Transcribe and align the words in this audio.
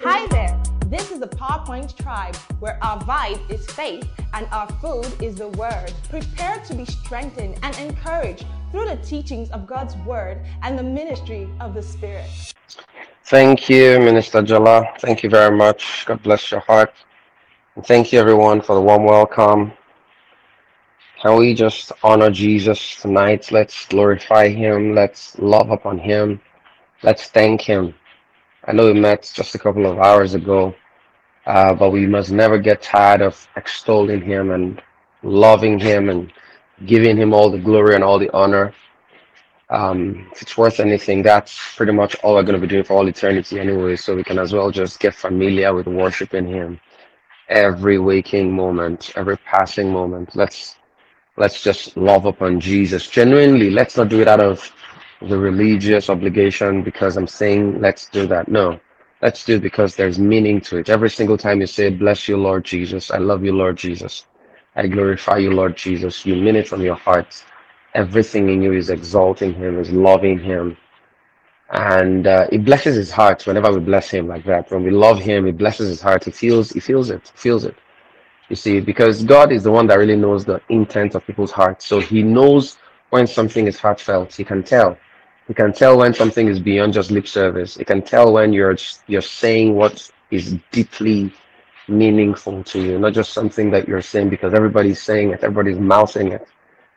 Hi 0.00 0.26
there. 0.26 0.60
This 0.86 1.12
is 1.12 1.20
the 1.20 1.28
PowerPoint 1.28 1.96
Tribe, 1.96 2.34
where 2.58 2.76
our 2.82 2.98
vibe 3.02 3.48
is 3.48 3.64
faith 3.66 4.08
and 4.34 4.48
our 4.50 4.66
food 4.80 5.06
is 5.22 5.36
the 5.36 5.46
Word. 5.50 5.92
Prepare 6.08 6.58
to 6.66 6.74
be 6.74 6.84
strengthened 6.84 7.56
and 7.62 7.78
encouraged 7.78 8.46
through 8.72 8.86
the 8.86 8.96
teachings 8.96 9.48
of 9.50 9.68
God's 9.68 9.94
Word 9.98 10.44
and 10.62 10.76
the 10.76 10.82
ministry 10.82 11.48
of 11.60 11.74
the 11.74 11.82
Spirit. 11.82 12.26
Thank 13.26 13.68
you, 13.70 14.00
Minister 14.00 14.42
Jala. 14.42 14.88
Thank 14.98 15.22
you 15.22 15.30
very 15.30 15.56
much. 15.56 16.04
God 16.04 16.20
bless 16.24 16.50
your 16.50 16.60
heart. 16.60 16.92
And 17.76 17.86
thank 17.86 18.12
you, 18.12 18.18
everyone, 18.18 18.62
for 18.62 18.74
the 18.74 18.80
warm 18.80 19.04
welcome. 19.04 19.72
Can 21.22 21.36
we 21.36 21.54
just 21.54 21.92
honor 22.02 22.30
Jesus 22.30 22.96
tonight? 22.96 23.52
Let's 23.52 23.86
glorify 23.86 24.48
him. 24.48 24.96
Let's 24.96 25.38
love 25.38 25.70
upon 25.70 25.98
him. 25.98 26.40
Let's 27.04 27.28
thank 27.28 27.60
him. 27.60 27.94
I 28.70 28.72
know 28.72 28.86
we 28.86 28.92
met 28.92 29.28
just 29.34 29.56
a 29.56 29.58
couple 29.58 29.84
of 29.84 29.98
hours 29.98 30.34
ago, 30.34 30.76
uh, 31.44 31.74
but 31.74 31.90
we 31.90 32.06
must 32.06 32.30
never 32.30 32.56
get 32.56 32.80
tired 32.80 33.20
of 33.20 33.48
extolling 33.56 34.22
him 34.22 34.52
and 34.52 34.80
loving 35.24 35.76
him 35.80 36.08
and 36.08 36.32
giving 36.86 37.16
him 37.16 37.34
all 37.34 37.50
the 37.50 37.58
glory 37.58 37.96
and 37.96 38.04
all 38.04 38.16
the 38.16 38.32
honor. 38.32 38.72
Um, 39.70 40.28
if 40.30 40.42
it's 40.42 40.56
worth 40.56 40.78
anything, 40.78 41.20
that's 41.20 41.58
pretty 41.74 41.90
much 41.90 42.14
all 42.22 42.34
we're 42.36 42.44
going 42.44 42.60
to 42.60 42.64
be 42.64 42.68
doing 42.68 42.84
for 42.84 42.92
all 42.92 43.08
eternity 43.08 43.58
anyway. 43.58 43.96
So 43.96 44.14
we 44.14 44.22
can 44.22 44.38
as 44.38 44.52
well 44.52 44.70
just 44.70 45.00
get 45.00 45.16
familiar 45.16 45.74
with 45.74 45.88
worshiping 45.88 46.46
him 46.46 46.78
every 47.48 47.98
waking 47.98 48.54
moment, 48.54 49.10
every 49.16 49.38
passing 49.38 49.92
moment. 49.92 50.36
Let's 50.36 50.76
let's 51.36 51.60
just 51.60 51.96
love 51.96 52.24
upon 52.24 52.60
Jesus. 52.60 53.08
Genuinely, 53.08 53.70
let's 53.70 53.96
not 53.96 54.10
do 54.10 54.20
it 54.20 54.28
out 54.28 54.38
of 54.38 54.72
the 55.22 55.38
religious 55.38 56.10
obligation 56.10 56.82
because 56.82 57.16
I'm 57.16 57.26
saying 57.26 57.80
let's 57.80 58.06
do 58.08 58.26
that. 58.28 58.48
No. 58.48 58.80
Let's 59.22 59.44
do 59.44 59.56
it 59.56 59.62
because 59.62 59.96
there's 59.96 60.18
meaning 60.18 60.60
to 60.62 60.78
it. 60.78 60.88
Every 60.88 61.10
single 61.10 61.36
time 61.36 61.60
you 61.60 61.66
say, 61.66 61.90
Bless 61.90 62.26
you, 62.28 62.38
Lord 62.38 62.64
Jesus. 62.64 63.10
I 63.10 63.18
love 63.18 63.44
you, 63.44 63.52
Lord 63.52 63.76
Jesus. 63.76 64.26
I 64.76 64.86
glorify 64.86 65.38
you, 65.38 65.50
Lord 65.50 65.76
Jesus. 65.76 66.24
You 66.24 66.36
mean 66.36 66.56
it 66.56 66.68
from 66.68 66.80
your 66.80 66.94
heart. 66.94 67.44
Everything 67.94 68.48
in 68.48 68.62
you 68.62 68.72
is 68.72 68.88
exalting 68.88 69.52
him, 69.52 69.78
is 69.78 69.90
loving 69.90 70.38
him. 70.38 70.76
And 71.70 72.26
uh, 72.26 72.46
it 72.50 72.64
blesses 72.64 72.96
his 72.96 73.10
heart 73.10 73.46
whenever 73.46 73.72
we 73.72 73.80
bless 73.80 74.08
him 74.10 74.26
like 74.28 74.44
that. 74.44 74.70
When 74.70 74.84
we 74.84 74.90
love 74.90 75.20
him, 75.20 75.46
it 75.46 75.58
blesses 75.58 75.88
his 75.88 76.00
heart. 76.00 76.24
He 76.24 76.30
feels 76.30 76.70
he 76.70 76.80
feels 76.80 77.10
it. 77.10 77.30
Feels 77.34 77.64
it. 77.64 77.76
You 78.48 78.56
see, 78.56 78.80
because 78.80 79.22
God 79.24 79.52
is 79.52 79.62
the 79.64 79.72
one 79.72 79.86
that 79.88 79.98
really 79.98 80.16
knows 80.16 80.44
the 80.44 80.60
intent 80.70 81.14
of 81.14 81.26
people's 81.26 81.52
hearts. 81.52 81.86
So 81.86 82.00
he 82.00 82.22
knows 82.22 82.78
when 83.10 83.26
something 83.26 83.66
is 83.66 83.78
heartfelt. 83.78 84.34
He 84.34 84.44
can 84.44 84.62
tell. 84.62 84.96
He 85.50 85.54
can 85.54 85.72
tell 85.72 85.98
when 85.98 86.14
something 86.14 86.46
is 86.46 86.60
beyond 86.60 86.92
just 86.92 87.10
lip 87.10 87.26
service. 87.26 87.74
He 87.74 87.84
can 87.84 88.02
tell 88.02 88.32
when 88.32 88.52
you're 88.52 88.76
you're 89.08 89.20
saying 89.20 89.74
what 89.74 90.08
is 90.30 90.56
deeply 90.70 91.34
meaningful 91.88 92.62
to 92.62 92.80
you, 92.80 93.00
not 93.00 93.14
just 93.14 93.32
something 93.32 93.68
that 93.72 93.88
you're 93.88 94.00
saying 94.00 94.28
because 94.28 94.54
everybody's 94.54 95.02
saying 95.02 95.30
it, 95.32 95.42
everybody's 95.42 95.80
mouthing 95.80 96.30
it. 96.30 96.46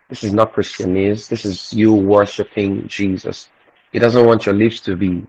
This 0.07 0.23
is 0.23 0.33
not 0.33 0.53
Christianese. 0.53 1.27
This 1.27 1.45
is 1.45 1.73
you 1.73 1.95
worshiping 1.95 2.87
Jesus. 2.87 3.49
He 3.91 3.97
doesn't 3.97 4.23
want 4.23 4.45
your 4.45 4.53
lips 4.53 4.79
to 4.81 4.95
be 4.95 5.25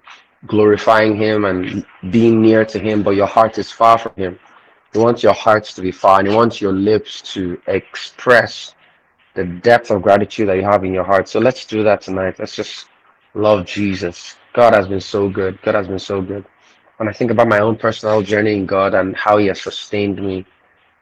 glorifying 0.47 1.17
him 1.17 1.47
and 1.47 1.87
being 2.11 2.43
near 2.43 2.67
to 2.67 2.79
him, 2.79 3.03
but 3.03 3.17
your 3.17 3.27
heart 3.27 3.57
is 3.57 3.71
far 3.71 3.97
from 3.97 4.13
him. 4.17 4.39
He 4.93 4.99
wants 4.99 5.23
your 5.23 5.33
hearts 5.33 5.73
to 5.77 5.81
be 5.81 5.93
far 5.93 6.19
and 6.19 6.29
he 6.29 6.35
wants 6.35 6.61
your 6.61 6.75
lips 6.75 7.23
to 7.33 7.59
express 7.69 8.75
the 9.33 9.45
depth 9.45 9.91
of 9.91 10.03
gratitude 10.03 10.51
that 10.51 10.57
you 10.57 10.65
have 10.65 10.85
in 10.85 10.93
your 10.93 11.05
heart. 11.05 11.27
So 11.27 11.41
let's 11.41 11.65
do 11.65 11.83
that 11.85 12.03
tonight. 12.03 12.39
Let's 12.39 12.55
just 12.55 12.89
love 13.35 13.67
Jesus. 13.67 14.37
God 14.55 14.75
has 14.75 14.89
been 14.89 15.01
so 15.01 15.29
good. 15.29 15.61
God 15.63 15.75
has 15.75 15.89
been 15.89 15.99
so 15.99 16.23
good. 16.23 16.45
When 16.99 17.09
I 17.09 17.13
think 17.13 17.31
about 17.31 17.49
my 17.49 17.61
own 17.61 17.77
personal 17.77 18.23
journey 18.23 18.55
in 18.55 18.67
God 18.67 18.95
and 18.95 19.17
how 19.17 19.39
He 19.39 19.47
has 19.49 19.61
sustained 19.61 20.23
me, 20.23 20.47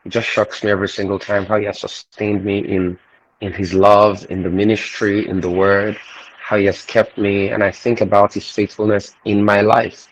it 0.04 0.08
just 0.10 0.28
shocks 0.28 0.64
me 0.64 0.70
every 0.70 0.88
single 0.88 1.18
time 1.18 1.46
how 1.46 1.58
He 1.58 1.66
has 1.66 1.80
sustained 1.80 2.44
me 2.44 2.58
in 2.60 2.98
in 3.40 3.52
His 3.52 3.74
love, 3.74 4.26
in 4.30 4.42
the 4.42 4.50
ministry, 4.50 5.28
in 5.28 5.40
the 5.40 5.50
Word, 5.50 5.98
how 6.40 6.56
He 6.56 6.66
has 6.66 6.82
kept 6.84 7.18
me, 7.18 7.50
and 7.50 7.62
I 7.62 7.70
think 7.70 8.00
about 8.00 8.34
His 8.34 8.48
faithfulness 8.50 9.14
in 9.24 9.44
my 9.44 9.60
life. 9.62 10.08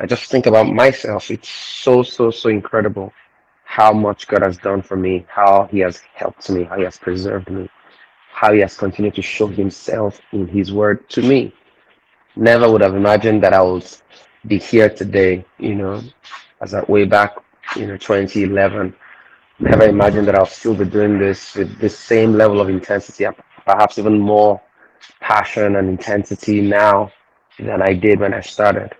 I 0.00 0.06
just 0.06 0.30
think 0.30 0.46
about 0.46 0.68
myself. 0.68 1.30
It's 1.30 1.48
so 1.48 2.02
so 2.02 2.30
so 2.30 2.48
incredible 2.50 3.12
how 3.64 3.92
much 3.92 4.26
God 4.28 4.42
has 4.42 4.58
done 4.58 4.82
for 4.82 4.96
me, 4.96 5.26
how 5.28 5.68
He 5.70 5.80
has 5.80 6.00
helped 6.14 6.50
me, 6.50 6.64
how 6.64 6.78
He 6.78 6.84
has 6.84 6.98
preserved 6.98 7.50
me, 7.50 7.68
how 8.38 8.52
He 8.52 8.60
has 8.60 8.76
continued 8.76 9.16
to 9.16 9.22
show 9.22 9.48
Himself 9.48 10.20
in 10.32 10.46
His 10.46 10.72
Word 10.72 11.08
to 11.10 11.22
me. 11.22 11.52
Never 12.36 12.70
would 12.70 12.82
have 12.82 12.94
imagined 12.94 13.42
that 13.42 13.52
I 13.52 13.60
would 13.60 13.84
be 14.46 14.58
here 14.58 14.88
today, 14.88 15.44
you 15.58 15.74
know, 15.74 16.00
as 16.60 16.72
a 16.72 16.84
way 16.86 17.04
back, 17.04 17.34
you 17.74 17.86
know, 17.88 17.96
2011. 17.96 18.94
Never 19.58 19.84
imagined 19.86 20.28
that 20.28 20.36
I'll 20.36 20.46
still 20.46 20.76
be 20.76 20.84
doing 20.84 21.18
this 21.18 21.56
with 21.56 21.80
this 21.80 21.98
same 21.98 22.34
level 22.34 22.60
of 22.60 22.68
intensity, 22.68 23.26
perhaps 23.66 23.98
even 23.98 24.20
more 24.20 24.62
passion 25.20 25.74
and 25.74 25.88
intensity 25.88 26.60
now 26.60 27.10
than 27.58 27.82
I 27.82 27.92
did 27.92 28.20
when 28.20 28.34
I 28.34 28.40
started. 28.40 28.92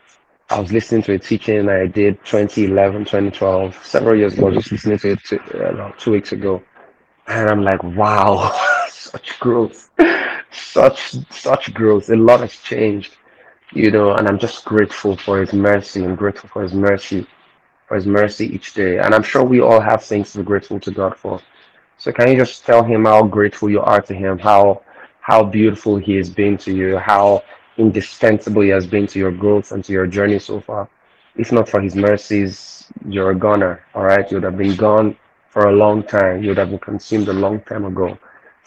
I 0.50 0.58
was 0.58 0.72
listening 0.72 1.02
to 1.04 1.12
a 1.12 1.18
teaching 1.18 1.68
I 1.68 1.86
did 1.86 2.18
2011, 2.24 3.04
2012, 3.04 3.86
several 3.86 4.16
years 4.16 4.34
ago, 4.36 4.50
just 4.50 4.72
listening 4.72 4.98
to 4.98 5.12
it 5.12 5.20
two, 5.22 5.38
uh, 5.38 5.92
two 5.96 6.10
weeks 6.10 6.32
ago. 6.32 6.60
And 7.28 7.48
I'm 7.48 7.62
like, 7.62 7.84
wow, 7.84 8.50
such 9.12 9.40
growth, 9.40 9.90
such, 10.52 11.16
such 11.30 11.74
growth. 11.74 12.10
A 12.10 12.16
lot 12.16 12.40
has 12.40 12.56
changed 12.56 13.12
you 13.74 13.90
know, 13.90 14.14
and 14.14 14.28
I'm 14.28 14.38
just 14.38 14.64
grateful 14.64 15.16
for 15.16 15.40
His 15.40 15.52
mercy. 15.52 16.04
I'm 16.04 16.16
grateful 16.16 16.48
for 16.48 16.62
His 16.62 16.72
mercy, 16.74 17.26
for 17.86 17.96
His 17.96 18.06
mercy 18.06 18.46
each 18.46 18.74
day. 18.74 18.98
And 18.98 19.14
I'm 19.14 19.22
sure 19.22 19.44
we 19.44 19.60
all 19.60 19.80
have 19.80 20.04
things 20.04 20.32
to 20.32 20.38
be 20.38 20.44
grateful 20.44 20.80
to 20.80 20.90
God 20.90 21.16
for. 21.16 21.40
So 21.98 22.12
can 22.12 22.30
you 22.30 22.36
just 22.36 22.64
tell 22.64 22.82
Him 22.82 23.04
how 23.04 23.24
grateful 23.24 23.70
you 23.70 23.80
are 23.80 24.00
to 24.02 24.14
Him, 24.14 24.38
how 24.38 24.82
how 25.20 25.44
beautiful 25.44 25.98
He 25.98 26.16
has 26.16 26.30
been 26.30 26.56
to 26.58 26.72
you, 26.74 26.98
how 26.98 27.44
indispensable 27.76 28.62
He 28.62 28.70
has 28.70 28.86
been 28.86 29.06
to 29.08 29.18
your 29.18 29.32
growth 29.32 29.72
and 29.72 29.84
to 29.84 29.92
your 29.92 30.06
journey 30.06 30.38
so 30.38 30.60
far. 30.60 30.88
If 31.36 31.52
not 31.52 31.68
for 31.68 31.80
His 31.80 31.94
mercies, 31.94 32.86
you're 33.08 33.30
a 33.30 33.36
goner. 33.36 33.84
All 33.94 34.04
right, 34.04 34.30
you 34.30 34.38
would 34.38 34.44
have 34.44 34.56
been 34.58 34.76
gone 34.76 35.16
for 35.50 35.68
a 35.68 35.72
long 35.72 36.02
time. 36.02 36.42
You 36.42 36.50
would 36.50 36.58
have 36.58 36.70
been 36.70 36.78
consumed 36.78 37.28
a 37.28 37.32
long 37.34 37.60
time 37.62 37.84
ago. 37.84 38.18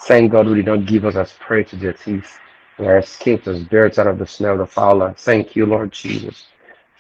Thank 0.05 0.31
God 0.31 0.47
we 0.47 0.55
did 0.55 0.67
not 0.67 0.85
give 0.85 1.05
us 1.05 1.15
as 1.15 1.33
prey 1.33 1.63
to 1.65 1.75
their 1.75 1.93
teeth. 1.93 2.39
We 2.79 2.87
are 2.87 2.99
escaped 2.99 3.47
as 3.47 3.63
birds 3.63 3.99
out 3.99 4.07
of 4.07 4.19
the 4.19 4.27
snare 4.27 4.53
of 4.53 4.59
the 4.59 4.65
fowler. 4.67 5.13
Thank 5.17 5.55
you, 5.55 5.65
Lord 5.65 5.91
Jesus. 5.91 6.47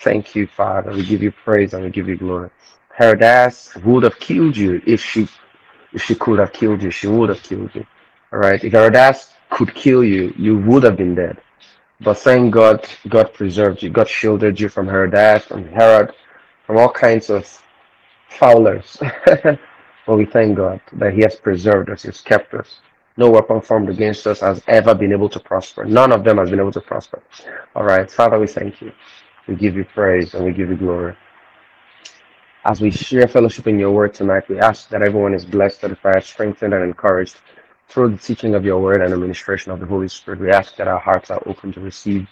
Thank 0.01 0.35
you, 0.35 0.47
Father. 0.47 0.91
We 0.91 1.05
give 1.05 1.23
you 1.23 1.31
praise 1.31 1.73
and 1.73 1.83
we 1.83 1.89
give 1.91 2.09
you 2.09 2.17
glory. 2.17 2.49
Herodias 2.97 3.73
would 3.85 4.03
have 4.03 4.19
killed 4.19 4.57
you 4.57 4.81
if 4.85 5.03
she 5.03 5.27
if 5.93 6.03
she 6.03 6.15
could 6.15 6.39
have 6.39 6.53
killed 6.53 6.83
you. 6.83 6.91
She 6.91 7.07
would 7.07 7.29
have 7.29 7.43
killed 7.43 7.71
you. 7.75 7.85
All 8.33 8.39
right. 8.39 8.63
If 8.63 8.73
Herodias 8.73 9.29
could 9.49 9.73
kill 9.75 10.03
you, 10.03 10.33
you 10.37 10.57
would 10.59 10.83
have 10.83 10.97
been 10.97 11.15
dead. 11.15 11.37
But 12.01 12.19
thank 12.19 12.53
God, 12.53 12.87
God 13.09 13.33
preserved 13.33 13.83
you. 13.83 13.89
God 13.89 14.09
shielded 14.09 14.59
you 14.59 14.69
from 14.69 14.87
Herodias, 14.87 15.45
from 15.45 15.67
Herod, 15.67 16.13
from 16.65 16.77
all 16.77 16.89
kinds 16.91 17.29
of 17.29 17.47
fowlers. 18.29 18.97
but 19.25 19.59
we 20.17 20.25
thank 20.25 20.57
God 20.57 20.81
that 20.93 21.13
He 21.13 21.21
has 21.21 21.35
preserved 21.35 21.89
us, 21.89 22.03
He 22.03 22.09
has 22.09 22.21
kept 22.21 22.53
us. 22.55 22.79
No 23.17 23.29
weapon 23.29 23.61
formed 23.61 23.89
against 23.89 24.27
us 24.27 24.41
has 24.41 24.63
ever 24.67 24.95
been 24.95 25.11
able 25.11 25.29
to 25.29 25.39
prosper. 25.39 25.85
None 25.85 26.11
of 26.11 26.23
them 26.23 26.37
has 26.39 26.49
been 26.49 26.59
able 26.59 26.71
to 26.73 26.81
prosper. 26.81 27.21
All 27.75 27.83
right. 27.83 28.09
Father, 28.11 28.39
we 28.39 28.47
thank 28.47 28.81
you. 28.81 28.91
We 29.47 29.55
give 29.55 29.75
you 29.75 29.85
praise 29.85 30.33
and 30.33 30.45
we 30.45 30.53
give 30.53 30.69
you 30.69 30.77
glory. 30.77 31.15
As 32.65 32.79
we 32.81 32.91
share 32.91 33.27
fellowship 33.27 33.67
in 33.67 33.79
your 33.79 33.91
word 33.91 34.13
tonight, 34.13 34.47
we 34.49 34.59
ask 34.59 34.89
that 34.89 35.01
everyone 35.01 35.33
is 35.33 35.45
blessed, 35.45 35.83
edified, 35.83 36.23
strengthened, 36.23 36.73
and 36.75 36.83
encouraged 36.83 37.37
through 37.89 38.09
the 38.11 38.17
teaching 38.19 38.55
of 38.55 38.63
your 38.65 38.79
word 38.81 39.01
and 39.01 39.13
administration 39.13 39.71
of 39.71 39.79
the 39.79 39.85
Holy 39.87 40.07
Spirit. 40.07 40.39
We 40.41 40.51
ask 40.51 40.75
that 40.77 40.87
our 40.87 40.99
hearts 40.99 41.31
are 41.31 41.41
open 41.47 41.73
to 41.73 41.79
receive 41.81 42.27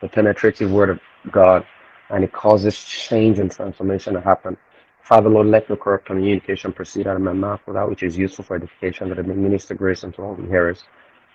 the 0.00 0.08
penetrative 0.08 0.70
word 0.72 0.90
of 0.90 1.00
God 1.32 1.66
and 2.10 2.24
it 2.24 2.32
causes 2.32 2.78
change 2.84 3.38
and 3.40 3.50
transformation 3.50 4.14
to 4.14 4.20
happen. 4.20 4.56
Father, 5.04 5.28
Lord, 5.30 5.48
let 5.48 5.70
no 5.70 5.76
corrupt 5.76 6.06
communication 6.06 6.72
proceed 6.72 7.06
out 7.08 7.16
of 7.16 7.22
my 7.22 7.32
mouth 7.34 7.60
without 7.66 7.90
which 7.90 8.02
is 8.04 8.18
useful 8.18 8.44
for 8.44 8.56
edification, 8.56 9.08
that 9.10 9.18
it 9.18 9.26
may 9.26 9.34
minister 9.34 9.74
grace 9.74 10.04
unto 10.04 10.22
all 10.22 10.34
the 10.36 10.46
hearers, 10.48 10.84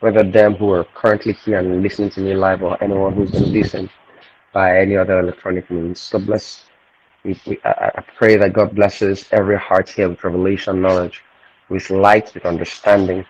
whether 0.01 0.23
them 0.23 0.55
who 0.55 0.71
are 0.71 0.85
currently 0.95 1.33
here 1.33 1.59
and 1.59 1.83
listening 1.83 2.09
to 2.11 2.21
me 2.21 2.35
live 2.35 2.63
or 2.63 2.81
anyone 2.83 3.13
who's 3.13 3.31
going 3.31 3.45
to 3.45 3.49
listen 3.51 3.89
by 4.53 4.79
any 4.79 4.97
other 4.97 5.19
electronic 5.19 5.69
means. 5.71 6.09
God 6.11 6.27
bless. 6.27 6.65
We, 7.25 7.39
we, 7.47 7.59
I, 7.65 7.91
I 7.97 8.05
pray 8.17 8.37
that 8.37 8.53
God 8.53 8.75
blesses 8.75 9.25
every 9.31 9.57
heart 9.59 9.89
here 9.89 10.09
with 10.09 10.23
revelation 10.23 10.81
knowledge, 10.81 11.23
with 11.69 11.89
light, 11.91 12.33
with 12.33 12.45
understanding, 12.45 13.25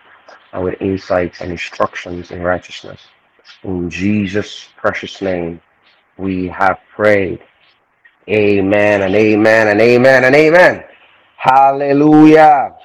and 0.54 0.64
with 0.64 0.82
insights 0.82 1.42
and 1.42 1.52
instructions 1.52 2.32
in 2.32 2.42
righteousness. 2.44 3.02
In 3.64 3.90
Jesus' 3.90 4.70
precious 4.78 5.22
name, 5.22 5.62
we 6.18 6.48
have 6.50 6.80
prayed. 6.96 7.40
Amen 8.30 9.04
and 9.04 9.16
amen 9.16 9.70
and 9.70 9.80
amen 9.80 10.26
and 10.26 10.36
amen. 10.36 10.84
Hallelujah. 11.38 12.76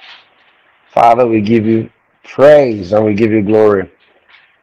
Father, 0.93 1.27
we 1.27 1.41
give 1.41 1.65
you 1.65 1.89
praise 2.23 2.93
and 2.93 3.03
we 3.03 3.13
give 3.13 3.31
you 3.31 3.41
glory. 3.41 3.91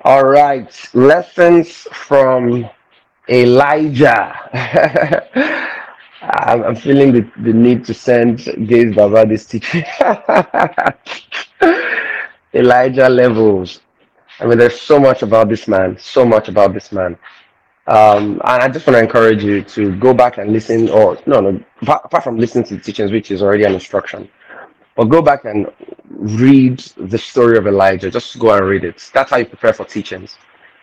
All 0.03 0.25
right, 0.25 0.73
lessons 0.94 1.87
from 1.93 2.67
Elijah. 3.29 4.35
I'm, 6.23 6.75
feeling 6.77 7.12
the, 7.12 7.31
the 7.43 7.53
need 7.53 7.85
to 7.85 7.93
send 7.93 8.38
Gaze 8.67 8.94
Baba 8.94 9.27
this 9.27 9.44
teaching. 9.44 9.85
Elijah 12.55 13.11
levels. 13.11 13.81
I 14.38 14.47
mean, 14.47 14.56
there's 14.56 14.81
so 14.81 14.99
much 14.99 15.21
about 15.23 15.50
this 15.50 15.69
man, 15.69 15.99
so 15.99 16.25
much 16.25 16.49
about 16.49 16.73
this 16.73 16.93
man. 16.93 17.19
Um, 17.87 18.41
and 18.44 18.62
I 18.62 18.69
just 18.69 18.87
want 18.87 18.97
to 18.97 19.03
encourage 19.03 19.43
you 19.43 19.62
to 19.62 19.97
go 19.97 20.15
back 20.15 20.38
and 20.38 20.53
listen, 20.53 20.88
or 20.91 21.19
no, 21.27 21.41
no, 21.41 21.61
apart 21.82 22.23
from 22.23 22.38
listening 22.38 22.65
to 22.65 22.77
the 22.77 22.81
teachings, 22.81 23.11
which 23.11 23.31
is 23.31 23.43
already 23.43 23.65
an 23.65 23.75
instruction, 23.75 24.29
but 24.97 25.05
go 25.05 25.23
back 25.23 25.44
and 25.44 25.67
read 26.09 26.79
the 26.97 27.19
story 27.19 27.56
of 27.56 27.67
Elijah. 27.67 28.11
Just 28.11 28.38
go 28.38 28.55
and 28.55 28.67
read 28.67 28.85
it. 28.85 29.11
That's 29.15 29.31
how 29.31 29.38
you 29.38 29.47
prepare 29.47 29.73
for 29.73 29.85
teachings. 29.85 30.37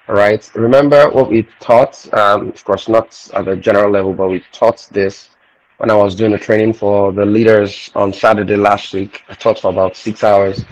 All 0.10 0.16
right. 0.16 0.50
Remember 0.56 1.10
what 1.10 1.30
we 1.30 1.48
taught. 1.60 2.12
Um, 2.14 2.50
of 2.50 2.64
course, 2.64 2.88
not 2.88 3.30
at 3.34 3.46
the 3.46 3.56
general 3.56 3.92
level, 3.92 4.14
but 4.14 4.30
we 4.30 4.44
taught 4.52 4.88
this 4.92 5.30
when 5.78 5.92
I 5.92 5.96
was 5.96 6.16
doing 6.16 6.32
the 6.32 6.38
training 6.38 6.74
for 6.74 7.12
the 7.12 7.26
leaders 7.26 7.92
on 7.94 8.12
Saturday 8.12 8.56
last 8.56 8.94
week. 8.94 9.24
I 9.30 9.34
taught 9.34 9.60
for 9.60 9.70
about 9.70 9.96
six 9.96 10.24
hours. 10.24 10.66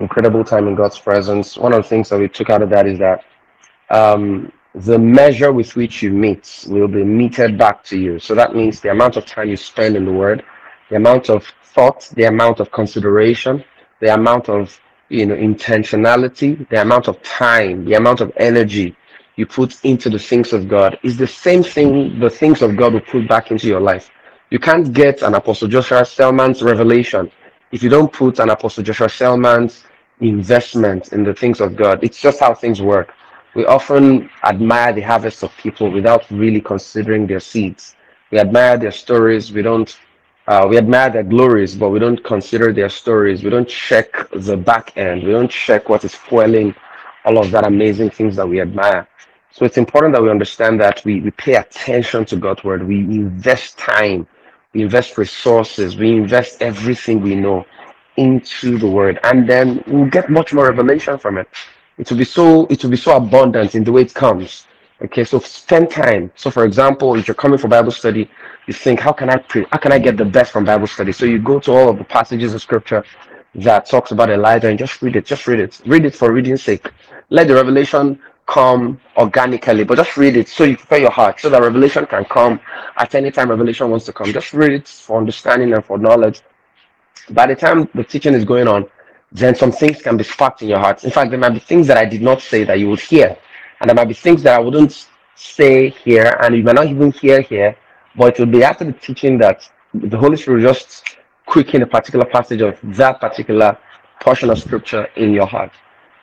Incredible 0.00 0.44
time 0.44 0.68
in 0.68 0.74
God's 0.74 0.98
presence. 0.98 1.56
One 1.56 1.72
of 1.72 1.82
the 1.82 1.88
things 1.88 2.08
that 2.10 2.18
we 2.18 2.28
took 2.28 2.50
out 2.50 2.62
of 2.62 2.70
that 2.70 2.86
is 2.86 2.98
that 2.98 3.24
um, 3.90 4.52
the 4.74 4.98
measure 4.98 5.52
with 5.52 5.76
which 5.76 6.02
you 6.02 6.10
meet 6.10 6.64
will 6.68 6.88
be 6.88 7.04
meted 7.04 7.56
back 7.58 7.84
to 7.84 7.98
you. 7.98 8.18
So 8.18 8.34
that 8.34 8.54
means 8.56 8.80
the 8.80 8.90
amount 8.90 9.16
of 9.16 9.26
time 9.26 9.48
you 9.48 9.56
spend 9.56 9.96
in 9.96 10.04
the 10.04 10.12
Word, 10.12 10.44
the 10.90 10.96
amount 10.96 11.30
of 11.30 11.46
thought, 11.74 12.10
the 12.16 12.24
amount 12.24 12.60
of 12.60 12.72
consideration, 12.72 13.64
the 14.00 14.14
amount 14.14 14.48
of 14.48 14.78
you 15.10 15.26
know 15.26 15.36
intentionality, 15.36 16.68
the 16.70 16.82
amount 16.82 17.08
of 17.08 17.22
time, 17.22 17.84
the 17.84 17.94
amount 17.94 18.20
of 18.20 18.32
energy 18.36 18.96
you 19.36 19.46
put 19.46 19.84
into 19.84 20.10
the 20.10 20.18
things 20.18 20.52
of 20.52 20.68
God 20.68 20.98
is 21.02 21.16
the 21.16 21.26
same 21.26 21.62
thing 21.62 22.18
the 22.18 22.30
things 22.30 22.62
of 22.62 22.76
God 22.76 22.94
will 22.94 23.00
put 23.02 23.28
back 23.28 23.50
into 23.52 23.68
your 23.68 23.80
life. 23.80 24.10
You 24.50 24.58
can't 24.58 24.92
get 24.92 25.22
an 25.22 25.34
Apostle 25.34 25.68
Joshua 25.68 26.04
Selman's 26.04 26.62
revelation 26.62 27.30
if 27.72 27.82
you 27.82 27.90
don't 27.90 28.12
put 28.12 28.38
an 28.40 28.50
Apostle 28.50 28.84
Joshua 28.84 29.08
Selman's 29.08 29.84
investment 30.20 31.12
in 31.12 31.24
the 31.24 31.34
things 31.34 31.60
of 31.60 31.76
God. 31.76 32.02
It's 32.04 32.20
just 32.20 32.40
how 32.40 32.54
things 32.54 32.82
work. 32.82 33.14
We 33.54 33.66
often 33.66 34.30
admire 34.42 34.92
the 34.92 35.02
harvest 35.02 35.42
of 35.42 35.56
people 35.56 35.90
without 35.90 36.28
really 36.30 36.60
considering 36.60 37.26
their 37.26 37.40
seeds. 37.40 37.94
We 38.30 38.38
admire 38.38 38.76
their 38.78 38.92
stories. 38.92 39.52
We 39.52 39.62
don't. 39.62 39.96
Uh, 40.46 40.66
we 40.68 40.76
admire 40.76 41.08
their 41.08 41.22
glories, 41.22 41.74
but 41.74 41.88
we 41.88 41.98
don't 41.98 42.22
consider 42.22 42.72
their 42.72 42.90
stories. 42.90 43.42
We 43.42 43.48
don't 43.48 43.68
check 43.68 44.28
the 44.32 44.56
back 44.56 44.94
end. 44.96 45.22
We 45.22 45.30
don't 45.32 45.50
check 45.50 45.88
what 45.88 46.04
is 46.04 46.14
fueling 46.14 46.74
all 47.24 47.38
of 47.38 47.50
that 47.50 47.66
amazing 47.66 48.10
things 48.10 48.36
that 48.36 48.46
we 48.46 48.60
admire. 48.60 49.08
So 49.50 49.64
it's 49.64 49.78
important 49.78 50.14
that 50.14 50.22
we 50.22 50.30
understand 50.30 50.80
that 50.80 51.02
we, 51.04 51.20
we 51.20 51.30
pay 51.30 51.54
attention 51.54 52.24
to 52.26 52.36
God's 52.36 52.64
word. 52.64 52.86
We 52.86 52.98
invest 52.98 53.78
time, 53.78 54.26
we 54.72 54.82
invest 54.82 55.16
resources, 55.16 55.96
we 55.96 56.10
invest 56.10 56.60
everything 56.60 57.22
we 57.22 57.34
know 57.34 57.64
into 58.16 58.78
the 58.78 58.86
word, 58.88 59.18
and 59.24 59.48
then 59.48 59.82
we'll 59.86 60.10
get 60.10 60.28
much 60.28 60.52
more 60.52 60.66
revelation 60.66 61.18
from 61.18 61.38
it. 61.38 61.48
It 61.98 62.10
will 62.10 62.18
be 62.18 62.24
so 62.24 62.66
it 62.66 62.82
will 62.82 62.90
be 62.90 62.96
so 62.96 63.16
abundant 63.16 63.74
in 63.74 63.84
the 63.84 63.92
way 63.92 64.02
it 64.02 64.14
comes. 64.14 64.66
Okay, 65.02 65.24
so 65.24 65.38
spend 65.40 65.90
time. 65.90 66.30
So 66.36 66.50
for 66.50 66.64
example, 66.64 67.16
if 67.16 67.28
you're 67.28 67.34
coming 67.34 67.58
for 67.58 67.68
Bible 67.68 67.90
study, 67.90 68.30
you 68.66 68.74
think, 68.74 69.00
how 69.00 69.12
can 69.12 69.28
I 69.30 69.36
pray 69.36 69.66
how 69.70 69.78
can 69.78 69.92
I 69.92 69.98
get 69.98 70.16
the 70.16 70.24
best 70.24 70.52
from 70.52 70.64
Bible 70.64 70.86
study? 70.86 71.12
So 71.12 71.26
you 71.26 71.38
go 71.38 71.60
to 71.60 71.72
all 71.72 71.88
of 71.88 71.98
the 71.98 72.04
passages 72.04 72.54
of 72.54 72.62
scripture 72.62 73.04
that 73.56 73.86
talks 73.86 74.10
about 74.10 74.30
Elijah 74.30 74.68
and 74.68 74.78
just 74.78 75.00
read 75.02 75.16
it. 75.16 75.26
Just 75.26 75.46
read 75.46 75.60
it. 75.60 75.80
Read 75.86 76.04
it 76.04 76.14
for 76.14 76.32
reading's 76.32 76.62
sake. 76.62 76.90
Let 77.30 77.48
the 77.48 77.54
revelation 77.54 78.18
come 78.46 79.00
organically, 79.16 79.84
but 79.84 79.96
just 79.96 80.16
read 80.16 80.36
it 80.36 80.48
so 80.48 80.64
you 80.64 80.76
prepare 80.76 80.98
your 80.98 81.10
heart 81.10 81.40
so 81.40 81.48
that 81.48 81.62
revelation 81.62 82.04
can 82.06 82.24
come 82.24 82.60
at 82.96 83.14
any 83.14 83.30
time 83.30 83.48
revelation 83.48 83.90
wants 83.90 84.04
to 84.06 84.12
come. 84.12 84.32
Just 84.32 84.52
read 84.52 84.72
it 84.72 84.88
for 84.88 85.18
understanding 85.18 85.72
and 85.72 85.84
for 85.84 85.98
knowledge. 85.98 86.42
By 87.30 87.46
the 87.46 87.54
time 87.54 87.88
the 87.94 88.04
teaching 88.04 88.34
is 88.34 88.44
going 88.44 88.68
on, 88.68 88.86
then 89.34 89.54
some 89.54 89.72
things 89.72 90.00
can 90.00 90.16
be 90.16 90.22
sparked 90.24 90.62
in 90.62 90.68
your 90.68 90.78
heart. 90.78 91.02
In 91.02 91.10
fact, 91.10 91.30
there 91.30 91.38
might 91.38 91.50
be 91.50 91.58
things 91.58 91.88
that 91.88 91.96
I 91.96 92.04
did 92.04 92.22
not 92.22 92.40
say 92.40 92.62
that 92.64 92.78
you 92.78 92.88
would 92.88 93.00
hear, 93.00 93.36
and 93.80 93.90
there 93.90 93.94
might 93.94 94.08
be 94.08 94.14
things 94.14 94.42
that 94.44 94.54
I 94.54 94.60
wouldn't 94.60 95.08
say 95.34 95.90
here, 95.90 96.38
and 96.40 96.56
you 96.56 96.62
might 96.62 96.76
not 96.76 96.86
even 96.86 97.10
hear 97.10 97.40
here, 97.42 97.76
but 98.16 98.34
it 98.34 98.38
will 98.38 98.52
be 98.52 98.62
after 98.62 98.84
the 98.84 98.92
teaching 98.92 99.36
that 99.38 99.68
the 99.92 100.16
Holy 100.16 100.36
Spirit 100.36 100.62
will 100.62 100.72
just 100.72 101.16
quicken 101.46 101.82
a 101.82 101.86
particular 101.86 102.24
passage 102.24 102.60
of 102.60 102.78
that 102.96 103.20
particular 103.20 103.76
portion 104.20 104.50
of 104.50 104.58
scripture 104.58 105.08
in 105.16 105.32
your 105.32 105.46
heart. 105.46 105.72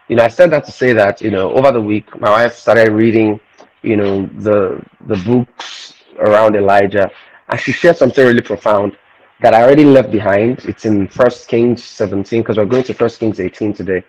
You 0.07 0.15
know, 0.15 0.23
I 0.23 0.29
said 0.29 0.51
that 0.51 0.65
to 0.65 0.71
say 0.71 0.93
that, 0.93 1.21
you 1.21 1.31
know, 1.31 1.51
over 1.51 1.71
the 1.71 1.81
week, 1.81 2.19
my 2.19 2.29
wife 2.29 2.55
started 2.55 2.91
reading, 2.91 3.39
you 3.81 3.97
know, 3.97 4.25
the 4.39 4.81
the 5.07 5.17
books 5.17 5.93
around 6.19 6.55
Elijah, 6.55 7.11
and 7.49 7.59
she 7.59 7.73
shared 7.73 7.97
something 7.97 8.25
really 8.25 8.41
profound 8.41 8.97
that 9.41 9.53
I 9.55 9.63
already 9.63 9.85
left 9.85 10.11
behind. 10.11 10.59
It's 10.65 10.85
in 10.85 11.07
First 11.07 11.47
Kings 11.47 11.83
17 11.83 12.41
because 12.41 12.57
we're 12.57 12.65
going 12.65 12.83
to 12.83 12.93
First 12.93 13.19
Kings 13.19 13.39
18 13.39 13.73
today. 13.73 14.03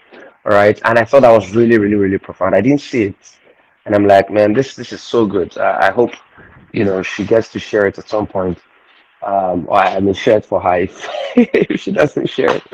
All 0.44 0.52
right, 0.52 0.80
and 0.84 0.98
I 0.98 1.04
thought 1.04 1.22
that 1.22 1.30
was 1.30 1.54
really, 1.54 1.78
really, 1.78 1.94
really 1.94 2.18
profound. 2.18 2.54
I 2.54 2.60
didn't 2.60 2.80
see 2.80 3.04
it, 3.04 3.38
and 3.86 3.94
I'm 3.94 4.06
like, 4.06 4.30
man, 4.30 4.52
this 4.52 4.74
this 4.74 4.92
is 4.92 5.02
so 5.02 5.24
good. 5.26 5.56
I, 5.56 5.88
I 5.88 5.90
hope, 5.90 6.12
you 6.72 6.84
know, 6.84 7.02
she 7.02 7.24
gets 7.24 7.48
to 7.52 7.58
share 7.60 7.86
it 7.86 7.98
at 7.98 8.08
some 8.08 8.26
point. 8.26 8.58
Um, 9.22 9.66
or 9.68 9.78
I 9.78 10.00
mean, 10.00 10.14
share 10.14 10.38
it 10.38 10.44
for 10.44 10.60
her 10.60 10.78
if, 10.80 11.08
if 11.36 11.80
she 11.80 11.92
doesn't 11.92 12.28
share 12.28 12.50
it. 12.56 12.64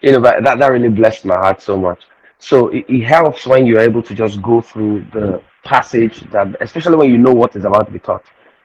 You 0.00 0.12
know, 0.12 0.20
but 0.20 0.44
that 0.44 0.58
that 0.58 0.68
really 0.72 0.88
blessed 0.88 1.24
my 1.24 1.34
heart 1.34 1.60
so 1.60 1.76
much. 1.76 2.04
So 2.38 2.68
it, 2.68 2.86
it 2.88 3.02
helps 3.02 3.46
when 3.46 3.66
you're 3.66 3.80
able 3.80 4.02
to 4.04 4.14
just 4.14 4.40
go 4.40 4.60
through 4.62 5.04
the 5.12 5.42
passage 5.64 6.20
that, 6.30 6.56
especially 6.62 6.96
when 6.96 7.10
you 7.10 7.18
know 7.18 7.32
what 7.34 7.54
is 7.56 7.64
about 7.64 7.86
to 7.86 7.92
be 7.92 7.98
taught. 7.98 8.24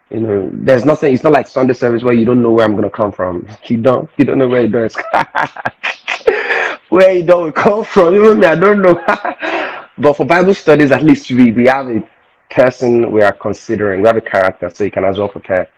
You 0.09 0.21
know, 0.21 0.49
there's 0.53 0.85
nothing. 0.85 1.13
It's 1.13 1.23
not 1.23 1.33
like 1.33 1.47
Sunday 1.47 1.73
service 1.73 2.03
where 2.03 2.13
you 2.13 2.25
don't 2.25 2.41
know 2.41 2.51
where 2.51 2.65
I'm 2.65 2.75
gonna 2.75 2.89
come 2.89 3.11
from. 3.11 3.47
You 3.65 3.77
don't. 3.77 4.09
You 4.17 4.25
don't 4.25 4.37
know 4.37 4.47
where 4.47 4.63
it 4.63 4.71
does. 4.71 4.95
where 6.89 7.11
it 7.11 7.25
don't 7.25 7.53
come 7.53 7.83
from. 7.83 8.15
Even 8.15 8.39
me, 8.39 8.47
I 8.47 8.55
don't 8.55 8.81
know. 8.81 8.95
but 9.97 10.13
for 10.13 10.25
Bible 10.25 10.53
studies, 10.53 10.91
at 10.91 11.03
least 11.03 11.29
we 11.31 11.51
we 11.51 11.67
have 11.67 11.89
a 11.89 12.07
person 12.51 13.11
we 13.11 13.23
are 13.23 13.33
considering. 13.33 14.01
We 14.01 14.07
have 14.07 14.17
a 14.17 14.21
character, 14.21 14.69
so 14.73 14.85
you 14.85 14.91
can 14.91 15.05
as 15.05 15.17
well 15.17 15.29
prepare 15.29 15.69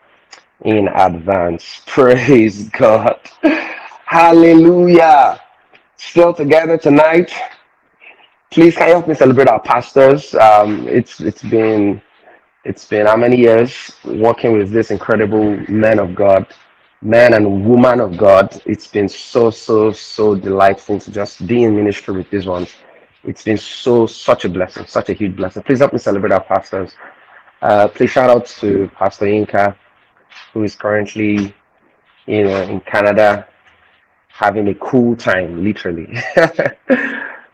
in 0.65 0.89
advance. 0.89 1.81
Praise 1.87 2.69
God. 2.69 3.19
Hallelujah. 4.05 5.41
Still 5.97 6.33
together 6.33 6.77
tonight. 6.77 7.33
Please 8.51 8.75
can 8.75 8.87
you 8.87 8.93
help 8.93 9.07
me 9.07 9.15
celebrate 9.15 9.47
our 9.49 9.61
pastors? 9.61 10.35
Um, 10.35 10.87
it's 10.87 11.19
it's 11.21 11.43
been 11.43 12.01
it's 12.67 12.83
been 12.85 13.05
how 13.07 13.15
many 13.15 13.37
years 13.37 13.91
working 14.03 14.57
with 14.57 14.71
this 14.71 14.91
incredible 14.91 15.55
man 15.69 15.99
of 15.99 16.13
God, 16.13 16.45
man 17.01 17.33
and 17.33 17.65
woman 17.65 18.01
of 18.01 18.17
God. 18.17 18.61
It's 18.65 18.87
been 18.87 19.07
so 19.07 19.49
so 19.49 19.93
so 19.93 20.35
delightful 20.35 20.99
to 20.99 21.09
just 21.09 21.47
be 21.47 21.63
in 21.63 21.75
ministry 21.77 22.13
with 22.17 22.29
these 22.29 22.45
ones. 22.45 22.69
It's 23.23 23.41
been 23.43 23.57
so 23.57 24.05
such 24.05 24.43
a 24.43 24.49
blessing, 24.49 24.85
such 24.85 25.09
a 25.09 25.13
huge 25.13 25.37
blessing. 25.37 25.63
Please 25.63 25.79
help 25.79 25.93
me 25.93 25.99
celebrate 25.99 26.33
our 26.33 26.43
pastors. 26.43 26.91
Uh, 27.61 27.87
please 27.87 28.11
shout 28.11 28.29
out 28.29 28.45
to 28.61 28.91
Pastor 28.95 29.25
Inka, 29.27 29.73
who 30.53 30.63
is 30.63 30.75
currently 30.75 31.55
you 32.25 32.43
know 32.43 32.61
in 32.63 32.81
Canada 32.81 33.47
having 34.27 34.67
a 34.67 34.75
cool 34.75 35.15
time, 35.15 35.63
literally. 35.63 36.13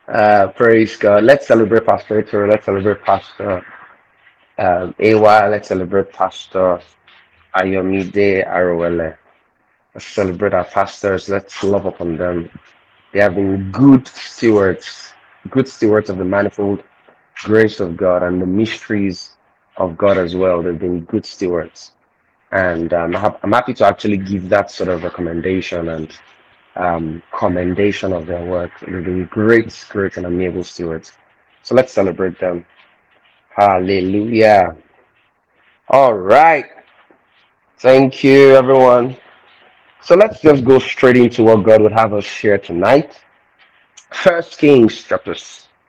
Uh, 0.05 0.47
praise 0.49 0.97
God. 0.97 1.23
Let's 1.23 1.47
celebrate 1.47 1.85
Pastor. 1.85 2.25
Let's 2.47 2.65
celebrate 2.65 3.01
Pastor 3.03 3.65
um, 4.57 4.95
Awa. 4.99 5.49
Let's 5.49 5.67
celebrate 5.69 6.11
Pastor 6.13 6.81
Ayomide 7.55 8.47
Arowele. 8.47 9.17
Let's 9.93 10.07
celebrate 10.07 10.53
our 10.53 10.65
pastors. 10.65 11.29
Let's 11.29 11.63
love 11.63 11.85
upon 11.85 12.17
them. 12.17 12.49
They 13.13 13.19
have 13.19 13.35
been 13.35 13.71
good 13.71 14.07
stewards, 14.07 15.13
good 15.49 15.67
stewards 15.67 16.09
of 16.09 16.17
the 16.17 16.25
manifold 16.25 16.83
grace 17.43 17.79
of 17.79 17.95
God 17.97 18.23
and 18.23 18.41
the 18.41 18.45
mysteries 18.45 19.35
of 19.77 19.97
God 19.97 20.17
as 20.17 20.35
well. 20.35 20.61
They've 20.63 20.77
been 20.79 21.01
good 21.05 21.25
stewards. 21.25 21.91
And 22.51 22.93
um, 22.93 23.15
I'm 23.15 23.51
happy 23.51 23.73
to 23.75 23.85
actually 23.85 24.17
give 24.17 24.49
that 24.49 24.71
sort 24.71 24.89
of 24.89 25.03
recommendation 25.03 25.89
and 25.89 26.17
um, 26.75 27.23
commendation 27.31 28.13
of 28.13 28.25
their 28.25 28.45
work. 28.45 28.71
They've 28.81 29.03
been 29.03 29.25
great, 29.25 29.85
great, 29.89 30.17
and 30.17 30.25
amiable 30.25 30.63
stewards. 30.63 31.13
So 31.63 31.75
let's 31.75 31.93
celebrate 31.93 32.39
them. 32.39 32.65
Hallelujah. 33.55 34.75
All 35.89 36.13
right. 36.13 36.65
Thank 37.79 38.23
you, 38.23 38.55
everyone. 38.55 39.17
So 40.01 40.15
let's 40.15 40.41
just 40.41 40.65
go 40.65 40.79
straight 40.79 41.17
into 41.17 41.43
what 41.43 41.63
God 41.63 41.81
would 41.81 41.93
have 41.93 42.13
us 42.13 42.25
share 42.25 42.57
tonight. 42.57 43.19
First 44.11 44.59
Kings 44.59 45.03
chapter 45.07 45.35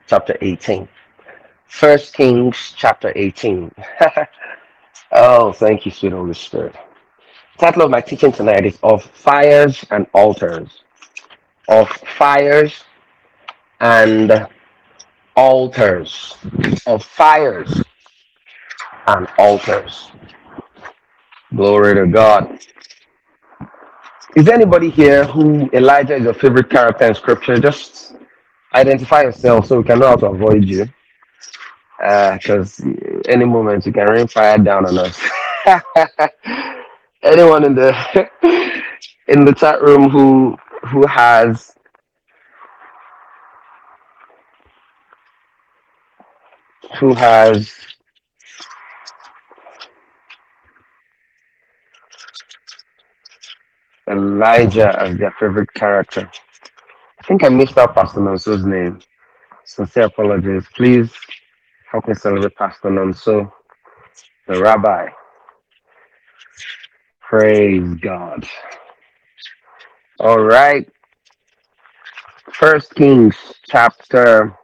chapter 0.06 0.36
18. 0.40 0.88
First 1.66 2.14
Kings 2.14 2.74
chapter 2.76 3.12
18. 3.16 3.72
oh, 5.12 5.52
thank 5.52 5.86
you, 5.86 5.92
sweet 5.92 6.12
Holy 6.12 6.34
Spirit. 6.34 6.74
title 7.58 7.82
of 7.82 7.90
my 7.90 8.00
teaching 8.00 8.32
tonight 8.32 8.66
is 8.66 8.78
of 8.82 9.04
fires 9.04 9.84
and 9.90 10.06
altars. 10.14 10.84
Of 11.68 11.88
fires 12.18 12.84
and 13.80 14.48
altars. 15.36 16.36
Of 16.86 17.04
fires 17.04 17.82
and 19.08 19.28
altars. 19.38 20.10
Glory 21.54 21.94
to 21.94 22.06
God. 22.06 22.58
Is 24.36 24.46
there 24.46 24.54
anybody 24.54 24.90
here 24.90 25.24
who 25.24 25.70
Elijah 25.72 26.16
is 26.16 26.24
your 26.24 26.34
favorite 26.34 26.70
character 26.70 27.06
in 27.06 27.14
scripture? 27.14 27.58
Just 27.60 28.14
identify 28.74 29.22
yourself 29.22 29.66
so 29.68 29.78
we 29.78 29.84
can 29.84 30.00
know 30.00 30.08
how 30.08 30.16
to 30.16 30.26
avoid 30.26 30.64
you. 30.64 30.88
Uh, 32.02 32.34
because 32.38 32.80
any 33.28 33.44
moment 33.44 33.86
you 33.86 33.92
can 33.92 34.06
rain 34.08 34.26
fire 34.28 34.58
down 34.58 34.86
on 34.86 34.98
us. 34.98 35.20
Anyone 37.22 37.64
in 37.64 37.74
the 37.74 37.92
in 39.28 39.44
the 39.44 39.52
chat 39.54 39.82
room 39.82 40.10
who 40.10 40.56
who 40.88 41.06
has 41.06 41.73
who 46.98 47.14
has 47.14 47.72
Elijah 54.08 55.00
as 55.00 55.16
their 55.18 55.34
favorite 55.40 55.72
character. 55.74 56.30
I 57.18 57.22
think 57.26 57.42
I 57.42 57.48
missed 57.48 57.78
out 57.78 57.94
Pastor 57.94 58.20
Nonso's 58.20 58.64
name. 58.64 59.00
Sincere 59.64 60.04
apologies. 60.04 60.66
Please 60.76 61.10
help 61.90 62.06
me 62.06 62.14
celebrate 62.14 62.54
Pastor 62.56 62.90
Nonso, 62.90 63.50
the 64.46 64.60
rabbi. 64.60 65.08
Praise 67.20 67.94
God. 68.00 68.46
All 70.20 70.40
right. 70.40 70.88
First 72.52 72.94
Kings 72.94 73.34
chapter 73.68 74.56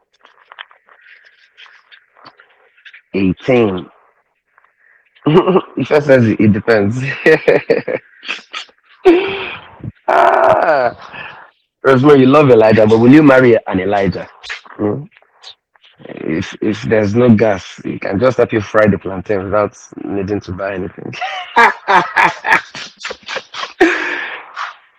18. 3.15 3.91
it 5.27 5.87
just 5.87 6.07
says 6.09 6.27
it 6.29 6.53
depends. 6.53 6.99
ah, 10.09 10.97
Rosemary, 11.85 12.21
you 12.21 12.27
love 12.27 12.51
Elijah, 12.51 12.87
but 12.87 12.99
will 12.99 13.13
you 13.13 13.23
marry 13.23 13.57
an 13.67 13.81
Elijah? 13.81 14.29
Hmm? 14.77 15.05
If 16.07 16.55
if 16.63 16.83
there's 16.83 17.15
no 17.15 17.29
gas, 17.35 17.81
you 17.85 17.99
can 18.01 18.19
just 18.21 18.37
help 18.39 18.53
you 18.53 18.61
fry 18.61 18.87
the 18.89 18.99
plantain 18.99 19.45
without 19.45 19.77
needing 20.05 20.41
to 20.41 20.53
buy 20.53 20.75
anything. 20.75 21.13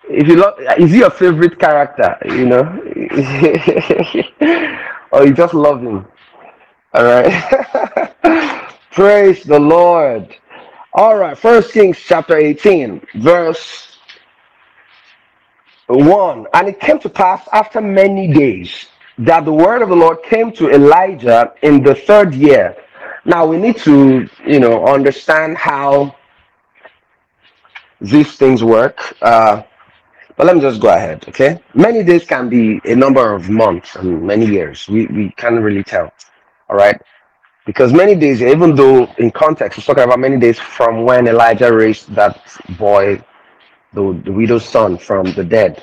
if 0.09 0.27
you 0.27 0.35
love, 0.37 0.53
is 0.79 0.91
he 0.91 0.99
your 0.99 1.09
favorite 1.11 1.59
character? 1.59 2.17
You 2.25 2.45
know, 2.47 2.61
or 5.11 5.25
you 5.25 5.33
just 5.33 5.53
love 5.55 5.81
him? 5.81 6.05
All 6.93 7.05
right. 7.05 7.95
Praise 8.91 9.43
the 9.43 9.59
Lord. 9.59 10.35
All 10.93 11.17
right. 11.17 11.37
First 11.37 11.73
Kings 11.73 11.97
chapter 11.99 12.37
18, 12.37 13.01
verse 13.15 13.97
1. 15.87 16.47
And 16.53 16.67
it 16.67 16.79
came 16.79 16.99
to 16.99 17.09
pass 17.09 17.47
after 17.53 17.81
many 17.81 18.31
days 18.31 18.87
that 19.19 19.45
the 19.45 19.53
word 19.53 19.81
of 19.81 19.89
the 19.89 19.95
Lord 19.95 20.23
came 20.23 20.51
to 20.53 20.69
Elijah 20.71 21.53
in 21.63 21.83
the 21.83 21.95
third 21.95 22.33
year. 22.33 22.75
Now 23.25 23.45
we 23.45 23.57
need 23.57 23.77
to, 23.79 24.27
you 24.45 24.59
know, 24.59 24.85
understand 24.87 25.57
how 25.57 26.15
these 28.01 28.35
things 28.35 28.63
work. 28.63 29.15
Uh, 29.21 29.63
but 30.37 30.47
let 30.47 30.55
me 30.55 30.61
just 30.61 30.81
go 30.81 30.89
ahead, 30.89 31.25
okay? 31.29 31.61
Many 31.75 32.03
days 32.03 32.25
can 32.25 32.49
be 32.49 32.81
a 32.85 32.95
number 32.95 33.33
of 33.33 33.49
months 33.49 33.95
and 33.95 34.23
many 34.23 34.45
years. 34.47 34.87
We, 34.89 35.05
we 35.07 35.31
can't 35.37 35.61
really 35.61 35.83
tell, 35.83 36.11
all 36.69 36.77
right? 36.77 36.99
Because 37.71 37.93
many 37.93 38.15
days, 38.15 38.41
even 38.41 38.75
though 38.75 39.05
in 39.17 39.31
context, 39.31 39.77
it's 39.77 39.87
talking 39.87 40.03
about 40.03 40.19
many 40.19 40.37
days 40.37 40.59
from 40.59 41.03
when 41.05 41.25
Elijah 41.25 41.73
raised 41.73 42.13
that 42.13 42.37
boy, 42.77 43.23
the, 43.93 44.21
the 44.25 44.31
widow's 44.33 44.67
son, 44.67 44.97
from 44.97 45.31
the 45.35 45.45
dead. 45.45 45.81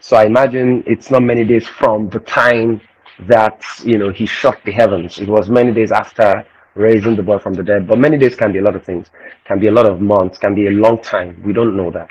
So 0.00 0.16
I 0.16 0.24
imagine 0.24 0.82
it's 0.88 1.08
not 1.08 1.22
many 1.22 1.44
days 1.44 1.68
from 1.68 2.08
the 2.08 2.18
time 2.18 2.80
that 3.28 3.62
you 3.84 3.96
know 3.96 4.10
he 4.10 4.26
shocked 4.26 4.64
the 4.64 4.72
heavens. 4.72 5.20
It 5.20 5.28
was 5.28 5.48
many 5.48 5.72
days 5.72 5.92
after 5.92 6.44
raising 6.74 7.14
the 7.14 7.22
boy 7.22 7.38
from 7.38 7.54
the 7.54 7.62
dead. 7.62 7.86
But 7.86 7.98
many 8.00 8.18
days 8.18 8.34
can 8.34 8.50
be 8.50 8.58
a 8.58 8.62
lot 8.62 8.74
of 8.74 8.84
things. 8.84 9.06
Can 9.44 9.60
be 9.60 9.68
a 9.68 9.72
lot 9.72 9.86
of 9.86 10.00
months. 10.00 10.36
Can 10.36 10.56
be 10.56 10.66
a 10.66 10.72
long 10.72 11.00
time. 11.00 11.40
We 11.46 11.52
don't 11.52 11.76
know 11.76 11.92
that. 11.92 12.08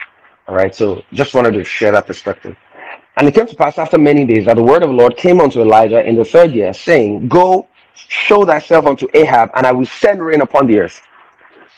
All 0.47 0.55
right. 0.55 0.73
So 0.73 1.03
just 1.11 1.33
wanted 1.33 1.51
to 1.55 1.65
share 1.65 1.91
that 1.91 2.07
perspective. 2.07 2.55
And 3.17 3.27
it 3.27 3.33
came 3.33 3.47
to 3.47 3.55
pass 3.57 3.77
after 3.77 3.97
many 3.97 4.23
days 4.23 4.45
that 4.45 4.55
the 4.55 4.63
word 4.63 4.81
of 4.81 4.91
the 4.91 4.95
Lord 4.95 5.17
came 5.17 5.41
unto 5.41 5.59
Elijah 5.59 6.07
in 6.07 6.15
the 6.15 6.23
third 6.23 6.53
year, 6.53 6.73
saying, 6.73 7.27
Go, 7.27 7.67
show 8.07 8.45
thyself 8.45 8.85
unto 8.85 9.07
Ahab, 9.13 9.51
and 9.55 9.67
I 9.67 9.71
will 9.71 9.85
send 9.85 10.23
rain 10.23 10.41
upon 10.41 10.67
the 10.67 10.79
earth. 10.79 11.01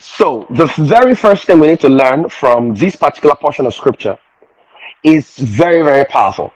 So 0.00 0.46
the 0.50 0.66
very 0.78 1.14
first 1.14 1.44
thing 1.46 1.60
we 1.60 1.68
need 1.68 1.80
to 1.80 1.88
learn 1.88 2.28
from 2.28 2.74
this 2.74 2.96
particular 2.96 3.36
portion 3.36 3.66
of 3.66 3.74
scripture 3.74 4.18
is 5.04 5.36
very, 5.38 5.82
very 5.82 6.04
powerful. 6.06 6.52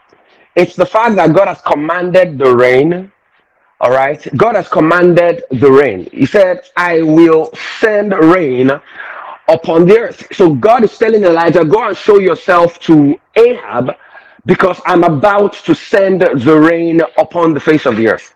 It's 0.56 0.76
the 0.76 0.86
fact 0.86 1.16
that 1.16 1.34
God 1.34 1.48
has 1.48 1.62
commanded 1.62 2.38
the 2.38 2.56
rain. 2.56 3.12
All 3.80 3.90
right. 3.92 4.26
God 4.36 4.56
has 4.56 4.68
commanded 4.68 5.44
the 5.50 5.70
rain. 5.72 6.08
He 6.12 6.26
said, 6.26 6.62
I 6.76 7.02
will 7.02 7.52
send 7.80 8.12
rain 8.14 8.70
upon 9.48 9.86
the 9.86 9.98
earth. 10.00 10.26
So 10.34 10.54
God 10.54 10.84
is 10.84 10.98
telling 10.98 11.24
Elijah, 11.24 11.64
go 11.64 11.88
and 11.88 11.96
show 11.96 12.18
yourself 12.20 12.80
to 12.80 13.20
Ahab 13.36 13.96
because 14.46 14.80
I'm 14.86 15.04
about 15.04 15.54
to 15.54 15.74
send 15.74 16.22
the 16.22 16.60
rain 16.60 17.02
upon 17.18 17.54
the 17.54 17.60
face 17.60 17.86
of 17.86 17.96
the 17.96 18.08
earth. 18.08 18.35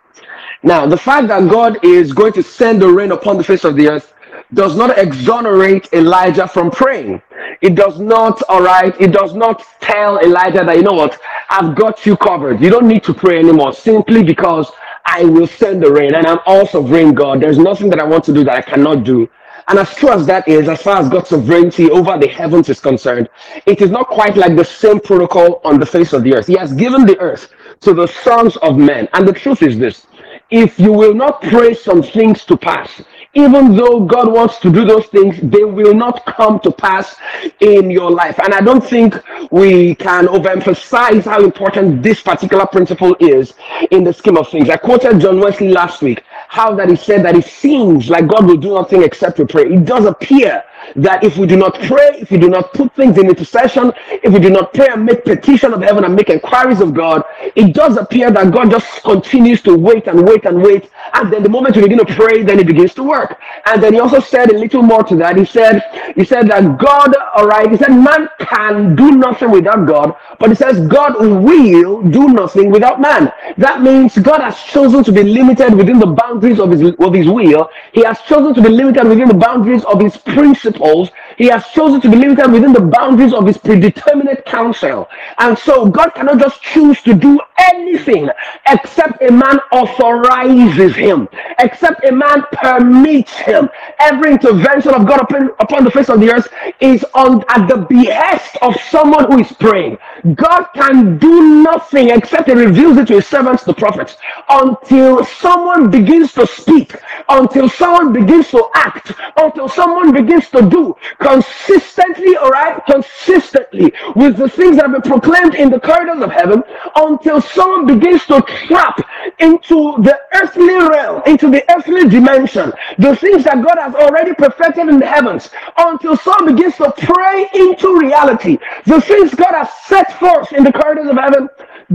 Now, 0.62 0.86
the 0.86 0.96
fact 0.96 1.28
that 1.28 1.48
God 1.48 1.82
is 1.84 2.12
going 2.12 2.32
to 2.34 2.42
send 2.42 2.82
the 2.82 2.88
rain 2.88 3.12
upon 3.12 3.38
the 3.38 3.44
face 3.44 3.64
of 3.64 3.76
the 3.76 3.88
earth 3.88 4.12
does 4.52 4.76
not 4.76 4.98
exonerate 4.98 5.88
Elijah 5.92 6.46
from 6.46 6.70
praying. 6.70 7.22
It 7.62 7.74
does 7.74 7.98
not, 8.00 8.42
all 8.48 8.62
right, 8.62 8.98
it 9.00 9.12
does 9.12 9.34
not 9.34 9.64
tell 9.80 10.18
Elijah 10.18 10.64
that, 10.64 10.76
you 10.76 10.82
know 10.82 10.92
what, 10.92 11.18
I've 11.50 11.74
got 11.74 12.04
you 12.04 12.16
covered. 12.16 12.60
You 12.60 12.68
don't 12.68 12.88
need 12.88 13.04
to 13.04 13.14
pray 13.14 13.38
anymore 13.38 13.72
simply 13.72 14.22
because 14.22 14.70
I 15.06 15.24
will 15.24 15.46
send 15.46 15.82
the 15.82 15.90
rain 15.90 16.14
and 16.14 16.26
I'm 16.26 16.40
also 16.46 16.82
sovereign 16.82 17.14
God. 17.14 17.40
There's 17.40 17.58
nothing 17.58 17.90
that 17.90 18.00
I 18.00 18.04
want 18.04 18.24
to 18.24 18.32
do 18.32 18.44
that 18.44 18.54
I 18.54 18.62
cannot 18.62 19.04
do. 19.04 19.28
And 19.68 19.78
as 19.78 19.94
true 19.94 20.10
as 20.10 20.26
that 20.26 20.48
is, 20.48 20.68
as 20.68 20.82
far 20.82 20.98
as 20.98 21.08
God's 21.08 21.28
sovereignty 21.28 21.90
over 21.90 22.18
the 22.18 22.26
heavens 22.26 22.68
is 22.68 22.80
concerned, 22.80 23.28
it 23.66 23.80
is 23.80 23.90
not 23.90 24.08
quite 24.08 24.36
like 24.36 24.56
the 24.56 24.64
same 24.64 24.98
protocol 25.00 25.60
on 25.64 25.78
the 25.78 25.86
face 25.86 26.12
of 26.12 26.24
the 26.24 26.34
earth. 26.34 26.48
He 26.48 26.56
has 26.56 26.72
given 26.72 27.06
the 27.06 27.18
earth 27.18 27.52
to 27.82 27.94
the 27.94 28.08
sons 28.08 28.56
of 28.58 28.76
men. 28.76 29.08
And 29.12 29.26
the 29.26 29.32
truth 29.32 29.62
is 29.62 29.78
this 29.78 30.06
if 30.50 30.78
you 30.78 30.92
will 30.92 31.14
not 31.14 31.42
pray 31.42 31.74
some 31.74 32.02
things 32.02 32.44
to 32.44 32.56
pass, 32.56 33.02
even 33.34 33.76
though 33.76 34.00
God 34.00 34.32
wants 34.32 34.58
to 34.58 34.72
do 34.72 34.84
those 34.84 35.06
things, 35.06 35.38
they 35.40 35.62
will 35.64 35.94
not 35.94 36.26
come 36.26 36.58
to 36.60 36.72
pass 36.72 37.14
in 37.60 37.88
your 37.90 38.10
life. 38.10 38.38
And 38.40 38.52
I 38.52 38.60
don't 38.60 38.84
think 38.84 39.14
we 39.52 39.94
can 39.94 40.26
overemphasize 40.26 41.24
how 41.24 41.44
important 41.44 42.02
this 42.02 42.20
particular 42.20 42.66
principle 42.66 43.16
is 43.20 43.54
in 43.92 44.02
the 44.02 44.12
scheme 44.12 44.36
of 44.36 44.48
things. 44.48 44.68
I 44.68 44.76
quoted 44.76 45.20
John 45.20 45.38
Wesley 45.38 45.68
last 45.68 46.02
week, 46.02 46.24
how 46.50 46.74
that 46.74 46.88
he 46.90 46.96
said 46.96 47.24
that 47.24 47.36
it 47.36 47.44
seems 47.46 48.10
like 48.10 48.26
God 48.26 48.44
will 48.46 48.56
do 48.56 48.74
nothing 48.74 49.04
except 49.04 49.38
we 49.38 49.44
pray. 49.46 49.72
It 49.72 49.84
does 49.84 50.04
appear 50.04 50.64
that 50.96 51.22
if 51.22 51.36
we 51.36 51.46
do 51.46 51.56
not 51.56 51.74
pray, 51.82 52.08
if 52.18 52.30
we 52.32 52.38
do 52.38 52.48
not 52.48 52.72
put 52.74 52.92
things 52.96 53.18
in 53.18 53.28
intercession, 53.28 53.92
if 54.10 54.32
we 54.32 54.40
do 54.40 54.50
not 54.50 54.74
pray 54.74 54.88
and 54.90 55.04
make 55.06 55.24
petition 55.24 55.72
of 55.72 55.80
heaven 55.82 56.04
and 56.04 56.14
make 56.16 56.28
inquiries 56.30 56.80
of 56.80 56.92
God, 56.92 57.22
it 57.54 57.72
does 57.74 57.96
appear 57.96 58.32
that 58.32 58.52
God 58.52 58.70
just 58.70 59.02
continues 59.04 59.62
to 59.62 59.76
wait 59.76 60.08
and 60.08 60.26
wait 60.26 60.44
and 60.44 60.60
wait. 60.60 60.90
And 61.14 61.32
then 61.32 61.44
the 61.44 61.48
moment 61.48 61.76
we 61.76 61.82
begin 61.82 61.98
to 62.04 62.14
pray, 62.14 62.42
then 62.42 62.58
it 62.58 62.66
begins 62.66 62.94
to 62.94 63.04
work. 63.04 63.38
And 63.66 63.82
then 63.82 63.92
he 63.94 64.00
also 64.00 64.20
said 64.20 64.50
a 64.50 64.58
little 64.58 64.82
more 64.82 65.04
to 65.04 65.16
that. 65.16 65.36
He 65.36 65.44
said, 65.44 65.82
he 66.16 66.24
said 66.24 66.48
that 66.48 66.78
God, 66.78 67.14
all 67.36 67.46
right, 67.46 67.70
he 67.70 67.76
said 67.76 67.90
man 67.90 68.28
can 68.40 68.96
do 68.96 69.12
nothing 69.12 69.52
without 69.52 69.86
God, 69.86 70.16
but 70.40 70.48
he 70.50 70.56
says 70.56 70.86
God 70.88 71.14
will 71.20 72.02
do 72.02 72.28
nothing 72.28 72.70
without 72.70 73.00
man. 73.00 73.32
That 73.56 73.82
means 73.82 74.18
God 74.18 74.40
has 74.40 74.60
chosen 74.62 75.04
to 75.04 75.12
be 75.12 75.22
limited 75.22 75.74
within 75.74 75.98
the 76.00 76.06
boundaries 76.06 76.39
of 76.58 76.70
his 76.70 76.82
of 76.98 77.12
his 77.12 77.28
will. 77.28 77.68
He 77.92 78.02
has 78.04 78.20
chosen 78.22 78.54
to 78.54 78.62
be 78.62 78.68
limited 78.68 79.04
within 79.06 79.28
the 79.28 79.34
boundaries 79.34 79.84
of 79.84 80.00
his 80.00 80.16
principles. 80.16 81.10
He 81.40 81.46
has 81.46 81.66
chosen 81.68 82.02
to 82.02 82.10
be 82.10 82.16
limited 82.18 82.52
within 82.52 82.74
the 82.74 82.82
boundaries 82.82 83.32
of 83.32 83.46
his 83.46 83.56
predeterminate 83.56 84.44
counsel. 84.44 85.08
And 85.38 85.58
so 85.58 85.86
God 85.86 86.10
cannot 86.10 86.38
just 86.38 86.60
choose 86.60 87.00
to 87.00 87.14
do 87.14 87.40
anything 87.58 88.28
except 88.68 89.22
a 89.22 89.32
man 89.32 89.58
authorizes 89.72 90.94
him, 90.94 91.28
except 91.58 92.04
a 92.04 92.12
man 92.12 92.44
permits 92.52 93.32
him. 93.32 93.70
Every 94.00 94.32
intervention 94.32 94.92
of 94.92 95.06
God 95.06 95.22
upon, 95.22 95.48
upon 95.60 95.84
the 95.84 95.90
face 95.90 96.10
of 96.10 96.20
the 96.20 96.30
earth 96.30 96.48
is 96.78 97.06
on 97.14 97.42
at 97.48 97.66
the 97.68 97.86
behest 97.88 98.58
of 98.60 98.76
someone 98.90 99.32
who 99.32 99.38
is 99.38 99.50
praying. 99.52 99.96
God 100.34 100.66
can 100.74 101.16
do 101.16 101.62
nothing 101.62 102.10
except 102.10 102.48
He 102.48 102.54
reveals 102.54 102.98
it 102.98 103.06
to 103.08 103.14
His 103.14 103.26
servants, 103.26 103.64
the 103.64 103.72
prophets, 103.72 104.18
until 104.50 105.24
someone 105.24 105.90
begins 105.90 106.34
to 106.34 106.46
speak, 106.46 106.94
until 107.30 107.70
someone 107.70 108.12
begins 108.12 108.50
to 108.50 108.68
act, 108.74 109.12
until 109.38 109.70
someone 109.70 110.12
begins 110.12 110.50
to 110.50 110.68
do 110.68 110.94
consistently, 111.30 112.36
all 112.36 112.50
right, 112.50 112.82
consistently 112.86 113.92
with 114.16 114.36
the 114.36 114.48
things 114.48 114.76
that 114.76 114.90
have 114.90 115.02
been 115.02 115.10
proclaimed 115.10 115.54
in 115.54 115.70
the 115.70 115.78
corridors 115.78 116.22
of 116.22 116.30
heaven, 116.30 116.62
until 116.96 117.40
someone 117.40 117.86
begins 117.86 118.24
to 118.26 118.40
trap 118.66 119.00
into 119.38 119.94
the 120.02 120.18
earthly 120.34 120.74
realm, 120.88 121.22
into 121.26 121.48
the 121.50 121.62
earthly 121.72 122.08
dimension, 122.08 122.72
the 122.98 123.14
things 123.16 123.44
that 123.44 123.64
God 123.64 123.78
has 123.78 123.94
already 123.94 124.34
perfected 124.34 124.88
in 124.88 124.98
the 124.98 125.06
heavens, 125.06 125.50
until 125.78 126.16
someone 126.16 126.56
begins 126.56 126.76
to 126.76 126.92
pray 126.98 127.48
into 127.54 127.98
reality, 127.98 128.58
the 128.86 129.00
things 129.00 129.34
God 129.34 129.52
has 129.52 129.70
set 129.84 130.18
forth 130.18 130.52
in 130.52 130.64
the 130.64 130.72
corridors 130.72 131.08
of 131.08 131.16
heaven, 131.16 131.48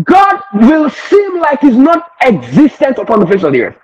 God 0.04 0.42
will 0.54 0.89
seem 0.89 1.39
like 1.39 1.60
He's 1.62 1.77
not 1.77 2.12
existent 2.22 2.98
upon 2.98 3.20
the 3.20 3.27
face 3.27 3.44
of 3.44 3.54
the 3.54 3.62
earth. 3.63 3.77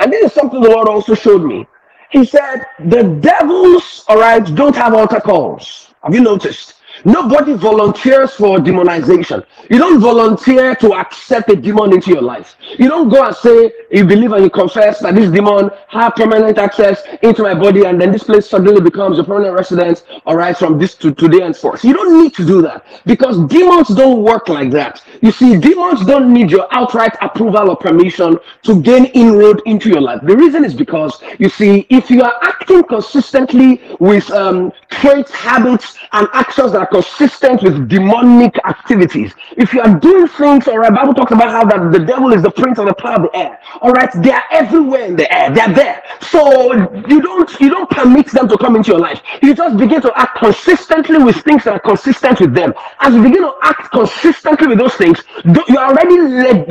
And 0.00 0.12
this 0.12 0.26
is 0.26 0.32
something 0.32 0.60
the 0.60 0.70
Lord 0.70 0.88
also 0.88 1.14
showed 1.14 1.44
me. 1.44 1.66
He 2.10 2.24
said, 2.24 2.64
The 2.78 3.02
devils, 3.20 4.04
all 4.08 4.18
right, 4.18 4.44
don't 4.54 4.74
have 4.76 4.94
altar 4.94 5.20
calls. 5.20 5.88
Have 6.02 6.14
you 6.14 6.22
noticed? 6.22 6.74
Nobody 7.04 7.54
volunteers 7.54 8.32
for 8.32 8.58
demonization. 8.58 9.44
You 9.70 9.78
don't 9.78 10.00
volunteer 10.00 10.74
to 10.76 10.94
accept 10.94 11.50
a 11.50 11.56
demon 11.56 11.92
into 11.92 12.10
your 12.10 12.22
life. 12.22 12.56
You 12.78 12.88
don't 12.88 13.08
go 13.08 13.24
and 13.24 13.34
say 13.34 13.72
you 13.90 14.04
believe 14.04 14.32
and 14.32 14.44
you 14.44 14.50
confess 14.50 15.00
that 15.00 15.14
this 15.14 15.30
demon 15.30 15.70
have 15.88 16.14
permanent 16.14 16.58
access 16.58 17.02
into 17.22 17.42
my 17.42 17.54
body, 17.54 17.84
and 17.84 18.00
then 18.00 18.12
this 18.12 18.24
place 18.24 18.48
suddenly 18.48 18.80
becomes 18.80 19.18
a 19.18 19.24
permanent 19.24 19.54
residence. 19.54 20.04
All 20.26 20.36
right, 20.36 20.56
from 20.56 20.78
this 20.78 20.94
to 20.96 21.14
today 21.14 21.42
and 21.42 21.56
forth. 21.56 21.84
You 21.84 21.92
don't 21.92 22.22
need 22.22 22.34
to 22.34 22.44
do 22.44 22.62
that 22.62 22.84
because 23.06 23.38
demons 23.46 23.88
don't 23.88 24.22
work 24.22 24.48
like 24.48 24.70
that. 24.72 25.02
You 25.20 25.30
see, 25.30 25.58
demons 25.58 26.04
don't 26.04 26.32
need 26.32 26.50
your 26.50 26.66
outright 26.70 27.16
approval 27.20 27.70
or 27.70 27.76
permission 27.76 28.38
to 28.62 28.82
gain 28.82 29.06
inroad 29.06 29.62
into 29.66 29.88
your 29.88 30.00
life. 30.00 30.20
The 30.22 30.36
reason 30.36 30.64
is 30.64 30.74
because 30.74 31.22
you 31.38 31.48
see, 31.48 31.86
if 31.90 32.10
you 32.10 32.22
are 32.22 32.34
acting 32.42 32.82
consistently 32.84 33.80
with 34.00 34.30
um, 34.30 34.72
traits, 34.90 35.30
habits, 35.32 35.96
and 36.12 36.28
actions 36.32 36.72
that 36.72 36.87
consistent 36.90 37.62
with 37.62 37.88
demonic 37.88 38.56
activities. 38.64 39.34
If 39.56 39.72
you 39.74 39.80
are 39.80 39.98
doing 39.98 40.28
things, 40.28 40.68
all 40.68 40.78
right, 40.78 40.92
Bible 40.94 41.14
talks 41.14 41.32
about 41.32 41.50
how 41.50 41.64
that 41.64 41.92
the 41.92 42.04
devil 42.04 42.32
is 42.32 42.42
the 42.42 42.50
prince 42.50 42.78
of 42.78 42.86
the 42.86 42.94
power 42.94 43.16
of 43.16 43.22
the 43.22 43.36
air. 43.36 43.60
All 43.80 43.92
right, 43.92 44.10
they 44.22 44.30
are 44.32 44.44
everywhere 44.50 45.04
in 45.04 45.16
the 45.16 45.32
air. 45.32 45.50
They're 45.50 45.72
there. 45.72 46.02
So 46.20 46.72
you 47.08 47.20
don't 47.22 47.60
you 47.60 47.70
don't 47.70 47.90
permit 47.90 48.30
them 48.32 48.48
to 48.48 48.56
come 48.58 48.76
into 48.76 48.92
your 48.92 49.00
life. 49.00 49.20
You 49.42 49.54
just 49.54 49.76
begin 49.76 50.00
to 50.02 50.12
act 50.16 50.38
consistently 50.38 51.18
with 51.18 51.36
things 51.36 51.64
that 51.64 51.74
are 51.74 51.80
consistent 51.80 52.40
with 52.40 52.54
them. 52.54 52.74
As 53.00 53.14
you 53.14 53.22
begin 53.22 53.42
to 53.42 53.54
act 53.62 53.90
consistently 53.92 54.68
with 54.68 54.78
those 54.78 54.94
things, 54.94 55.22
you're 55.68 55.78
already 55.78 56.18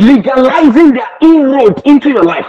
legalizing 0.01 0.93
their 0.93 1.09
inroad 1.21 1.81
into 1.85 2.09
your 2.09 2.23
life. 2.23 2.45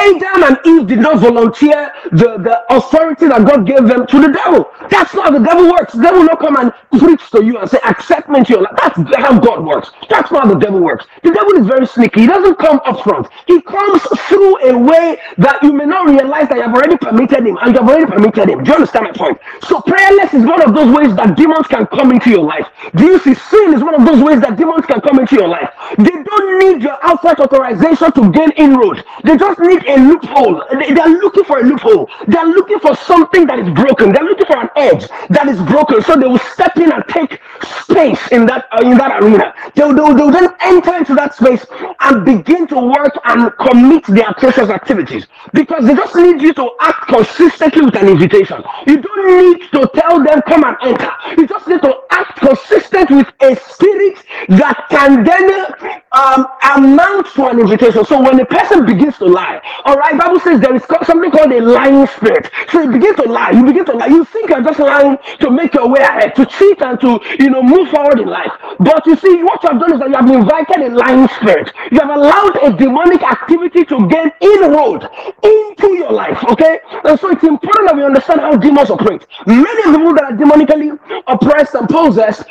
Adam 0.00 0.42
and 0.44 0.58
Eve 0.66 0.86
did 0.86 0.98
not 0.98 1.18
volunteer 1.18 1.92
the, 2.12 2.38
the 2.38 2.64
authority 2.74 3.28
that 3.28 3.46
God 3.46 3.66
gave 3.66 3.84
them 3.86 4.06
to 4.06 4.20
the 4.20 4.32
devil. 4.32 4.70
That's 4.88 5.14
not 5.14 5.26
how 5.26 5.38
the 5.38 5.44
devil 5.44 5.70
works. 5.70 5.92
The 5.92 6.02
devil 6.02 6.20
will 6.20 6.26
not 6.26 6.40
come 6.40 6.56
and 6.56 6.72
preach 6.98 7.30
to 7.30 7.44
you 7.44 7.58
and 7.58 7.68
say, 7.70 7.78
accept 7.84 8.28
me 8.28 8.40
into 8.40 8.52
your 8.54 8.62
life. 8.62 8.74
That's 8.76 9.16
how 9.16 9.38
God 9.38 9.64
works. 9.64 9.90
That's 10.08 10.30
how 10.30 10.46
the 10.46 10.56
devil 10.58 10.80
works. 10.80 11.06
The 11.22 11.30
devil 11.32 11.52
is 11.54 11.66
very 11.66 11.86
sneaky. 11.86 12.22
He 12.22 12.26
doesn't 12.26 12.58
come 12.58 12.80
up 12.84 13.02
front. 13.02 13.28
He 13.46 13.60
comes 13.62 14.02
through 14.28 14.58
a 14.70 14.76
way 14.76 15.20
that 15.38 15.62
you 15.62 15.72
may 15.72 15.84
not 15.86 16.08
realize 16.08 16.48
that 16.48 16.56
you 16.56 16.62
have 16.62 16.74
already 16.74 16.96
permitted 16.96 17.46
him 17.46 17.58
and 17.62 17.74
you 17.74 17.80
have 17.80 17.88
already 17.88 18.06
permitted 18.06 18.48
him. 18.48 18.64
Do 18.64 18.70
you 18.70 18.74
understand 18.76 19.06
my 19.06 19.12
point? 19.12 19.38
So 19.62 19.80
prayerless 19.82 20.34
is 20.34 20.44
one 20.44 20.62
of 20.62 20.74
those 20.74 20.94
ways 20.94 21.14
that 21.16 21.36
demons 21.36 21.66
can 21.66 21.86
come 21.86 22.12
into 22.12 22.30
your 22.30 22.44
life. 22.44 22.66
Do 22.94 23.04
you 23.04 23.18
see 23.20 23.34
sin 23.34 23.74
is 23.74 23.82
one 23.82 23.94
of 23.94 24.04
those 24.06 24.22
ways 24.22 24.40
that 24.40 24.56
demons 24.56 24.86
can 24.86 25.00
come 25.00 25.18
into 25.20 25.36
your 25.36 25.48
life? 25.48 25.70
They 25.98 26.10
don't 26.10 26.58
need 26.58 26.82
your 26.82 26.98
outside 27.02 27.38
authorization 27.40 28.12
to 28.12 28.32
gain 28.32 28.50
inroad. 28.56 29.04
They 29.24 29.36
just 29.36 29.60
need 29.60 29.84
a 29.86 29.96
loophole. 29.96 30.64
They 30.70 31.00
are 31.00 31.08
looking 31.08 31.44
for 31.44 31.60
a 31.60 31.62
loophole. 31.62 32.08
They 32.26 32.36
are 32.38 32.46
looking 32.46 32.80
for 32.80 32.96
something 32.96 33.46
that 33.46 33.58
is 33.58 33.68
broken. 33.74 34.12
They're 34.12 34.24
looking 34.24 34.46
for 34.46 34.58
an 34.60 34.70
edge 34.76 35.08
that 35.28 35.48
is 35.48 35.60
broken. 35.62 36.02
So 36.02 36.16
they 36.16 36.26
will 36.26 36.38
step 36.38 36.74
and 36.84 37.04
take 37.08 37.40
space 37.82 38.20
in 38.32 38.46
that 38.46 38.66
uh, 38.72 38.82
in 38.84 38.96
that 38.96 39.22
arena. 39.22 39.54
They'll, 39.74 39.94
they'll, 39.94 40.14
they'll 40.14 40.30
then 40.30 40.50
enter 40.60 40.96
into 40.96 41.14
that 41.14 41.34
space 41.34 41.64
and 42.00 42.24
begin 42.24 42.66
to 42.68 42.78
work 42.78 43.18
and 43.24 43.52
commit 43.58 44.06
their 44.06 44.30
atrocious 44.30 44.68
activities 44.70 45.26
because 45.52 45.86
they 45.86 45.94
just 45.94 46.14
need 46.14 46.40
you 46.40 46.52
to 46.54 46.70
act 46.80 47.08
consistently 47.08 47.82
with 47.82 47.96
an 47.96 48.08
invitation. 48.08 48.62
You 48.86 49.00
don't 49.02 49.26
need 49.42 49.68
to 49.72 49.90
tell 49.94 50.22
them 50.22 50.40
come 50.46 50.64
and 50.64 50.76
enter. 50.82 51.10
You 51.36 51.46
just 51.46 51.66
need 51.68 51.82
to 51.82 51.94
act 52.10 52.38
consistent 52.38 53.10
with 53.10 53.26
a 53.40 53.56
spirit 53.56 54.18
that 54.48 54.86
can 54.90 55.24
then 55.24 55.96
um, 56.12 56.46
amount 56.76 57.26
to 57.34 57.46
an 57.46 57.60
invitation. 57.60 58.04
So 58.04 58.20
when 58.20 58.38
a 58.40 58.44
person 58.46 58.84
begins 58.86 59.16
to 59.18 59.26
lie, 59.26 59.60
all 59.84 59.96
right, 59.96 60.18
Bible 60.18 60.40
says 60.40 60.60
there 60.60 60.74
is 60.74 60.82
something 61.04 61.30
called 61.30 61.52
a 61.52 61.60
lying 61.60 62.06
spirit. 62.06 62.50
So 62.70 62.82
you 62.82 62.90
begin 62.90 63.14
to 63.16 63.22
lie. 63.24 63.50
You 63.50 63.64
begin 63.64 63.84
to 63.86 63.92
lie. 63.92 64.06
You 64.06 64.24
think 64.24 64.50
you're 64.50 64.62
just 64.62 64.78
lying 64.78 65.16
to 65.40 65.50
make 65.50 65.74
your 65.74 65.88
way 65.88 66.00
ahead, 66.00 66.34
to 66.36 66.46
cheat 66.46 66.69
and 66.80 67.00
to 67.00 67.20
you 67.38 67.50
know 67.50 67.62
move 67.62 67.88
forward 67.90 68.20
in 68.20 68.28
life. 68.28 68.52
But 68.78 69.06
you 69.06 69.16
see, 69.16 69.42
what 69.42 69.62
you 69.62 69.70
have 69.70 69.80
done 69.80 69.92
is 69.94 69.98
that 70.00 70.08
you 70.08 70.16
have 70.16 70.30
invited 70.30 70.92
a 70.92 70.94
lying 70.94 71.28
spirit. 71.28 71.72
You 71.90 72.00
have 72.00 72.10
allowed 72.10 72.56
a 72.62 72.76
demonic 72.76 73.22
activity 73.22 73.84
to 73.86 74.08
gain 74.08 74.30
inroad 74.40 75.08
into 75.42 75.94
your 75.94 76.12
life. 76.12 76.42
Okay, 76.50 76.80
and 77.04 77.18
so 77.18 77.30
it's 77.30 77.44
important 77.44 77.88
that 77.88 77.96
we 77.96 78.04
understand 78.04 78.40
how 78.40 78.56
demons 78.56 78.90
operate. 78.90 79.26
Many 79.46 79.82
people 79.82 80.14
that 80.14 80.24
are 80.24 80.36
demonically 80.36 80.98
oppressed 81.26 81.74
and 81.74 81.88
possessed 81.88 82.44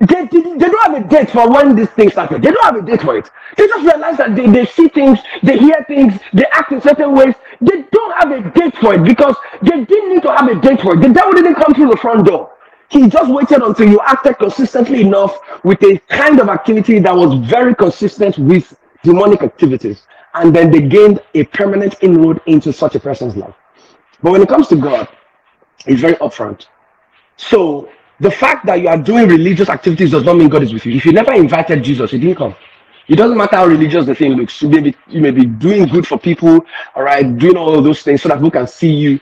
they, 0.00 0.26
they, 0.26 0.40
they 0.42 0.68
don't 0.68 0.92
have 0.92 1.04
a 1.04 1.08
date 1.08 1.30
for 1.30 1.50
when 1.50 1.74
these 1.74 1.90
things 1.90 2.14
happen. 2.14 2.40
They 2.40 2.50
don't 2.50 2.64
have 2.64 2.76
a 2.76 2.82
date 2.86 3.02
for 3.02 3.18
it. 3.18 3.28
They 3.56 3.66
just 3.66 3.84
realize 3.84 4.16
that 4.18 4.36
they, 4.36 4.46
they 4.46 4.66
see 4.66 4.88
things, 4.88 5.18
they 5.42 5.58
hear 5.58 5.84
things, 5.88 6.14
they 6.32 6.44
act 6.52 6.70
in 6.72 6.80
certain 6.80 7.14
ways. 7.14 7.34
They 7.60 7.82
don't 7.90 8.14
have 8.18 8.30
a 8.30 8.50
date 8.50 8.76
for 8.78 8.94
it 8.94 9.02
because 9.04 9.34
they 9.62 9.84
didn't 9.84 10.14
need 10.14 10.22
to 10.22 10.32
have 10.32 10.48
a 10.48 10.54
date 10.60 10.80
for 10.82 10.94
it. 10.94 11.00
The 11.02 11.08
devil 11.12 11.32
didn't 11.32 11.56
come 11.56 11.74
through 11.74 11.90
the 11.90 11.96
front 11.96 12.26
door. 12.26 12.52
He 12.90 13.08
just 13.08 13.30
waited 13.30 13.62
until 13.62 13.88
you 13.88 14.00
acted 14.06 14.38
consistently 14.38 15.02
enough 15.02 15.38
with 15.62 15.82
a 15.82 15.98
kind 16.08 16.40
of 16.40 16.48
activity 16.48 16.98
that 17.00 17.14
was 17.14 17.38
very 17.46 17.74
consistent 17.74 18.38
with 18.38 18.74
demonic 19.02 19.42
activities. 19.42 20.02
And 20.34 20.54
then 20.54 20.70
they 20.70 20.82
gained 20.82 21.20
a 21.34 21.44
permanent 21.44 21.96
inroad 22.02 22.40
into 22.46 22.72
such 22.72 22.94
a 22.94 23.00
person's 23.00 23.36
life. 23.36 23.54
But 24.22 24.32
when 24.32 24.42
it 24.42 24.48
comes 24.48 24.68
to 24.68 24.76
God, 24.76 25.08
it's 25.86 26.00
very 26.00 26.14
upfront. 26.14 26.66
So 27.36 27.90
the 28.20 28.30
fact 28.30 28.66
that 28.66 28.80
you 28.80 28.88
are 28.88 28.98
doing 28.98 29.28
religious 29.28 29.68
activities 29.68 30.10
does 30.10 30.24
not 30.24 30.36
mean 30.36 30.48
God 30.48 30.62
is 30.62 30.72
with 30.72 30.86
you. 30.86 30.94
If 30.94 31.04
you 31.04 31.12
never 31.12 31.32
invited 31.34 31.84
Jesus, 31.84 32.10
he 32.10 32.18
didn't 32.18 32.36
come. 32.36 32.56
It 33.06 33.16
doesn't 33.16 33.36
matter 33.36 33.56
how 33.56 33.66
religious 33.66 34.06
the 34.06 34.14
thing 34.14 34.32
looks. 34.32 34.60
You 34.60 34.68
may 34.68 34.80
be, 34.80 34.96
you 35.06 35.20
may 35.20 35.30
be 35.30 35.46
doing 35.46 35.86
good 35.86 36.06
for 36.06 36.18
people, 36.18 36.64
all 36.94 37.02
right, 37.02 37.38
doing 37.38 37.56
all 37.56 37.80
those 37.80 38.02
things 38.02 38.22
so 38.22 38.28
that 38.28 38.36
people 38.36 38.50
can 38.50 38.66
see 38.66 38.92
you. 38.92 39.20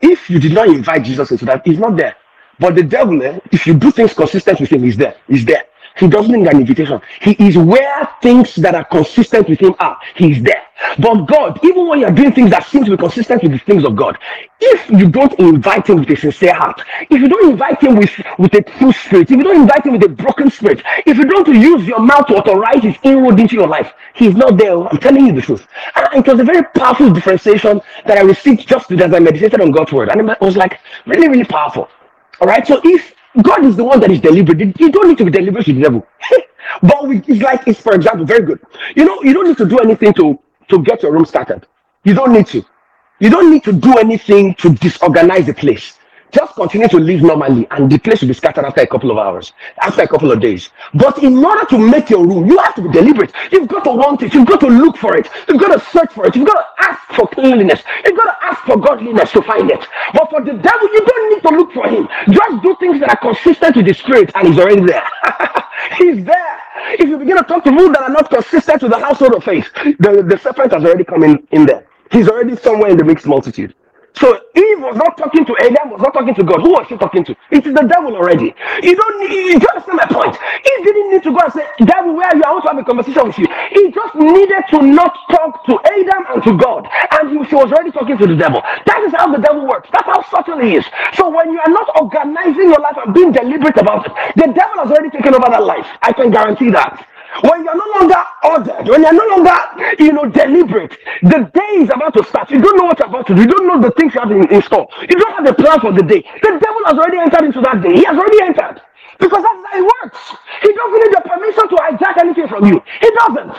If 0.00 0.30
you 0.30 0.38
did 0.38 0.52
not 0.52 0.68
invite 0.68 1.04
Jesus 1.04 1.30
into 1.30 1.44
that, 1.46 1.66
he's 1.66 1.78
not 1.78 1.96
there. 1.96 2.16
But 2.58 2.76
the 2.76 2.82
devil, 2.84 3.22
eh, 3.22 3.40
if 3.52 3.66
you 3.66 3.74
do 3.74 3.90
things 3.90 4.14
consistent 4.14 4.60
with 4.60 4.70
him, 4.72 4.82
he's 4.84 4.96
there. 4.96 5.16
He's 5.28 5.44
there. 5.44 5.64
He 5.98 6.08
doesn't 6.08 6.32
need 6.32 6.48
an 6.48 6.60
invitation. 6.60 7.00
He 7.20 7.32
is 7.32 7.58
where 7.58 8.08
things 8.22 8.56
that 8.56 8.74
are 8.74 8.84
consistent 8.86 9.48
with 9.48 9.60
him 9.60 9.76
are. 9.80 9.98
He's 10.16 10.42
there. 10.42 10.62
But 10.98 11.26
God, 11.26 11.60
even 11.64 11.88
when 11.88 12.00
you're 12.00 12.10
doing 12.12 12.32
things 12.32 12.50
that 12.50 12.66
seem 12.66 12.84
to 12.86 12.92
be 12.92 12.98
consistent 12.98 13.42
with 13.44 13.52
the 13.52 13.58
things 13.60 13.84
of 13.84 13.96
God, 13.96 14.18
if 14.60 14.90
you 14.90 15.08
don't 15.10 15.32
invite 15.38 15.88
him 15.88 15.98
with 16.00 16.10
a 16.10 16.16
sincere 16.16 16.54
heart, 16.54 16.82
if 17.10 17.20
you 17.20 17.28
don't 17.28 17.52
invite 17.52 17.82
him 17.82 17.96
with, 17.96 18.10
with 18.38 18.54
a 18.54 18.62
true 18.62 18.92
spirit, 18.92 19.30
if 19.30 19.38
you 19.38 19.44
don't 19.44 19.62
invite 19.62 19.86
him 19.86 19.92
with 19.94 20.04
a 20.04 20.08
broken 20.10 20.50
spirit, 20.50 20.82
if 21.06 21.16
you 21.18 21.26
don't 21.26 21.48
use 21.48 21.86
your 21.86 22.00
mouth 22.00 22.26
to 22.28 22.36
authorize 22.36 22.82
his 22.82 22.96
inroad 23.04 23.40
into 23.40 23.54
your 23.56 23.68
life, 23.68 23.92
he's 24.14 24.34
not 24.36 24.58
there. 24.58 24.76
I'm 24.88 24.98
telling 24.98 25.26
you 25.26 25.34
the 25.34 25.42
truth. 25.42 25.66
And 25.96 26.26
it 26.26 26.30
was 26.30 26.40
a 26.40 26.44
very 26.44 26.64
powerful 26.74 27.10
differentiation 27.10 27.80
that 28.06 28.18
I 28.18 28.22
received 28.22 28.66
just 28.68 28.90
as 28.92 29.14
I 29.14 29.20
meditated 29.20 29.60
on 29.60 29.70
God's 29.70 29.92
word. 29.92 30.10
And 30.10 30.30
it 30.30 30.40
was 30.40 30.56
like 30.56 30.80
really, 31.06 31.28
really 31.28 31.44
powerful. 31.44 31.88
All 32.40 32.48
right. 32.48 32.66
So 32.66 32.80
if 32.84 33.14
God 33.42 33.64
is 33.64 33.76
the 33.76 33.84
one 33.84 34.00
that 34.00 34.10
is 34.10 34.20
deliberate. 34.20 34.78
You 34.80 34.90
don't 34.90 35.08
need 35.08 35.18
to 35.18 35.24
be 35.24 35.30
deliberate 35.30 35.66
with 35.66 35.76
the 35.76 35.82
devil. 35.82 36.06
but 36.82 37.08
we, 37.08 37.18
it's 37.26 37.42
like 37.42 37.66
it's 37.66 37.80
for 37.80 37.94
example, 37.94 38.24
very 38.26 38.42
good. 38.44 38.60
You 38.96 39.04
know, 39.04 39.22
you 39.22 39.34
don't 39.34 39.48
need 39.48 39.58
to 39.58 39.66
do 39.66 39.78
anything 39.78 40.14
to 40.14 40.38
to 40.68 40.82
get 40.82 41.02
your 41.02 41.12
room 41.12 41.26
started. 41.26 41.66
You 42.04 42.14
don't 42.14 42.32
need 42.32 42.46
to. 42.48 42.64
You 43.20 43.30
don't 43.30 43.50
need 43.50 43.64
to 43.64 43.72
do 43.72 43.98
anything 43.98 44.54
to 44.56 44.74
disorganize 44.74 45.46
the 45.46 45.54
place. 45.54 45.98
Just 46.34 46.54
continue 46.56 46.88
to 46.88 46.98
live 46.98 47.22
normally, 47.22 47.66
and 47.70 47.90
the 47.90 47.98
place 47.98 48.20
will 48.22 48.28
be 48.28 48.34
scattered 48.34 48.64
after 48.66 48.82
a 48.82 48.86
couple 48.88 49.10
of 49.12 49.18
hours, 49.18 49.52
after 49.80 50.02
a 50.02 50.08
couple 50.08 50.32
of 50.32 50.40
days. 50.40 50.70
But 50.94 51.22
in 51.22 51.38
order 51.44 51.64
to 51.66 51.78
make 51.78 52.10
your 52.10 52.26
room, 52.26 52.46
you 52.48 52.58
have 52.58 52.74
to 52.74 52.82
be 52.82 52.90
deliberate. 52.90 53.32
You've 53.52 53.68
got 53.68 53.84
to 53.84 53.92
want 53.92 54.22
it. 54.22 54.34
You've 54.34 54.48
got 54.48 54.60
to 54.60 54.68
look 54.68 54.96
for 54.98 55.16
it. 55.16 55.28
You've 55.48 55.60
got 55.60 55.78
to 55.78 55.80
search 55.92 56.12
for 56.12 56.26
it. 56.26 56.36
You've 56.36 56.48
got 56.48 56.60
to 56.60 56.90
ask 56.90 57.00
for 57.14 57.28
cleanliness. 57.28 57.82
You've 58.04 58.16
got 58.18 58.26
to 58.34 58.46
ask 58.46 58.62
for 58.64 58.76
godliness 58.78 59.32
to 59.32 59.42
find 59.42 59.70
it. 59.70 59.86
But 60.14 60.30
for 60.30 60.42
the 60.44 60.54
devil, 60.54 60.88
you 60.92 61.02
don't 61.06 61.34
need 61.34 61.42
to 61.48 61.56
look 61.56 61.72
for 61.72 61.88
him. 61.88 62.08
Just 62.30 62.62
do 62.64 62.76
things 62.80 63.00
that 63.00 63.10
are 63.10 63.16
consistent 63.32 63.76
with 63.76 63.86
the 63.86 63.94
spirit, 63.94 64.32
and 64.34 64.48
he's 64.48 64.58
already 64.58 64.82
there. 64.84 65.06
he's 65.98 66.24
there. 66.24 66.58
If 66.98 67.08
you 67.08 67.18
begin 67.18 67.36
to 67.38 67.44
talk 67.44 67.64
to 67.64 67.70
people 67.70 67.90
that 67.92 68.02
are 68.02 68.10
not 68.10 68.28
consistent 68.30 68.82
with 68.82 68.92
the 68.92 68.98
household 68.98 69.34
of 69.34 69.44
faith, 69.44 69.70
the, 70.00 70.26
the 70.28 70.38
serpent 70.42 70.72
has 70.72 70.84
already 70.84 71.04
come 71.04 71.22
in, 71.22 71.46
in 71.52 71.66
there. 71.66 71.86
He's 72.10 72.28
already 72.28 72.56
somewhere 72.56 72.90
in 72.90 72.96
the 72.98 73.04
mixed 73.04 73.26
multitude. 73.26 73.74
So 74.16 74.34
Eve 74.54 74.80
was 74.80 74.96
not 74.96 75.16
talking 75.18 75.44
to 75.46 75.54
Adam, 75.58 75.90
was 75.90 76.00
not 76.00 76.14
talking 76.14 76.34
to 76.34 76.44
God. 76.44 76.60
Who 76.62 76.70
was 76.72 76.86
she 76.88 76.96
talking 76.96 77.24
to? 77.26 77.36
It 77.50 77.66
is 77.66 77.74
the 77.74 77.82
devil 77.86 78.14
already. 78.16 78.54
You 78.82 78.94
don't 78.96 79.16
need, 79.22 79.58
you 79.62 79.68
understand 79.74 79.98
my 79.98 80.06
point. 80.06 80.34
Eve 80.36 80.84
didn't 80.86 81.10
need 81.12 81.22
to 81.24 81.32
go 81.32 81.40
and 81.42 81.52
say, 81.52 81.66
Devil, 81.84 82.14
where 82.14 82.28
are 82.28 82.36
you? 82.36 82.42
I 82.46 82.52
want 82.52 82.64
to 82.64 82.70
have 82.70 82.78
a 82.78 82.84
conversation 82.84 83.26
with 83.26 83.38
you. 83.38 83.46
He 83.74 83.90
just 83.90 84.14
needed 84.14 84.62
to 84.70 84.82
not 84.82 85.14
talk 85.30 85.66
to 85.66 85.80
Adam 85.82 86.22
and 86.30 86.40
to 86.44 86.52
God. 86.58 86.86
And 87.18 87.30
he, 87.34 87.38
she 87.48 87.56
was 87.56 87.72
already 87.72 87.90
talking 87.90 88.18
to 88.18 88.26
the 88.26 88.36
devil. 88.36 88.62
That 88.86 89.02
is 89.06 89.12
how 89.16 89.32
the 89.34 89.42
devil 89.42 89.66
works. 89.66 89.90
That's 89.92 90.06
how 90.06 90.22
subtle 90.30 90.60
he 90.60 90.76
is. 90.76 90.86
So 91.14 91.28
when 91.30 91.50
you 91.52 91.60
are 91.60 91.72
not 91.72 91.90
organizing 92.00 92.70
your 92.70 92.80
life 92.80 92.98
and 93.02 93.14
being 93.14 93.32
deliberate 93.32 93.78
about 93.78 94.06
it, 94.06 94.12
the 94.36 94.52
devil 94.52 94.84
has 94.86 94.90
already 94.90 95.10
taken 95.10 95.34
over 95.34 95.48
that 95.50 95.64
life. 95.64 95.86
I 96.02 96.12
can 96.12 96.30
guarantee 96.30 96.70
that. 96.70 97.06
When 97.42 97.64
you're 97.64 97.76
no 97.76 97.88
longer 97.98 98.22
ordered, 98.44 98.88
when 98.88 99.02
you're 99.02 99.12
no 99.12 99.26
longer, 99.36 99.56
you 99.98 100.12
know, 100.12 100.26
deliberate, 100.26 100.96
the 101.22 101.50
day 101.52 101.82
is 101.82 101.90
about 101.90 102.14
to 102.14 102.24
start. 102.24 102.50
You 102.50 102.60
don't 102.62 102.76
know 102.76 102.84
what 102.84 102.98
you're 102.98 103.08
about 103.08 103.26
to 103.28 103.34
do. 103.34 103.42
You 103.42 103.48
don't 103.48 103.66
know 103.66 103.80
the 103.80 103.90
things 103.92 104.14
you 104.14 104.20
have 104.20 104.30
in, 104.30 104.46
in 104.52 104.62
store. 104.62 104.88
You 105.02 105.16
don't 105.18 105.34
have 105.34 105.46
a 105.46 105.54
plan 105.54 105.80
for 105.80 105.92
the 105.92 106.02
day. 106.02 106.22
The 106.42 106.50
devil 106.62 106.82
has 106.86 106.94
already 106.94 107.18
entered 107.18 107.44
into 107.46 107.60
that 107.62 107.82
day. 107.82 107.94
He 107.96 108.04
has 108.04 108.16
already 108.16 108.40
entered. 108.42 108.82
Because 109.18 109.42
that's 109.42 109.62
how 109.72 109.78
it 109.78 109.84
works. 109.84 110.20
He 110.62 110.70
doesn't 110.72 111.00
need 111.00 111.12
your 111.12 111.26
permission 111.26 111.68
to 111.70 111.76
hijack 111.76 112.16
anything 112.18 112.48
from 112.48 112.66
you. 112.66 112.82
He 113.00 113.10
doesn't. 113.10 113.52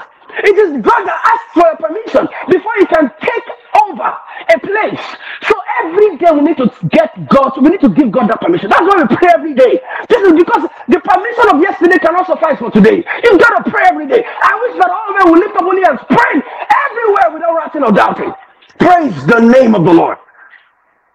It 0.43 0.55
is 0.57 0.71
God 0.83 1.01
that 1.07 1.19
asks 1.23 1.53
for 1.53 1.65
your 1.65 1.77
permission 1.77 2.27
before 2.49 2.73
he 2.79 2.85
can 2.88 3.11
take 3.21 3.47
over 3.91 4.10
a 4.10 4.58
place. 4.60 5.02
So 5.43 5.56
every 5.84 6.17
day 6.17 6.32
we 6.34 6.41
need 6.41 6.58
to 6.58 6.71
get 6.89 7.12
God, 7.30 7.54
we 7.62 7.69
need 7.69 7.82
to 7.82 7.89
give 7.89 8.12
God 8.12 8.30
that 8.30 8.41
permission. 8.41 8.69
That's 8.69 8.84
why 8.84 9.04
we 9.04 9.15
pray 9.15 9.30
every 9.34 9.54
day. 9.54 9.82
This 10.10 10.21
is 10.24 10.34
because 10.34 10.69
the 10.88 11.00
permission 11.02 11.45
of 11.56 11.62
yesterday 11.62 11.98
cannot 12.00 12.28
suffice 12.28 12.60
for 12.60 12.71
today. 12.71 13.04
You've 13.24 13.39
got 13.41 13.63
to 13.63 13.71
pray 13.71 13.86
every 13.89 14.08
day. 14.08 14.24
I 14.26 14.54
wish 14.67 14.80
that 14.82 14.89
all 14.91 15.13
men 15.17 15.32
will 15.34 15.39
lift 15.39 15.56
up 15.58 15.63
only 15.63 15.84
hands, 15.84 16.02
pray 16.10 16.34
everywhere 16.41 17.28
without 17.34 17.54
writing 17.56 17.84
or 17.84 17.91
doubting. 17.91 18.34
Praise 18.80 19.15
the 19.28 19.39
name 19.39 19.76
of 19.76 19.86
the 19.86 19.93
Lord. 19.93 20.17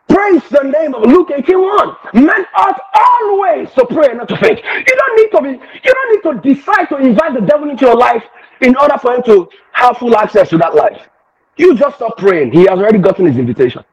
Praise 0.09 0.43
the 0.51 0.63
name 0.65 0.95
of 0.95 1.03
Luke 1.05 1.31
18 1.37 1.59
1. 1.61 1.97
Men 2.15 2.47
ought 2.57 2.81
always 2.95 3.71
to 3.73 3.87
pray 3.87 4.09
and 4.11 4.19
not 4.19 4.29
to 4.29 4.39
faint. 4.39 4.61
You 4.61 4.97
don't 4.97 5.17
need 5.17 5.31
to 5.33 5.43
be, 5.43 5.67
you 5.85 5.95
don't 5.95 6.13
need 6.15 6.43
to 6.51 6.55
decide 6.55 6.87
to 6.91 6.97
invite 6.99 7.35
the 7.35 7.43
devil 7.43 7.71
into 7.71 7.87
your 7.87 7.97
life 7.97 8.25
in 8.63 8.77
order 8.77 8.99
for 8.99 9.15
him 9.17 9.23
to 9.25 9.49
have 9.73 9.99
full 9.99 10.17
access 10.17 10.51
to 10.51 10.59
that 10.59 10.75
life. 10.77 11.09
You 11.57 11.77
just 11.77 11.97
stop 11.97 12.19
praying. 12.19 12.53
He 12.53 12.61
has 12.61 12.71
already 12.71 12.99
gotten 12.99 13.27
his 13.27 13.37
invitation. 13.39 13.85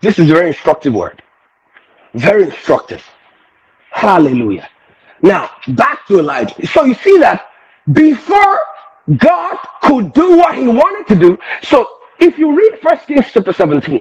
This 0.00 0.18
is 0.18 0.30
a 0.30 0.34
very 0.34 0.48
instructive 0.48 0.94
word. 0.94 1.22
Very 2.14 2.44
instructive. 2.44 3.04
Hallelujah. 3.90 4.68
Now, 5.22 5.50
back 5.68 6.06
to 6.08 6.18
Elijah. 6.18 6.66
So 6.66 6.84
you 6.84 6.94
see 6.94 7.18
that 7.18 7.46
before 7.92 8.58
God 9.16 9.58
could 9.82 10.12
do 10.12 10.36
what 10.36 10.56
he 10.56 10.66
wanted 10.66 11.06
to 11.14 11.20
do, 11.20 11.38
so 11.62 11.88
if 12.20 12.38
you 12.38 12.56
read 12.56 12.80
First 12.80 13.06
Kings 13.06 13.26
chapter 13.32 13.52
17, 13.52 14.00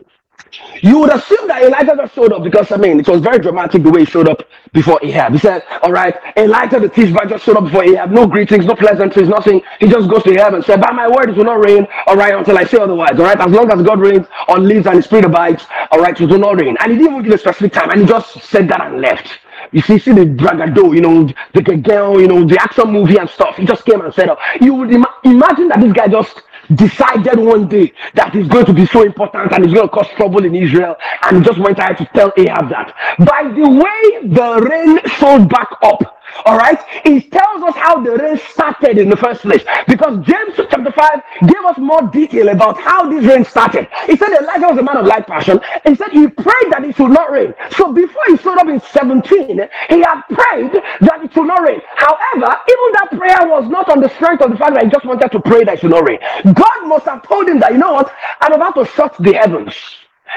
you 0.81 0.99
would 0.99 1.11
assume 1.11 1.47
that 1.47 1.63
Elijah 1.63 1.95
just 1.97 2.15
showed 2.15 2.33
up 2.33 2.43
because 2.43 2.71
I 2.71 2.77
mean 2.77 2.99
it 2.99 3.07
was 3.07 3.21
very 3.21 3.39
dramatic 3.39 3.83
the 3.83 3.91
way 3.91 4.01
he 4.01 4.05
showed 4.05 4.29
up 4.29 4.43
before 4.73 4.99
Ahab. 5.03 5.33
He 5.33 5.39
said, 5.39 5.63
All 5.83 5.91
right, 5.91 6.15
Elijah 6.37 6.79
the 6.79 6.89
Tishbite 6.89 7.29
just 7.29 7.45
showed 7.45 7.57
up 7.57 7.65
before 7.65 7.83
Ahab. 7.83 8.11
No 8.11 8.27
greetings, 8.27 8.65
no 8.65 8.75
pleasantries, 8.75 9.27
nothing. 9.29 9.61
He 9.79 9.87
just 9.87 10.09
goes 10.09 10.23
to 10.23 10.31
Ahab 10.31 10.53
and 10.55 10.65
said, 10.65 10.81
By 10.81 10.91
my 10.91 11.07
word, 11.09 11.29
it 11.29 11.37
will 11.37 11.45
not 11.45 11.63
rain, 11.63 11.87
all 12.07 12.15
right, 12.15 12.35
until 12.35 12.57
I 12.57 12.63
say 12.65 12.77
otherwise. 12.77 13.11
All 13.19 13.25
right, 13.25 13.39
as 13.39 13.51
long 13.51 13.71
as 13.71 13.81
God 13.83 13.99
rains 13.99 14.27
on 14.47 14.67
leaves 14.67 14.87
and 14.87 14.95
his 14.97 15.05
spirit 15.05 15.25
abides, 15.25 15.65
all 15.91 15.99
right, 16.01 16.19
it 16.19 16.29
will 16.29 16.39
not 16.39 16.59
rain. 16.59 16.77
And 16.81 16.91
he 16.91 16.97
didn't 16.97 17.13
even 17.13 17.23
give 17.23 17.33
a 17.33 17.37
specific 17.37 17.73
time, 17.73 17.89
and 17.91 18.01
he 18.01 18.07
just 18.07 18.41
said 18.43 18.67
that 18.69 18.81
and 18.81 19.01
left. 19.01 19.39
You 19.71 19.81
see, 19.81 19.99
see 19.99 20.13
the 20.13 20.25
bragado, 20.25 20.93
you 20.95 21.01
know, 21.01 21.29
the 21.53 21.61
girl, 21.77 22.19
you 22.21 22.27
know, 22.27 22.45
the 22.45 22.61
action 22.61 22.91
movie 22.91 23.17
and 23.17 23.29
stuff. 23.29 23.57
He 23.57 23.65
just 23.65 23.85
came 23.85 24.01
and 24.01 24.13
said, 24.13 24.29
You 24.61 24.75
would 24.75 24.91
ima- 24.91 25.15
imagine 25.23 25.69
that 25.69 25.81
this 25.81 25.93
guy 25.93 26.07
just 26.07 26.43
decided 26.75 27.39
one 27.39 27.67
day 27.67 27.91
that 28.15 28.33
he's 28.33 28.47
going 28.47 28.65
to 28.65 28.73
be 28.73 28.85
so 28.87 29.03
important 29.03 29.51
and 29.53 29.65
he's 29.65 29.73
going 29.73 29.87
to 29.87 29.93
cause 29.93 30.07
trouble 30.15 30.43
in 30.45 30.55
Israel 30.55 30.95
and 31.23 31.43
just 31.43 31.59
went 31.59 31.79
ahead 31.79 31.97
to 31.97 32.05
tell 32.13 32.31
Ahab 32.37 32.69
that. 32.69 32.95
By 33.19 33.43
the 33.43 33.67
way, 33.69 34.27
the 34.27 34.67
rain 34.69 34.99
showed 35.19 35.49
back 35.49 35.69
up. 35.83 36.20
All 36.45 36.57
right, 36.57 36.79
it 37.05 37.31
tells 37.31 37.63
us 37.63 37.75
how 37.75 38.01
the 38.01 38.11
rain 38.11 38.37
started 38.37 38.97
in 38.97 39.09
the 39.09 39.17
first 39.17 39.41
place 39.41 39.63
because 39.87 40.25
James 40.25 40.55
chapter 40.55 40.91
5 40.91 41.21
gave 41.47 41.63
us 41.65 41.77
more 41.77 42.01
detail 42.03 42.49
about 42.49 42.79
how 42.79 43.09
this 43.09 43.25
rain 43.25 43.45
started. 43.45 43.87
He 44.07 44.15
said 44.17 44.29
Elijah 44.29 44.67
was 44.67 44.77
a 44.77 44.83
man 44.83 44.97
of 44.97 45.05
light 45.05 45.27
passion. 45.27 45.59
He 45.85 45.95
said 45.95 46.11
he 46.11 46.27
prayed 46.27 46.67
that 46.71 46.83
it 46.83 46.95
should 46.95 47.11
not 47.11 47.31
rain. 47.31 47.53
So 47.71 47.91
before 47.93 48.23
he 48.27 48.37
showed 48.37 48.57
up 48.57 48.67
in 48.67 48.79
17, 48.79 49.59
he 49.89 49.99
had 50.01 50.21
prayed 50.29 50.73
that 51.01 51.23
it 51.23 51.33
should 51.33 51.47
not 51.47 51.61
rain. 51.61 51.81
However, 51.95 52.49
even 52.69 52.89
that 52.93 53.09
prayer 53.11 53.49
was 53.49 53.69
not 53.69 53.89
on 53.89 53.99
the 54.01 54.09
strength 54.09 54.41
of 54.43 54.51
the 54.51 54.57
fact 54.57 54.73
that 54.75 54.85
he 54.85 54.89
just 54.89 55.05
wanted 55.05 55.31
to 55.31 55.39
pray 55.39 55.63
that 55.63 55.75
it 55.75 55.79
should 55.81 55.91
not 55.91 56.07
rain. 56.07 56.19
God 56.53 56.87
must 56.87 57.05
have 57.05 57.23
told 57.27 57.47
him 57.47 57.59
that, 57.59 57.71
you 57.71 57.77
know 57.77 57.93
what, 57.93 58.11
I'm 58.41 58.53
about 58.53 58.75
to 58.75 58.85
shut 58.85 59.15
the 59.19 59.33
heavens. 59.33 59.75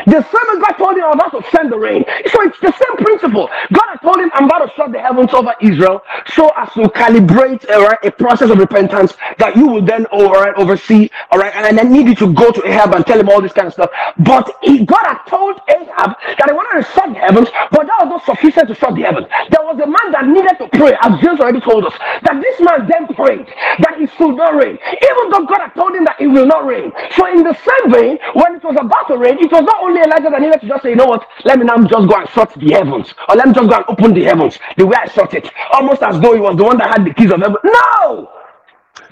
The 0.07 0.23
same 0.23 0.49
as 0.55 0.59
God 0.61 0.73
told 0.79 0.97
him 0.97 1.05
I'm 1.05 1.15
about 1.21 1.33
to 1.33 1.43
send 1.51 1.73
the 1.73 1.79
rain. 1.79 2.05
So 2.31 2.43
it's 2.43 2.59
the 2.61 2.73
same 2.73 2.97
principle. 3.05 3.49
God 3.73 3.87
had 3.91 4.01
told 4.03 4.19
him 4.19 4.31
I'm 4.35 4.45
about 4.47 4.67
to 4.67 4.73
shut 4.77 4.93
the 4.93 5.01
heavens 5.01 5.33
over 5.35 5.55
Israel 5.61 6.03
so 6.35 6.51
as 6.57 6.73
to 6.75 6.83
calibrate 6.91 7.69
all 7.71 7.85
right, 7.85 7.99
a 8.05 8.11
process 8.11 8.51
of 8.51 8.59
repentance 8.59 9.15
that 9.39 9.57
you 9.57 9.67
will 9.67 9.83
then 9.85 10.07
oh, 10.13 10.31
right, 10.33 10.55
oversee. 10.57 11.11
All 11.31 11.39
right, 11.39 11.55
and 11.57 11.79
I 11.79 11.83
need 11.85 12.07
you 12.09 12.15
to 12.17 12.33
go 12.35 12.51
to 12.53 12.67
Ahab 12.67 12.95
and 12.95 13.07
tell 13.07 13.19
him 13.19 13.29
all 13.29 13.41
this 13.43 13.53
kind 13.53 13.69
of 13.69 13.75
stuff. 13.75 13.91
But 14.19 14.51
he, 14.63 14.85
God 14.85 15.03
had 15.05 15.23
told 15.29 15.61
Ahab 15.69 16.17
that 16.39 16.47
he 16.49 16.53
wanted 16.53 16.85
to 16.85 16.93
shut 16.93 17.09
the 17.13 17.19
heavens, 17.21 17.49
but 17.71 17.87
that 17.87 17.99
was 18.07 18.09
not 18.11 18.25
sufficient 18.25 18.69
to 18.69 18.75
shut 18.75 18.95
the 18.95 19.03
heavens. 19.03 19.27
There 19.51 19.63
was 19.65 19.79
a 19.81 19.87
man 19.87 20.13
that 20.13 20.27
needed 20.27 20.57
to 20.59 20.69
pray, 20.77 20.97
as 21.03 21.21
James 21.21 21.41
already 21.41 21.61
told 21.61 21.85
us, 21.87 21.95
that 22.23 22.41
this 22.43 22.61
man 22.61 22.89
then 22.89 23.07
prayed 23.15 23.47
that 23.81 24.01
it 24.01 24.11
should 24.17 24.37
not 24.37 24.55
rain, 24.57 24.79
even 24.81 25.25
though 25.31 25.45
God 25.47 25.61
had 25.69 25.75
told 25.75 25.95
him 25.95 26.05
that 26.05 26.21
it 26.21 26.29
will 26.29 26.47
not 26.47 26.67
rain. 26.67 26.93
So 27.17 27.27
in 27.31 27.43
the 27.43 27.55
same 27.55 27.93
vein, 27.93 28.19
when 28.35 28.57
it 28.57 28.65
was 28.65 28.77
about 28.81 29.09
to 29.09 29.17
rain, 29.19 29.39
it 29.39 29.51
was 29.53 29.63
not 29.63 29.84
only 29.85 30.01
Elijah 30.03 30.31
that 30.31 30.41
needed 30.43 30.61
to 30.63 30.69
just 30.69 30.83
say, 30.85 30.91
you 30.91 30.97
know 30.97 31.07
what, 31.07 31.27
let 31.45 31.59
me 31.59 31.67
now 31.67 31.79
just 31.87 32.09
go 32.09 32.17
and 32.17 32.29
shut 32.31 32.53
the 32.55 32.73
heavens, 32.73 33.15
or 33.29 33.37
let 33.37 33.49
me 33.49 33.55
just 33.55 33.69
go 33.71 33.77
and 33.77 33.85
open 33.89 34.15
the 34.15 34.25
heavens 34.25 34.59
the 34.77 34.87
way 34.87 34.97
I 35.01 35.09
shut 35.09 35.35
it, 35.35 35.51
almost 35.73 36.03
as 36.03 36.21
though 36.21 36.35
he 36.35 36.41
was 36.41 36.57
the 36.57 36.65
one 36.65 36.79
that 36.79 36.91
had 36.91 37.07
the 37.07 37.15
keys 37.15 37.33
of 37.33 37.41
heaven. 37.41 37.57
No! 37.65 38.31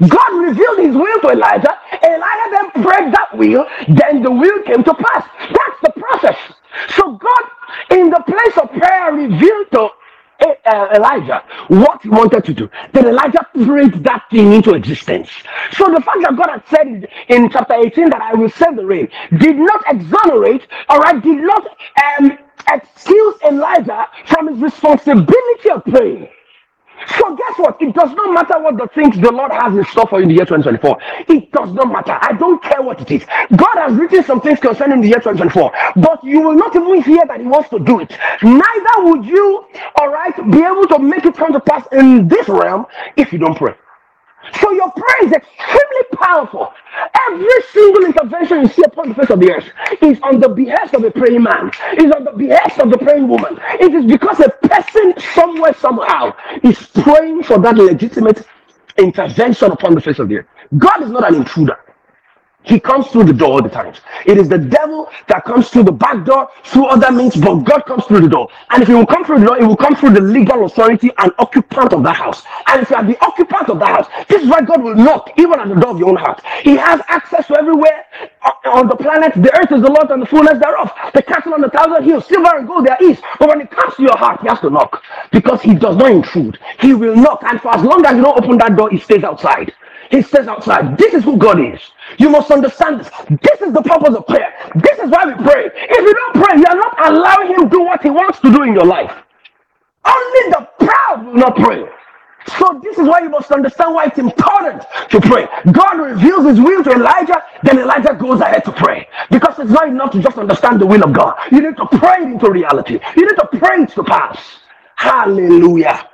God 0.09 0.33
revealed 0.35 0.81
his 0.81 0.97
will 0.97 1.21
to 1.23 1.29
Elijah. 1.31 1.75
Elijah 2.05 2.51
then 2.53 2.71
prayed 2.85 3.13
that 3.15 3.29
will, 3.35 3.67
then 3.89 4.23
the 4.23 4.31
will 4.31 4.63
came 4.65 4.85
to 4.85 4.95
pass. 4.95 5.29
That's 5.41 5.81
the 5.83 5.93
process. 6.01 6.39
So 6.97 7.13
God, 7.13 7.45
in 7.99 8.11
the 8.11 8.23
place 8.27 8.59
of 8.63 8.71
prayer, 8.73 9.13
revealed 9.13 9.71
to 9.73 9.89
Elijah 10.95 11.45
what 11.69 12.03
he 12.03 12.09
wanted 12.09 12.45
to 12.45 12.55
do. 12.55 12.71
Then 12.93 13.07
Elijah 13.07 13.47
prayed 13.65 14.05
that 14.05 14.25
thing 14.31 14.53
into 14.53 14.75
existence. 14.75 15.31
So 15.73 15.87
the 15.87 16.01
fact 16.01 16.19
that 16.23 16.37
God 16.37 16.51
had 16.51 16.65
said 16.69 16.87
in, 16.87 17.07
in 17.29 17.51
chapter 17.51 17.75
18 17.75 18.11
that 18.11 18.23
I 18.23 18.35
will 18.35 18.51
send 18.51 18.79
the 18.79 18.87
rain 18.87 19.09
did 19.39 19.57
not 19.57 19.83
exonerate, 19.89 20.67
all 20.89 21.01
right, 21.01 21.23
did 21.23 21.39
not 21.39 21.67
um, 22.21 22.39
excuse 22.73 23.37
Elijah 23.49 24.07
from 24.27 24.49
his 24.49 24.59
responsibility 24.63 25.71
of 25.71 25.85
praying. 25.85 26.29
So 27.19 27.37
guess 27.37 27.59
what? 27.59 27.77
It 27.81 27.95
does 27.95 28.13
not 28.13 28.33
matter 28.35 28.61
what 28.63 28.77
the 28.79 28.89
things 28.95 29.19
the 29.21 29.31
Lord 29.33 29.53
has 29.53 29.77
in 29.77 29.85
store 29.87 30.07
for 30.09 30.19
you 30.19 30.25
in 30.25 30.29
the 30.29 30.35
year 30.37 30.47
2024. 30.47 30.99
It 31.29 31.53
does 31.53 31.73
not 31.73 31.93
matter. 31.93 32.19
I 32.21 32.33
don't 32.35 32.63
care 32.63 32.83
what 32.83 33.01
it 33.01 33.11
is. 33.11 33.25
God 33.57 33.75
has 33.77 33.95
written 33.95 34.25
some 34.25 34.41
things 34.41 34.61
concerning 34.61 35.01
the 35.01 35.09
year 35.09 35.19
2024, 35.21 35.73
but 35.97 36.23
you 36.25 36.41
will 36.41 36.55
not 36.55 36.75
even 36.77 37.03
hear 37.03 37.23
that 37.27 37.41
He 37.41 37.47
wants 37.47 37.69
to 37.71 37.79
do 37.79 38.01
it. 38.01 38.11
Neither 38.43 38.97
would 39.05 39.25
you, 39.25 39.67
all 39.97 40.09
right, 40.11 40.35
be 40.51 40.59
able 40.63 40.87
to 40.89 40.99
make 40.99 41.25
it 41.27 41.35
come 41.37 41.53
to 41.53 41.61
pass 41.61 41.87
in 41.93 42.29
this 42.29 42.49
realm 42.49 42.87
if 43.17 43.33
you 43.33 43.39
don't 43.39 43.57
pray. 43.57 43.75
So 44.61 44.73
your 44.73 44.91
prayer 44.93 45.25
is 45.27 45.33
extremely 45.33 46.05
powerful. 46.15 46.73
Every 47.31 47.63
single 47.73 48.05
intervention 48.07 48.63
you 48.63 48.69
see 48.69 48.83
upon 48.85 49.11
the 49.11 49.15
face 49.15 49.31
of 49.31 49.41
the 49.41 49.53
earth 49.53 49.69
is 50.03 50.21
on 50.23 50.41
the 50.41 50.49
behest 50.49 50.95
of 50.95 51.05
a 51.05 51.11
praying 51.11 51.43
man, 51.43 51.71
is 51.99 52.11
on 52.13 52.25
the 52.25 52.33
behest 52.33 52.79
of 52.81 52.91
the 52.91 52.99
praying 52.99 53.29
woman. 53.29 53.59
It 53.81 53.95
is 53.95 54.07
because 54.07 54.41
a 54.41 54.51
person 54.69 55.15
somewhere, 55.35 55.75
somehow, 55.75 56.35
is 56.63 56.87
praying 56.89 57.45
for 57.45 57.59
that 57.61 57.77
legitimate 57.77 58.47
intervention 58.99 59.73
upon 59.73 59.95
the 59.95 60.01
face 60.01 60.19
of 60.19 60.29
the 60.29 60.39
earth. 60.39 60.47
God 60.79 61.03
is 61.03 61.11
not 61.11 61.29
an 61.31 61.37
intruder. 61.37 61.79
He 62.65 62.79
comes 62.81 63.09
through 63.09 63.25
the 63.25 63.33
door 63.33 63.53
all 63.53 63.63
the 63.63 63.69
times. 63.69 63.99
It 64.27 64.39
is 64.39 64.49
the 64.49 64.59
devil 64.59 65.11
that 65.29 65.45
comes 65.45 65.69
through 65.69 65.85
the 65.85 65.93
back 65.93 66.25
door 66.25 66.49
through 66.65 66.87
other 66.87 67.11
means, 67.13 67.37
but 67.37 67.57
God 67.57 67.81
comes 67.87 68.05
through 68.05 68.21
the 68.21 68.29
door. 68.29 68.49
And 68.71 68.83
if 68.83 68.89
he 68.89 68.95
will 68.95 69.07
come 69.07 69.25
through 69.25 69.41
the 69.41 69.47
door, 69.47 69.59
he 69.59 69.65
will 69.65 69.77
come 69.77 69.97
through 69.97 70.11
the 70.11 70.21
legal 70.21 70.65
authority 70.65 71.11
and 71.19 71.33
occupant 71.39 71.93
of 71.93 72.03
that 72.05 72.17
house. 72.17 72.43
And 72.69 72.83
if 72.83 72.91
you 72.91 72.97
are 72.97 73.05
the 73.05 73.19
occupant 73.25 73.69
of 73.69 73.79
that 73.81 73.89
house, 73.89 74.27
this 74.29 74.43
is 74.43 74.49
why 74.49 74.61
God 74.63 74.83
will 74.83 74.95
knock 74.95 75.31
even 75.39 75.59
at 75.59 75.69
the 75.69 75.75
door 75.75 75.91
of 75.91 75.99
your 75.99 76.11
own 76.11 76.17
heart. 76.17 76.43
He 76.63 76.77
has 76.77 77.01
access 77.09 77.47
to 77.49 77.59
everywhere 77.59 78.07
on 78.67 78.89
the 78.89 78.97
planet. 78.97 79.33
The 79.35 79.53
earth 79.59 79.73
is 79.73 79.83
the 79.83 79.91
Lord 79.91 80.11
and 80.11 80.23
the 80.23 80.27
fullness 80.27 80.59
thereof. 80.61 80.91
The 81.15 81.23
cattle 81.23 81.55
on 81.55 81.61
the 81.61 81.71
thousand 81.71 82.05
hills, 82.05 82.27
silver 82.27 82.57
and 82.57 82.67
gold 82.67 82.87
there 82.87 82.99
is. 83.03 83.21
But 83.39 83.49
when 83.49 83.61
it 83.61 83.71
comes 83.71 83.95
to 83.97 84.03
your 84.03 84.17
heart, 84.17 84.41
he 84.41 84.49
has 84.49 84.61
to 84.61 84.71
knock 84.71 85.03
because 85.31 85.61
he 85.63 85.75
does 85.75 85.97
not 85.97 86.11
intrude. 86.11 86.59
He 86.81 86.95
will 86.95 87.17
knock, 87.17 87.43
and 87.45 87.61
for 87.61 87.75
as 87.75 87.83
long 87.83 88.05
as 88.07 88.17
you 88.17 88.23
don't 88.23 88.39
open 88.43 88.59
that 88.59 88.77
door, 88.77 88.91
he 88.91 88.99
stays 88.99 89.25
outside. 89.25 89.73
He 90.13 90.23
says 90.23 90.49
outside. 90.49 90.99
This 90.99 91.15
is 91.15 91.25
who 91.25 91.39
God 91.39 91.61
is. 91.61 91.81
You 92.19 92.31
must 92.31 92.53
understand 92.53 93.01
this. 93.01 93.11
This 93.43 93.63
is 93.63 93.75
the 93.75 93.83
purpose 93.83 94.17
of 94.17 94.29
prayer. 94.29 94.55
This 94.77 95.01
is 95.01 95.11
why 95.11 95.27
we 95.27 95.35
pray. 95.45 95.71
If 95.75 96.01
you 96.03 96.15
don't 96.15 96.37
pray, 96.45 96.59
you 96.61 96.67
are 96.67 96.77
not 96.77 97.13
allowing 97.13 97.49
Him 97.55 97.65
to 97.65 97.71
do 97.71 97.83
what 97.83 98.03
He 98.03 98.11
wants 98.11 98.41
to 98.43 98.53
do 98.53 98.65
in 98.65 98.75
your 98.75 98.87
life. 98.87 99.15
Only 100.07 100.51
the 100.51 100.69
proud 100.87 101.27
will 101.27 101.35
not 101.35 101.57
pray. 101.57 101.85
So 102.59 102.81
this 102.85 102.99
is 102.99 103.09
why 103.09 103.21
you 103.23 103.31
must 103.31 103.53
understand 103.53 103.95
why 103.95 104.07
it's 104.07 104.19
important 104.19 104.83
to 105.11 105.21
pray. 105.23 105.49
God 105.73 105.99
reveals 106.01 106.47
his 106.47 106.61
will 106.61 106.85
to 106.85 106.93
Elijah, 106.93 107.43
then 107.63 107.79
Elijah 107.81 108.15
goes 108.15 108.41
ahead 108.41 108.65
to 108.67 108.73
pray. 108.73 109.09
Because 109.31 109.59
it's 109.61 109.71
not 109.73 109.89
enough 109.89 110.13
to 110.13 110.23
just 110.23 110.39
understand 110.39 110.81
the 110.81 110.87
will 110.87 111.05
of 111.05 111.15
God. 111.15 111.37
You 111.53 111.63
need 111.63 111.79
to 111.79 111.87
pray 111.99 112.17
it 112.19 112.25
into 112.33 112.51
reality. 112.51 113.01
You 113.17 113.27
need 113.27 113.37
to 113.39 113.49
pray 113.59 113.83
it 113.85 113.91
to 113.91 114.05
pass. 114.05 114.39
Hallelujah. 114.97 116.11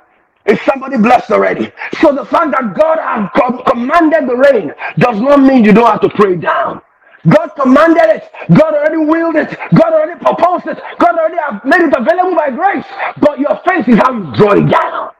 Is 0.49 0.61
somebody 0.63 0.97
blessed 0.97 1.31
already? 1.31 1.71
So 2.01 2.13
the 2.13 2.25
fact 2.25 2.51
that 2.53 2.75
God 2.75 2.99
has 2.99 3.31
com- 3.37 3.63
commanded 3.65 4.29
the 4.29 4.37
rain 4.37 4.73
does 4.99 5.21
not 5.21 5.41
mean 5.41 5.65
you 5.65 5.73
don't 5.73 5.87
have 5.91 6.01
to 6.01 6.09
pray 6.09 6.37
down. 6.37 6.81
God 7.29 7.49
commanded 7.61 8.05
it. 8.05 8.31
God 8.57 8.75
already 8.75 8.97
willed 8.97 9.37
it. 9.37 9.49
God 9.75 9.93
already 9.93 10.19
proposed 10.19 10.67
it. 10.67 10.79
God 10.99 11.19
already 11.19 11.37
made 11.65 11.81
it 11.87 11.95
available 11.97 12.35
by 12.35 12.51
grace. 12.51 12.85
But 13.21 13.39
your 13.39 13.61
faith 13.67 13.89
is 13.89 13.97
how 13.97 14.13
you 14.13 14.35
draw 14.35 14.53
it 14.53 14.69
down. 14.71 15.11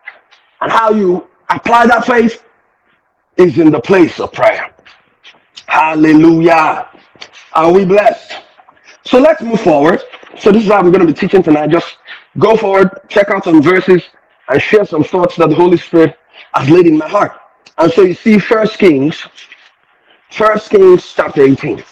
And 0.61 0.71
how 0.71 0.91
you 0.91 1.27
apply 1.49 1.87
that 1.87 2.05
faith 2.05 2.43
is 3.37 3.57
in 3.59 3.71
the 3.71 3.81
place 3.81 4.19
of 4.19 4.33
prayer. 4.33 4.73
Hallelujah. 5.67 6.89
Are 7.53 7.71
we 7.73 7.85
blessed? 7.85 8.41
So 9.05 9.19
let's 9.19 9.41
move 9.41 9.61
forward. 9.61 10.01
So 10.39 10.51
this 10.51 10.63
is 10.63 10.69
how 10.69 10.83
we're 10.83 10.91
going 10.91 11.05
to 11.07 11.13
be 11.13 11.19
teaching 11.19 11.43
tonight. 11.43 11.71
Just 11.71 11.97
go 12.39 12.57
forward, 12.57 12.89
check 13.09 13.29
out 13.31 13.43
some 13.45 13.61
verses, 13.61 14.03
and 14.49 14.61
share 14.61 14.85
some 14.85 15.03
thoughts 15.03 15.35
that 15.37 15.49
the 15.49 15.55
Holy 15.55 15.77
Spirit 15.77 16.17
has 16.53 16.69
laid 16.69 16.87
in 16.87 16.97
my 16.97 17.07
heart. 17.07 17.39
And 17.77 17.91
so 17.91 18.01
you 18.01 18.13
see 18.13 18.39
First 18.39 18.77
Kings, 18.77 19.25
First 20.31 20.69
Kings 20.69 21.13
chapter 21.15 21.41
18. 21.41 21.83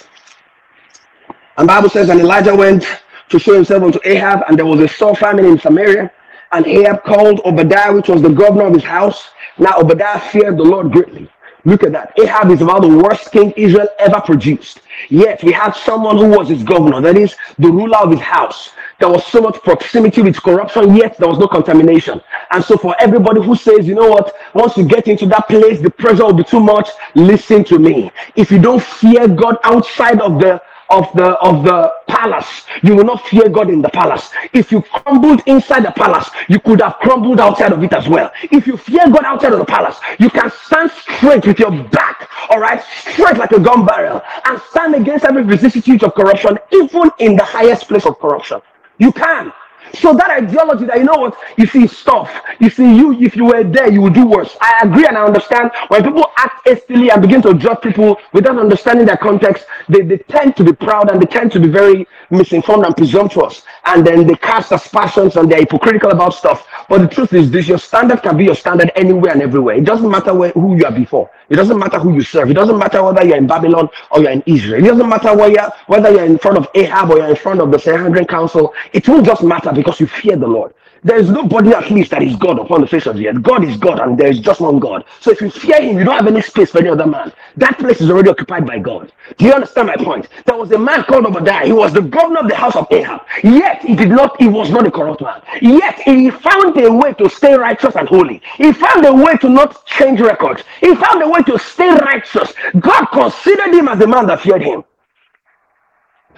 And 1.58 1.67
Bible 1.67 1.89
says, 1.89 2.10
and 2.10 2.20
Elijah 2.20 2.56
went 2.56 2.86
to 3.30 3.39
show 3.39 3.54
himself 3.54 3.84
unto 3.84 4.00
Ahab, 4.06 4.43
and 4.48 4.58
there 4.58 4.65
was 4.65 4.80
a 4.80 4.88
sore 4.88 5.15
famine 5.15 5.46
in 5.46 5.60
Samaria. 5.60 6.12
And 6.52 6.65
Ahab 6.65 7.04
called 7.04 7.41
Obadiah, 7.46 7.93
which 7.93 8.08
was 8.08 8.22
the 8.22 8.30
governor 8.30 8.67
of 8.67 8.74
his 8.74 8.84
house. 8.84 9.30
Now 9.58 9.78
Obadiah 9.78 10.20
feared 10.20 10.58
the 10.58 10.63
Lord 10.63 10.91
greatly. 10.91 11.30
Look 11.65 11.84
at 11.84 11.91
that. 11.91 12.13
Ahab 12.17 12.52
is 12.52 12.62
about 12.62 12.84
the 12.84 12.98
worst 12.98 13.32
king 13.32 13.52
Israel 13.58 13.89
ever 14.00 14.22
produced. 14.22 14.80
Yet 15.10 15.43
we 15.43 15.52
had 15.52 15.72
someone 15.72 16.17
who 16.17 16.30
was 16.30 16.48
his 16.48 16.63
governor, 16.63 17.02
that 17.02 17.17
is, 17.17 17.36
the 17.60 17.70
ruler 17.70 17.98
of 17.98 18.12
his 18.12 18.22
house. 18.22 18.70
There 19.00 19.10
was 19.10 19.26
so 19.28 19.42
much 19.42 19.62
proximity 19.62 20.22
with 20.22 20.42
corruption, 20.42 20.96
yet 20.96 21.18
there 21.18 21.28
was 21.28 21.38
no 21.38 21.48
contamination. 21.48 22.20
And 22.52 22.64
so, 22.64 22.78
for 22.78 22.96
everybody 23.00 23.42
who 23.44 23.56
says, 23.56 23.88
you 23.88 23.94
know 23.94 24.10
what, 24.10 24.36
once 24.56 24.76
you 24.76 24.86
get 24.86 25.08
into 25.08 25.28
that 25.28 25.48
place, 25.48 25.80
the 25.80 25.92
pressure 25.92 26.26
will 26.26 26.34
be 26.34 26.44
too 26.44 26.60
much, 26.60 26.90
listen 27.14 27.64
to 27.66 27.78
me. 27.78 28.12
If 28.36 28.52
you 28.52 28.60
don't 28.60 28.82
fear 28.82 29.28
God 29.28 29.58
outside 29.64 30.20
of 30.20 30.40
the 30.40 30.62
of 30.90 31.12
the 31.16 31.32
of 31.40 31.66
the 31.66 31.92
palace 32.08 32.64
you 32.82 32.96
will 32.96 33.04
not 33.04 33.28
fear 33.28 33.50
god 33.50 33.70
in 33.70 33.82
the 33.82 33.90
palace. 33.90 34.30
If 34.54 34.72
you 34.72 34.82
crumbled 34.82 35.42
inside 35.46 35.84
the 35.84 35.92
palace 35.92 36.30
you 36.48 36.62
could 36.62 36.82
have 36.82 36.96
crumbled 37.00 37.42
outside 37.42 37.74
of 37.74 37.84
it 37.84 37.92
as 37.92 38.08
well. 38.08 38.32
If 38.44 38.68
you 38.68 38.78
fear 38.78 39.10
god 39.10 39.26
outside 39.26 39.52
of 39.52 39.60
the 39.60 39.66
palace 39.66 39.98
you 40.18 40.30
can 40.30 40.50
stand 40.66 40.92
straight 40.92 41.46
with 41.46 41.60
your 41.60 41.72
back 41.72 42.30
all 42.50 42.60
right? 42.60 42.82
Straight 43.02 43.38
like 43.38 43.52
a 43.52 43.60
gun 43.60 43.86
barrel 43.86 44.22
and 44.46 44.62
stand 44.70 44.96
against 44.96 45.26
every 45.26 45.44
vicissitude 45.44 46.04
of 46.04 46.16
corruption 46.16 46.58
even 46.72 47.12
in 47.20 47.36
the 47.36 47.44
highest 47.44 47.90
place 47.90 48.06
of 48.06 48.18
corruption 48.20 48.62
you 49.00 49.12
can 49.12 49.54
so 49.93 50.13
that 50.13 50.30
ideology 50.30 50.86
that 50.86 50.97
you 50.97 51.04
know 51.04 51.17
what? 51.17 51.38
You 51.58 51.65
see 51.67 51.88
stuff. 51.88 52.32
You 52.60 52.69
see 52.69 52.95
you 52.95 53.13
if 53.21 53.36
you 53.36 53.45
were 53.45 53.63
there 53.63 53.91
you 53.91 54.02
would 54.02 54.13
do 54.13 54.26
worse. 54.28 54.56
I 54.62 54.82
agree 54.84 55.06
and 55.06 55.17
i 55.17 55.23
understand. 55.23 55.71
When 55.89 56.04
people 56.04 56.26
act 56.38 56.67
hastily 56.67 57.10
and 57.12 57.21
begin 57.21 57.41
to 57.43 57.54
judge 57.54 57.82
people 57.82 58.17
without 58.34 58.58
understanding 58.58 59.06
their 59.06 59.17
context 59.17 59.65
they, 59.89 60.02
they 60.02 60.17
tend 60.17 60.56
to 60.58 60.63
be 60.63 60.73
proud 60.73 61.12
and 61.12 61.21
they 61.21 61.26
tend 61.26 61.52
to 61.54 61.60
be 61.60 61.67
very 61.67 62.08
misinformed 62.30 62.86
and 62.86 62.95
presumptuous. 62.95 63.63
And 63.86 64.06
then 64.06 64.28
they 64.28 64.36
cast 64.36 64.71
aspersions 64.71 65.36
and 65.38 65.50
they're 65.52 65.60
hypocritical 65.60 66.12
about 66.12 66.34
stuff. 66.34 66.67
But 66.89 67.00
the 67.00 67.08
truth 67.08 67.34
is 67.34 67.50
this 67.52 67.67
your 67.67 67.78
standard 67.78 68.21
can 68.21 68.38
be 68.38 68.45
your 68.45 68.56
standard 68.56 68.91
anywhere 68.95 69.32
and 69.32 69.41
everywhere. 69.41 69.76
It 69.76 69.86
doesn't 69.86 70.10
matter 70.10 70.34
where, 70.34 70.52
who 70.52 70.76
you 70.78 70.86
are 70.86 70.91
before. 70.91 71.30
It 71.50 71.56
doesn't 71.56 71.80
matter 71.80 71.97
who 72.00 72.13
you 72.13 72.21
serve. 72.21 72.50
It 72.52 72.56
doesn't 72.56 72.78
matter 72.78 73.02
whether 73.04 73.26
you're 73.26 73.38
in 73.38 73.47
babylon 73.47 73.89
or 74.12 74.21
you're 74.21 74.32
in 74.32 74.43
israel. 74.45 74.84
It 74.84 74.88
doesn't 74.88 75.08
matter 75.08 75.36
where 75.36 75.50
you're, 75.50 75.69
whether 75.88 76.12
you're 76.12 76.26
in 76.26 76.38
front 76.38 76.58
of 76.58 76.67
ahab 76.76 77.12
or 77.12 77.17
you're 77.17 77.30
in 77.30 77.36
front 77.36 77.62
of 77.62 77.71
the 77.71 77.80
sanhedrin 77.80 78.26
council. 78.26 78.73
It 78.93 79.08
won't 79.08 79.26
just 79.26 79.43
matter 79.43 79.71
because 79.78 80.02
you 80.02 80.08
fear 80.08 80.38
the 80.38 80.48
Lord. 80.48 80.76
There 81.04 81.18
is 81.18 81.30
nobody 81.30 81.72
at 81.72 81.92
least 81.92 82.12
that 82.12 82.24
is 82.24 82.36
God 82.38 82.60
upon 82.60 82.82
the 82.82 82.88
face 82.88 83.08
of 83.08 83.18
the 83.18 83.30
earth. 83.30 83.44
God 83.44 83.63
is 83.63 83.78
God, 83.78 84.00
and 84.02 84.18
there 84.18 84.28
is 84.30 84.42
just 84.42 84.62
one 84.62 84.80
God. 84.80 85.06
So 85.22 85.32
if 85.32 85.42
you 85.42 85.52
fear 85.52 85.82
Him, 85.82 86.00
you 86.00 86.06
don't 86.06 86.18
have 86.18 86.28
any 86.28 86.42
space 86.42 86.72
for 86.72 86.80
any 86.80 86.90
other 86.90 87.08
man. 87.08 87.32
That 87.58 87.80
place 87.80 88.02
is 88.02 88.12
already 88.12 88.32
occupied 88.32 88.68
by 88.68 88.80
God. 88.80 89.13
Do 89.38 89.46
you 89.46 89.54
understand 89.54 89.88
my 89.90 89.98
point? 89.98 90.30
There 90.46 90.58
was 90.58 90.72
a 90.74 90.80
man 90.80 91.04
called 91.06 91.26
Obadiah. 91.28 91.66
He 91.68 91.74
was 91.74 91.94
the 91.94 92.02
governor 92.02 92.42
of 92.42 92.50
the 92.50 92.56
house 92.56 92.76
of 92.76 92.88
Ahab. 92.92 93.22
Yet 93.44 93.84
he 93.84 93.96
did 93.96 94.10
not. 94.10 94.42
He 94.42 94.50
was 94.50 94.72
not 94.72 94.88
a 94.88 94.92
corrupt 94.92 95.22
man. 95.22 95.42
Yet 95.62 96.00
he 96.02 96.32
found 96.32 96.78
a 96.78 96.92
way 96.92 97.13
to 97.13 97.30
stay 97.30 97.56
righteous 97.56 97.96
and 97.96 98.10
holy. 98.10 98.42
He 98.58 98.74
found 98.74 99.06
a 99.06 99.13
way 99.13 99.38
to 99.38 99.50
not 99.50 99.86
change 99.86 100.20
records. 100.22 100.63
He 100.82 100.96
found 100.96 101.24
a 101.24 101.30
way 101.30 101.42
to 101.44 101.60
stay 101.60 101.90
righteous. 101.92 102.54
God 102.80 103.06
considered 103.08 103.74
him 103.74 103.88
as 103.88 104.02
a 104.02 104.08
man 104.08 104.28
that 104.28 104.42
feared 104.42 104.63
Him. 104.63 104.84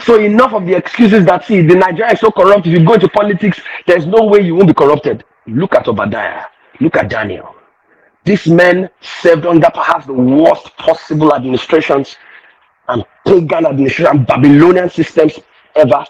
So 0.02 0.20
enough 0.20 0.54
of 0.54 0.66
the 0.66 0.76
excuses 0.76 1.26
that 1.26 1.46
see 1.46 1.62
the 1.62 1.76
Nigeria 1.76 2.14
is 2.14 2.22
so 2.22 2.32
corrupt. 2.32 2.68
If 2.68 2.74
you 2.80 2.86
go 2.86 2.96
into 2.96 3.10
politics, 3.10 3.62
there's 3.88 4.06
no 4.08 4.26
way 4.26 4.42
you 4.42 4.56
won't 4.56 4.68
be 4.70 4.76
corrupted. 4.76 5.26
Look 5.48 5.76
at 5.76 5.88
Obadiah. 5.88 6.46
Look 6.82 6.98
at 6.98 7.10
Daniel. 7.10 7.56
These 8.26 8.48
men 8.48 8.90
served 9.02 9.46
under 9.46 9.70
perhaps 9.72 10.06
the 10.08 10.14
worst 10.14 10.76
possible 10.78 11.34
administrations 11.36 12.18
and 12.90 13.06
pagan 13.26 13.66
administration 13.68 14.26
Babylonian 14.26 14.90
systems 14.90 15.40
ever, 15.76 16.06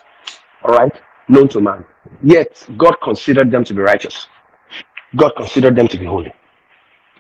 all 0.64 0.74
right, 0.76 0.94
known 1.30 1.50
to 1.50 1.62
man. 1.62 1.86
Yet 2.24 2.66
God 2.78 2.96
considered 3.04 3.52
them 3.52 3.64
to 3.66 3.74
be 3.74 3.82
righteous. 3.82 4.28
God 5.16 5.32
considered 5.38 5.76
them 5.76 5.88
to 5.90 5.98
be 5.98 6.06
holy. 6.06 6.34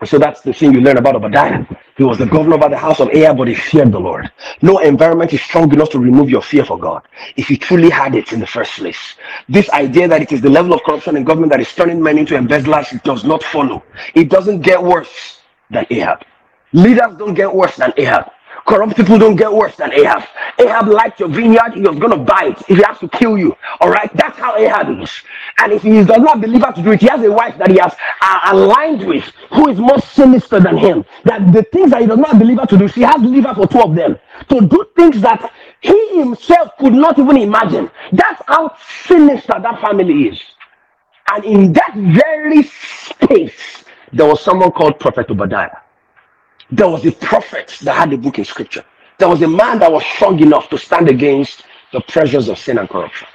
So 0.05 0.19
that's 0.19 0.41
the 0.41 0.53
thing 0.53 0.73
you 0.73 0.81
learn 0.81 0.97
about 0.97 1.15
Obadiah. 1.15 1.65
He 1.99 2.05
was 2.05 2.17
the 2.17 2.25
governor 2.25 2.55
over 2.55 2.69
the 2.69 2.77
house 2.77 3.01
of 3.01 3.09
Ahab, 3.09 3.39
but 3.39 3.49
he 3.49 3.55
feared 3.55 3.91
the 3.91 3.99
Lord. 3.99 4.31
No 4.61 4.77
environment 4.77 5.33
is 5.33 5.41
strong 5.41 5.69
enough 5.73 5.89
to 5.89 5.99
remove 5.99 6.29
your 6.29 6.41
fear 6.41 6.63
for 6.63 6.79
God 6.79 7.05
if 7.35 7.49
you 7.49 7.57
truly 7.57 7.89
had 7.89 8.15
it 8.15 8.31
in 8.31 8.39
the 8.39 8.47
first 8.47 8.71
place. 8.77 9.15
This 9.49 9.69
idea 9.71 10.07
that 10.07 10.21
it 10.21 10.31
is 10.31 10.39
the 10.39 10.49
level 10.49 10.71
of 10.71 10.81
corruption 10.83 11.17
in 11.17 11.25
government 11.25 11.51
that 11.51 11.59
is 11.59 11.75
turning 11.75 12.01
men 12.01 12.17
into 12.17 12.37
embezzlers 12.37 12.87
does 13.03 13.25
not 13.25 13.43
follow. 13.43 13.83
It 14.15 14.29
doesn't 14.29 14.61
get 14.61 14.81
worse 14.81 15.41
than 15.71 15.85
Ahab. 15.89 16.23
Leaders 16.71 17.17
don't 17.17 17.33
get 17.33 17.53
worse 17.53 17.75
than 17.75 17.91
Ahab. 17.97 18.31
Corrupt 18.69 18.95
people 18.95 19.17
don't 19.17 19.35
get 19.35 19.51
worse 19.51 19.75
than 19.77 19.91
Ahab. 19.93 20.23
Ahab 20.59 20.87
liked 20.89 21.19
your 21.19 21.29
vineyard, 21.29 21.73
he 21.73 21.81
was 21.81 21.97
going 21.97 22.11
to 22.11 22.17
buy 22.17 22.53
it 22.53 22.59
if 22.69 22.77
he 22.77 22.83
has 22.83 22.99
to 22.99 23.09
kill 23.09 23.35
you. 23.35 23.57
All 23.81 23.89
right, 23.89 24.11
that's 24.15 24.37
how 24.37 24.55
Ahab 24.57 25.01
is. 25.01 25.11
And 25.57 25.73
if 25.73 25.81
he 25.81 26.03
does 26.03 26.19
not 26.21 26.39
believe 26.39 26.61
her 26.63 26.71
to 26.73 26.81
do 26.83 26.91
it, 26.91 27.01
he 27.01 27.07
has 27.07 27.23
a 27.23 27.31
wife 27.31 27.57
that 27.57 27.71
he 27.71 27.79
has 27.79 27.95
uh, 28.21 28.39
aligned 28.53 29.07
with 29.07 29.23
who 29.51 29.69
is 29.69 29.79
more 29.79 29.99
sinister 29.99 30.59
than 30.59 30.77
him. 30.77 31.03
That 31.25 31.51
the 31.51 31.63
things 31.73 31.89
that 31.91 32.01
he 32.01 32.07
does 32.07 32.19
not 32.19 32.37
believe 32.37 32.59
to 32.67 32.77
do, 32.77 32.87
she 32.87 33.01
has 33.01 33.19
liver 33.21 33.55
for 33.55 33.67
two 33.67 33.81
of 33.81 33.95
them 33.95 34.19
to 34.49 34.61
do 34.61 34.85
things 34.95 35.19
that 35.21 35.51
he 35.81 36.19
himself 36.19 36.71
could 36.79 36.93
not 36.93 37.17
even 37.17 37.37
imagine. 37.37 37.89
That's 38.11 38.41
how 38.47 38.75
sinister 39.07 39.55
that 39.59 39.81
family 39.81 40.27
is. 40.29 40.39
And 41.31 41.43
in 41.43 41.73
that 41.73 41.93
very 41.95 42.63
space, 42.63 43.83
there 44.13 44.27
was 44.27 44.43
someone 44.43 44.71
called 44.73 44.99
Prophet 44.99 45.29
Obadiah. 45.31 45.77
There 46.71 46.87
was 46.87 47.05
a 47.05 47.11
prophet 47.11 47.77
that 47.81 47.95
had 47.95 48.13
a 48.13 48.17
book 48.17 48.37
in 48.37 48.45
scripture. 48.45 48.85
There 49.17 49.27
was 49.27 49.41
a 49.41 49.47
man 49.47 49.79
that 49.79 49.91
was 49.91 50.05
strong 50.05 50.39
enough 50.39 50.69
to 50.69 50.77
stand 50.77 51.09
against 51.09 51.63
the 51.91 52.01
pressures 52.01 52.47
of 52.47 52.59
sin 52.59 52.77
and 52.77 52.87
corruption. 52.87 53.27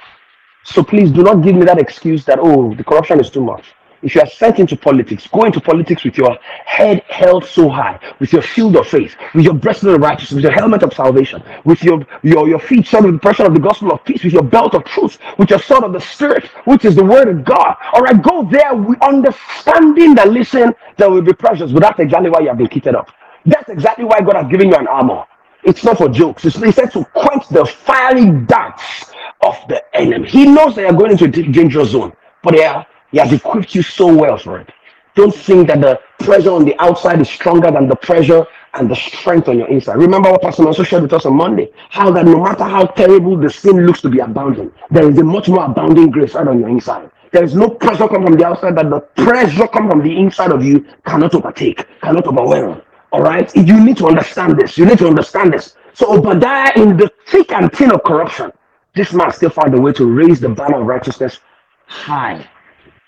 So 0.63 0.83
please 0.83 1.11
do 1.11 1.21
not 1.21 1.43
give 1.43 1.55
me 1.55 1.65
that 1.65 1.77
excuse 1.77 2.25
that, 2.25 2.39
oh, 2.41 2.73
the 2.73 2.83
corruption 2.83 3.19
is 3.19 3.29
too 3.29 3.43
much. 3.43 3.65
If 4.01 4.15
you 4.15 4.21
are 4.21 4.27
sent 4.27 4.59
into 4.59 4.77
politics, 4.77 5.27
go 5.27 5.45
into 5.45 5.59
politics 5.59 6.03
with 6.03 6.17
your 6.17 6.37
head 6.65 7.03
held 7.07 7.43
so 7.43 7.69
high, 7.69 7.99
with 8.19 8.31
your 8.31 8.41
shield 8.41 8.75
of 8.75 8.87
faith, 8.87 9.15
with 9.33 9.45
your 9.45 9.53
breastplate 9.53 9.95
of 9.95 10.01
righteousness, 10.01 10.35
with 10.35 10.43
your 10.43 10.53
helmet 10.53 10.83
of 10.83 10.93
salvation, 10.93 11.43
with 11.65 11.83
your, 11.83 12.05
your, 12.21 12.47
your 12.47 12.59
feet 12.59 12.85
shod 12.85 13.03
with 13.05 13.15
the 13.15 13.19
pressure 13.19 13.45
of 13.45 13.53
the 13.53 13.59
gospel 13.59 13.91
of 13.91 14.03
peace, 14.05 14.23
with 14.23 14.33
your 14.33 14.43
belt 14.43 14.75
of 14.75 14.83
truth, 14.85 15.17
with 15.37 15.49
your 15.49 15.59
sword 15.59 15.83
of 15.83 15.93
the 15.93 15.99
spirit, 15.99 16.45
which 16.65 16.85
is 16.85 16.95
the 16.95 17.03
word 17.03 17.27
of 17.27 17.43
God. 17.43 17.75
All 17.93 18.01
right, 18.01 18.21
go 18.21 18.47
there 18.49 18.75
with 18.75 19.01
understanding 19.01 20.15
that, 20.15 20.29
listen, 20.29 20.73
there 20.97 21.09
will 21.09 21.23
be 21.23 21.33
pressures, 21.33 21.71
but 21.71 21.81
that's 21.81 21.99
exactly 21.99 22.29
why 22.29 22.41
you 22.41 22.49
have 22.49 22.57
been 22.57 22.67
kitted 22.67 22.95
up. 22.95 23.11
That's 23.45 23.69
exactly 23.69 24.05
why 24.05 24.21
God 24.21 24.35
has 24.35 24.47
given 24.47 24.69
you 24.69 24.75
an 24.75 24.87
armor. 24.87 25.25
It's 25.63 25.83
not 25.83 25.97
for 25.97 26.09
jokes. 26.09 26.45
It's, 26.45 26.57
he 26.57 26.71
said 26.71 26.91
to 26.91 27.03
quench 27.13 27.47
the 27.49 27.65
fiery 27.65 28.29
darts 28.45 29.05
of 29.41 29.55
the 29.67 29.83
enemy. 29.95 30.27
He 30.27 30.45
knows 30.45 30.75
that 30.75 30.81
you're 30.81 30.93
going 30.93 31.11
into 31.11 31.25
a 31.25 31.27
dangerous 31.29 31.89
zone, 31.89 32.13
but 32.43 32.55
yeah, 32.55 32.83
he 33.11 33.17
has 33.17 33.31
equipped 33.33 33.73
you 33.75 33.81
so 33.81 34.13
well 34.13 34.37
for 34.37 34.59
it. 34.59 34.69
Don't 35.15 35.33
think 35.33 35.67
that 35.67 35.81
the 35.81 35.99
pressure 36.19 36.51
on 36.51 36.65
the 36.65 36.77
outside 36.79 37.21
is 37.21 37.29
stronger 37.29 37.71
than 37.71 37.87
the 37.87 37.95
pressure 37.95 38.45
and 38.73 38.89
the 38.89 38.95
strength 38.95 39.47
on 39.47 39.57
your 39.57 39.67
inside. 39.69 39.97
Remember 39.97 40.29
what 40.31 40.41
Pastor 40.41 40.65
also 40.67 40.83
shared 40.83 41.03
with 41.03 41.13
us 41.13 41.25
on 41.25 41.35
Monday? 41.35 41.71
How 41.89 42.11
that 42.11 42.25
no 42.25 42.43
matter 42.43 42.65
how 42.65 42.85
terrible 42.87 43.37
the 43.37 43.49
sin 43.49 43.85
looks 43.85 44.01
to 44.01 44.09
be 44.09 44.19
abounding, 44.19 44.71
there 44.91 45.09
is 45.09 45.17
a 45.17 45.23
much 45.23 45.47
more 45.47 45.63
abounding 45.65 46.11
grace 46.11 46.33
right 46.33 46.47
on 46.47 46.59
your 46.59 46.69
inside. 46.69 47.09
There 47.31 47.43
is 47.43 47.55
no 47.55 47.69
pressure 47.69 48.07
come 48.07 48.23
from 48.23 48.37
the 48.37 48.45
outside 48.45 48.75
that 48.77 48.89
the 48.89 48.99
pressure 48.99 49.67
come 49.67 49.89
from 49.89 50.03
the 50.03 50.17
inside 50.17 50.51
of 50.51 50.63
you 50.63 50.85
cannot 51.05 51.33
overtake, 51.33 51.85
cannot 52.01 52.27
overwhelm. 52.27 52.81
All 53.15 53.21
right, 53.21 53.49
you 53.55 53.81
need 53.81 53.95
to 53.99 54.07
understand 54.07 54.59
this. 54.59 54.77
You 54.77 54.85
need 54.85 54.97
to 54.97 55.07
understand 55.07 55.53
this. 55.53 55.75
So 55.93 56.17
Obadiah, 56.17 56.73
in 56.75 56.97
the 56.97 57.09
thick 57.27 57.53
and 57.53 57.71
thin 57.71 57.93
of 57.93 58.03
corruption, 58.03 58.51
this 58.93 59.13
man 59.13 59.31
still 59.31 59.51
found 59.51 59.73
a 59.73 59.79
way 59.79 59.93
to 59.93 60.05
raise 60.05 60.41
the 60.41 60.49
banner 60.49 60.81
of 60.81 60.85
righteousness 60.85 61.39
high 61.87 62.45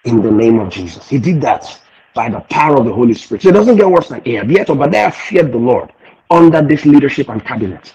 in 0.06 0.22
the 0.22 0.32
name 0.32 0.62
of 0.62 0.70
Jesus. 0.70 1.10
He 1.10 1.20
did 1.20 1.42
that 1.42 1.82
by 2.16 2.30
the 2.30 2.40
power 2.40 2.78
of 2.78 2.86
the 2.86 2.94
Holy 2.94 3.14
Spirit. 3.14 3.42
So 3.42 3.50
it 3.50 3.52
doesn't 3.52 3.76
get 3.76 3.90
worse 3.90 4.08
than 4.08 4.22
Ahab. 4.26 4.50
Yet 4.50 4.70
Obadiah 4.70 5.12
feared 5.12 5.52
the 5.52 5.58
Lord 5.58 5.92
under 6.32 6.62
this 6.62 6.86
leadership 6.86 7.28
and 7.28 7.44
cabinet. 7.44 7.94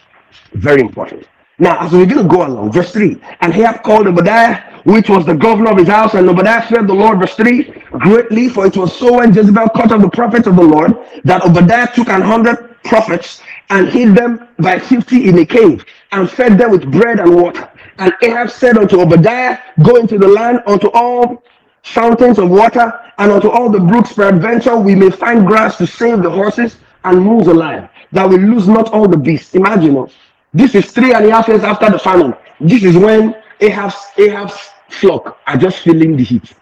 Very 0.52 0.82
important. 0.82 1.26
Now, 1.58 1.80
as 1.80 1.92
we 1.92 2.02
are 2.02 2.06
going 2.06 2.28
to 2.28 2.36
go 2.36 2.46
along, 2.46 2.72
verse 2.72 2.92
3, 2.92 3.16
and 3.40 3.54
Ahab 3.54 3.82
called 3.82 4.06
Obadiah, 4.06 4.62
which 4.84 5.08
was 5.08 5.26
the 5.26 5.34
governor 5.34 5.72
of 5.72 5.78
his 5.78 5.88
house, 5.88 6.14
and 6.14 6.28
Obadiah 6.28 6.62
feared 6.68 6.88
the 6.88 6.94
Lord, 6.94 7.20
verse 7.20 7.34
3, 7.36 7.64
greatly, 8.00 8.48
for 8.48 8.66
it 8.66 8.76
was 8.76 8.96
so 8.98 9.18
when 9.18 9.34
Jezebel 9.34 9.68
cut 9.70 9.92
off 9.92 10.02
the 10.02 10.10
prophets 10.10 10.46
of 10.46 10.56
the 10.56 10.62
Lord, 10.62 10.96
that 11.24 11.44
Obadiah 11.44 11.88
took 11.94 12.08
an 12.08 12.22
hundred 12.22 12.76
prophets 12.84 13.42
and 13.70 13.88
hid 13.88 14.14
them 14.14 14.48
by 14.58 14.78
fifty 14.78 15.28
in 15.28 15.38
a 15.38 15.46
cave, 15.46 15.84
and 16.12 16.30
fed 16.30 16.58
them 16.58 16.70
with 16.70 16.90
bread 16.90 17.20
and 17.20 17.34
water. 17.34 17.70
And 17.98 18.12
Ahab 18.22 18.50
said 18.50 18.78
unto 18.78 19.00
Obadiah, 19.00 19.58
Go 19.84 19.96
into 19.96 20.18
the 20.18 20.28
land 20.28 20.62
unto 20.66 20.90
all 20.92 21.44
fountains 21.82 22.38
of 22.38 22.50
water, 22.50 22.92
and 23.18 23.32
unto 23.32 23.50
all 23.50 23.70
the 23.70 23.80
brooks, 23.80 24.14
peradventure 24.14 24.76
we 24.76 24.94
may 24.94 25.10
find 25.10 25.46
grass 25.46 25.78
to 25.78 25.86
save 25.86 26.22
the 26.22 26.30
horses 26.30 26.78
and 27.04 27.20
move 27.20 27.48
alive, 27.48 27.88
that 28.12 28.28
we 28.28 28.38
lose 28.38 28.68
not 28.68 28.92
all 28.92 29.08
the 29.08 29.16
beasts. 29.18 29.54
Imagine, 29.54 29.96
oh, 29.96 30.10
this 30.54 30.74
is 30.76 30.92
three 30.92 31.14
and 31.14 31.26
a 31.26 31.30
half 31.32 31.48
years 31.48 31.64
after 31.64 31.90
the 31.90 32.00
famine. 32.00 32.34
This 32.60 32.84
is 32.84 32.96
when 32.96 33.36
Ahab's, 33.60 33.96
Ahab's 34.18 34.70
flock 34.92 35.38
are 35.46 35.56
just 35.56 35.78
feeling 35.78 36.16
the 36.16 36.24
heat. 36.24 36.52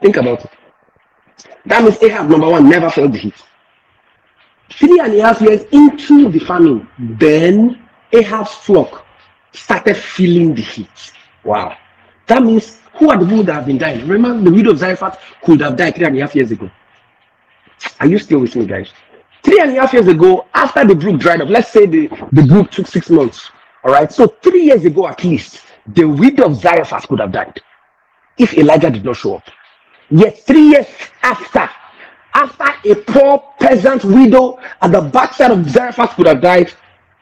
Think 0.00 0.16
about 0.16 0.44
it. 0.44 0.50
That 1.66 1.82
means 1.84 2.02
Ahab, 2.02 2.28
number 2.28 2.48
one, 2.48 2.68
never 2.68 2.90
felt 2.90 3.12
the 3.12 3.18
heat. 3.18 3.34
Three 4.70 5.00
and 5.00 5.14
a 5.14 5.22
half 5.22 5.40
years 5.40 5.62
into 5.72 6.30
the 6.30 6.38
famine, 6.40 6.88
then 6.98 7.86
Ahab's 8.12 8.54
flock 8.54 9.06
started 9.52 9.96
feeling 9.96 10.54
the 10.54 10.62
heat. 10.62 11.12
Wow. 11.44 11.76
That 12.28 12.42
means 12.42 12.78
who 12.94 13.10
are 13.10 13.18
the 13.18 13.24
people 13.26 13.42
that 13.44 13.54
have 13.54 13.66
been 13.66 13.78
dying? 13.78 14.06
Remember, 14.06 14.50
the 14.50 14.54
widow 14.54 14.70
of 14.70 14.78
Zarephath 14.78 15.18
could 15.44 15.60
have 15.60 15.76
died 15.76 15.96
three 15.96 16.06
and 16.06 16.16
a 16.16 16.20
half 16.20 16.34
years 16.34 16.50
ago. 16.50 16.70
Are 17.98 18.06
you 18.06 18.18
still 18.18 18.40
with 18.40 18.54
me, 18.56 18.66
guys? 18.66 18.92
Three 19.42 19.60
and 19.60 19.76
a 19.76 19.80
half 19.80 19.92
years 19.92 20.06
ago, 20.06 20.46
after 20.54 20.84
the 20.84 20.94
brook 20.94 21.18
dried 21.18 21.40
up, 21.40 21.48
let's 21.48 21.70
say 21.70 21.86
the, 21.86 22.08
the 22.32 22.42
brook 22.42 22.70
took 22.70 22.86
six 22.86 23.10
months. 23.10 23.50
All 23.84 23.92
right. 23.92 24.12
So 24.12 24.26
three 24.26 24.64
years 24.64 24.84
ago 24.84 25.08
at 25.08 25.24
least, 25.24 25.62
the 25.86 26.04
widow 26.04 26.46
of 26.46 26.56
Zarephath 26.56 27.08
could 27.08 27.20
have 27.20 27.32
died 27.32 27.60
if 28.40 28.54
Elijah 28.54 28.90
did 28.90 29.04
not 29.04 29.16
show 29.16 29.36
up. 29.36 29.44
Yet 30.10 30.44
three 30.46 30.70
years 30.70 30.86
after, 31.22 31.68
after 32.34 32.90
a 32.90 32.94
poor 32.94 33.44
peasant 33.60 34.04
widow 34.04 34.58
at 34.80 34.92
the 34.92 35.00
backside 35.02 35.50
of 35.50 35.68
Zarephath 35.68 36.16
could 36.16 36.26
have 36.26 36.40
died, 36.40 36.72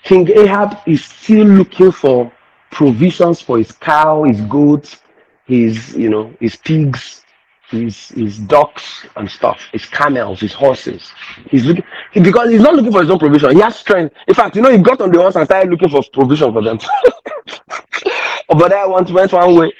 King 0.05 0.29
Ahab 0.31 0.79
is 0.87 1.05
still 1.05 1.47
looking 1.47 1.91
for 1.93 2.33
provisions 2.71 3.41
for 3.41 3.59
his 3.59 3.73
cow, 3.73 4.23
his 4.23 4.41
goats, 4.43 4.99
his 5.47 5.95
you 5.95 6.09
know 6.09 6.33
his 6.41 6.57
pigs, 6.57 7.23
his 7.71 8.09
his 8.11 8.39
ducks 8.39 9.07
and 9.17 9.31
stuff, 9.31 9.61
his 9.73 9.85
camels, 9.85 10.41
his 10.41 10.53
horses. 10.53 11.11
He's 11.51 11.65
looking 11.65 11.85
he, 12.13 12.21
because 12.21 12.51
he's 12.51 12.63
not 12.63 12.75
looking 12.75 12.93
for 12.93 13.01
his 13.03 13.11
own 13.11 13.19
provision. 13.19 13.55
He 13.55 13.61
has 13.61 13.77
strength. 13.77 14.15
In 14.29 14.35
fact, 14.35 14.57
you 14.57 14.63
know, 14.63 14.71
he 14.71 14.79
got 14.79 15.01
on 15.01 15.11
the 15.11 15.19
horse 15.21 15.37
and 15.37 15.45
started 15.47 15.71
looking 15.71 15.89
for 15.89 16.03
provision 16.13 16.53
for 16.53 16.63
them. 16.63 16.79
but 18.49 18.69
there, 18.71 18.89
want 18.89 19.11
went 19.11 19.33
one 19.33 19.57
way. 19.57 19.73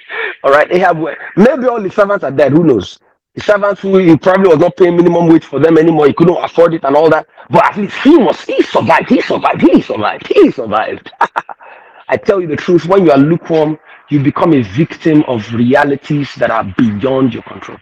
All 0.45 0.51
right, 0.53 0.71
Ahab 0.73 0.99
went. 0.99 1.19
Maybe 1.37 1.67
all 1.67 1.83
the 1.83 1.91
servants 1.91 2.25
are 2.25 2.31
dead. 2.31 2.53
Who 2.53 2.65
knows? 2.65 2.99
The 3.35 3.43
servants 3.43 3.81
who 3.83 3.99
he 3.99 4.17
probably 4.17 4.49
was 4.49 4.59
not 4.59 4.77
paying 4.77 4.97
minimum 4.97 5.29
wage 5.29 5.45
for 5.45 5.61
them 5.61 5.79
anymore. 5.79 6.07
He 6.09 6.13
couldn't 6.15 6.37
afford 6.43 6.75
it 6.75 6.85
and 6.85 6.97
all 6.97 7.09
that. 7.11 7.27
But 7.51 7.65
at 7.67 7.77
least 7.79 7.97
he 8.03 8.17
was. 8.17 8.41
He 8.43 8.63
survived. 8.63 9.09
He 9.11 9.21
survived. 9.23 9.63
He 9.63 9.81
survived. 9.83 10.27
He 10.29 10.51
survived. 10.51 11.13
I 12.09 12.17
tell 12.17 12.41
you 12.41 12.47
the 12.49 12.57
truth. 12.57 12.87
When 12.87 13.05
you 13.05 13.13
are 13.13 13.19
lukewarm, 13.19 13.79
you 14.11 14.21
become 14.23 14.55
a 14.55 14.63
victim 14.63 15.23
of 15.29 15.53
realities 15.55 16.35
that 16.37 16.51
are 16.51 16.65
beyond 16.79 17.35
your 17.35 17.43
control. 17.45 17.79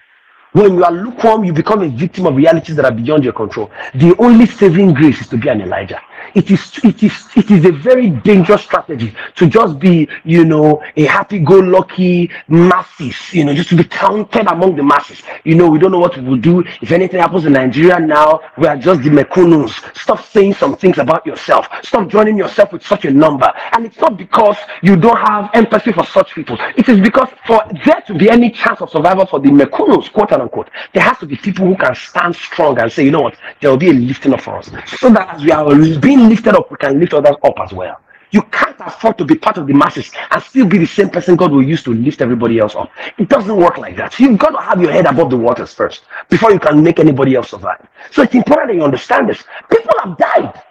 When 0.53 0.75
you 0.75 0.85
are 0.85 0.92
lukewarm, 0.92 1.44
you 1.44 1.53
become 1.53 1.83
a 1.83 1.88
victim 1.88 2.27
of 2.27 2.37
realities 2.37 2.77
that 2.77 2.85
are 2.85 2.92
beyond 2.92 3.25
your 3.25 3.35
control. 3.35 3.70
The 3.94 4.14
only 4.18 4.46
saving 4.46 4.94
grace 4.94 5.20
is 5.20 5.29
to 5.29 5.37
be 5.38 5.49
an 5.49 5.61
Elijah. 5.62 6.01
It 6.34 6.50
is 6.50 6.78
it 6.84 7.02
is 7.02 7.12
it 7.36 7.50
is 7.50 7.64
a 7.64 7.72
very 7.72 8.10
dangerous 8.10 8.62
strategy 8.62 9.14
to 9.36 9.46
just 9.46 9.78
be, 9.78 10.08
you 10.24 10.44
know, 10.44 10.82
a 10.96 11.04
happy-go-lucky 11.04 12.30
masses, 12.48 13.16
you 13.32 13.44
know, 13.44 13.54
just 13.54 13.68
to 13.70 13.76
be 13.76 13.84
counted 13.84 14.46
among 14.50 14.76
the 14.76 14.82
masses. 14.82 15.22
You 15.44 15.54
know, 15.54 15.68
we 15.68 15.78
don't 15.78 15.92
know 15.92 15.98
what 15.98 16.16
we 16.16 16.22
will 16.22 16.36
do. 16.36 16.64
If 16.80 16.92
anything 16.92 17.20
happens 17.20 17.44
in 17.46 17.52
Nigeria 17.52 17.98
now, 17.98 18.40
we 18.56 18.66
are 18.66 18.76
just 18.76 19.02
the 19.02 19.10
mekunus. 19.10 19.72
Stop 19.96 20.24
saying 20.24 20.54
some 20.54 20.76
things 20.76 20.98
about 20.98 21.26
yourself. 21.26 21.68
Stop 21.82 22.08
joining 22.08 22.36
yourself 22.36 22.72
with 22.72 22.84
such 22.84 23.04
a 23.04 23.10
number. 23.10 23.52
And 23.72 23.86
it's 23.86 23.98
not 23.98 24.16
because 24.16 24.56
you 24.82 24.96
don't 24.96 25.18
have 25.18 25.50
empathy 25.54 25.92
for 25.92 26.04
such 26.06 26.34
people. 26.34 26.56
It 26.76 26.88
is 26.88 27.00
because 27.00 27.28
for 27.46 27.62
there 27.84 28.02
to 28.06 28.14
be 28.14 28.30
any 28.30 28.50
chance 28.50 28.80
of 28.80 28.90
survival 28.90 29.26
for 29.26 29.40
the 29.40 29.48
mekunus, 29.50 30.12
quote 30.12 30.32
unquote, 30.32 30.70
there 30.92 31.02
has 31.02 31.18
to 31.18 31.26
be 31.26 31.36
people 31.36 31.66
who 31.66 31.76
can 31.76 31.94
stand 31.94 32.34
strong 32.34 32.78
and 32.78 32.90
say, 32.90 33.04
you 33.04 33.10
know 33.10 33.22
what, 33.22 33.36
there 33.60 33.70
will 33.70 33.76
be 33.76 33.90
a 33.90 33.92
lifting 33.92 34.32
up 34.32 34.40
for 34.40 34.56
us. 34.56 34.70
So 34.98 35.10
that 35.10 35.36
as 35.36 35.42
we 35.42 35.50
are 35.50 35.66
being 35.98 36.15
lifted 36.16 36.55
up, 36.57 36.70
we 36.70 36.76
can 36.79 37.00
lift 37.00 37.14
others 37.14 37.37
up 37.42 37.59
as 37.61 37.72
well. 37.72 38.00
You 38.31 38.42
can't 38.42 38.76
afford 38.81 39.18
to 39.18 39.24
be 39.24 39.37
part 39.37 39.59
of 39.59 39.66
the 39.66 39.74
masses 39.74 40.11
and 40.31 40.42
still 40.42 40.66
be 40.66 40.79
the 40.79 40.87
same 40.87 41.11
person 41.11 41.37
God 41.37 41.52
will 41.52 41.62
use 41.62 41.83
to 41.85 41.94
lift 41.94 42.20
everybody 42.20 42.59
else 42.59 42.74
up. 42.74 42.90
It 43.18 43.29
doesn't 43.29 43.57
work 43.57 43.79
like 43.79 43.96
that. 43.96 44.18
You've 44.20 44.38
got 44.38 44.50
to 44.50 44.59
have 44.61 44.81
your 44.83 44.92
head 44.92 45.07
above 45.07 45.31
the 45.31 45.37
waters 45.37 45.72
first 45.74 46.05
before 46.29 46.52
you 46.52 46.59
can 46.59 46.83
make 46.83 46.98
anybody 47.00 47.37
else 47.37 47.50
survive. 47.50 47.87
So 48.11 48.22
it's 48.22 48.35
important 48.35 48.68
that 48.70 48.74
you 48.76 48.85
understand 48.85 49.29
this. 49.29 49.44
People 49.70 49.92
have 50.05 50.18
died. 50.18 50.62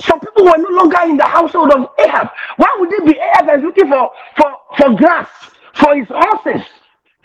Some 0.00 0.20
people 0.20 0.44
were 0.44 0.58
no 0.58 0.70
longer 0.70 0.98
in 1.04 1.16
the 1.16 1.24
household 1.24 1.72
of 1.72 1.90
Ahab. 1.98 2.30
Why 2.56 2.76
would 2.80 2.90
they 2.90 3.12
be 3.12 3.18
Ahab 3.18 3.48
and 3.50 3.62
looking 3.62 3.88
for, 3.88 4.10
for, 4.36 4.52
for 4.78 4.96
grass, 4.96 5.28
for 5.74 5.94
his 5.96 6.08
horses? 6.10 6.66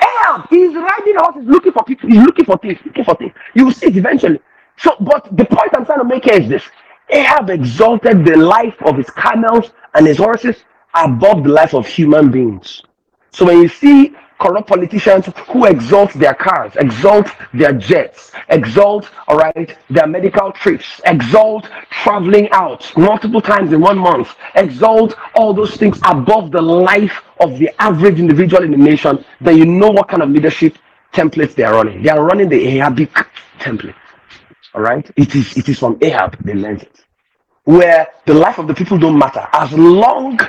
Ahab, 0.02 0.48
he's 0.50 0.76
riding 0.76 1.16
horses 1.18 1.46
looking 1.48 1.72
for 1.72 1.84
people, 1.84 2.10
he's 2.10 2.22
looking 2.24 2.46
for 2.46 2.58
things, 2.60 2.80
looking 2.86 3.04
for 3.06 3.16
things. 3.16 3.34
You 3.56 3.66
will 3.66 3.72
see 3.74 3.88
it 3.88 3.98
eventually. 3.98 4.40
So, 4.78 4.96
but 5.00 5.36
the 5.36 5.46
point 5.46 5.72
I'm 5.76 5.86
trying 5.86 6.00
to 6.00 6.06
make 6.06 6.26
here 6.26 6.40
is 6.42 6.50
this 6.50 6.64
Ahab 7.10 7.50
exalted 7.50 8.26
the 8.26 8.36
life 8.36 8.76
of 8.84 8.98
his 8.98 9.10
camels 9.12 9.72
and 9.94 10.06
his 10.06 10.18
horses 10.18 10.58
above 10.94 11.44
the 11.44 11.50
life 11.50 11.74
of 11.74 11.88
human 11.88 12.32
beings. 12.32 12.84
So 13.32 13.46
when 13.46 13.62
you 13.62 13.70
see 13.70 14.16
corrupt 14.40 14.68
politicians 14.68 15.26
who 15.48 15.66
exalt 15.66 16.14
their 16.14 16.34
cars, 16.34 16.74
exalt 16.76 17.28
their 17.54 17.74
jets, 17.74 18.32
exalt, 18.50 19.10
all 19.28 19.38
right, 19.38 19.76
their 19.90 20.08
medical 20.08 20.52
trips, 20.52 21.02
exalt 21.06 21.70
traveling 21.90 22.50
out 22.52 22.92
multiple 22.98 23.42
times 23.42 23.74
in 23.74 23.82
one 23.82 23.98
month, 23.98 24.36
exalt 24.56 25.16
all 25.36 25.54
those 25.54 25.76
things 25.76 26.00
above 26.06 26.52
the 26.52 26.62
life 26.62 27.24
of 27.40 27.58
the 27.58 27.70
average 27.82 28.20
individual 28.20 28.64
in 28.64 28.72
the 28.72 28.78
nation, 28.78 29.24
then 29.42 29.58
you 29.58 29.66
know 29.66 29.90
what 29.90 30.08
kind 30.08 30.22
of 30.22 30.30
leadership 30.30 30.78
templates 31.14 31.56
they 31.56 31.64
are 31.64 31.74
running. 31.74 32.04
They 32.04 32.10
are 32.10 32.24
running 32.24 32.50
the 32.50 32.64
Ahabic 32.64 33.28
template. 33.60 33.96
All 34.76 34.82
right, 34.82 35.10
it 35.18 35.36
is 35.36 35.58
it 35.58 35.70
is 35.70 35.80
from 35.80 35.98
Ahab 36.02 36.38
they 36.44 36.54
learned 36.54 36.84
it, 36.84 37.06
where 37.66 38.08
the 38.26 38.34
life 38.34 38.60
of 38.60 38.68
the 38.68 38.74
people 38.76 38.98
don't 38.98 39.18
matter 39.20 39.48
as 39.54 39.74
long. 39.74 40.40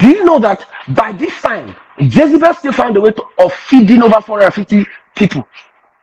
Do 0.00 0.08
you 0.08 0.24
know 0.24 0.38
that 0.40 0.66
by 0.90 1.12
this 1.12 1.34
time 1.42 1.76
Jezebel 2.00 2.54
still 2.54 2.72
found 2.72 2.96
a 2.96 3.00
way 3.00 3.12
to, 3.12 3.24
of 3.38 3.52
feeding 3.54 4.02
over 4.02 4.20
450 4.20 4.86
people 5.16 5.48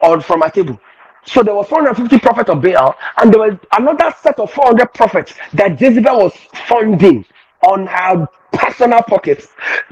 on 0.01 0.21
from 0.21 0.43
a 0.43 0.51
table. 0.51 0.79
So 1.25 1.43
there 1.43 1.55
were 1.55 1.63
450 1.65 2.19
prophets 2.19 2.49
of 2.49 2.61
Baal, 2.61 2.95
and 3.21 3.33
there 3.33 3.41
was 3.41 3.57
another 3.77 4.13
set 4.21 4.39
of 4.39 4.51
400 4.51 4.93
prophets 4.93 5.33
that 5.53 5.79
Jezebel 5.79 6.17
was 6.19 6.33
funding 6.67 7.25
on 7.63 7.87
her 7.87 8.27
personal 8.53 9.01
pockets. 9.03 9.49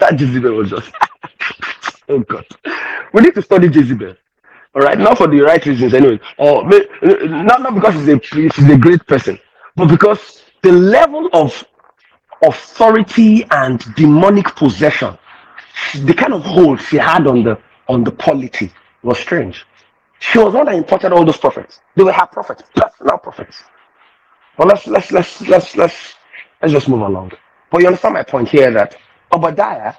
that 0.00 0.18
Jezebel 0.20 0.52
was 0.54 0.70
just 0.70 0.92
oh 2.08 2.20
god. 2.20 2.46
We 3.14 3.22
need 3.22 3.34
to 3.36 3.42
study 3.42 3.68
Jezebel. 3.68 4.16
All 4.74 4.82
right, 4.82 4.98
not 4.98 5.18
for 5.18 5.26
the 5.26 5.40
right 5.40 5.64
reasons 5.66 5.92
anyway, 5.92 6.18
or 6.38 6.64
not 6.64 7.60
not 7.60 7.74
because 7.74 7.94
she's 7.94 8.08
a 8.08 8.20
she's 8.54 8.70
a 8.70 8.78
great 8.78 9.06
person, 9.06 9.38
but 9.76 9.86
because 9.86 10.42
the 10.62 10.72
level 10.72 11.28
of 11.34 11.62
authority 12.42 13.44
and 13.50 13.84
demonic 13.96 14.46
possession, 14.56 15.18
the 16.04 16.14
kind 16.14 16.32
of 16.32 16.42
hold 16.42 16.80
she 16.80 16.96
had 16.96 17.26
on 17.26 17.44
the 17.44 17.58
on 17.88 18.02
the 18.02 18.12
polity 18.12 18.72
was 19.02 19.18
strange. 19.18 19.66
She 20.20 20.38
was 20.38 20.54
one 20.54 20.66
that 20.66 20.74
imported 20.74 21.12
all 21.12 21.24
those 21.24 21.36
prophets. 21.36 21.80
They 21.94 22.04
were 22.04 22.12
her 22.12 22.26
prophets, 22.26 22.62
personal 22.74 23.18
prophets. 23.18 23.62
But 24.56 24.68
let's 24.68 24.86
let's 24.86 25.12
let's 25.12 25.40
let's 25.42 25.76
let's 25.76 26.14
let's 26.62 26.72
just 26.72 26.88
move 26.88 27.00
along. 27.00 27.32
But 27.70 27.82
you 27.82 27.88
understand 27.88 28.14
my 28.14 28.22
point 28.22 28.48
here 28.48 28.70
that 28.70 28.96
Obadiah 29.32 29.94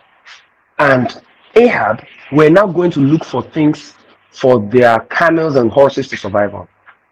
and 0.79 1.21
Ahab 1.55 2.03
were 2.31 2.49
now 2.49 2.65
going 2.65 2.89
to 2.91 2.99
look 2.99 3.23
for 3.23 3.43
things 3.43 3.93
for 4.33 4.59
their 4.69 4.99
camels 5.01 5.55
and 5.55 5.71
horses 5.71 6.07
to 6.09 6.17
survive 6.17 6.53
on. 6.55 6.67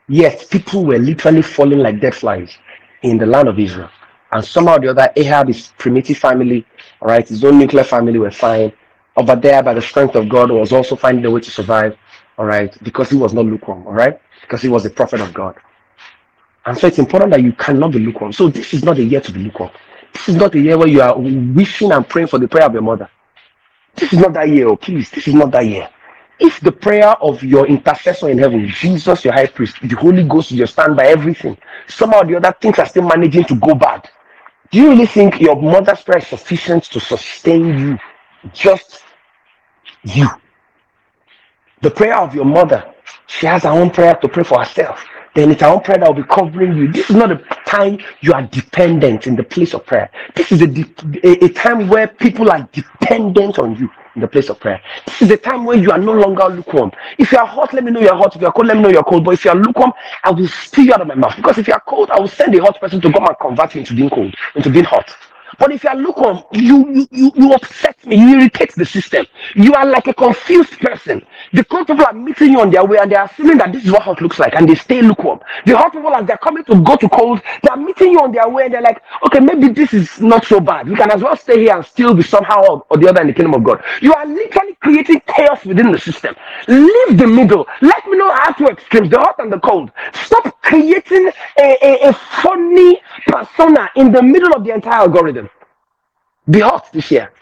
Yet 0.08 0.48
people 0.50 0.86
were 0.86 0.98
literally 0.98 1.42
falling 1.42 1.80
like 1.80 2.02
dead 2.02 2.16
flies 2.16 2.58
in 3.04 3.18
the 3.18 3.26
land 3.26 3.48
of 3.48 3.60
Israel. 3.60 3.90
And 4.32 4.44
somehow 4.44 4.76
or 4.76 4.80
the 4.80 4.90
other, 4.90 5.12
Ahab, 5.16 5.48
his 5.48 5.70
primitive 5.78 6.18
family, 6.18 6.66
all 7.02 7.10
right, 7.10 7.28
his 7.28 7.44
own 7.44 7.60
nuclear 7.60 7.84
family 7.84 8.18
were 8.20 8.32
fine. 8.32 8.72
Over 9.18 9.36
there, 9.36 9.62
by 9.62 9.74
the 9.74 9.82
strength 9.82 10.16
of 10.16 10.30
God, 10.30 10.52
was 10.52 10.72
also 10.72 10.96
finding 10.96 11.26
a 11.26 11.32
way 11.32 11.42
to 11.42 11.52
survive, 11.52 11.98
all 12.38 12.46
right, 12.46 12.76
because 12.84 13.10
he 13.10 13.18
was 13.18 13.34
not 13.34 13.46
lukewarm, 13.46 13.86
all 13.86 13.94
right, 13.94 14.20
because 14.42 14.62
he 14.62 14.70
was 14.70 14.86
a 14.86 14.90
prophet 14.90 15.20
of 15.22 15.34
God. 15.34 15.56
And 16.66 16.78
so 16.78 16.88
it's 16.88 17.00
important 17.00 17.32
that 17.32 17.44
you 17.44 17.54
cannot 17.54 17.92
be 17.92 18.00
lukewarm. 18.00 18.34
So 18.34 18.48
this 18.50 18.74
is 18.74 18.84
not 18.84 18.98
a 18.98 19.04
year 19.04 19.22
to 19.22 19.32
be 19.32 19.40
lukewarm. 19.40 19.72
This 20.14 20.30
is 20.30 20.36
not 20.36 20.56
a 20.56 20.60
year 20.60 20.78
where 20.78 20.88
you 20.88 21.02
are 21.02 21.18
wishing 21.18 21.92
and 21.92 22.08
praying 22.08 22.28
for 22.28 22.40
the 22.40 22.48
prayer 22.48 22.66
of 22.66 22.74
your 22.74 22.82
mother. 22.84 23.10
This 23.96 24.14
is 24.14 24.20
not 24.20 24.34
that 24.34 24.50
year, 24.50 24.68
oh, 24.68 24.76
please. 24.76 25.10
This 25.12 25.28
is 25.28 25.34
not 25.34 25.52
that 25.52 25.66
year. 25.66 25.90
If 26.42 26.60
the 26.60 26.72
prayer 26.72 27.10
of 27.22 27.44
your 27.44 27.68
intercessor 27.68 28.30
in 28.30 28.40
heaven, 28.40 28.68
Jesus, 28.68 29.24
your 29.24 29.34
high 29.34 29.46
priest, 29.46 29.78
the 29.82 29.96
Holy 29.96 30.24
Ghost, 30.24 30.52
your 30.52 30.68
stand 30.68 30.98
by 30.98 31.06
everything, 31.08 31.58
somehow 31.88 32.24
the 32.24 32.36
other 32.36 32.56
things 32.60 32.80
are 32.80 32.88
still 32.88 33.04
managing 33.04 33.46
to 33.46 33.56
go 33.56 33.76
bad. 33.76 34.10
Do 34.72 34.80
you 34.80 34.90
really 34.90 35.06
think 35.06 35.40
your 35.40 35.56
mother's 35.62 36.02
prayer 36.02 36.18
is 36.18 36.28
sufficient 36.28 36.86
to 36.86 37.00
sustain 37.00 37.78
you? 37.78 38.00
Just 38.54 39.04
you. 40.04 40.28
The 41.82 41.92
prayer 41.92 42.18
of 42.18 42.34
your 42.34 42.46
mother, 42.46 42.92
she 43.28 43.46
has 43.46 43.64
her 43.64 43.70
own 43.70 43.92
prayer 43.92 44.16
to 44.16 44.28
pray 44.28 44.44
for 44.44 44.60
herself. 44.60 45.06
Then 45.36 45.52
it's 45.52 45.62
her 45.62 45.68
own 45.68 45.82
prayer 45.82 46.00
that 46.00 46.08
will 46.08 46.24
be 46.24 46.28
covering 46.28 46.76
you. 46.76 46.92
This 46.92 47.10
is 47.10 47.16
not 47.16 47.32
a 47.32 47.38
time 47.66 48.00
you 48.22 48.34
are 48.34 48.44
dependent 48.44 49.28
in 49.28 49.36
the 49.36 49.44
place 49.44 49.74
of 49.74 49.86
prayer. 49.86 50.10
This 50.36 50.52
is 50.52 50.62
a, 50.62 50.66
a, 51.24 51.46
a 51.46 51.50
time 51.50 51.88
where 51.88 52.08
people 52.08 52.52
are 52.52 52.68
dependent 52.74 53.60
on 53.60 53.76
you 53.78 53.90
in 54.16 54.22
the 54.22 54.28
place 54.28 54.50
of 54.50 54.60
prayer. 54.60 54.82
This 55.06 55.22
is 55.24 55.28
the 55.30 55.38
time 55.38 55.66
when 55.66 55.82
you 55.82 55.92
are 55.92 55.98
no 55.98 56.14
longer 56.14 56.46
lukewarm. 56.46 56.92
If 57.18 57.32
you 57.32 57.38
are 57.38 57.46
hot, 57.46 57.74
let 57.74 57.84
me 57.84 57.92
know 57.92 58.00
you're 58.00 58.16
hot. 58.16 58.36
If 58.36 58.42
you're 58.42 58.52
cold, 58.52 58.68
let 58.68 58.78
me 58.78 58.84
know 58.84 58.90
you're 58.90 59.04
cold. 59.04 59.24
But 59.24 59.36
if 59.36 59.46
you 59.46 59.52
are 59.52 59.58
lukewarm, 59.58 59.94
I 60.24 60.32
will 60.32 60.48
spew 60.48 60.84
you 60.84 60.94
out 60.94 61.02
of 61.02 61.08
my 61.08 61.16
mouth. 61.16 61.36
Because 61.36 61.58
if 61.58 61.68
you 61.68 61.74
are 61.74 61.82
cold, 61.82 62.12
I 62.12 62.20
will 62.20 62.28
send 62.28 62.54
a 62.56 62.62
hot 62.62 62.80
person 62.80 63.00
to 63.02 63.12
come 63.12 63.26
and 63.26 63.36
convert 63.40 63.76
you 63.76 63.82
into 63.82 63.96
being 63.96 64.10
cold, 64.10 64.34
into 64.56 64.70
being 64.70 64.86
hot. 64.86 65.16
But 65.60 65.72
if 65.72 65.84
you 65.84 65.90
are 65.90 65.96
lukewarm, 65.96 66.44
you, 66.54 67.08
you, 67.12 67.32
you, 67.36 67.54
upset 67.54 68.04
me, 68.06 68.18
you 68.18 68.40
irritate 68.40 68.74
the 68.76 68.86
system. 68.86 69.26
You 69.56 69.74
are 69.74 69.86
like 69.86 70.08
a 70.08 70.14
confused 70.14 70.80
person. 70.80 71.26
The 71.54 71.64
cold 71.66 71.88
people 71.88 72.06
are 72.06 72.14
meeting 72.14 72.52
you 72.54 72.62
on 72.62 72.72
their 72.72 72.86
way 72.86 72.98
and 73.00 73.12
they 73.12 73.16
are 73.16 73.26
assuming 73.32 73.58
that 73.60 73.72
this 73.74 73.86
is 73.86 73.92
what 73.92 74.04
hot 74.04 74.22
looks 74.22 74.40
like 74.40 74.56
and 74.56 74.68
they 74.70 74.76
stay 74.76 75.02
lukewarm. 75.02 75.40
The 75.66 75.78
hot 75.78 75.92
people, 75.94 76.14
as 76.16 76.26
they're 76.28 76.38
coming 76.38 76.64
to 76.66 76.82
go 76.84 76.96
to 76.96 77.10
cold, 77.10 77.42
they 77.64 77.70
are 77.70 77.78
meeting 77.78 78.12
you 78.14 78.20
on 78.20 78.32
their 78.32 78.50
way 78.50 78.66
and 78.66 78.74
they're 78.74 78.82
like, 78.82 79.02
okay, 79.26 79.40
maybe 79.40 79.70
this 79.70 79.94
is 79.94 80.22
not 80.22 80.46
so 80.46 80.60
bad. 80.60 80.88
You 80.88 80.96
can 80.96 81.12
as 81.12 81.22
well 81.22 81.38
stay 81.38 81.60
here 81.62 81.76
and 81.76 81.86
still 81.86 82.14
be 82.16 82.24
somehow 82.24 82.64
or, 82.64 82.86
or 82.90 82.98
the 82.98 83.10
other 83.10 83.22
in 83.22 83.28
the 83.28 83.34
kingdom 83.34 83.56
of 83.56 83.64
God. 83.64 83.84
You 84.02 84.14
are 84.14 84.26
literally 84.28 84.76
creating 84.82 85.22
chaos 85.28 85.66
within 85.66 85.92
the 85.92 86.00
system. 86.00 86.36
Leave 86.68 87.18
the 87.18 87.28
middle. 87.28 87.68
Let 87.82 88.06
me 88.08 88.18
know 88.18 88.32
how 88.34 88.54
to 88.54 88.66
extremes, 88.68 89.12
the 89.12 89.20
hot 89.20 89.36
and 89.40 89.52
the 89.54 89.60
cold. 89.60 89.92
Stop 90.14 90.62
creating 90.64 91.32
a, 91.60 91.78
a, 91.84 92.10
a 92.10 92.14
funny 92.14 93.02
persona 93.28 93.90
in 93.98 94.12
the 94.14 94.24
middle 94.24 94.54
of 94.56 94.66
the 94.66 94.74
entire 94.74 95.02
algorithm. 95.02 95.50
Be 96.52 96.62
hot 96.62 96.94
this 96.94 97.12
year. 97.12 97.34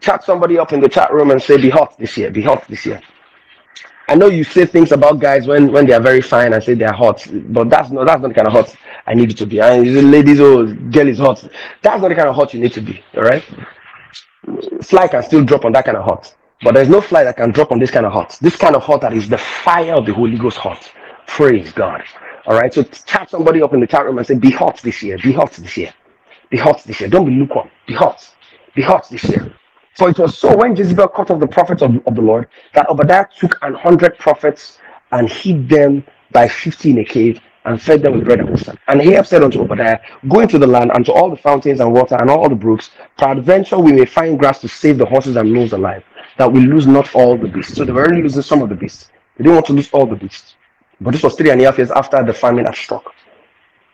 Chat 0.00 0.24
somebody 0.24 0.58
up 0.58 0.72
in 0.72 0.80
the 0.80 0.88
chat 0.88 1.12
room 1.12 1.30
and 1.32 1.42
say, 1.42 1.58
Be 1.58 1.70
hot 1.70 1.98
this 1.98 2.16
year. 2.18 2.30
Be 2.30 2.42
hot 2.42 2.66
this 2.68 2.86
year. 2.86 3.02
I 4.08 4.14
know 4.16 4.28
you 4.28 4.44
say 4.44 4.66
things 4.66 4.92
about 4.92 5.18
guys 5.20 5.48
when, 5.48 5.72
when 5.72 5.86
they 5.86 5.94
are 5.94 6.00
very 6.00 6.22
fine 6.22 6.52
and 6.54 6.62
say 6.62 6.74
they 6.74 6.84
are 6.86 6.94
hot, 6.94 7.26
but 7.32 7.70
that's 7.70 7.90
not 7.90 8.06
that's 8.06 8.22
not 8.22 8.28
the 8.28 8.34
kind 8.34 8.48
of 8.48 8.54
hot 8.54 8.74
I 9.06 9.14
need 9.14 9.30
you 9.30 9.36
to 9.36 9.46
be. 9.46 9.60
And 9.60 9.86
the 9.86 10.02
ladies, 10.02 10.40
oh, 10.40 10.66
girl 10.66 11.08
is 11.08 11.18
hot. 11.18 11.42
That's 11.82 12.02
not 12.02 12.08
the 12.08 12.14
kind 12.16 12.28
of 12.28 12.36
hot 12.36 12.54
you 12.54 12.60
need 12.60 12.72
to 12.74 12.82
be. 12.82 13.04
All 13.16 13.22
right. 13.24 13.44
Fly 14.82 15.08
can 15.08 15.22
still 15.24 15.44
drop 15.44 15.64
on 15.66 15.72
that 15.72 15.86
kind 15.86 15.96
of 15.96 16.04
hot, 16.04 16.34
but 16.62 16.74
there's 16.74 16.88
no 16.88 17.00
fly 17.00 17.24
that 17.24 17.36
can 17.36 17.52
drop 17.52 17.72
on 17.72 17.80
this 17.80 17.90
kind 17.90 18.06
of 18.06 18.12
hot. 18.12 18.38
This 18.42 18.56
kind 18.56 18.76
of 18.76 18.82
hot 18.82 19.02
that 19.02 19.14
is 19.14 19.28
the 19.28 19.38
fire 19.38 19.94
of 19.94 20.06
the 20.06 20.14
Holy 20.14 20.38
Ghost 20.38 20.58
hot. 20.58 20.90
Praise 21.28 21.72
God. 21.72 22.04
All 22.46 22.54
right. 22.58 22.74
So 22.74 22.84
chat 22.84 23.30
somebody 23.30 23.62
up 23.62 23.74
in 23.74 23.80
the 23.80 23.86
chat 23.88 24.06
room 24.06 24.18
and 24.18 24.26
say, 24.26 24.34
Be 24.36 24.50
hot 24.50 24.80
this 24.82 25.02
year. 25.02 25.18
Be 25.18 25.32
hot 25.32 25.52
this 25.52 25.76
year. 25.76 25.94
Be 26.50 26.58
hot 26.58 26.82
this 26.84 27.00
year. 27.00 27.10
Don't 27.10 27.26
be 27.26 27.32
lukewarm. 27.32 27.70
Be 27.86 27.94
hot. 27.94 28.28
Be 28.74 28.82
hot 28.82 29.08
this 29.10 29.24
year. 29.24 29.54
For 29.96 30.10
it 30.10 30.18
was 30.18 30.38
so 30.38 30.56
when 30.56 30.76
Jezebel 30.76 31.08
cut 31.08 31.30
off 31.30 31.40
the 31.40 31.46
prophets 31.46 31.82
of, 31.82 31.96
of 32.06 32.14
the 32.16 32.22
Lord 32.22 32.48
that 32.74 32.88
Obadiah 32.90 33.26
took 33.38 33.58
an 33.62 33.74
hundred 33.74 34.18
prophets 34.18 34.78
and 35.12 35.30
hid 35.30 35.68
them 35.68 36.04
by 36.32 36.48
fifty 36.48 36.90
in 36.90 36.98
a 36.98 37.04
cave 37.04 37.40
and 37.66 37.80
fed 37.82 38.02
them 38.02 38.14
with 38.14 38.24
bread 38.24 38.40
and 38.40 38.50
water. 38.50 38.74
And 38.88 39.02
Ahab 39.02 39.26
said 39.26 39.42
unto 39.44 39.60
Obadiah, 39.60 40.00
Go 40.28 40.40
into 40.40 40.58
the 40.58 40.66
land 40.66 40.92
and 40.94 41.04
to 41.06 41.12
all 41.12 41.30
the 41.30 41.36
fountains 41.36 41.80
and 41.80 41.92
water 41.92 42.16
and 42.16 42.30
all 42.30 42.48
the 42.48 42.54
brooks, 42.56 42.90
peradventure 43.18 43.78
we 43.78 43.92
may 43.92 44.06
find 44.06 44.38
grass 44.38 44.60
to 44.62 44.68
save 44.68 44.98
the 44.98 45.06
horses 45.06 45.36
and 45.36 45.52
mules 45.52 45.72
alive, 45.72 46.04
that 46.38 46.50
we 46.50 46.60
lose 46.60 46.86
not 46.86 47.14
all 47.14 47.36
the 47.36 47.48
beasts. 47.48 47.74
So 47.76 47.84
they 47.84 47.92
were 47.92 48.08
only 48.08 48.22
losing 48.22 48.42
some 48.42 48.62
of 48.62 48.70
the 48.70 48.76
beasts. 48.76 49.10
They 49.36 49.44
didn't 49.44 49.56
want 49.56 49.66
to 49.66 49.74
lose 49.74 49.90
all 49.92 50.06
the 50.06 50.16
beasts. 50.16 50.54
But 51.00 51.12
this 51.12 51.22
was 51.22 51.34
three 51.36 51.50
and 51.50 51.60
a 51.60 51.64
half 51.66 51.78
years 51.78 51.90
after 51.90 52.22
the 52.24 52.34
famine 52.34 52.64
had 52.66 52.76
struck. 52.76 53.12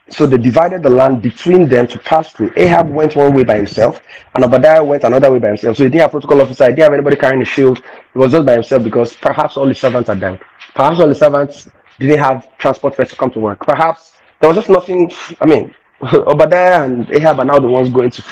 So 0.08 0.24
they 0.26 0.38
divided 0.38 0.82
the 0.84 0.90
land 0.90 1.20
between 1.20 1.68
them 1.68 1.88
to 1.88 1.98
pass 1.98 2.32
through. 2.32 2.52
Ahab 2.56 2.88
went 2.88 3.16
one 3.16 3.34
way 3.34 3.42
by 3.42 3.56
himself, 3.56 4.00
and 4.34 4.44
Obadiah 4.44 4.82
went 4.82 5.02
another 5.02 5.32
way 5.32 5.40
by 5.40 5.48
himself. 5.48 5.76
So 5.76 5.82
he 5.84 5.90
didn't 5.90 6.02
have 6.02 6.12
protocol 6.12 6.42
officer, 6.42 6.64
he 6.64 6.70
didn't 6.70 6.84
have 6.84 6.92
anybody 6.92 7.16
carrying 7.16 7.42
a 7.42 7.44
shield. 7.44 7.82
He 8.12 8.18
was 8.18 8.30
just 8.32 8.46
by 8.46 8.52
himself 8.54 8.84
because 8.84 9.16
perhaps 9.16 9.56
all 9.56 9.66
the 9.66 9.74
servants 9.74 10.08
had 10.08 10.20
died. 10.20 10.40
Perhaps 10.74 11.00
all 11.00 11.08
the 11.08 11.14
servants 11.14 11.68
didn't 11.98 12.18
have 12.18 12.56
transport 12.58 12.94
first 12.94 13.10
to 13.12 13.16
come 13.16 13.30
to 13.32 13.40
work. 13.40 13.60
Perhaps 13.66 14.12
there 14.40 14.48
was 14.48 14.56
just 14.56 14.68
nothing. 14.68 15.10
I 15.40 15.46
mean, 15.46 15.74
Obadiah 16.02 16.84
and 16.84 17.10
Ahab 17.10 17.40
are 17.40 17.44
now 17.44 17.58
the 17.58 17.66
ones 17.66 17.90
going 17.90 18.10
to. 18.10 18.22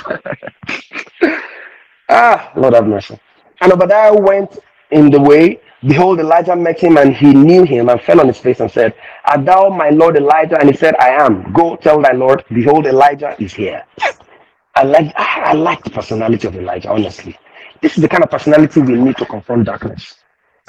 ah, 2.08 2.52
Lord 2.56 2.74
have 2.74 2.86
mercy. 2.86 3.18
And 3.60 3.72
Obadiah 3.72 4.14
went 4.14 4.58
in 4.90 5.10
the 5.10 5.20
way 5.20 5.60
Behold, 5.86 6.20
Elijah 6.20 6.56
met 6.56 6.80
him 6.80 6.98
and 6.98 7.14
he 7.16 7.34
knew 7.34 7.64
him 7.64 7.88
and 7.90 8.00
fell 8.02 8.20
on 8.20 8.28
his 8.28 8.38
face 8.38 8.60
and 8.60 8.70
said, 8.70 8.94
Art 9.26 9.44
thou 9.46 9.68
my 9.70 9.90
Lord 9.90 10.16
Elijah? 10.16 10.58
And 10.60 10.70
he 10.70 10.76
said, 10.76 10.94
I 10.96 11.10
am. 11.10 11.52
Go 11.52 11.76
tell 11.76 12.02
thy 12.02 12.12
Lord, 12.12 12.44
behold, 12.52 12.86
Elijah 12.86 13.36
is 13.40 13.54
here. 13.54 13.84
I 14.76 14.84
like 14.84 15.12
I 15.16 15.52
like 15.54 15.84
the 15.84 15.90
personality 15.90 16.48
of 16.48 16.56
Elijah, 16.56 16.90
honestly. 16.90 17.38
This 17.82 17.96
is 17.96 18.02
the 18.02 18.08
kind 18.08 18.24
of 18.24 18.30
personality 18.30 18.80
we 18.82 18.94
need 18.94 19.16
to 19.18 19.26
confront 19.26 19.66
darkness. 19.66 20.16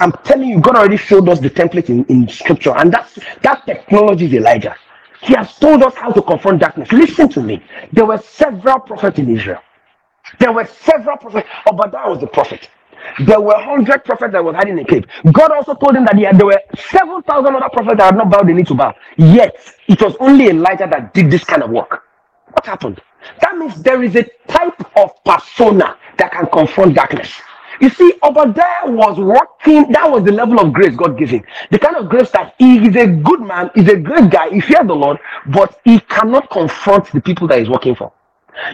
I'm 0.00 0.12
telling 0.24 0.48
you, 0.50 0.60
God 0.60 0.76
already 0.76 0.98
showed 0.98 1.28
us 1.28 1.40
the 1.40 1.50
template 1.50 1.90
in, 1.90 2.04
in 2.06 2.28
scripture, 2.28 2.74
and 2.76 2.92
that's 2.92 3.18
that 3.42 3.66
technology 3.66 4.26
is 4.26 4.34
Elijah. 4.34 4.76
He 5.22 5.34
has 5.34 5.56
told 5.56 5.82
us 5.82 5.94
how 5.96 6.10
to 6.12 6.22
confront 6.22 6.60
darkness. 6.60 6.92
Listen 6.92 7.28
to 7.30 7.42
me. 7.42 7.64
There 7.92 8.06
were 8.06 8.18
several 8.18 8.80
prophets 8.80 9.18
in 9.18 9.34
Israel. 9.36 9.60
There 10.40 10.52
were 10.52 10.66
several 10.66 11.16
prophets. 11.18 11.48
Obadiah 11.68 12.10
was 12.10 12.20
the 12.20 12.28
prophet. 12.28 12.70
There 13.24 13.40
were 13.40 13.54
100 13.54 14.04
prophets 14.04 14.32
that 14.32 14.44
were 14.44 14.54
hiding 14.54 14.78
in 14.78 14.84
a 14.84 14.84
cave. 14.84 15.06
God 15.32 15.50
also 15.50 15.74
told 15.74 15.96
him 15.96 16.04
that 16.04 16.16
had, 16.16 16.38
there 16.38 16.46
were 16.46 16.60
7,000 16.76 17.54
other 17.54 17.68
prophets 17.68 17.98
that 17.98 18.04
had 18.06 18.16
not 18.16 18.30
bowed 18.30 18.48
the 18.48 18.52
knee 18.52 18.64
to 18.64 18.74
Baal. 18.74 18.94
Yet, 19.16 19.56
it 19.88 20.00
was 20.02 20.16
only 20.20 20.48
Elijah 20.48 20.88
that 20.90 21.14
did 21.14 21.30
this 21.30 21.44
kind 21.44 21.62
of 21.62 21.70
work. 21.70 22.02
What 22.52 22.66
happened? 22.66 23.00
That 23.40 23.56
means 23.56 23.82
there 23.82 24.02
is 24.02 24.14
a 24.16 24.24
type 24.48 24.80
of 24.96 25.10
persona 25.24 25.96
that 26.18 26.32
can 26.32 26.46
confront 26.46 26.94
darkness. 26.94 27.32
You 27.80 27.90
see, 27.90 28.14
Obadiah 28.22 28.86
was 28.86 29.18
working, 29.18 29.92
that 29.92 30.10
was 30.10 30.24
the 30.24 30.32
level 30.32 30.58
of 30.60 30.72
grace 30.72 30.96
God 30.96 31.18
gave 31.18 31.30
him. 31.30 31.44
The 31.70 31.78
kind 31.78 31.96
of 31.96 32.08
grace 32.08 32.30
that 32.30 32.54
he 32.58 32.86
is 32.86 32.96
a 32.96 33.06
good 33.06 33.40
man, 33.40 33.70
he's 33.74 33.88
a 33.88 33.96
great 33.96 34.30
guy, 34.30 34.48
he 34.50 34.60
fears 34.60 34.86
the 34.86 34.94
Lord, 34.94 35.18
but 35.48 35.78
he 35.84 36.00
cannot 36.00 36.50
confront 36.50 37.12
the 37.12 37.20
people 37.20 37.46
that 37.48 37.58
he's 37.58 37.68
working 37.68 37.94
for. 37.94 38.12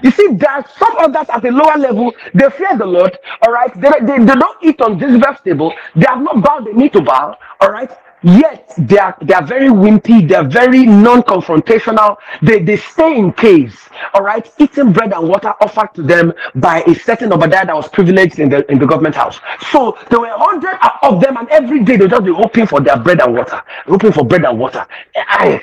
You 0.02 0.10
see, 0.12 0.28
there 0.34 0.50
are 0.50 0.66
some 0.78 0.96
others 0.98 1.26
at 1.30 1.44
a 1.44 1.50
lower 1.50 1.78
level, 1.78 2.12
they 2.34 2.48
fear 2.50 2.76
the 2.78 2.86
Lord, 2.86 3.18
all 3.46 3.52
right? 3.52 3.72
They, 3.80 3.90
they, 4.02 4.18
they 4.24 4.34
don't 4.34 4.58
eat 4.62 4.80
on 4.82 4.98
this 4.98 5.16
vegetable, 5.20 5.72
they 5.96 6.06
have 6.08 6.22
not 6.22 6.42
bowed 6.42 6.66
the 6.66 6.72
knee 6.74 6.90
to 6.90 7.02
Baal, 7.02 7.38
all 7.60 7.70
right? 7.72 7.90
Yet 8.22 8.72
they 8.78 8.98
are 8.98 9.16
they 9.20 9.34
are 9.34 9.44
very 9.44 9.68
wimpy, 9.68 10.28
they 10.28 10.34
are 10.34 10.44
very 10.48 10.86
non-confrontational, 10.86 12.16
they, 12.42 12.60
they 12.62 12.76
stay 12.76 13.18
in 13.18 13.32
caves, 13.32 13.76
all 14.14 14.22
right, 14.22 14.48
eating 14.58 14.92
bread 14.92 15.12
and 15.12 15.28
water 15.28 15.54
offered 15.60 15.92
to 15.94 16.02
them 16.02 16.32
by 16.54 16.82
a 16.82 16.94
certain 16.94 17.32
Obadiah 17.32 17.66
that 17.66 17.74
was 17.74 17.88
privileged 17.88 18.38
in 18.38 18.48
the 18.48 18.70
in 18.70 18.78
the 18.78 18.86
government 18.86 19.14
house. 19.14 19.40
So 19.70 19.98
there 20.10 20.20
were 20.20 20.28
hundred 20.30 20.78
of 21.02 21.20
them, 21.20 21.36
and 21.36 21.48
every 21.48 21.82
day 21.84 21.96
they 21.96 22.08
just 22.08 22.24
be 22.24 22.32
hoping 22.32 22.66
for 22.66 22.80
their 22.80 22.96
bread 22.98 23.20
and 23.20 23.34
water, 23.34 23.62
hoping 23.86 24.12
for 24.12 24.24
bread 24.24 24.44
and 24.44 24.58
water. 24.58 24.86
I 25.16 25.60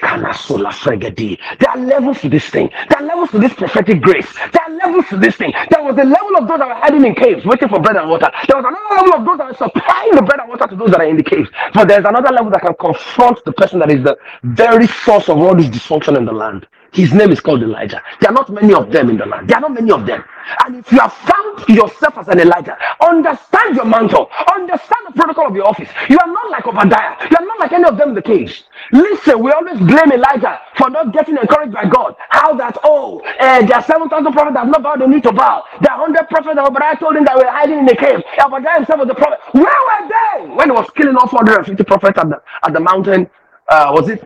There 1.60 1.70
are 1.70 1.78
levels 1.78 2.22
to 2.22 2.30
this 2.30 2.50
thing. 2.50 2.70
There 2.90 3.00
are 3.00 3.06
levels 3.06 3.32
to 3.32 3.40
this 3.40 3.54
prophetic 3.54 4.02
grace. 4.02 4.28
There 4.52 4.64
are 4.68 4.72
levels 4.76 5.08
to 5.10 5.18
this 5.18 5.36
thing. 5.36 5.54
There 5.70 5.84
was 5.84 5.96
a 5.98 6.04
level 6.04 6.38
of 6.38 6.48
those 6.48 6.60
that 6.60 6.68
were 6.68 6.76
hiding 6.76 7.06
in 7.06 7.16
caves, 7.16 7.46
waiting 7.46 7.70
for 7.70 7.80
bread 7.80 7.96
and 7.98 8.10
water. 8.10 8.30
There 8.48 8.58
was 8.62 8.66
another 8.68 8.96
level 8.96 9.14
of 9.20 9.26
those 9.26 9.38
that 9.38 9.48
were 9.48 9.58
supplying 9.70 10.12
the 10.16 10.22
bread 10.22 10.40
and 10.42 10.50
water 10.50 10.68
to 10.68 10.76
those 10.76 10.92
that 10.92 11.02
are 11.02 11.08
in 11.08 11.18
the 11.18 11.24
caves. 11.24 11.50
But 11.74 11.88
there's 11.88 12.06
another 12.06 12.32
level 12.32 12.49
that 12.50 12.62
can 12.62 12.76
confront 12.80 13.44
the 13.46 13.54
person 13.54 13.80
that 13.80 13.92
is 13.92 14.04
the 14.04 14.18
very 14.44 14.88
source 14.88 15.30
of 15.30 15.38
all 15.38 15.56
this 15.56 15.68
dysfunction 15.68 16.18
in 16.18 16.26
the 16.26 16.34
land. 16.34 16.68
His 16.94 17.14
name 17.14 17.32
is 17.32 17.40
called 17.40 17.64
Elijah. 17.64 18.02
There 18.22 18.32
are 18.32 18.34
not 18.34 18.50
many 18.50 18.74
of 18.74 18.92
them 18.92 19.10
in 19.10 19.18
the 19.18 19.26
land. 19.26 19.50
There 19.50 19.58
are 19.58 19.62
not 19.62 19.74
many 19.74 19.92
of 19.92 20.06
them. 20.06 20.24
And 20.66 20.78
if 20.78 20.92
you 20.92 21.00
have 21.00 21.14
found 21.14 21.68
yourself 21.70 22.18
as 22.18 22.28
an 22.30 22.40
Elijah, 22.40 22.78
understand 23.02 23.76
your 23.76 23.86
mantle, 23.86 24.30
understand 24.54 25.02
the 25.08 25.14
protocol 25.14 25.48
of 25.48 25.56
your 25.56 25.68
office. 25.68 25.90
You 26.10 26.18
are 26.20 26.28
not 26.28 26.50
like 26.52 26.68
Obadiah. 26.68 27.16
You 27.30 27.38
are 27.40 27.46
not 27.46 27.60
like 27.60 27.72
any 27.74 27.86
of 27.86 27.98
them 27.98 28.10
in 28.10 28.16
the 28.16 28.22
cage. 28.22 28.64
Listen, 28.92 29.42
we 29.42 29.52
always 29.52 29.78
blame 29.80 30.12
Elijah 30.12 30.60
for 30.78 30.90
not 30.90 31.14
getting 31.14 31.38
encouraged 31.38 31.74
by 31.74 31.86
God. 31.88 32.16
How 32.30 32.54
that, 32.56 32.78
oh, 32.84 33.22
uh, 33.40 33.62
there 33.66 33.78
are 33.78 33.84
7,000 33.84 34.34
prophets 34.34 34.54
that 34.56 34.60
have 34.66 34.70
not 34.70 34.84
bowed, 34.84 35.02
they 35.02 35.08
need 35.08 35.24
to 35.24 35.32
bow. 35.34 35.64
There 35.82 35.94
are 35.94 36.02
100 36.02 36.30
prophets 36.30 36.56
that 36.56 36.66
Obadiah 36.68 36.98
told 36.98 37.16
him 37.18 37.26
that 37.26 37.36
were 37.38 37.50
hiding 37.50 37.80
in 37.80 37.86
the 37.86 37.96
cave. 37.96 38.24
Obadiah 38.44 38.76
himself 38.78 39.00
was 39.00 39.08
the 39.08 39.16
prophet. 39.16 39.40
Where 39.54 39.64
were 39.64 40.10
they 40.10 40.56
when 40.56 40.70
he 40.70 40.74
was 40.76 40.90
killing 40.96 41.16
all 41.16 41.28
450 41.28 41.84
prophets 41.84 42.18
at 42.20 42.30
the, 42.30 42.42
at 42.64 42.74
the 42.74 42.80
mountain? 42.80 43.30
Uh, 43.68 43.92
was 43.94 44.10
it 44.10 44.24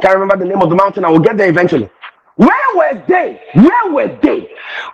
can't 0.00 0.18
remember 0.18 0.36
the 0.44 0.50
name 0.50 0.62
of 0.62 0.70
the 0.70 0.76
mountain. 0.76 1.04
I 1.04 1.10
will 1.10 1.18
get 1.20 1.36
there 1.36 1.48
eventually. 1.48 1.88
Where 2.36 2.76
were 2.76 3.02
they? 3.06 3.40
Where 3.54 3.92
were 3.92 4.08
they? 4.22 4.48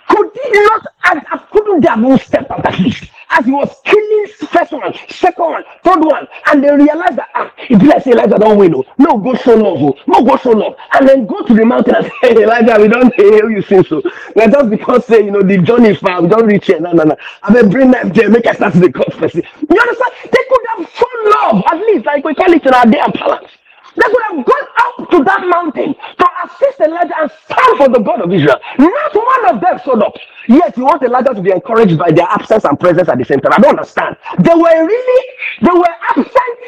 Could 0.09 0.31
he 0.43 0.51
not, 0.51 0.87
and 1.05 1.23
couldn't 1.53 1.81
they 1.81 1.89
have 1.89 2.01
not 2.01 2.21
step 2.21 2.51
out 2.51 2.67
at 2.67 2.79
least? 2.81 3.11
As 3.31 3.45
he 3.45 3.53
was 3.53 3.75
killing 3.85 4.27
first 4.49 4.73
one, 4.73 4.93
second 5.09 5.45
one, 5.45 5.63
third 5.85 6.01
one, 6.01 6.27
and 6.47 6.65
they 6.65 6.71
realized 6.71 7.17
that, 7.17 7.29
ah, 7.35 7.53
if 7.69 7.81
like 7.83 8.03
say 8.03 8.13
Elijah 8.13 8.39
don't 8.39 8.59
win, 8.59 8.73
no, 8.73 8.85
oh. 8.87 8.95
no 8.99 9.19
go 9.19 9.35
so 9.35 9.55
low, 9.55 9.77
oh. 9.89 9.99
no 10.07 10.25
go 10.25 10.37
so 10.39 10.51
low, 10.51 10.75
and 10.95 11.09
then 11.09 11.27
go 11.27 11.43
to 11.43 11.55
the 11.55 11.65
mountain 11.65 11.95
and 11.95 12.05
say, 12.23 12.35
hey, 12.35 12.43
Elijah, 12.43 12.77
we 12.81 12.89
don't 12.89 13.15
hear 13.17 13.51
you 13.51 13.63
sing 13.63 13.85
so. 13.85 14.03
Now 14.35 14.47
just 14.49 14.71
because 14.71 15.05
say, 15.07 15.25
you 15.25 15.31
know, 15.31 15.43
the 15.43 15.59
journey 15.59 15.95
far, 15.95 16.23
we 16.23 16.29
don't 16.29 16.47
reach 16.47 16.67
here, 16.67 16.81
no, 16.81 16.93
no, 16.93 17.05
no. 17.05 17.17
I 17.43 17.53
mean, 17.53 17.71
bring 17.71 17.91
them 17.91 18.09
there, 18.11 18.31
make 18.31 18.47
us 18.47 18.57
start 18.57 18.75
the 18.75 18.91
confess. 18.91 19.35
You 19.35 19.43
understand? 19.43 20.13
They 20.25 20.45
could 20.49 20.65
have 20.77 20.91
shown 20.91 21.31
love, 21.31 21.65
at 21.71 21.79
least 21.81 22.07
like 22.07 22.25
we 22.25 22.35
call 22.35 22.53
it 22.53 22.67
in 22.67 22.75
our 22.75 22.87
day 22.87 23.01
and 23.01 23.13
balance. 23.13 23.51
They 23.99 24.09
could 24.11 24.25
have 24.31 24.47
gone 24.47 24.69
up 24.79 25.11
to 25.11 25.25
that 25.25 25.43
mountain 25.49 25.95
to 25.95 26.27
assist 26.47 26.81
Elijah 26.81 27.15
and 27.21 27.33
stand 27.47 27.79
for 27.79 27.89
the 27.91 28.01
God 28.01 28.23
of 28.23 28.33
Israel. 28.33 28.61
Not 28.79 29.15
one 29.15 29.57
of 29.57 29.63
them 29.63 29.81
showed 29.85 30.03
up. 30.03 30.15
Yet 30.49 30.77
you 30.79 30.85
want 30.85 31.03
Elijah 31.03 31.35
to 31.35 31.43
be 31.43 31.53
encouraged 31.53 31.99
by 31.99 32.13
their 32.13 32.27
absence 32.29 32.65
and 32.65 32.81
presence 32.81 33.09
at 33.11 33.19
the 33.19 33.27
same 33.27 33.41
time. 33.41 33.53
I 33.55 33.59
don't 33.61 33.79
understand. 33.79 34.17
They 34.41 34.55
were 34.55 34.87
really, 34.87 35.25
they 35.63 35.73
were 35.73 35.95
absent 36.11 36.59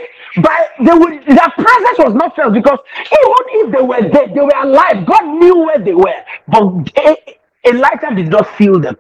by 0.43 0.69
they 0.81 0.93
their 1.35 1.51
presence 1.57 1.99
was 1.99 2.15
not 2.15 2.37
felt 2.37 2.55
because 2.55 2.79
even 2.99 3.45
if 3.67 3.73
they 3.73 3.83
were 3.83 4.03
dead, 4.11 4.35
they 4.35 4.43
were 4.43 4.63
alive. 4.63 5.07
God 5.07 5.25
knew 5.41 5.59
where 5.67 5.79
they 5.81 5.95
were, 5.95 6.23
but 6.49 6.65
E- 6.99 7.35
Elijah 7.67 8.15
did 8.17 8.29
not 8.29 8.49
feel 8.57 8.81
them. 8.81 8.97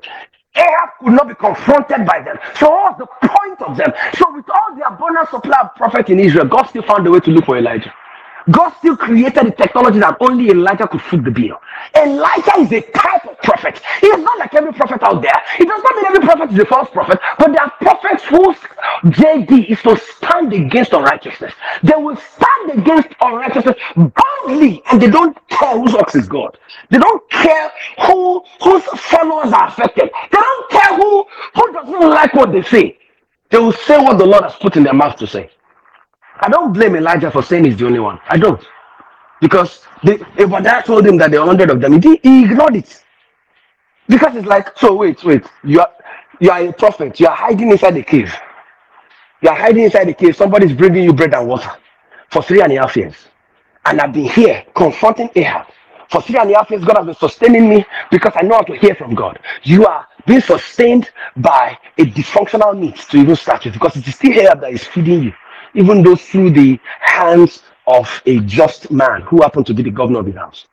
Ahab 0.57 0.91
could 1.01 1.12
not 1.14 1.28
be 1.28 1.35
confronted 1.37 2.07
by 2.07 2.22
them. 2.22 2.37
So 2.59 2.70
what 2.70 2.99
was 2.99 3.09
the 3.22 3.28
point 3.28 3.62
of 3.62 3.76
them? 3.78 3.93
So 4.18 4.26
with 4.35 4.45
all 4.51 4.76
the 4.76 4.87
abundant 4.87 5.31
supply 5.31 5.59
of 5.62 5.74
prophet 5.76 6.11
in 6.11 6.20
Israel, 6.20 6.47
God 6.47 6.64
still 6.64 6.83
found 6.83 7.07
a 7.07 7.11
way 7.11 7.20
to 7.20 7.31
look 7.31 7.47
for 7.47 7.59
Elijah. 7.59 7.95
God 8.51 8.70
still 8.78 8.97
created 8.97 9.47
the 9.47 9.51
technology 9.53 9.99
that 10.01 10.16
only 10.20 10.51
Elijah 10.51 10.88
could 10.88 11.03
foot 11.03 11.24
the 11.24 11.30
bill. 11.30 11.61
Elijah 11.97 12.59
is 12.61 12.72
a 12.72 12.80
type 12.93 13.26
of 13.26 13.38
prophet. 13.38 13.80
He 14.01 14.07
is 14.09 14.22
not 14.22 14.38
like 14.38 14.55
every 14.55 14.72
prophet 14.72 15.03
out 15.03 15.22
there. 15.22 15.43
It 15.59 15.68
does 15.68 15.82
not 15.82 15.97
mean 15.97 16.07
every 16.07 16.20
prophet 16.20 16.53
is 16.53 16.59
a 16.61 16.64
false 16.66 16.91
prophet, 16.91 17.20
but 17.38 17.53
there 17.53 17.62
are 17.62 17.72
prophets 17.80 18.24
whose 18.24 18.57
JD 19.12 19.70
is 19.70 19.82
to 19.82 19.97
stand 19.99 20.53
against 20.53 20.93
unrighteousness. 20.93 21.53
They 21.82 21.95
will 21.97 22.16
stand 22.16 22.80
against 22.80 23.09
unrighteousness 23.20 23.76
boldly, 23.97 24.82
and 24.91 25.01
they 25.01 25.11
don't 25.11 25.36
care 25.49 25.78
whose 25.78 25.95
ox 25.95 26.14
is 26.14 26.28
God. 26.28 26.59
They 26.91 26.99
don't 26.99 27.30
care 27.30 27.70
who 28.07 28.43
whose 28.62 28.84
followers 28.84 29.53
are 29.53 29.68
affected. 29.68 30.11
They 30.32 30.38
don't 30.38 30.70
care 30.70 30.97
who 30.97 31.26
who 31.55 31.72
doesn't 31.72 32.11
like 32.11 32.34
what 32.34 32.53
they 32.53 32.62
say. 32.62 32.99
They 33.51 33.59
will 33.59 33.72
say 33.72 33.99
what 33.99 34.18
the 34.18 34.26
Lord 34.26 34.45
has 34.45 34.55
put 34.57 34.76
in 34.76 34.84
their 34.84 34.95
mouth 34.95 35.16
to 35.18 35.26
say. 35.26 35.51
I 36.41 36.49
don't 36.51 36.72
blame 36.72 36.97
Elijah 36.97 37.30
for 37.30 37.43
saying 37.43 37.64
he's 37.66 37.76
the 37.78 37.86
only 37.86 38.01
one. 38.01 38.20
I 38.28 38.38
don't. 38.38 38.64
Because 39.41 39.84
the 40.05 40.24
Obadiah 40.38 40.82
told 40.82 41.07
him 41.07 41.16
that 41.18 41.30
there 41.30 41.41
are 41.41 41.47
hundred 41.47 41.70
of 41.70 41.80
them. 41.80 42.01
He, 42.03 42.20
he 42.22 42.45
ignored 42.45 42.76
it. 42.76 43.05
Because 44.09 44.36
it's 44.36 44.47
like, 44.47 44.76
so 44.78 44.95
wait, 44.95 45.22
wait. 45.24 45.45
You 45.64 45.80
are 45.80 45.91
you 46.41 46.51
are 46.51 46.62
a 46.64 46.72
prophet. 46.72 47.20
You 47.20 47.28
are 47.28 47.36
hiding 47.36 47.70
inside 47.70 47.93
the 47.93 48.03
cave. 48.03 48.34
You 49.43 49.51
are 49.51 49.57
hiding 49.57 49.84
inside 49.84 50.07
the 50.07 50.14
cave. 50.14 50.36
Somebody's 50.36 50.72
bringing 50.72 51.05
you 51.05 51.12
bread 51.12 51.34
and 51.34 51.49
water 51.49 51.70
for 52.30 52.43
three 52.43 52.62
and 52.62 52.72
a 52.72 52.76
half 52.80 52.97
years. 52.97 53.14
And 53.86 54.01
I've 54.01 54.12
been 54.12 54.24
here 54.26 54.64
confronting 54.74 55.30
Ahab. 55.36 55.66
For 56.11 56.22
three 56.22 56.38
and 56.38 56.51
a 56.51 56.57
half 56.57 56.70
years, 56.70 56.84
God 56.84 56.99
has 56.99 57.07
been 57.07 57.14
sustaining 57.16 57.68
me 57.70 57.86
because 58.11 58.32
I 58.36 58.43
know 58.43 58.57
how 58.57 58.62
to 58.62 58.76
hear 58.76 58.95
from 58.97 59.14
God. 59.14 59.38
You 59.62 59.86
are 59.86 60.07
being 60.26 60.41
sustained 60.43 61.11
by 61.36 61.78
a 61.99 62.05
dysfunctional 62.05 62.76
need 62.78 62.97
to 62.97 63.16
even 63.18 63.36
start 63.36 63.64
with 63.64 63.74
because 63.74 63.97
it 63.97 64.07
is 64.09 64.16
still 64.16 64.32
Ahab 64.32 64.61
that 64.62 64.72
is 64.72 64.84
feeding 64.84 65.22
you, 65.24 65.32
even 65.75 66.03
though 66.03 66.16
through 66.16 66.51
the 66.51 66.79
hands 67.01 67.62
of 67.87 68.23
a 68.27 68.39
just 68.41 68.91
man 68.91 69.23
who 69.23 69.43
happened 69.43 69.66
to 69.66 69.75
be 69.75 69.83
the 69.83 69.91
governor 69.91 70.21
of 70.21 70.27
the 70.27 70.33
house. 70.33 70.66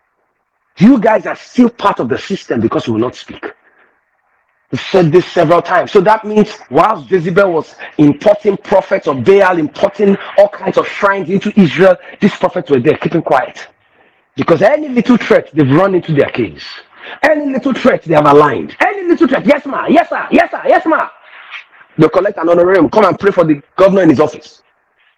You 0.78 1.00
guys 1.00 1.26
are 1.26 1.36
still 1.36 1.70
part 1.70 2.00
of 2.00 2.10
the 2.10 2.18
system 2.18 2.62
because 2.62 2.86
you 2.86 2.94
will 2.94 3.00
not 3.00 3.16
speak. 3.16 3.44
We've 4.72 4.82
said 4.82 5.12
this 5.12 5.26
several 5.26 5.62
times. 5.62 5.92
So 5.92 6.02
that 6.02 6.26
means 6.26 6.54
whilst 6.70 7.10
Jezebel 7.10 7.52
was 7.52 7.76
importing 7.98 8.58
prophets 8.58 9.08
of 9.08 9.24
Baal, 9.24 9.58
importing 9.58 10.18
all 10.38 10.50
kinds 10.50 10.78
of 10.78 10.88
shrines 10.88 11.30
into 11.30 11.58
Israel, 11.60 11.96
these 12.20 12.36
prophets 12.36 12.70
were 12.70 12.80
there 12.80 12.98
keeping 12.98 13.22
quiet. 13.22 13.68
Because 14.36 14.62
any 14.62 14.90
little 14.90 15.18
threat, 15.18 15.50
they've 15.54 15.72
run 15.72 15.96
into 15.96 16.14
their 16.14 16.30
caves. 16.30 16.64
Any 17.24 17.52
little 17.52 17.74
threat, 17.74 18.04
they 18.04 18.14
have 18.14 18.26
aligned. 18.28 18.76
Any 18.82 19.08
little 19.08 19.28
threat, 19.28 19.46
yes, 19.46 19.66
ma, 19.66 19.88
yes, 19.88 20.10
sir, 20.10 20.28
yes, 20.32 20.52
sir, 20.52 20.62
yes, 20.68 20.86
ma. 20.86 21.10
They'll 21.98 22.10
collect 22.10 22.38
an 22.38 22.50
honorarium, 22.50 22.90
come 22.90 23.06
and 23.06 23.18
pray 23.18 23.32
for 23.32 23.46
the 23.46 23.62
governor 23.78 24.04
in 24.04 24.10
his 24.10 24.20
office. 24.20 24.62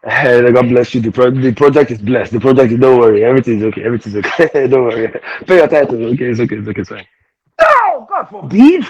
Hey, 0.03 0.51
God 0.51 0.69
bless 0.69 0.95
you. 0.95 1.01
The, 1.01 1.11
pro- 1.11 1.31
the 1.31 1.53
project 1.53 1.91
is 1.91 1.99
blessed. 1.99 2.33
The 2.33 2.39
project 2.41 2.73
is, 2.73 2.79
don't 2.79 2.99
worry, 2.99 3.23
everything's 3.25 3.63
okay, 3.63 3.83
everything's 3.85 4.17
okay. 4.17 4.67
don't 4.67 4.83
worry. 4.85 5.09
Pay 5.47 5.57
your 5.57 5.67
title. 5.69 6.05
Okay, 6.13 6.25
it's 6.25 6.39
okay, 6.41 6.57
it's 6.57 6.67
okay, 6.69 6.81
it's 6.81 6.89
fine. 6.89 7.07
No, 7.61 8.07
God 8.09 8.25
forbid. 8.29 8.85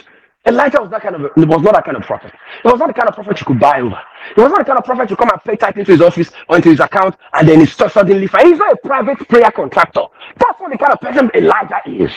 Elijah 0.48 0.82
was 0.82 0.92
that 0.92 1.02
kind 1.04 1.16
of 1.16 1.22
a, 1.24 1.30
was 1.46 1.62
not 1.64 1.74
that 1.76 1.86
kind 1.86 1.98
of 1.98 2.04
prophet. 2.04 2.34
He 2.64 2.70
was 2.70 2.80
not 2.80 2.88
the 2.88 2.94
kind 2.94 3.10
of 3.10 3.16
prophet 3.16 3.40
you 3.40 3.46
could 3.48 3.60
buy 3.60 3.82
over. 3.82 4.00
He 4.36 4.42
was 4.42 4.50
not 4.52 4.60
the 4.60 4.66
kind 4.66 4.80
of 4.80 4.86
prophet 4.86 5.10
you 5.10 5.16
come 5.18 5.30
and 5.32 5.44
pay 5.44 5.58
type 5.58 5.78
into 5.78 5.92
his 5.92 6.02
office 6.02 6.32
or 6.50 6.58
into 6.58 6.70
his 6.70 6.80
account 6.82 7.16
and 7.34 7.48
then 7.50 7.66
just 7.66 7.78
suddenly 7.94 8.28
fine. 8.28 8.48
He's 8.48 8.58
not 8.60 8.74
a 8.74 8.78
private 8.78 9.28
prayer 9.30 9.52
contractor. 9.52 10.04
That's 10.38 10.60
not 10.62 10.72
the 10.72 10.78
kind 10.80 10.94
of 10.94 11.02
person 11.02 11.32
Elijah 11.36 11.82
is. 11.88 12.12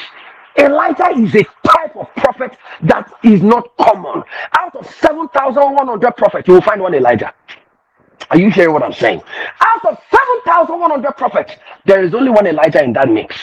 Elijah 0.58 1.10
is 1.18 1.34
a 1.36 1.44
type 1.68 1.96
of 1.96 2.08
prophet 2.16 2.56
that 2.82 3.12
is 3.24 3.42
not 3.42 3.76
common. 3.78 4.24
Out 4.58 4.76
of 4.76 4.86
7,100 4.96 6.16
prophets, 6.16 6.48
you 6.48 6.54
will 6.54 6.62
find 6.62 6.80
one 6.82 6.94
Elijah. 6.94 7.34
Are 8.30 8.38
you 8.38 8.50
hearing 8.50 8.72
what 8.72 8.82
I'm 8.82 8.92
saying? 8.92 9.22
Out 9.60 9.84
of 9.86 9.98
7,100 10.10 11.12
prophets, 11.16 11.54
there 11.86 12.04
is 12.04 12.14
only 12.14 12.30
one 12.30 12.46
Elijah 12.46 12.82
in 12.84 12.92
that 12.94 13.08
mix. 13.10 13.36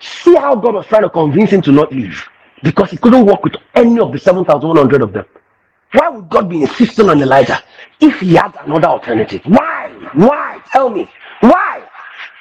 See 0.00 0.34
how 0.36 0.56
God 0.56 0.74
was 0.74 0.86
trying 0.86 1.02
to 1.02 1.10
convince 1.10 1.50
him 1.50 1.62
to 1.62 1.72
not 1.72 1.92
leave 1.92 2.28
because 2.62 2.90
he 2.90 2.98
couldn't 2.98 3.26
work 3.26 3.44
with 3.44 3.54
any 3.74 4.00
of 4.00 4.12
the 4.12 4.18
7,100 4.18 5.02
of 5.02 5.12
them. 5.12 5.26
Why 5.92 6.08
would 6.10 6.28
God 6.30 6.50
be 6.50 6.62
insisting 6.62 7.08
on 7.10 7.22
Elijah 7.22 7.62
if 8.00 8.20
he 8.20 8.34
had 8.34 8.54
another 8.66 8.88
alternative? 8.88 9.42
Why? 9.46 9.90
Why? 10.14 10.60
Tell 10.72 10.90
me. 10.90 11.10
Why? 11.40 11.84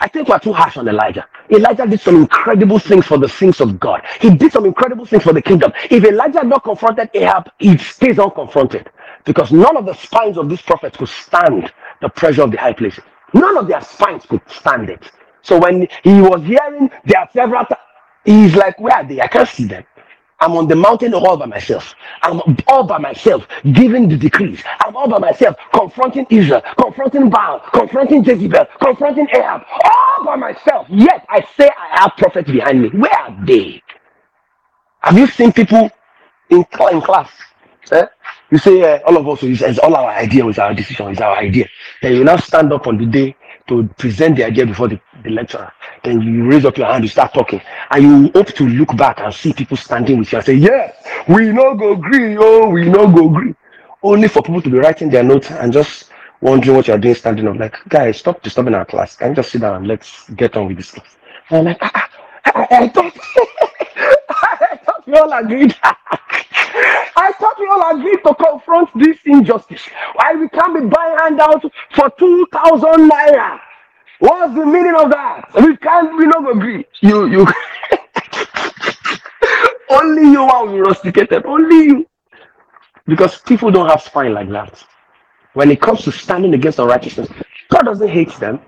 I 0.01 0.07
think 0.09 0.30
we're 0.30 0.39
too 0.39 0.53
harsh 0.53 0.78
on 0.78 0.88
Elijah. 0.88 1.28
Elijah 1.51 1.88
did 1.88 2.01
some 2.01 2.18
incredible 2.18 2.80
things 2.80 3.05
for 3.07 3.18
the 3.18 3.30
things 3.30 3.61
of 3.61 3.80
God. 3.80 4.03
He 4.22 4.32
did 4.32 4.51
some 4.53 4.65
incredible 4.65 5.05
things 5.05 5.24
for 5.24 5.34
the 5.34 5.41
kingdom. 5.41 5.74
If 5.91 6.03
Elijah 6.05 6.39
had 6.39 6.47
not 6.47 6.63
confronted 6.63 7.09
Ahab, 7.13 7.51
he 7.59 7.78
stays 7.78 8.18
unconfronted. 8.18 8.88
Because 9.28 9.53
none 9.53 9.78
of 9.78 9.86
the 9.88 9.95
spines 9.95 10.39
of 10.39 10.49
these 10.49 10.63
prophets 10.63 10.97
could 10.97 11.09
stand 11.09 11.73
the 12.01 12.09
pressure 12.09 12.43
of 12.43 12.51
the 12.51 12.57
high 12.59 12.73
places. 12.73 13.05
None 13.36 13.57
of 13.57 13.69
their 13.69 13.82
spines 13.84 14.25
could 14.28 14.41
stand 14.49 14.89
it. 14.89 15.11
So 15.43 15.59
when 15.59 15.88
he 16.03 16.21
was 16.21 16.43
hearing 16.43 16.91
there 17.05 17.21
are 17.21 17.30
several 17.34 17.65
he's 18.25 18.55
like, 18.55 18.80
Where 18.82 18.95
are 18.97 19.07
they? 19.07 19.21
I 19.21 19.28
can't 19.28 19.49
see 19.49 19.65
them. 19.67 19.86
I'm 20.41 20.53
on 20.57 20.67
the 20.69 20.75
mountain 20.75 21.15
all 21.15 21.38
by 21.38 21.47
myself. 21.47 21.95
I'm 22.23 22.41
all 22.67 22.86
by 22.86 22.99
myself 22.99 23.47
giving 23.73 24.09
the 24.09 24.17
decrees. 24.17 24.63
I'm 24.86 24.95
all 24.97 25.09
by 25.09 25.19
myself 25.19 25.57
confronting 25.73 26.28
Israel, 26.32 26.63
confronting 26.82 27.30
Baal, 27.32 27.61
confronting 27.73 28.23
Jezebel, 28.25 28.67
confronting 28.82 29.30
Ahab, 29.36 29.63
all 29.86 30.25
by 30.25 30.38
myself. 30.38 30.88
Yet 30.89 31.25
I 31.30 31.41
say 31.57 31.69
I 31.69 32.01
have 32.01 32.13
prophets 32.17 32.51
behind 32.51 32.84
me. 32.84 32.89
Where 32.89 33.13
are 33.13 33.45
they? 33.45 33.84
Have 35.01 35.17
you 35.17 35.28
seen 35.28 35.53
people 35.53 35.91
in, 36.51 36.65
in 36.91 37.01
class? 37.01 37.32
Eh? 37.91 38.05
You 38.49 38.57
say 38.57 38.81
uh, 38.81 38.99
all 39.05 39.17
of 39.17 39.27
us, 39.27 39.43
it's, 39.43 39.79
all 39.79 39.93
our 39.95 40.09
idea, 40.09 40.47
it's 40.47 40.57
our 40.59 40.73
decision, 40.73 41.09
it's 41.09 41.19
our 41.21 41.37
idea. 41.37 41.67
Then 42.01 42.15
you 42.15 42.23
now 42.23 42.37
stand 42.37 42.71
up 42.71 42.87
on 42.87 42.97
the 42.97 43.05
day 43.05 43.35
to 43.67 43.83
present 43.97 44.37
the 44.37 44.45
idea 44.45 44.65
before 44.65 44.87
the, 44.87 44.99
the 45.23 45.29
lecturer. 45.31 45.71
Then 46.03 46.21
you 46.21 46.45
raise 46.47 46.63
up 46.63 46.77
your 46.77 46.87
hand, 46.87 47.03
you 47.03 47.09
start 47.09 47.33
talking, 47.33 47.61
and 47.91 48.03
you 48.03 48.31
hope 48.33 48.47
to 48.53 48.63
look 48.67 48.95
back 48.95 49.19
and 49.19 49.33
see 49.33 49.51
people 49.51 49.75
standing 49.75 50.17
with 50.19 50.31
you 50.31 50.37
and 50.37 50.45
say, 50.45 50.53
Yes, 50.53 50.95
we 51.27 51.51
no 51.51 51.75
go 51.75 51.91
agree, 51.93 52.37
oh, 52.39 52.69
we 52.69 52.87
no 52.87 53.11
go 53.11 53.29
agree. 53.29 53.53
Only 54.01 54.29
for 54.29 54.41
people 54.41 54.61
to 54.61 54.69
be 54.69 54.77
writing 54.77 55.09
their 55.09 55.23
notes 55.23 55.51
and 55.51 55.73
just 55.73 56.11
wondering 56.39 56.77
what 56.77 56.87
you're 56.87 56.97
doing 56.97 57.15
standing 57.15 57.47
up. 57.47 57.57
Like, 57.57 57.75
guys, 57.89 58.17
stop 58.17 58.41
disturbing 58.43 58.75
our 58.75 58.85
class. 58.85 59.17
Can 59.17 59.29
you 59.31 59.35
just 59.35 59.51
sit 59.51 59.59
down 59.61 59.75
and 59.75 59.87
let's 59.87 60.29
get 60.29 60.55
on 60.55 60.67
with 60.67 60.77
this 60.77 60.91
class? 60.91 61.17
And 61.49 61.59
I'm 61.59 61.65
like, 61.65 61.77
ah, 61.81 61.91
ah, 61.95 62.09
I, 62.45 62.51
I, 62.51 62.63
I 62.63 62.83
I 62.83 62.87
thought 62.89 63.13
we 65.08 65.14
all 65.14 65.32
agreed. 65.34 65.76
I 65.84 67.32
thought 67.39 67.60
we 67.60 67.68
all 67.68 67.97
agreed 67.97 68.20
to 68.26 68.36
confront 68.36 68.89
this 68.95 69.18
injustice. 69.26 69.82
Why 70.14 70.36
we 70.36 70.47
can't 70.49 70.74
be 70.76 70.82
buying 70.82 71.18
handouts 71.20 71.66
for 71.95 72.10
2,000 72.20 73.10
naira? 73.10 73.60
What's 74.20 74.53
the 74.53 74.66
meaning 74.66 74.95
of 74.95 75.10
that? 75.12 75.49
We 75.55 75.78
can't, 75.78 76.16
we 76.18 76.26
not 76.26 76.49
agree. 76.51 76.86
You, 77.01 77.28
you, 77.28 77.47
only 79.89 80.32
you 80.32 80.41
are 80.43 80.68
rusticated. 80.68 81.45
Only 81.45 81.86
you. 81.86 82.08
Because 83.08 83.39
people 83.41 83.72
don't 83.72 83.89
have 83.89 84.01
spine 84.01 84.34
like 84.34 84.49
that. 84.49 84.84
When 85.53 85.72
it 85.72 85.82
comes 85.82 86.03
to 86.03 86.12
standing 86.12 86.53
against 86.53 86.80
unrighteousness, 86.80 87.30
God 87.70 87.84
doesn't 87.84 88.10
hate 88.10 88.34
them. 88.39 88.60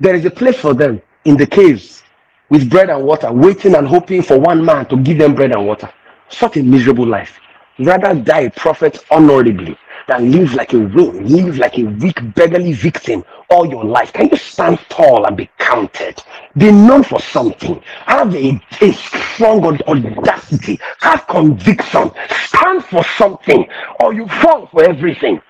There 0.00 0.14
is 0.14 0.24
a 0.24 0.30
place 0.30 0.56
for 0.56 0.74
them 0.74 1.00
in 1.24 1.36
the 1.36 1.46
caves 1.46 2.03
with 2.50 2.68
bread 2.70 2.90
and 2.90 3.04
water, 3.04 3.32
waiting 3.32 3.74
and 3.74 3.86
hoping 3.86 4.22
for 4.22 4.38
one 4.38 4.64
man 4.64 4.86
to 4.86 4.96
give 4.96 5.18
them 5.18 5.34
bread 5.34 5.52
and 5.52 5.66
water. 5.66 5.90
Such 6.28 6.56
a 6.56 6.62
miserable 6.62 7.06
life. 7.06 7.38
Rather 7.78 8.14
die 8.14 8.40
a 8.40 8.50
prophet 8.50 9.04
honorably 9.10 9.76
than 10.06 10.30
live 10.30 10.54
like 10.54 10.72
a 10.74 10.78
worm, 10.78 11.24
live 11.26 11.58
like 11.58 11.78
a 11.78 11.84
weak, 11.84 12.18
beggarly 12.34 12.72
victim 12.72 13.24
all 13.50 13.66
your 13.68 13.84
life. 13.84 14.12
Can 14.12 14.28
you 14.30 14.36
stand 14.36 14.78
tall 14.88 15.26
and 15.26 15.36
be 15.36 15.48
counted? 15.58 16.22
Be 16.56 16.70
known 16.70 17.02
for 17.02 17.20
something. 17.20 17.80
Have 18.06 18.34
a, 18.34 18.60
a 18.80 18.92
strong 18.92 19.64
audacity. 19.88 20.78
Have 21.00 21.26
conviction. 21.26 22.10
Stand 22.30 22.84
for 22.84 23.04
something, 23.16 23.66
or 24.00 24.12
you 24.12 24.26
fall 24.28 24.66
for 24.66 24.84
everything. 24.84 25.40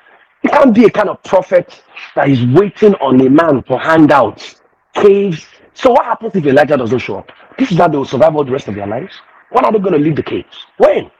You 0.42 0.50
can't 0.50 0.74
be 0.74 0.84
a 0.84 0.90
kind 0.90 1.08
of 1.08 1.22
prophet 1.22 1.82
that 2.14 2.28
is 2.28 2.44
waiting 2.46 2.94
on 2.96 3.20
a 3.20 3.30
man 3.30 3.62
for 3.62 3.78
handouts, 3.78 4.60
caves. 4.94 5.46
So 5.74 5.92
what 5.92 6.06
happens 6.06 6.36
if 6.36 6.46
Elijah 6.46 6.76
doesn't 6.78 7.00
show 7.00 7.18
up? 7.18 7.32
This 7.58 7.72
is 7.72 7.78
how 7.78 7.88
they 7.88 7.98
will 7.98 8.06
survive 8.06 8.36
all 8.36 8.44
the 8.44 8.52
rest 8.52 8.68
of 8.68 8.76
their 8.76 8.86
lives. 8.86 9.14
When 9.50 9.64
are 9.64 9.72
they 9.72 9.80
going 9.80 9.94
to 9.94 9.98
leave 10.00 10.16
the 10.16 10.22
caves? 10.24 10.66
When? 10.78 11.10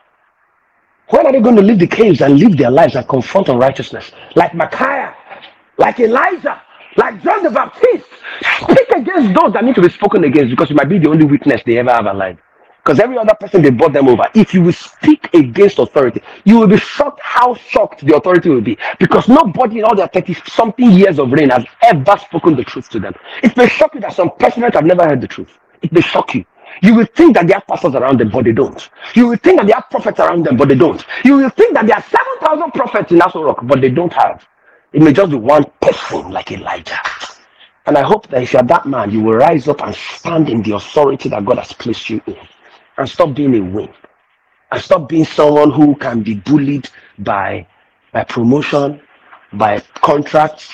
When 1.10 1.26
are 1.26 1.32
they 1.32 1.40
going 1.40 1.56
to 1.56 1.62
leave 1.62 1.78
the 1.80 1.86
caves 1.88 2.22
and 2.22 2.38
live 2.38 2.56
their 2.58 2.70
lives 2.70 2.96
and 2.96 3.08
confront 3.08 3.48
unrighteousness? 3.48 4.12
Like 4.36 4.54
Micaiah. 4.54 5.14
like 5.78 6.00
Elijah, 6.00 6.62
like 6.96 7.22
John 7.22 7.42
the 7.42 7.50
Baptist. 7.50 8.06
Speak 8.62 8.88
against 8.96 9.34
those 9.40 9.52
that 9.54 9.64
need 9.64 9.74
to 9.76 9.82
be 9.82 9.90
spoken 9.90 10.24
against 10.24 10.50
because 10.50 10.70
you 10.70 10.76
might 10.76 10.88
be 10.88 10.98
the 10.98 11.10
only 11.10 11.24
witness 11.26 11.62
they 11.66 11.78
ever 11.78 11.90
have 11.92 12.06
alive. 12.06 12.38
Because 12.84 13.00
every 13.00 13.16
other 13.16 13.34
person 13.34 13.62
they 13.62 13.70
brought 13.70 13.94
them 13.94 14.08
over. 14.08 14.24
If 14.34 14.52
you 14.52 14.60
will 14.62 14.74
speak 14.74 15.32
against 15.32 15.78
authority, 15.78 16.22
you 16.44 16.58
will 16.58 16.66
be 16.66 16.76
shocked 16.76 17.20
how 17.22 17.54
shocked 17.54 18.04
the 18.04 18.14
authority 18.14 18.50
will 18.50 18.60
be. 18.60 18.76
Because 18.98 19.26
nobody 19.26 19.78
in 19.78 19.84
all 19.84 19.96
their 19.96 20.08
30 20.08 20.34
something 20.46 20.90
years 20.90 21.18
of 21.18 21.32
reign 21.32 21.48
has 21.48 21.64
ever 21.80 22.18
spoken 22.18 22.56
the 22.56 22.64
truth 22.64 22.90
to 22.90 23.00
them. 23.00 23.14
It 23.42 23.56
may 23.56 23.68
shock 23.68 23.94
you 23.94 24.00
that 24.00 24.12
some 24.12 24.32
presidents 24.38 24.76
have 24.76 24.84
never 24.84 25.02
heard 25.02 25.22
the 25.22 25.28
truth. 25.28 25.48
It 25.80 25.92
may 25.92 26.02
shock 26.02 26.34
you. 26.34 26.44
You 26.82 26.94
will 26.94 27.06
think 27.06 27.34
that 27.36 27.46
they 27.46 27.54
have 27.54 27.66
pastors 27.66 27.94
around 27.94 28.20
them, 28.20 28.28
but 28.28 28.44
they 28.44 28.52
don't. 28.52 28.90
You 29.14 29.28
will 29.28 29.36
think 29.38 29.60
that 29.60 29.66
they 29.66 29.72
have 29.72 29.88
prophets 29.90 30.20
around 30.20 30.44
them, 30.44 30.58
but 30.58 30.68
they 30.68 30.74
don't. 30.74 31.02
You 31.24 31.38
will 31.38 31.50
think 31.50 31.72
that 31.74 31.86
there 31.86 31.96
are 31.96 32.02
7,000 32.02 32.70
prophets 32.72 33.12
in 33.12 33.18
Aso 33.20 33.46
Rock, 33.46 33.60
but 33.62 33.80
they 33.80 33.90
don't 33.90 34.12
have. 34.12 34.46
It 34.92 35.00
may 35.00 35.12
just 35.14 35.30
be 35.30 35.36
one 35.36 35.64
person 35.80 36.30
like 36.30 36.52
Elijah. 36.52 37.00
And 37.86 37.96
I 37.96 38.02
hope 38.02 38.28
that 38.28 38.42
if 38.42 38.52
you 38.52 38.58
are 38.58 38.66
that 38.66 38.86
man, 38.86 39.10
you 39.10 39.22
will 39.22 39.34
rise 39.34 39.68
up 39.68 39.82
and 39.82 39.94
stand 39.94 40.48
in 40.50 40.62
the 40.62 40.76
authority 40.76 41.28
that 41.30 41.44
God 41.44 41.58
has 41.58 41.72
placed 41.72 42.10
you 42.10 42.20
in. 42.26 42.36
And 42.98 43.08
stop 43.08 43.34
being 43.34 43.54
a 43.56 43.60
wimp. 43.60 43.94
And 44.70 44.82
stop 44.82 45.08
being 45.08 45.24
someone 45.24 45.70
who 45.70 45.94
can 45.96 46.22
be 46.22 46.34
bullied 46.34 46.88
by, 47.18 47.66
by 48.12 48.24
promotion, 48.24 49.00
by 49.52 49.80
contracts, 49.96 50.72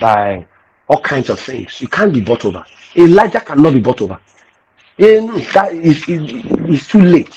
by 0.00 0.46
all 0.88 1.00
kinds 1.00 1.30
of 1.30 1.40
things. 1.40 1.80
You 1.80 1.88
can't 1.88 2.12
be 2.12 2.20
bought 2.20 2.44
over. 2.44 2.64
Elijah 2.96 3.40
cannot 3.40 3.72
be 3.74 3.80
bought 3.80 4.00
over. 4.02 4.18
Eh, 4.98 5.20
that 5.52 5.72
is, 5.74 6.08
is, 6.08 6.32
is 6.68 6.88
too 6.88 7.00
late. 7.02 7.34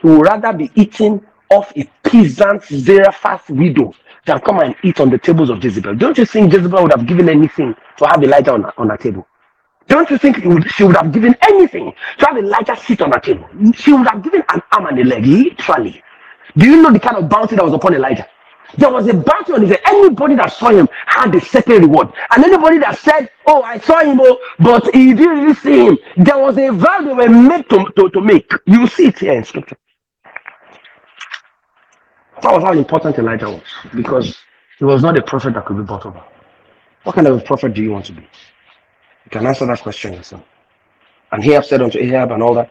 He 0.00 0.08
would 0.08 0.22
rather 0.22 0.52
be 0.52 0.70
eating 0.74 1.24
off 1.50 1.72
a 1.76 1.84
peasant 2.02 2.64
Zarephath 2.64 3.48
widow 3.50 3.94
than 4.26 4.40
come 4.40 4.60
and 4.60 4.74
eat 4.84 5.00
on 5.00 5.10
the 5.10 5.18
tables 5.18 5.50
of 5.50 5.62
Jezebel. 5.64 5.96
Don't 5.96 6.18
you 6.18 6.26
think 6.26 6.52
Jezebel 6.52 6.82
would 6.82 6.92
have 6.92 7.06
given 7.06 7.28
anything 7.28 7.74
to 7.98 8.06
have 8.06 8.22
Elijah 8.22 8.52
on, 8.52 8.66
on 8.76 8.90
her 8.90 8.96
table? 8.98 9.26
Don't 9.90 10.08
you 10.08 10.18
think 10.18 10.36
she 10.70 10.84
would 10.84 10.96
have 10.96 11.12
given 11.12 11.36
anything 11.42 11.92
to 12.18 12.26
have 12.26 12.38
Elijah 12.38 12.76
sit 12.76 13.02
on 13.02 13.10
her 13.12 13.18
table? 13.20 13.48
She 13.74 13.92
would 13.92 14.06
have 14.06 14.22
given 14.22 14.44
an 14.48 14.62
arm 14.72 14.86
and 14.86 15.00
a 15.00 15.04
leg, 15.04 15.26
literally. 15.26 16.02
Do 16.56 16.66
you 16.66 16.80
know 16.80 16.92
the 16.92 17.00
kind 17.00 17.16
of 17.16 17.28
bounty 17.28 17.56
that 17.56 17.64
was 17.64 17.74
upon 17.74 17.94
Elijah? 17.94 18.28
There 18.78 18.90
was 18.90 19.08
a 19.08 19.14
bounty 19.14 19.52
on 19.52 19.62
his 19.62 19.70
head. 19.70 19.80
Anybody 19.86 20.36
that 20.36 20.52
saw 20.52 20.70
him 20.70 20.88
had 21.06 21.34
a 21.34 21.40
certain 21.40 21.82
reward. 21.82 22.10
And 22.30 22.44
anybody 22.44 22.78
that 22.78 22.98
said, 23.00 23.30
Oh, 23.46 23.62
I 23.62 23.78
saw 23.80 23.98
him, 24.00 24.20
oh, 24.22 24.38
but 24.60 24.94
he 24.94 25.12
didn't 25.12 25.40
really 25.40 25.54
see 25.54 25.86
him, 25.86 25.98
there 26.16 26.38
was 26.38 26.56
a 26.56 26.70
vow 26.70 27.00
they 27.00 27.12
were 27.12 27.28
made 27.28 27.68
to, 27.70 27.84
to, 27.96 28.10
to 28.10 28.20
make. 28.20 28.50
You 28.66 28.86
see 28.86 29.08
it 29.08 29.18
here 29.18 29.34
in 29.34 29.44
scripture. 29.44 29.76
That 32.42 32.52
was 32.52 32.62
how 32.62 32.72
important 32.72 33.18
Elijah 33.18 33.50
was 33.50 33.62
because 33.94 34.38
he 34.78 34.84
was 34.84 35.02
not 35.02 35.18
a 35.18 35.22
prophet 35.22 35.54
that 35.54 35.66
could 35.66 35.78
be 35.78 35.82
bought 35.82 36.06
over. 36.06 36.22
What 37.02 37.16
kind 37.16 37.26
of 37.26 37.38
a 37.38 37.42
prophet 37.42 37.74
do 37.74 37.82
you 37.82 37.90
want 37.90 38.06
to 38.06 38.12
be? 38.12 38.26
You 39.30 39.38
can 39.38 39.46
answer 39.46 39.64
that 39.66 39.80
question 39.80 40.14
yourself. 40.14 40.42
And 41.30 41.44
Ahab 41.44 41.64
said 41.64 41.82
unto 41.82 41.98
Ahab 41.98 42.32
and 42.32 42.42
all 42.42 42.54
that. 42.54 42.70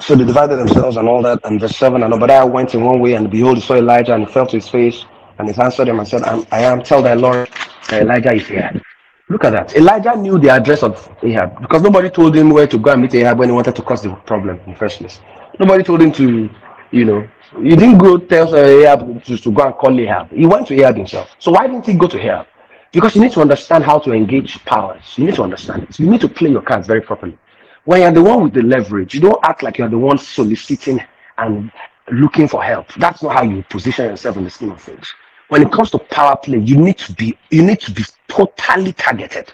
So 0.00 0.14
they 0.14 0.24
divided 0.24 0.56
themselves 0.56 0.96
and 0.96 1.08
all 1.08 1.20
that. 1.22 1.40
And 1.44 1.60
verse 1.60 1.76
7 1.76 2.02
And 2.02 2.14
Obadiah 2.14 2.46
went 2.46 2.72
in 2.74 2.84
one 2.84 3.00
way, 3.00 3.14
and 3.14 3.28
behold, 3.28 3.56
he 3.56 3.62
saw 3.62 3.74
Elijah, 3.74 4.14
and 4.14 4.26
he 4.26 4.32
fell 4.32 4.46
to 4.46 4.56
his 4.56 4.68
face. 4.68 5.04
And 5.38 5.50
he 5.50 5.60
answered 5.60 5.88
him 5.88 5.98
and 5.98 6.06
said, 6.06 6.22
I 6.22 6.60
am, 6.60 6.82
tell 6.84 7.02
thy 7.02 7.14
Lord 7.14 7.48
that 7.88 8.02
Elijah 8.02 8.34
is 8.34 8.46
here. 8.46 8.80
Look 9.28 9.44
at 9.44 9.50
that. 9.50 9.74
Elijah 9.74 10.14
knew 10.14 10.38
the 10.38 10.50
address 10.50 10.82
of 10.84 11.08
Ahab 11.22 11.60
because 11.60 11.82
nobody 11.82 12.10
told 12.10 12.36
him 12.36 12.50
where 12.50 12.66
to 12.66 12.78
go 12.78 12.92
and 12.92 13.02
meet 13.02 13.14
Ahab 13.14 13.38
when 13.38 13.48
he 13.48 13.54
wanted 13.54 13.74
to 13.76 13.82
cause 13.82 14.02
the 14.02 14.10
problem 14.26 14.60
in 14.66 14.72
the 14.72 14.78
first 14.78 14.98
place. 14.98 15.20
Nobody 15.58 15.82
told 15.82 16.02
him 16.02 16.12
to, 16.12 16.50
you 16.90 17.04
know, 17.04 17.28
he 17.62 17.70
didn't 17.70 17.98
go 17.98 18.18
tell 18.18 18.54
uh, 18.54 18.58
Ahab 18.58 19.24
to, 19.24 19.38
to 19.38 19.50
go 19.50 19.64
and 19.66 19.74
call 19.74 19.98
Ahab. 19.98 20.30
He 20.30 20.46
went 20.46 20.66
to 20.68 20.74
Ahab 20.80 20.96
himself. 20.96 21.30
So 21.38 21.50
why 21.50 21.66
didn't 21.66 21.86
he 21.86 21.94
go 21.94 22.06
to 22.08 22.18
Ahab? 22.18 22.46
Because 22.92 23.16
you 23.16 23.22
need 23.22 23.32
to 23.32 23.40
understand 23.40 23.84
how 23.84 23.98
to 24.00 24.12
engage 24.12 24.62
powers. 24.64 25.02
You 25.16 25.24
need 25.24 25.34
to 25.36 25.42
understand 25.42 25.84
it. 25.84 25.98
You 25.98 26.08
need 26.08 26.20
to 26.20 26.28
play 26.28 26.50
your 26.50 26.62
cards 26.62 26.86
very 26.86 27.00
properly. 27.00 27.38
When 27.84 28.02
you're 28.02 28.12
the 28.12 28.22
one 28.22 28.44
with 28.44 28.52
the 28.54 28.62
leverage, 28.62 29.14
you 29.14 29.20
don't 29.20 29.40
act 29.42 29.62
like 29.62 29.78
you're 29.78 29.88
the 29.88 29.98
one 29.98 30.18
soliciting 30.18 31.00
and 31.38 31.72
looking 32.10 32.46
for 32.48 32.62
help. 32.62 32.92
That's 32.94 33.22
not 33.22 33.34
how 33.34 33.42
you 33.42 33.62
position 33.64 34.06
yourself 34.06 34.36
in 34.36 34.44
the 34.44 34.50
scheme 34.50 34.72
of 34.72 34.80
things. 34.80 35.12
When 35.48 35.62
it 35.62 35.72
comes 35.72 35.90
to 35.90 35.98
power 35.98 36.36
play, 36.36 36.58
you 36.58 36.76
need 36.76 36.98
to 36.98 37.12
be 37.12 37.36
you 37.50 37.62
need 37.62 37.80
to 37.80 37.90
be 37.90 38.04
totally 38.28 38.92
targeted. 38.92 39.52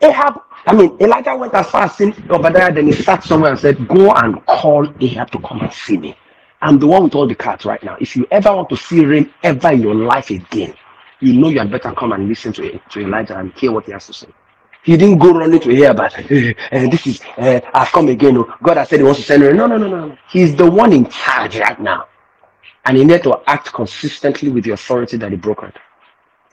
Ahab, 0.00 0.42
I 0.66 0.74
mean, 0.74 0.96
Elijah 1.00 1.36
went 1.36 1.54
as 1.54 1.68
far 1.70 1.84
as 1.84 1.96
seeing 1.96 2.12
Obadiah, 2.30 2.72
then 2.72 2.86
he 2.86 2.92
sat 2.92 3.22
somewhere 3.24 3.52
and 3.52 3.60
said, 3.60 3.88
Go 3.88 4.12
and 4.12 4.44
call 4.46 4.86
Ahab 5.00 5.30
to 5.30 5.38
come 5.40 5.60
and 5.60 5.72
see 5.72 5.96
me. 5.96 6.16
I'm 6.60 6.78
the 6.78 6.86
one 6.86 7.04
with 7.04 7.14
all 7.14 7.26
the 7.26 7.34
cards 7.34 7.64
right 7.64 7.82
now. 7.82 7.96
If 8.00 8.14
you 8.16 8.26
ever 8.30 8.54
want 8.54 8.68
to 8.70 8.76
see 8.76 9.04
rain 9.04 9.32
ever 9.42 9.72
in 9.72 9.82
your 9.82 9.94
life 9.94 10.30
again, 10.30 10.74
you 11.22 11.32
know 11.34 11.48
you 11.48 11.58
had 11.58 11.70
better 11.70 11.92
come 11.92 12.12
and 12.12 12.28
listen 12.28 12.52
to, 12.54 12.78
to 12.90 13.00
Elijah 13.00 13.38
and 13.38 13.52
hear 13.54 13.72
what 13.72 13.86
he 13.86 13.92
has 13.92 14.06
to 14.08 14.12
say. 14.12 14.28
He 14.84 14.96
didn't 14.96 15.18
go 15.18 15.32
running 15.32 15.60
to 15.60 15.70
hear 15.70 15.92
about 15.92 16.18
uh, 16.18 16.22
this 16.28 17.06
is 17.06 17.20
uh, 17.38 17.60
I've 17.72 17.88
come 17.88 18.08
again. 18.08 18.36
Oh, 18.36 18.52
God 18.62 18.76
has 18.78 18.88
said 18.88 18.98
he 18.98 19.04
wants 19.04 19.20
to 19.20 19.26
send 19.26 19.42
me. 19.42 19.52
No, 19.52 19.66
no, 19.66 19.76
no, 19.76 19.86
no. 19.88 20.18
He's 20.28 20.56
the 20.56 20.68
one 20.68 20.92
in 20.92 21.08
charge 21.08 21.56
right 21.58 21.80
now. 21.80 22.08
And 22.84 22.96
he 22.96 23.04
needed 23.04 23.22
to 23.24 23.40
act 23.46 23.72
consistently 23.72 24.48
with 24.48 24.64
the 24.64 24.72
authority 24.72 25.16
that 25.18 25.30
he 25.30 25.36
brokered. 25.38 25.76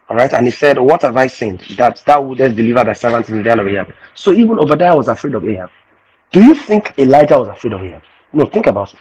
All 0.09 0.15
right. 0.15 0.31
And 0.31 0.45
he 0.45 0.51
said, 0.51 0.77
What 0.77 1.01
have 1.01 1.17
I 1.17 1.25
sinned? 1.25 1.61
That 1.77 2.03
thou 2.05 2.21
wouldest 2.21 2.55
deliver 2.55 2.83
thy 2.83 2.93
servant 2.93 3.29
in 3.29 3.41
the 3.41 3.49
hand 3.49 3.61
of 3.61 3.67
Ahab. 3.67 3.93
So 4.13 4.31
even 4.31 4.59
Obadiah 4.59 4.95
was 4.95 5.07
afraid 5.07 5.33
of 5.33 5.47
Ahab. 5.47 5.71
Do 6.31 6.43
you 6.43 6.53
think 6.53 6.93
Elijah 6.99 7.39
was 7.39 7.47
afraid 7.47 7.73
of 7.73 7.81
Ahab? 7.81 8.03
No, 8.31 8.45
think 8.45 8.67
about 8.67 8.93
it. 8.93 8.99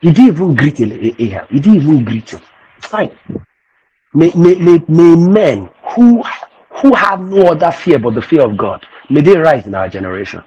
He 0.00 0.10
didn't 0.10 0.28
even 0.28 0.54
greet 0.54 0.80
Ahab. 0.80 1.48
He 1.50 1.60
didn't 1.60 1.82
even 1.82 2.04
greet 2.04 2.30
him. 2.30 2.40
Fine. 2.80 3.10
May, 4.14 4.32
may, 4.36 4.56
may, 4.56 4.84
may 4.88 5.16
men 5.16 5.70
who 5.96 6.22
who 6.70 6.94
have 6.94 7.20
no 7.22 7.48
other 7.48 7.72
fear 7.72 7.98
but 8.00 8.14
the 8.14 8.22
fear 8.22 8.42
of 8.42 8.56
God, 8.56 8.86
may 9.10 9.22
they 9.22 9.36
rise 9.38 9.66
in 9.66 9.74
our 9.74 9.88
generation. 9.88 10.42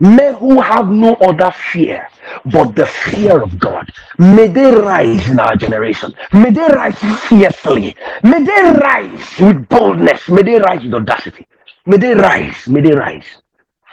Men 0.00 0.34
who 0.34 0.60
have 0.60 0.88
no 0.90 1.14
other 1.16 1.50
fear 1.52 2.08
but 2.46 2.76
the 2.76 2.86
fear 2.86 3.42
of 3.42 3.58
God, 3.58 3.90
may 4.18 4.48
they 4.48 4.72
rise 4.74 5.28
in 5.28 5.40
our 5.40 5.56
generation. 5.56 6.14
May 6.32 6.50
they 6.52 6.68
rise 6.68 6.98
fiercely. 7.28 7.96
May 8.22 8.44
they 8.44 8.62
rise 8.80 9.40
with 9.40 9.68
boldness. 9.68 10.28
May 10.28 10.42
they 10.42 10.58
rise 10.60 10.84
with 10.84 10.94
audacity. 10.94 11.46
May 11.86 11.98
they 11.98 12.14
rise. 12.14 12.68
May 12.68 12.82
they 12.82 12.94
rise. 12.94 13.26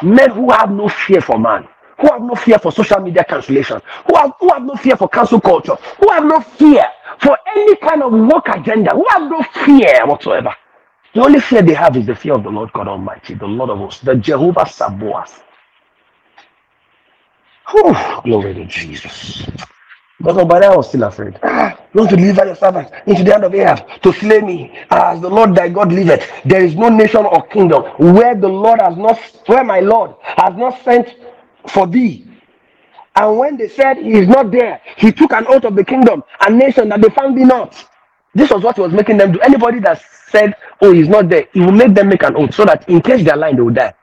Men 0.03 0.32
who 0.32 0.51
have 0.51 0.72
no 0.72 0.89
fear 0.89 1.22
for 1.22 1.39
man, 1.39 1.68
who 2.00 2.08
have 2.12 2.22
no 2.22 2.36
fear 2.36 2.60
for 2.60 2.72
social 2.72 3.00
media 3.02 3.24
cancellation, 3.24 3.82
who 4.08 4.16
have, 4.16 4.34
who 4.39 4.50
have 4.54 4.64
no 4.64 4.76
fear 4.76 4.98
for 4.98 5.10
cancel 5.10 5.41
culture, 5.41 5.76
who 6.00 6.10
have 6.12 6.26
no 6.26 6.39
fear 6.41 6.84
for 7.22 7.38
any 7.56 7.76
kind 7.78 8.04
of 8.04 8.14
work 8.14 8.48
agenda, 8.50 8.91
who 8.91 9.06
have 9.10 9.24
no 9.30 9.41
fear 9.66 10.06
whatsoever. 10.06 10.54
The 11.14 11.22
only 11.22 11.39
fear 11.39 11.62
they 11.62 11.74
have 11.74 11.98
is 11.98 12.06
the 12.08 12.16
fear 12.16 12.34
of 12.36 12.43
the 12.43 12.50
Lord 12.50 12.72
God 12.74 12.88
Almighty, 12.88 13.36
the 13.36 13.46
Lord 13.48 13.70
of 13.72 13.78
hosts, 13.80 14.02
the 14.02 14.16
Jehovah 14.16 14.66
Sabaoth. 14.68 15.43
Whew, 17.72 17.96
glory 18.24 18.54
to 18.56 18.66
Jesus. 18.66 19.48
But 20.22 20.38
Obadiah 20.38 20.76
was 20.76 20.89
still 20.89 21.04
afraid. 21.04 21.39
Ah, 21.43 21.78
you 21.93 22.00
want 22.00 22.10
to 22.12 22.16
deliver 22.18 22.46
your 22.46 22.56
servant 22.56 22.89
into 23.08 23.24
the 23.24 23.32
hand 23.34 23.43
of 23.46 23.56
Ahab 23.56 24.02
to 24.02 24.14
slay 24.14 24.41
me, 24.41 24.80
as 24.91 25.22
the 25.22 25.30
Lord 25.30 25.56
thy 25.56 25.70
God 25.70 25.93
liveth. 25.93 26.30
There 26.46 26.64
is 26.64 26.76
no 26.76 26.89
nation 26.89 27.26
or 27.26 27.43
kingdom 27.48 27.84
where 28.00 28.36
the 28.36 28.48
Lord 28.48 28.82
has 28.82 28.98
not, 28.98 29.20
where 29.48 29.64
my 29.64 29.82
Lord 29.82 30.16
has 30.24 30.56
not 30.58 30.84
sent 30.84 31.10
for 31.70 31.88
thee. 31.88 32.26
And 33.16 33.38
when 33.38 33.57
they 33.57 33.70
said 33.70 33.97
he 33.97 34.13
is 34.13 34.28
not 34.28 34.51
there, 34.51 34.82
he 34.97 35.11
took 35.11 35.34
an 35.34 35.47
oath 35.47 35.66
of 35.66 35.76
the 35.76 35.86
kingdom 35.86 36.24
and 36.41 36.57
nation 36.59 36.89
that 36.89 37.01
they 37.01 37.09
found 37.09 37.38
thee 37.38 37.45
not. 37.45 37.76
This 38.36 38.51
was 38.51 38.63
what 38.63 38.76
he 38.78 38.82
was 38.82 38.93
making 38.93 39.18
them 39.18 39.34
do. 39.34 39.41
Anybody 39.41 39.80
that 39.82 40.03
said, 40.30 40.55
Oh, 40.82 40.93
he's 40.93 41.09
not 41.09 41.30
there, 41.30 41.47
he 41.53 41.61
will 41.61 41.72
make 41.74 41.93
them 41.95 42.09
make 42.09 42.24
an 42.24 42.36
oath 42.38 42.55
so 42.55 42.66
that 42.66 42.88
in 42.89 43.01
case 43.01 43.26
they're 43.26 43.38
lying, 43.38 43.55
they 43.57 43.61
will 43.63 43.74
die. 43.74 43.93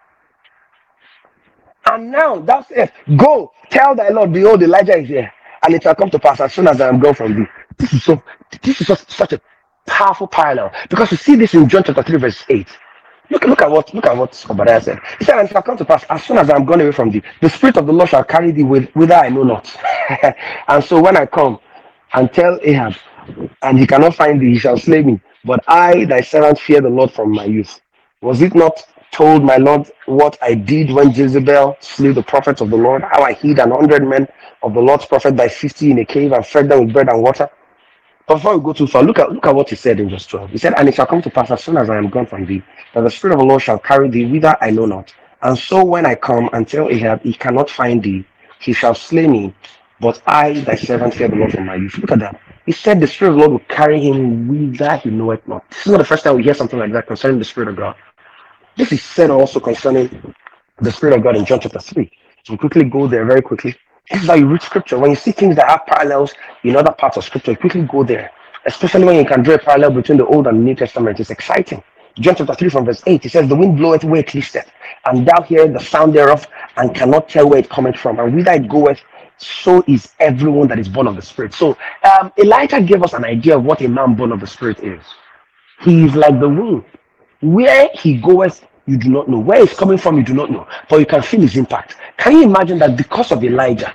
And 1.91 2.11
now 2.13 2.39
that's 2.41 2.71
it. 2.73 2.93
Go 3.17 3.53
tell 3.71 3.95
thy 3.95 4.11
Lord, 4.11 4.33
behold, 4.33 4.63
Elijah 4.63 4.99
is 4.99 5.09
here, 5.09 5.33
and 5.65 5.75
it 5.75 5.83
shall 5.83 5.95
come 5.97 6.11
to 6.11 6.19
pass 6.19 6.41
as 6.41 6.55
soon 6.55 6.69
as 6.69 6.81
I 6.81 6.89
am 6.89 7.01
gone 7.01 7.15
from 7.15 7.37
thee. 7.37 7.47
This 7.79 7.93
is 7.95 8.05
so 8.05 8.23
this 8.63 8.81
is 8.81 8.89
such 9.09 9.35
a 9.35 9.43
powerful 9.87 10.29
parallel 10.29 10.73
because 10.91 11.11
you 11.11 11.19
see 11.19 11.37
this 11.37 11.55
in 11.55 11.69
John 11.69 11.85
chapter 11.85 12.03
3, 12.03 12.19
verse 12.19 12.45
8. 12.49 12.69
Look, 13.31 13.45
look 13.45 13.63
at 13.63 13.71
what 13.71 13.93
look 13.95 14.07
at 14.07 14.17
what 14.17 14.47
Obadiah 14.51 14.81
said. 14.81 15.01
He 15.19 15.25
said, 15.25 15.39
And 15.39 15.49
it 15.49 15.53
shall 15.53 15.63
come 15.63 15.77
to 15.79 15.85
pass 15.85 16.05
as 16.11 16.25
soon 16.25 16.39
as 16.39 16.51
I 16.51 16.57
am 16.57 16.65
gone 16.65 16.81
away 16.81 16.93
from 16.93 17.11
thee, 17.11 17.23
the 17.41 17.51
spirit 17.51 17.77
of 17.77 17.87
the 17.87 17.93
Lord 17.93 18.11
shall 18.11 18.25
carry 18.25 18.53
thee 18.53 18.63
with 18.65 18.91
whither 18.95 19.15
I 19.15 19.29
know 19.31 19.43
not. 19.43 19.75
and 20.69 20.85
so 20.85 21.01
when 21.01 21.17
I 21.17 21.27
come 21.27 21.59
and 22.15 22.33
tell 22.33 22.59
Ahab, 22.63 22.95
and 23.63 23.79
he 23.79 23.87
cannot 23.87 24.15
find 24.15 24.41
thee, 24.41 24.53
he 24.53 24.59
shall 24.59 24.79
slay 24.79 25.03
me. 25.03 25.21
But 25.45 25.65
I, 25.69 26.05
thy 26.05 26.21
servant, 26.21 26.59
fear 26.59 26.81
the 26.81 26.89
Lord 26.91 27.11
from 27.13 27.33
my 27.33 27.45
youth. 27.45 27.81
Was 28.23 28.43
it 28.43 28.55
not 28.55 28.85
told 29.13 29.45
my 29.45 29.57
Lord 29.57 29.91
what 30.07 30.39
I 30.43 30.55
did 30.55 30.91
when 30.91 31.11
Jezebel 31.13 31.77
slew 31.81 32.13
the 32.13 32.23
prophets 32.23 32.61
of 32.61 32.71
the 32.71 32.77
Lord, 32.77 33.03
how 33.03 33.23
I 33.23 33.33
hid 33.33 33.59
an 33.59 33.71
hundred 33.73 34.07
men 34.07 34.29
of 34.63 34.75
the 34.75 34.81
Lord's 34.81 35.07
prophet 35.07 35.37
by 35.37 35.49
fifty 35.49 35.91
in 35.91 35.99
a 35.99 36.05
cave 36.05 36.33
and 36.33 36.47
fed 36.47 36.69
them 36.69 36.85
with 36.87 36.93
bread 36.95 37.09
and 37.09 37.23
water? 37.23 37.49
Before 38.27 38.59
we 38.59 38.65
go 38.65 38.73
too 38.73 38.87
far, 38.89 39.05
look 39.05 39.19
at 39.21 39.33
look 39.33 39.47
at 39.47 39.55
what 39.55 39.71
he 39.71 39.77
said 39.77 40.01
in 40.01 40.11
verse 40.11 40.27
12. 40.27 40.51
He 40.51 40.59
said, 40.59 40.75
And 40.79 40.89
it 40.89 40.97
shall 40.97 41.07
come 41.07 41.23
to 41.23 41.31
pass 41.31 41.51
as 41.51 41.63
soon 41.65 41.77
as 41.77 41.91
I 41.91 41.99
am 41.99 42.11
gone 42.11 42.27
from 42.27 42.47
thee, 42.47 42.63
that 42.95 43.03
the 43.03 43.11
Spirit 43.11 43.35
of 43.35 43.41
the 43.41 43.47
Lord 43.47 43.63
shall 43.63 43.79
carry 43.79 44.09
thee 44.11 44.27
whither 44.27 44.57
I 44.63 44.71
know 44.71 44.87
not. 44.87 45.15
And 45.43 45.59
so 45.59 45.85
when 45.85 46.07
I 46.07 46.15
come 46.17 46.51
and 46.55 46.67
tell 46.69 46.89
Ahab, 46.91 47.23
he 47.23 47.35
cannot 47.35 47.71
find 47.71 48.03
thee, 48.03 48.27
he 48.61 48.73
shall 48.73 48.95
slay 48.97 49.29
me. 49.29 49.55
But 50.01 50.23
I, 50.27 50.55
thy 50.63 50.77
servant, 50.77 51.15
fear 51.15 51.29
the 51.29 51.37
Lord 51.37 51.53
from 51.53 51.67
my 51.67 51.77
youth. 51.77 51.99
Look 51.99 52.13
at 52.13 52.21
that. 52.21 52.41
He 52.67 52.73
said 52.73 53.01
the 53.01 53.07
Spirit 53.07 53.33
of 53.33 53.37
the 53.37 53.41
Lord 53.43 53.53
will 53.53 53.69
carry 53.77 54.01
him 54.01 54.49
whither 54.49 54.97
he 54.99 55.11
knoweth 55.11 55.47
not. 55.49 55.69
This 55.71 55.87
is 55.87 55.93
not 55.93 55.99
the 55.99 56.05
first 56.05 56.25
time 56.25 56.37
we 56.37 56.43
hear 56.45 56.55
something 56.55 56.79
like 56.81 56.93
that 56.93 57.07
concerning 57.07 57.39
the 57.39 57.45
Spirit 57.47 57.69
of 57.71 57.77
God. 57.77 57.97
This 58.77 58.93
is 58.93 59.03
said 59.05 59.31
also 59.31 59.61
concerning 59.61 60.23
the 60.81 60.93
Spirit 60.93 61.17
of 61.19 61.25
God 61.25 61.37
in 61.37 61.47
John 61.47 61.61
chapter 61.61 61.81
3. 61.81 62.11
So 62.45 62.55
we 62.55 62.59
quickly 62.59 62.85
go 62.85 63.09
there 63.09 63.25
very 63.27 63.43
quickly. 63.43 63.77
This 64.11 64.23
is 64.23 64.29
how 64.29 64.35
you 64.35 64.47
read 64.47 64.63
scripture. 64.63 64.99
When 64.99 65.11
you 65.11 65.17
see 65.17 65.33
things 65.33 65.57
that 65.57 65.69
have 65.71 65.87
parallels 65.87 66.35
in 66.65 66.77
other 66.77 66.93
parts 66.93 67.17
of 67.17 67.25
scripture, 67.25 67.53
you 67.53 67.57
quickly 67.57 67.83
go 67.83 68.05
there. 68.05 68.31
Especially 68.67 69.05
when 69.05 69.17
you 69.17 69.25
can 69.25 69.43
draw 69.43 69.55
a 69.55 69.59
parallel 69.59 69.93
between 69.93 70.19
the 70.19 70.27
Old 70.27 70.47
and 70.47 70.65
New 70.65 70.75
Testament. 70.75 71.19
It's 71.19 71.31
exciting. 71.31 71.83
John 72.19 72.35
chapter 72.37 72.55
3 72.55 72.69
from 72.69 72.85
verse 72.85 73.03
8, 73.07 73.25
it 73.25 73.33
says, 73.33 73.49
The 73.49 73.57
wind 73.57 73.79
bloweth 73.79 74.05
where 74.05 74.21
it 74.21 74.35
listeth, 74.35 74.71
and 75.07 75.27
thou 75.27 75.41
hearest 75.43 75.73
the 75.73 75.81
sound 75.81 76.15
thereof, 76.15 76.47
and 76.77 76.95
cannot 76.95 77.29
tell 77.29 77.49
where 77.49 77.59
it 77.59 77.71
cometh 77.71 77.97
from. 77.97 78.19
And 78.19 78.35
whither 78.35 78.53
it 78.53 78.69
goeth, 78.69 79.01
so 79.39 79.83
is 79.89 80.13
everyone 80.21 80.69
that 80.69 80.79
is 80.79 80.89
born 80.89 81.07
of 81.07 81.17
the 81.17 81.23
Spirit. 81.23 81.55
So 81.55 81.77
um, 82.21 82.33
Elijah 82.39 82.81
gave 82.81 83.03
us 83.03 83.15
an 83.15 83.25
idea 83.25 83.57
of 83.57 83.65
what 83.65 83.81
a 83.81 83.89
man 83.89 84.15
born 84.15 84.31
of 84.31 84.41
the 84.41 84.47
Spirit 84.47 84.81
is. 84.81 85.03
He 85.81 86.05
is 86.05 86.15
like 86.15 86.39
the 86.39 86.49
wind. 86.49 86.85
Where 87.41 87.89
he 87.95 88.19
goeth, 88.19 88.65
you 88.87 88.97
do 88.97 89.09
not 89.09 89.29
know. 89.29 89.39
Where 89.39 89.61
he's 89.65 89.77
coming 89.77 89.99
from, 89.99 90.17
you 90.17 90.25
do 90.25 90.35
not 90.35 90.51
know. 90.51 90.67
But 90.89 91.01
you 91.01 91.07
can 91.07 91.23
feel 91.23 91.41
his 91.41 91.57
impact. 91.57 91.97
Can 92.17 92.33
you 92.33 92.43
imagine 92.43 92.79
that 92.79 92.97
because 92.97 93.33
of 93.33 93.45
Elijah? 93.45 93.95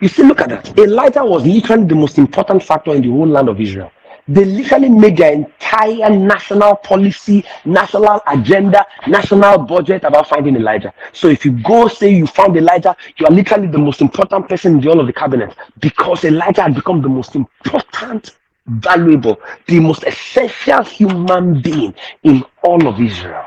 You 0.00 0.08
see, 0.08 0.22
look 0.22 0.40
at 0.40 0.48
that. 0.48 0.78
Elijah 0.78 1.24
was 1.24 1.44
literally 1.46 1.84
the 1.84 1.94
most 1.94 2.18
important 2.18 2.62
factor 2.62 2.94
in 2.94 3.02
the 3.02 3.08
whole 3.08 3.26
land 3.26 3.48
of 3.48 3.60
Israel. 3.60 3.92
They 4.28 4.44
literally 4.44 4.88
made 4.88 5.16
their 5.16 5.32
entire 5.32 6.08
national 6.10 6.76
policy, 6.76 7.44
national 7.64 8.20
agenda, 8.28 8.86
national 9.08 9.58
budget 9.58 10.04
about 10.04 10.28
finding 10.28 10.54
Elijah. 10.54 10.94
So 11.12 11.28
if 11.28 11.44
you 11.44 11.60
go 11.62 11.88
say 11.88 12.14
you 12.14 12.26
found 12.28 12.56
Elijah, 12.56 12.96
you 13.16 13.26
are 13.26 13.32
literally 13.32 13.66
the 13.66 13.78
most 13.78 14.00
important 14.00 14.48
person 14.48 14.74
in 14.74 14.80
the 14.80 14.88
whole 14.88 15.00
of 15.00 15.06
the 15.08 15.12
cabinet 15.12 15.54
because 15.80 16.24
Elijah 16.24 16.62
had 16.62 16.74
become 16.76 17.02
the 17.02 17.08
most 17.08 17.34
important, 17.34 18.36
valuable, 18.66 19.40
the 19.66 19.80
most 19.80 20.04
essential 20.04 20.84
human 20.84 21.60
being 21.60 21.92
in 22.22 22.44
all 22.62 22.86
of 22.86 23.00
Israel. 23.00 23.44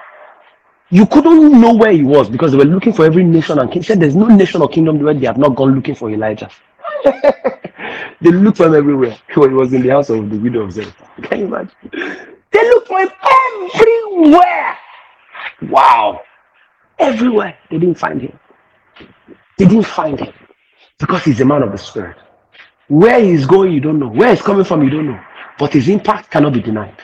You 0.91 1.05
couldn't 1.07 1.59
know 1.59 1.73
where 1.75 1.91
he 1.91 2.03
was 2.03 2.29
because 2.29 2.51
they 2.51 2.57
were 2.57 2.65
looking 2.65 2.93
for 2.93 3.05
every 3.05 3.23
nation 3.23 3.59
and 3.59 3.71
king. 3.71 3.83
Said 3.83 3.99
there's 3.99 4.15
no 4.15 4.27
nation 4.27 4.61
or 4.61 4.69
kingdom 4.69 4.99
where 5.01 5.13
they 5.13 5.25
have 5.25 5.37
not 5.37 5.55
gone 5.55 5.75
looking 5.75 5.95
for 5.95 6.11
Elijah. 6.11 6.49
they 7.05 8.31
looked 8.31 8.57
for 8.57 8.67
him 8.67 8.75
everywhere. 8.75 9.17
When 9.35 9.49
he 9.49 9.55
was 9.55 9.73
in 9.73 9.81
the 9.83 9.89
house 9.89 10.09
of 10.09 10.29
the 10.29 10.37
widow 10.37 10.61
of 10.61 10.71
Zarephath. 10.73 11.09
Can 11.23 11.39
you 11.39 11.45
imagine? 11.47 11.71
They 12.51 12.69
looked 12.69 12.87
for 12.87 12.99
him 13.01 13.09
everywhere. 13.73 14.77
Wow. 15.63 16.21
Everywhere. 16.99 17.57
They 17.71 17.79
didn't 17.79 17.99
find 17.99 18.21
him. 18.21 18.39
They 19.57 19.65
didn't 19.65 19.85
find 19.87 20.19
him 20.19 20.33
because 20.99 21.23
he's 21.25 21.41
a 21.41 21.45
man 21.45 21.63
of 21.63 21.71
the 21.71 21.77
spirit. 21.77 22.17
Where 22.87 23.19
he's 23.21 23.45
going, 23.45 23.73
you 23.73 23.81
don't 23.81 23.99
know. 23.99 24.09
Where 24.09 24.29
he's 24.35 24.41
coming 24.43 24.65
from, 24.65 24.83
you 24.83 24.89
don't 24.91 25.07
know. 25.07 25.21
But 25.59 25.73
his 25.73 25.89
impact 25.89 26.31
cannot 26.31 26.53
be 26.53 26.61
denied. 26.61 26.95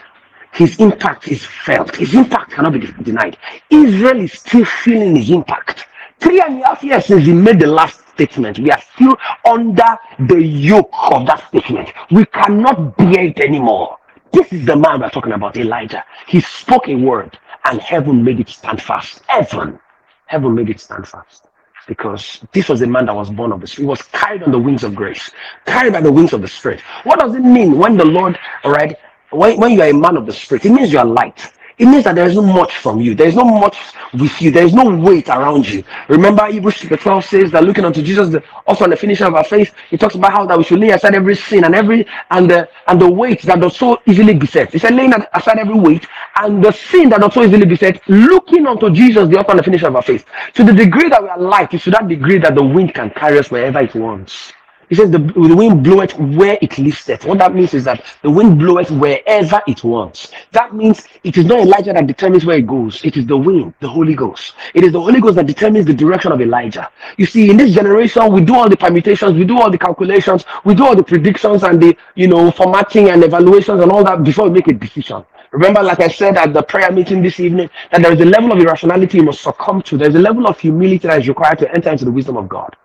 His 0.53 0.77
impact 0.77 1.27
is 1.27 1.45
felt. 1.45 1.95
His 1.95 2.13
impact 2.13 2.51
cannot 2.51 2.73
be 2.73 2.79
denied. 3.03 3.37
Israel 3.69 4.21
is 4.21 4.33
still 4.33 4.65
feeling 4.65 5.15
his 5.15 5.29
impact. 5.29 5.85
Three 6.19 6.41
and 6.41 6.61
a 6.61 6.67
half 6.67 6.83
years 6.83 7.05
since 7.05 7.25
he 7.25 7.33
made 7.33 7.59
the 7.59 7.67
last 7.67 8.07
statement, 8.09 8.59
we 8.59 8.69
are 8.69 8.81
still 8.93 9.17
under 9.45 9.97
the 10.19 10.41
yoke 10.41 10.91
of 11.11 11.25
that 11.25 11.47
statement. 11.47 11.89
We 12.11 12.25
cannot 12.25 12.97
bear 12.97 13.25
it 13.25 13.39
anymore. 13.39 13.97
This 14.31 14.53
is 14.53 14.65
the 14.65 14.75
man 14.75 15.01
we're 15.01 15.09
talking 15.09 15.33
about, 15.33 15.57
Elijah. 15.57 16.05
He 16.27 16.41
spoke 16.41 16.87
a 16.87 16.95
word 16.95 17.37
and 17.65 17.81
heaven 17.81 18.23
made 18.23 18.39
it 18.39 18.49
stand 18.49 18.81
fast. 18.81 19.21
Heaven, 19.27 19.79
heaven 20.27 20.55
made 20.55 20.69
it 20.69 20.79
stand 20.79 21.07
fast. 21.07 21.47
Because 21.87 22.39
this 22.53 22.69
was 22.69 22.81
a 22.81 22.87
man 22.87 23.07
that 23.07 23.15
was 23.15 23.29
born 23.29 23.51
of 23.51 23.59
the 23.59 23.67
Spirit. 23.67 23.85
He 23.85 23.89
was 23.89 24.01
carried 24.03 24.43
on 24.43 24.51
the 24.51 24.59
wings 24.59 24.83
of 24.83 24.95
grace, 24.95 25.31
carried 25.65 25.93
by 25.93 26.01
the 26.01 26.11
wings 26.11 26.31
of 26.33 26.41
the 26.41 26.47
Spirit. 26.47 26.79
What 27.03 27.19
does 27.19 27.33
it 27.33 27.41
mean 27.41 27.77
when 27.77 27.97
the 27.97 28.05
Lord, 28.05 28.37
right, 28.63 28.95
when, 29.31 29.57
when 29.59 29.71
you 29.73 29.81
are 29.81 29.89
a 29.89 29.93
man 29.93 30.17
of 30.17 30.25
the 30.25 30.33
Spirit? 30.33 30.65
It 30.65 30.71
means 30.71 30.91
you 30.91 30.99
are 30.99 31.05
light. 31.05 31.51
It 31.77 31.87
means 31.87 32.03
that 32.03 32.13
there 32.15 32.27
is 32.27 32.35
no 32.35 32.43
much 32.43 32.77
from 32.77 33.01
you. 33.01 33.15
There 33.15 33.27
is 33.27 33.35
no 33.35 33.43
much 33.43 33.75
with 34.13 34.39
you. 34.39 34.51
There 34.51 34.65
is 34.65 34.73
no 34.73 34.87
weight 34.95 35.29
around 35.29 35.67
you. 35.67 35.83
Remember, 36.09 36.45
Hebrews 36.45 36.75
chapter 36.77 36.97
12 36.97 37.25
says 37.25 37.51
that 37.51 37.63
looking 37.63 37.85
unto 37.85 38.03
Jesus, 38.03 38.29
the 38.29 38.43
also 38.67 38.83
on 38.83 38.91
the 38.91 38.95
finisher 38.95 39.25
of 39.25 39.33
our 39.33 39.43
faith, 39.43 39.73
he 39.89 39.97
talks 39.97 40.13
about 40.13 40.31
how 40.31 40.45
that 40.45 40.57
we 40.57 40.63
should 40.63 40.79
lay 40.79 40.91
aside 40.91 41.15
every 41.15 41.35
sin 41.35 41.63
and 41.63 41.73
every 41.73 42.05
and 42.29 42.49
the 42.51 42.69
and 42.87 43.01
the 43.01 43.09
weight 43.09 43.41
that 43.43 43.59
does 43.59 43.75
so 43.77 43.99
easily 44.05 44.35
beset. 44.35 44.71
He 44.71 44.79
said, 44.79 44.93
laying 44.93 45.13
aside 45.33 45.57
every 45.57 45.73
weight 45.79 46.05
and 46.39 46.63
the 46.63 46.71
sin 46.71 47.09
that 47.09 47.21
does 47.21 47.33
so 47.33 47.43
easily 47.43 47.65
beset, 47.65 48.01
looking 48.07 48.67
unto 48.67 48.91
Jesus, 48.91 49.27
the 49.29 49.39
author 49.39 49.51
and 49.51 49.59
the 49.59 49.63
finisher 49.63 49.87
of 49.87 49.95
our 49.95 50.03
faith. 50.03 50.25
To 50.53 50.63
the 50.63 50.73
degree 50.73 51.09
that 51.09 51.23
we 51.23 51.29
are 51.29 51.39
light, 51.39 51.73
is 51.73 51.83
to 51.83 51.91
that 51.91 52.07
degree 52.07 52.37
that 52.39 52.53
the 52.53 52.63
wind 52.63 52.93
can 52.93 53.09
carry 53.09 53.39
us 53.39 53.49
wherever 53.49 53.79
it 53.79 53.95
wants. 53.95 54.53
He 54.91 54.97
says 54.97 55.09
the, 55.09 55.19
the 55.19 55.55
wind 55.55 55.85
bloweth 55.85 56.19
where 56.19 56.57
it 56.61 56.77
listeth. 56.77 57.23
What 57.23 57.37
that 57.37 57.55
means 57.55 57.73
is 57.73 57.85
that 57.85 58.03
the 58.23 58.29
wind 58.29 58.59
bloweth 58.59 58.91
wherever 58.91 59.61
it 59.65 59.85
wants. 59.85 60.33
That 60.51 60.75
means 60.75 61.07
it 61.23 61.37
is 61.37 61.45
not 61.45 61.61
Elijah 61.61 61.93
that 61.93 62.07
determines 62.07 62.43
where 62.43 62.57
it 62.57 62.67
goes. 62.67 63.01
It 63.05 63.15
is 63.15 63.25
the 63.25 63.37
wind, 63.37 63.73
the 63.79 63.87
Holy 63.87 64.15
Ghost. 64.15 64.53
It 64.73 64.83
is 64.83 64.91
the 64.91 64.99
Holy 64.99 65.21
Ghost 65.21 65.37
that 65.37 65.47
determines 65.47 65.85
the 65.85 65.93
direction 65.93 66.33
of 66.33 66.41
Elijah. 66.41 66.91
You 67.15 67.25
see, 67.25 67.49
in 67.49 67.55
this 67.55 67.73
generation, 67.73 68.33
we 68.33 68.41
do 68.43 68.53
all 68.53 68.67
the 68.67 68.75
permutations, 68.75 69.31
we 69.31 69.45
do 69.45 69.61
all 69.61 69.71
the 69.71 69.77
calculations, 69.77 70.43
we 70.65 70.75
do 70.75 70.85
all 70.85 70.95
the 70.97 71.03
predictions 71.03 71.63
and 71.63 71.81
the 71.81 71.95
you 72.15 72.27
know 72.27 72.51
formatting 72.51 73.11
and 73.11 73.23
evaluations 73.23 73.81
and 73.81 73.89
all 73.93 74.03
that 74.03 74.25
before 74.25 74.49
we 74.49 74.55
make 74.55 74.67
a 74.67 74.73
decision. 74.73 75.23
Remember, 75.53 75.81
like 75.81 76.01
I 76.01 76.09
said 76.09 76.35
at 76.35 76.51
the 76.53 76.63
prayer 76.63 76.91
meeting 76.91 77.21
this 77.23 77.39
evening, 77.39 77.69
that 77.93 78.01
there 78.01 78.11
is 78.11 78.19
a 78.19 78.25
level 78.25 78.51
of 78.51 78.59
irrationality 78.59 79.19
you 79.19 79.23
must 79.23 79.41
succumb 79.41 79.83
to. 79.83 79.97
There's 79.97 80.15
a 80.15 80.19
level 80.19 80.47
of 80.47 80.59
humility 80.59 81.07
that 81.07 81.21
is 81.21 81.29
required 81.29 81.59
to 81.59 81.71
enter 81.73 81.91
into 81.91 82.03
the 82.03 82.11
wisdom 82.11 82.35
of 82.35 82.49
God. 82.49 82.75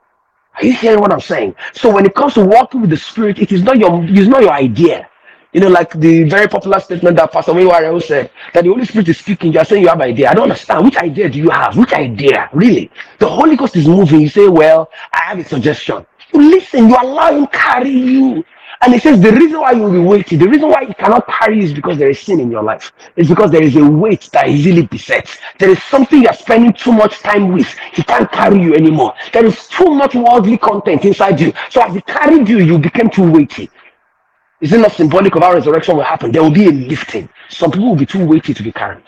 Are 0.57 0.65
you 0.67 0.73
hearing 0.73 1.01
what 1.01 1.13
I'm 1.13 1.21
saying? 1.21 1.55
So 1.75 1.91
when 1.93 2.07
it 2.07 2.15
comes 2.15 2.35
to 2.35 2.45
walking 2.45 2.81
with 2.83 2.91
the 2.91 2.97
Spirit, 2.97 3.39
it 3.39 3.53
is 3.53 3.63
not 3.63 3.79
your 3.79 4.05
it's 4.05 4.29
not 4.29 4.43
your 4.43 4.53
idea. 4.53 5.09
You 5.53 5.61
know, 5.61 5.69
like 5.69 5.93
the 5.99 6.25
very 6.25 6.49
popular 6.49 6.81
statement 6.81 7.17
that 7.17 7.33
Pastor 7.33 7.53
Maywareo 7.53 8.03
said 8.03 8.31
that 8.55 8.65
the 8.65 8.71
Holy 8.71 8.85
Spirit 8.85 9.09
is 9.09 9.19
speaking. 9.19 9.53
You 9.53 9.61
are 9.61 9.65
saying 9.65 9.83
you 9.83 9.89
have 9.89 9.99
an 10.01 10.09
idea. 10.09 10.31
I 10.31 10.35
don't 10.35 10.45
understand. 10.45 10.85
Which 10.85 10.97
idea 10.99 11.29
do 11.31 11.39
you 11.39 11.51
have? 11.51 11.77
Which 11.77 11.93
idea? 11.95 12.51
Really? 12.53 12.91
The 13.19 13.29
Holy 13.29 13.57
Ghost 13.57 13.77
is 13.77 13.89
moving. 13.89 14.21
You 14.21 14.29
say, 14.29 14.49
Well, 14.49 14.91
I 15.13 15.21
have 15.25 15.39
a 15.39 15.45
suggestion. 15.45 16.07
You 16.35 16.51
listen, 16.51 16.89
you 16.89 16.97
allow 17.01 17.33
him 17.33 17.47
carry 17.49 17.91
you. 17.91 18.45
And 18.83 18.93
he 18.93 19.01
says 19.01 19.21
the 19.21 19.33
reason 19.33 19.61
why 19.61 19.73
you 19.73 19.83
will 19.83 19.93
be 19.93 19.99
waiting, 19.99 20.39
the 20.39 20.49
reason 20.49 20.69
why 20.69 20.85
he 20.85 20.95
cannot 20.95 21.27
carry 21.27 21.65
is 21.65 21.73
because 21.73 21.99
there 21.99 22.11
is 22.11 22.21
sin 22.21 22.41
in 22.41 22.51
your 22.51 22.63
life. 22.63 22.93
It's 23.17 23.29
because 23.29 23.51
there 23.51 23.63
is 23.63 23.75
a 23.77 23.85
weight 23.85 24.29
that 24.33 24.49
easily 24.49 24.87
besets. 24.87 25.39
There 25.59 25.71
is 25.71 25.83
something 25.85 26.23
you're 26.23 26.33
spending 26.35 26.73
too 26.73 26.93
much 26.93 27.21
time 27.21 27.53
with. 27.53 27.69
He 27.93 28.03
can't 28.03 28.31
carry 28.31 28.61
you 28.61 28.75
anymore. 28.75 29.15
There 29.33 29.47
is 29.47 29.67
too 29.69 29.95
much 29.95 30.15
worldly 30.15 30.59
content 30.59 31.05
inside 31.05 31.41
you. 31.41 31.53
So 31.71 31.83
as 31.83 31.95
he 31.95 32.01
carried 32.03 32.49
you, 32.49 32.59
you 32.59 32.79
became 32.79 33.09
too 33.09 33.31
weighty. 33.31 33.71
Is 34.61 34.73
it 34.73 34.79
not 34.79 34.93
symbolic 34.93 35.35
of 35.37 35.43
how 35.43 35.53
resurrection 35.53 35.97
will 35.97 36.05
happen? 36.05 36.33
There 36.33 36.43
will 36.43 36.51
be 36.51 36.67
a 36.67 36.73
lifting. 36.73 37.29
Some 37.49 37.71
people 37.71 37.91
will 37.91 37.97
be 37.97 38.07
too 38.07 38.25
weighty 38.25 38.55
to 38.55 38.63
be 38.63 38.73
carried. 38.73 39.05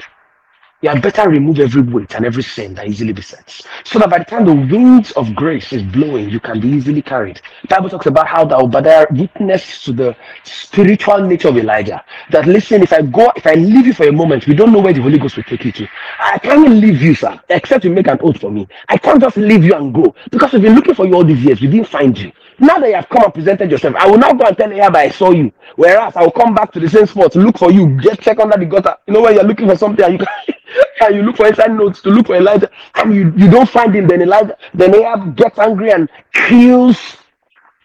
You 0.80 0.90
had 0.90 1.02
better 1.02 1.28
remove 1.28 1.58
every 1.58 1.82
weight 1.82 2.14
and 2.14 2.24
every 2.24 2.44
sin 2.44 2.74
that 2.74 2.86
easily 2.86 3.12
besets. 3.12 3.64
So 3.82 3.98
that 3.98 4.10
by 4.10 4.18
the 4.18 4.24
time 4.24 4.44
the 4.44 4.54
winds 4.54 5.10
of 5.12 5.34
grace 5.34 5.72
is 5.72 5.82
blowing, 5.82 6.30
you 6.30 6.38
can 6.38 6.60
be 6.60 6.68
easily 6.68 7.02
carried. 7.02 7.40
The 7.62 7.68
Bible 7.68 7.90
talks 7.90 8.06
about 8.06 8.28
how 8.28 8.44
that 8.44 8.56
Obadiah 8.60 9.06
witnessed 9.10 9.84
to 9.86 9.92
the 9.92 10.16
spiritual 10.44 11.26
nature 11.26 11.48
of 11.48 11.56
Elijah. 11.56 12.04
That 12.30 12.46
listen, 12.46 12.80
if 12.82 12.92
I 12.92 13.02
go, 13.02 13.32
if 13.34 13.44
I 13.44 13.54
leave 13.54 13.88
you 13.88 13.92
for 13.92 14.06
a 14.06 14.12
moment, 14.12 14.46
we 14.46 14.54
don't 14.54 14.72
know 14.72 14.78
where 14.78 14.92
the 14.92 15.02
Holy 15.02 15.18
Ghost 15.18 15.36
will 15.36 15.42
take 15.42 15.64
you 15.64 15.72
to. 15.72 15.88
I 16.20 16.38
can't 16.38 16.70
leave 16.70 17.02
you, 17.02 17.12
sir, 17.16 17.40
except 17.48 17.82
you 17.84 17.90
make 17.90 18.06
an 18.06 18.18
oath 18.22 18.40
for 18.40 18.52
me. 18.52 18.68
I 18.88 18.98
can't 18.98 19.20
just 19.20 19.36
leave 19.36 19.64
you 19.64 19.74
and 19.74 19.92
go. 19.92 20.14
Because 20.30 20.52
we've 20.52 20.62
been 20.62 20.76
looking 20.76 20.94
for 20.94 21.06
you 21.06 21.14
all 21.14 21.24
these 21.24 21.42
years, 21.42 21.60
we 21.60 21.66
didn't 21.66 21.88
find 21.88 22.16
you. 22.16 22.30
Now 22.60 22.78
that 22.78 22.88
you 22.88 22.94
have 22.94 23.08
come 23.08 23.24
and 23.24 23.34
presented 23.34 23.70
yourself, 23.70 23.94
I 23.96 24.08
will 24.08 24.18
not 24.18 24.38
go 24.38 24.44
and 24.44 24.56
tell 24.56 24.72
Ahab 24.72 24.96
I 24.96 25.10
saw 25.10 25.30
you. 25.30 25.52
Whereas 25.76 26.14
I 26.16 26.22
will 26.22 26.32
come 26.32 26.54
back 26.54 26.72
to 26.72 26.80
the 26.80 26.88
same 26.88 27.06
spot 27.06 27.32
to 27.32 27.40
look 27.40 27.58
for 27.58 27.70
you, 27.70 28.00
get 28.00 28.20
check 28.20 28.38
under 28.40 28.56
the 28.56 28.66
gutter. 28.66 28.96
You 29.06 29.14
know 29.14 29.22
where 29.22 29.32
you're 29.32 29.44
looking 29.44 29.68
for 29.68 29.76
something 29.76 30.04
and 30.04 30.14
you 30.14 30.18
can, 30.18 30.54
and 31.00 31.14
you 31.14 31.22
look 31.22 31.36
for 31.36 31.46
inside 31.46 31.72
notes 31.72 32.00
to 32.02 32.10
look 32.10 32.26
for 32.26 32.36
Elijah, 32.36 32.70
and 32.96 33.14
you, 33.14 33.32
you 33.36 33.50
don't 33.50 33.68
find 33.68 33.94
him, 33.94 34.06
then 34.06 34.22
Elijah, 34.22 34.56
then 34.74 34.94
Ahab 34.94 35.36
gets 35.36 35.58
angry 35.58 35.92
and 35.92 36.08
kills 36.32 37.16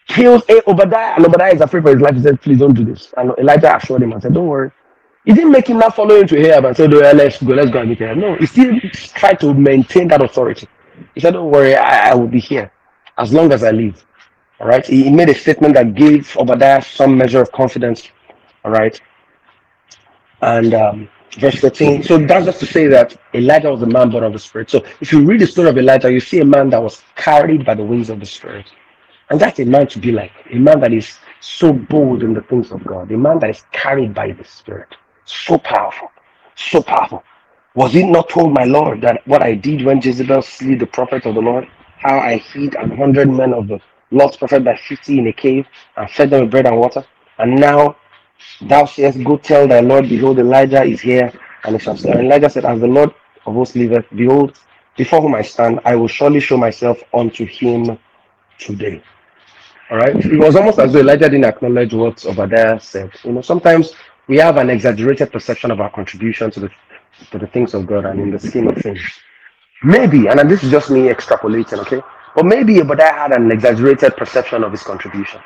kills 0.08 0.44
A 0.50 0.62
Obadiah, 0.70 1.16
and 1.16 1.26
Obadiah 1.26 1.54
is 1.56 1.62
afraid 1.62 1.84
for 1.84 1.92
his 1.94 2.02
life. 2.02 2.16
He 2.16 2.22
said, 2.22 2.42
Please 2.42 2.60
don't 2.60 2.74
do 2.74 2.86
this. 2.86 3.14
And 3.18 3.32
Elijah 3.40 3.76
assured 3.78 4.04
him 4.04 4.12
and 4.14 4.22
said, 4.22 4.34
Don't 4.34 4.48
worry. 4.48 4.72
He 5.26 5.34
didn't 5.34 5.52
make 5.52 5.68
him 5.68 5.78
not 5.78 5.96
follow 5.96 6.16
him 6.20 6.28
to 6.28 6.38
Ahab 6.38 6.66
and 6.66 6.76
said, 6.76 6.94
oh, 6.94 7.02
yeah, 7.02 7.14
let's 7.14 7.42
go, 7.42 7.54
let's 7.54 7.72
go 7.72 7.80
and 7.80 7.90
meet 7.90 8.02
Ahab. 8.02 8.18
No, 8.18 8.36
he 8.36 8.46
still 8.46 8.78
tried 9.16 9.40
to 9.40 9.54
maintain 9.54 10.10
that 10.10 10.22
authority. 10.22 10.68
He 11.16 11.22
said, 11.22 11.32
Don't 11.34 11.50
worry, 11.50 11.76
I, 11.76 12.12
I 12.12 12.16
will 12.16 12.28
be 12.28 12.40
here 12.40 12.72
as 13.18 13.32
long 13.34 13.52
as 13.54 13.64
I 13.64 13.72
live. 13.72 14.04
All 14.60 14.68
right. 14.68 14.86
He, 14.86 15.04
he 15.04 15.10
made 15.10 15.30
a 15.30 15.36
statement 15.36 15.76
that 15.76 15.96
gave 15.96 16.36
Obadiah 16.38 16.82
some 16.82 17.18
measure 17.18 17.42
of 17.42 17.52
confidence. 17.52 18.10
All 18.66 18.72
right. 18.72 19.00
And 20.42 20.74
um, 20.74 21.10
verse 21.36 21.60
13. 21.62 22.04
So 22.04 22.18
that's 22.18 22.46
just 22.46 22.60
to 22.62 22.66
say 22.66 22.88
that 22.88 23.16
Elijah 23.34 23.72
was 23.72 23.82
a 23.82 23.88
man 23.88 24.10
born 24.12 24.24
of 24.24 24.34
the 24.34 24.40
Spirit. 24.40 24.70
So 24.70 24.84
if 25.02 25.12
you 25.12 25.26
read 25.26 25.42
the 25.42 25.48
story 25.48 25.70
of 25.70 25.78
Elijah, 25.78 26.12
you 26.12 26.20
see 26.20 26.40
a 26.40 26.46
man 26.46 26.70
that 26.72 26.82
was 26.82 27.02
carried 27.16 27.66
by 27.66 27.76
the 27.76 27.84
wings 27.84 28.10
of 28.10 28.20
the 28.20 28.26
Spirit. 28.26 28.66
And 29.30 29.40
that's 29.40 29.60
a 29.60 29.66
man 29.66 29.88
to 29.88 30.00
be 30.00 30.12
like, 30.12 30.32
a 30.52 30.58
man 30.58 30.80
that 30.82 30.94
is 30.94 31.18
so 31.42 31.74
bold 31.74 32.24
in 32.24 32.34
the 32.34 32.42
things 32.42 32.72
of 32.72 32.86
God, 32.86 33.12
a 33.12 33.18
man 33.18 33.40
that 33.40 33.50
is 33.50 33.64
carried 33.72 34.14
by 34.14 34.32
the 34.32 34.46
Spirit. 34.46 34.96
So 35.26 35.58
powerful, 35.58 36.12
so 36.56 36.82
powerful. 36.82 37.24
Was 37.76 37.96
it 37.96 38.06
not 38.06 38.30
told, 38.30 38.54
my 38.54 38.66
Lord, 38.66 39.02
that 39.02 39.26
what 39.28 39.42
I 39.42 39.56
did 39.56 39.84
when 39.84 40.02
Jezebel 40.02 40.44
slew 40.44 40.78
the 40.78 40.86
prophet 40.86 41.26
of 41.26 41.36
the 41.36 41.42
Lord, 41.42 41.68
how 42.00 42.20
I 42.20 42.38
hid 42.38 42.76
an 42.76 42.96
hundred 42.96 43.30
men 43.30 43.54
of 43.54 43.68
the 43.68 43.80
Lord's 44.12 44.38
prophet 44.38 44.64
by 44.64 44.78
fifty 44.78 45.20
in 45.20 45.28
a 45.28 45.34
cave 45.34 45.66
and 45.98 46.10
fed 46.12 46.30
them 46.30 46.42
with 46.42 46.52
bread 46.52 46.68
and 46.68 46.78
water? 46.80 47.06
And 47.40 47.56
now 47.56 47.96
thou 48.62 48.86
sayest, 48.86 49.24
Go 49.24 49.38
tell 49.38 49.68
thy 49.68 49.82
Lord, 49.82 50.10
behold, 50.10 50.40
Elijah 50.40 50.84
is 50.84 51.02
here, 51.02 51.32
and 51.66 51.76
he 51.76 51.80
shall 51.84 51.98
say, 51.98 52.12
and 52.12 52.22
Elijah 52.22 52.50
said, 52.50 52.66
As 52.66 52.80
the 52.82 52.88
Lord 52.88 53.12
of 53.46 53.54
hosts 53.56 53.76
liveth, 53.76 54.06
behold, 54.16 54.60
before 54.98 55.22
whom 55.22 55.36
I 55.36 55.42
stand, 55.44 55.80
I 55.86 55.96
will 55.96 56.08
surely 56.08 56.40
show 56.40 56.58
myself 56.58 57.00
unto 57.14 57.46
him 57.46 57.98
today. 58.60 59.04
All 59.92 59.98
right. 59.98 60.16
It 60.16 60.38
was 60.40 60.56
almost 60.56 60.80
as 60.80 60.94
though 60.94 61.00
Elijah 61.00 61.30
didn't 61.30 61.46
acknowledge 61.46 61.94
what 61.94 62.26
Obadiah 62.26 62.80
said. 62.80 63.12
You 63.24 63.34
know, 63.34 63.42
sometimes 63.42 63.94
we 64.28 64.38
have 64.38 64.58
an 64.58 64.70
exaggerated 64.70 65.32
perception 65.32 65.72
of 65.72 65.82
our 65.82 65.92
contribution 65.92 66.52
to 66.52 66.60
the 66.62 66.70
to 67.32 67.38
the 67.40 67.48
things 67.48 67.74
of 67.74 67.88
God 67.88 68.06
and 68.06 68.20
in 68.20 68.32
the 68.32 68.40
scheme 68.40 68.68
of 68.68 68.78
things. 68.78 69.02
Maybe, 69.84 70.28
and 70.28 70.50
this 70.50 70.64
is 70.64 70.72
just 70.72 70.90
me 70.92 71.10
extrapolating, 71.10 71.80
okay? 71.80 72.02
But 72.36 72.46
maybe 72.46 72.82
Obadiah 72.82 73.14
had 73.14 73.34
an 73.34 73.52
exaggerated 73.52 74.18
perception 74.18 74.64
of 74.64 74.72
his 74.72 74.84
contribution. 74.84 75.42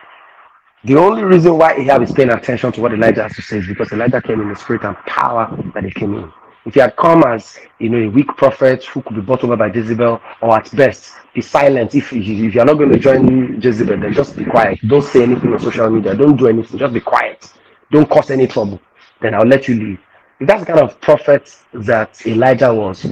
The 0.88 0.96
only 0.96 1.22
reason 1.26 1.58
why 1.58 1.74
Ahab 1.74 2.02
is 2.04 2.14
paying 2.14 2.30
attention 2.30 2.72
to 2.72 2.80
what 2.80 2.94
Elijah 2.94 3.24
has 3.24 3.36
to 3.36 3.42
say 3.42 3.58
is 3.58 3.68
because 3.68 3.92
Elijah 3.92 4.22
came 4.22 4.40
in 4.40 4.48
the 4.48 4.56
spirit 4.56 4.86
and 4.86 4.96
power 5.00 5.54
that 5.74 5.84
he 5.84 5.92
came 5.92 6.14
in. 6.14 6.32
If 6.66 6.76
he 6.76 6.80
had 6.80 6.96
come 6.96 7.26
as 7.26 7.60
you 7.80 7.90
know 7.90 7.98
a 7.98 8.08
weak 8.08 8.28
prophet 8.38 8.86
who 8.86 9.02
could 9.02 9.16
be 9.16 9.22
bought 9.22 9.44
over 9.44 9.58
by 9.58 9.68
Jezebel, 9.68 10.22
or 10.40 10.56
at 10.56 10.74
best 10.74 11.12
be 11.34 11.42
silent. 11.42 11.94
If, 11.94 12.14
if 12.14 12.56
you're 12.56 12.64
not 12.64 12.76
going 12.76 12.94
to 12.94 13.00
join 13.00 13.60
Jezebel, 13.62 14.00
then 14.00 14.14
just 14.14 14.38
be 14.38 14.46
quiet. 14.46 14.80
Don't 14.88 15.04
say 15.04 15.24
anything 15.24 15.52
on 15.52 15.60
social 15.60 15.90
media. 15.90 16.16
Don't 16.16 16.38
do 16.38 16.48
anything. 16.48 16.80
Just 16.80 16.94
be 16.94 17.02
quiet. 17.02 17.52
Don't 17.92 18.10
cause 18.10 18.32
any 18.32 18.48
trouble. 18.48 18.80
Then 19.20 19.36
I'll 19.36 19.46
let 19.46 19.68
you 19.68 19.76
leave. 19.76 20.00
If 20.40 20.48
that's 20.48 20.62
the 20.62 20.68
kind 20.68 20.80
of 20.80 21.02
prophet 21.02 21.54
that 21.74 22.26
Elijah 22.26 22.74
was, 22.74 23.06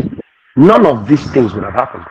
none 0.56 0.86
of 0.86 1.10
these 1.10 1.30
things 1.32 1.54
would 1.54 1.66
have 1.66 1.74
happened. 1.74 2.06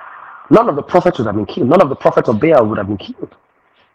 None 0.50 0.68
of 0.68 0.76
the 0.76 0.82
prophets 0.82 1.16
would 1.16 1.26
have 1.26 1.36
been 1.36 1.46
killed. 1.46 1.70
None 1.70 1.80
of 1.80 1.88
the 1.88 1.96
prophets 1.96 2.28
of 2.28 2.38
Baal 2.38 2.66
would 2.66 2.76
have 2.76 2.86
been 2.86 2.98
killed. 2.98 3.34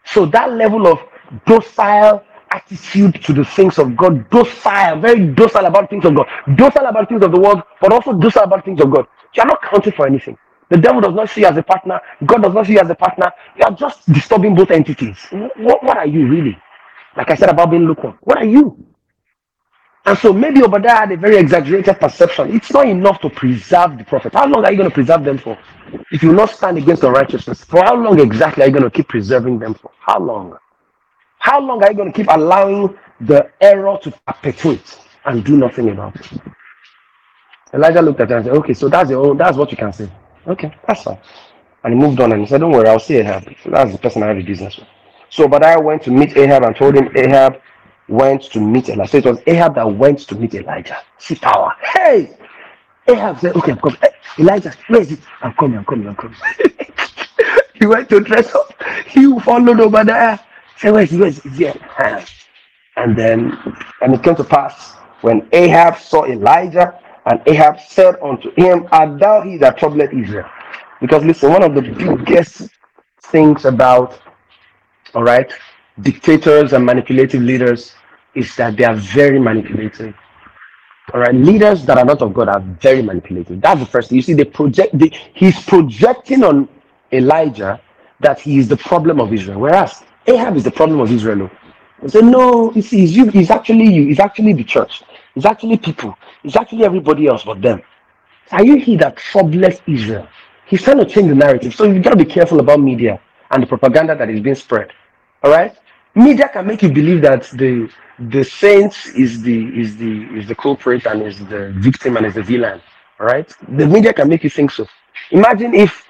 So 0.04 0.26
that 0.26 0.52
level 0.54 0.88
of 0.88 0.98
docile 1.46 2.24
attitude 2.52 3.22
to 3.24 3.32
the 3.32 3.44
things 3.44 3.78
of 3.78 3.96
God, 3.96 4.28
docile, 4.30 5.00
very 5.00 5.26
docile 5.28 5.66
about 5.66 5.90
things 5.90 6.04
of 6.04 6.14
God, 6.14 6.26
docile 6.56 6.86
about 6.86 7.08
things 7.08 7.22
of 7.24 7.32
the 7.32 7.40
world, 7.40 7.62
but 7.80 7.92
also 7.92 8.12
docile 8.14 8.44
about 8.44 8.64
things 8.64 8.80
of 8.80 8.90
God. 8.90 9.06
You 9.34 9.42
are 9.42 9.46
not 9.46 9.62
counting 9.62 9.92
for 9.92 10.06
anything. 10.06 10.36
The 10.70 10.78
devil 10.78 11.00
does 11.00 11.14
not 11.14 11.30
see 11.30 11.42
you 11.42 11.46
as 11.48 11.56
a 11.56 11.62
partner. 11.62 12.00
God 12.26 12.42
does 12.42 12.54
not 12.54 12.66
see 12.66 12.74
you 12.74 12.80
as 12.80 12.90
a 12.90 12.94
partner. 12.94 13.32
You 13.56 13.64
are 13.66 13.72
just 13.72 14.10
disturbing 14.12 14.54
both 14.54 14.70
entities. 14.70 15.18
What, 15.56 15.82
what 15.84 15.96
are 15.98 16.06
you 16.06 16.26
really? 16.28 16.58
Like 17.16 17.30
I 17.30 17.34
said 17.34 17.50
about 17.50 17.70
being 17.70 17.86
lukewarm. 17.86 18.18
What 18.22 18.38
are 18.38 18.44
you? 18.46 18.78
And 20.06 20.18
so 20.18 20.32
maybe 20.32 20.62
Obadiah 20.62 20.96
had 20.96 21.12
a 21.12 21.16
very 21.16 21.36
exaggerated 21.36 22.00
perception. 22.00 22.54
It's 22.54 22.72
not 22.72 22.88
enough 22.88 23.20
to 23.20 23.30
preserve 23.30 23.98
the 23.98 24.04
prophet. 24.04 24.34
How 24.34 24.46
long 24.48 24.64
are 24.64 24.72
you 24.72 24.78
going 24.78 24.90
to 24.90 24.94
preserve 24.94 25.24
them 25.24 25.38
for? 25.38 25.58
If 26.12 26.22
you 26.22 26.30
will 26.30 26.36
not 26.36 26.50
stand 26.50 26.78
against 26.78 27.04
unrighteousness, 27.04 27.64
for 27.64 27.82
how 27.84 27.96
long 27.96 28.20
exactly 28.20 28.64
are 28.64 28.66
you 28.66 28.72
going 28.72 28.84
to 28.84 28.90
keep 28.90 29.08
preserving 29.08 29.60
them 29.60 29.74
for? 29.74 29.90
How 30.00 30.18
long? 30.20 30.58
How 31.40 31.58
long 31.58 31.82
are 31.82 31.90
you 31.90 31.96
going 31.96 32.12
to 32.12 32.16
keep 32.16 32.28
allowing 32.30 32.96
the 33.22 33.50
error 33.60 33.98
to 34.02 34.10
perpetuate 34.26 34.98
and 35.24 35.42
do 35.42 35.56
nothing 35.56 35.88
about 35.88 36.14
it? 36.16 36.30
Elijah 37.72 38.02
looked 38.02 38.20
at 38.20 38.30
him 38.30 38.36
and 38.38 38.46
said, 38.46 38.54
Okay, 38.56 38.74
so 38.74 38.88
that's 38.88 39.10
your 39.10 39.26
own, 39.26 39.38
that's 39.38 39.56
what 39.56 39.70
you 39.70 39.76
can 39.76 39.92
say. 39.92 40.08
Okay, 40.46 40.74
that's 40.86 41.02
fine. 41.02 41.18
And 41.82 41.94
he 41.94 41.98
moved 42.00 42.20
on 42.20 42.32
and 42.32 42.42
he 42.42 42.46
said, 42.46 42.60
Don't 42.60 42.72
worry, 42.72 42.88
I'll 42.88 43.00
see 43.00 43.16
Ahab. 43.16 43.44
So 43.64 43.70
that's 43.70 43.90
the 43.90 43.98
person 43.98 44.22
I 44.22 44.34
business 44.42 44.76
with. 44.76 44.86
So 45.30 45.50
I 45.50 45.78
went 45.78 46.02
to 46.02 46.10
meet 46.10 46.36
Ahab 46.36 46.62
and 46.62 46.76
told 46.76 46.94
him 46.94 47.08
Ahab 47.16 47.60
went 48.08 48.42
to 48.52 48.60
meet 48.60 48.90
Elijah. 48.90 49.10
So 49.10 49.18
it 49.18 49.24
was 49.24 49.38
Ahab 49.46 49.76
that 49.76 49.84
went 49.90 50.18
to 50.20 50.34
meet 50.34 50.54
Elijah. 50.54 50.98
See 51.18 51.36
power. 51.36 51.74
Hey! 51.80 52.36
Ahab 53.08 53.40
said, 53.40 53.56
Okay, 53.56 53.72
I'm 53.72 53.78
coming. 53.78 53.98
Hey, 54.02 54.08
eh, 54.08 54.42
Elijah, 54.42 54.74
where 54.88 55.00
is 55.00 55.12
it? 55.12 55.20
I'm 55.40 55.54
coming, 55.54 55.78
I'm 55.78 55.84
coming, 55.86 56.06
I'm 56.08 56.16
coming. 56.16 56.36
he 57.74 57.86
went 57.86 58.10
to 58.10 58.20
dress 58.20 58.54
up. 58.54 58.74
He 59.06 59.38
followed 59.40 59.80
Obadiah. 59.80 60.38
And 62.96 63.16
then, 63.16 63.58
and 64.02 64.14
it 64.14 64.22
came 64.22 64.36
to 64.36 64.44
pass 64.44 64.94
when 65.20 65.46
Ahab 65.52 65.98
saw 65.98 66.24
Elijah, 66.24 66.98
and 67.26 67.40
Ahab 67.46 67.78
said 67.80 68.16
unto 68.22 68.50
him, 68.56 68.88
Art 68.90 69.18
thou 69.20 69.42
he 69.42 69.58
that 69.58 69.76
troubled 69.78 70.12
Israel? 70.12 70.48
Because 71.00 71.24
listen, 71.24 71.50
one 71.50 71.62
of 71.62 71.74
the 71.74 71.82
biggest 71.82 72.68
things 73.24 73.64
about, 73.64 74.20
all 75.14 75.22
right, 75.22 75.52
dictators 76.00 76.72
and 76.72 76.84
manipulative 76.84 77.42
leaders 77.42 77.94
is 78.34 78.54
that 78.56 78.76
they 78.76 78.84
are 78.84 78.94
very 78.94 79.38
manipulative. 79.38 80.14
All 81.12 81.20
right, 81.20 81.34
leaders 81.34 81.84
that 81.86 81.98
are 81.98 82.04
not 82.04 82.22
of 82.22 82.32
God 82.32 82.48
are 82.48 82.60
very 82.60 83.02
manipulative. 83.02 83.60
That's 83.60 83.80
the 83.80 83.86
first 83.86 84.08
thing. 84.08 84.16
You 84.16 84.22
see, 84.22 84.34
they 84.34 84.44
project. 84.44 84.96
They, 84.96 85.10
he's 85.34 85.60
projecting 85.64 86.44
on 86.44 86.68
Elijah 87.12 87.80
that 88.20 88.38
he 88.40 88.58
is 88.58 88.68
the 88.68 88.76
problem 88.76 89.20
of 89.20 89.32
Israel, 89.32 89.58
whereas 89.60 90.04
Ahab 90.26 90.56
is 90.56 90.64
the 90.64 90.70
problem 90.70 91.00
of 91.00 91.10
Israel. 91.12 91.50
Oh. 92.02 92.08
Say, 92.08 92.20
no, 92.20 92.72
see, 92.80 93.04
it's 93.04 93.12
you. 93.12 93.30
It's 93.34 93.50
actually 93.50 93.92
you. 93.92 94.10
It's 94.10 94.20
actually 94.20 94.52
the 94.54 94.64
church. 94.64 95.02
It's 95.36 95.46
actually 95.46 95.78
people. 95.78 96.16
It's 96.44 96.56
actually 96.56 96.84
everybody 96.84 97.26
else 97.26 97.44
but 97.44 97.60
them. 97.60 97.82
Are 98.52 98.64
you 98.64 98.76
he 98.76 98.96
that 98.96 99.16
troubles 99.16 99.80
Israel? 99.86 100.26
He's 100.66 100.82
trying 100.82 100.98
to 100.98 101.04
change 101.04 101.28
the 101.28 101.34
narrative. 101.34 101.74
So 101.74 101.84
you've 101.84 102.02
got 102.02 102.10
to 102.10 102.16
be 102.16 102.24
careful 102.24 102.60
about 102.60 102.80
media 102.80 103.20
and 103.50 103.62
the 103.62 103.66
propaganda 103.66 104.14
that 104.16 104.28
is 104.30 104.40
being 104.40 104.54
spread. 104.54 104.92
All 105.42 105.50
right, 105.50 105.76
media 106.14 106.48
can 106.48 106.66
make 106.66 106.82
you 106.82 106.92
believe 106.92 107.22
that 107.22 107.44
the 107.50 107.90
the 108.18 108.44
saint 108.44 108.94
is 109.16 109.42
the 109.42 109.80
is 109.80 109.96
the 109.96 110.24
is 110.38 110.46
the 110.46 110.54
culprit 110.54 111.06
and 111.06 111.22
is 111.22 111.38
the 111.46 111.72
victim 111.76 112.16
and 112.16 112.26
is 112.26 112.34
the 112.34 112.42
villain. 112.42 112.80
All 113.18 113.26
right, 113.26 113.48
the 113.68 113.86
media 113.86 114.12
can 114.12 114.28
make 114.28 114.44
you 114.44 114.50
think 114.50 114.70
so. 114.70 114.86
Imagine 115.30 115.74
if 115.74 116.04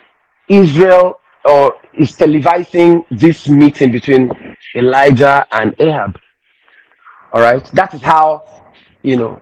Israel 0.49 1.20
or 1.45 1.75
is 1.95 2.13
televising 2.13 3.05
this 3.11 3.49
meeting 3.49 3.93
between 3.93 4.31
Elijah 4.75 5.47
and 5.53 5.75
Ahab. 5.79 6.19
All 7.33 7.41
right, 7.41 7.65
that 7.73 7.95
is 7.95 8.03
how 8.03 8.45
you 9.03 9.17
know 9.17 9.41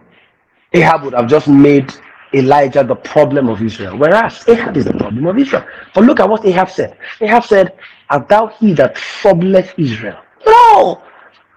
Ahab 0.73 1.05
would 1.05 1.15
have 1.15 1.29
just 1.29 1.49
made 1.49 1.93
Elijah 2.35 2.85
the 2.85 2.95
problem 2.95 3.49
of 3.49 3.63
Israel, 3.63 3.97
whereas 3.97 4.47
Ahab 4.49 4.77
is 4.77 4.85
the 4.85 4.93
problem 4.95 5.27
of 5.27 5.39
Israel. 5.39 5.65
But 5.95 6.05
look 6.05 6.21
at 6.21 6.29
what 6.29 6.45
Ahab 6.45 6.71
said. 6.71 6.97
Ahab 7.21 7.45
said, 7.45 7.75
Art 8.11 8.29
thou 8.29 8.49
he 8.49 8.75
that 8.75 8.95
troubleth 8.97 9.75
Israel? 9.79 10.19
No! 10.47 11.03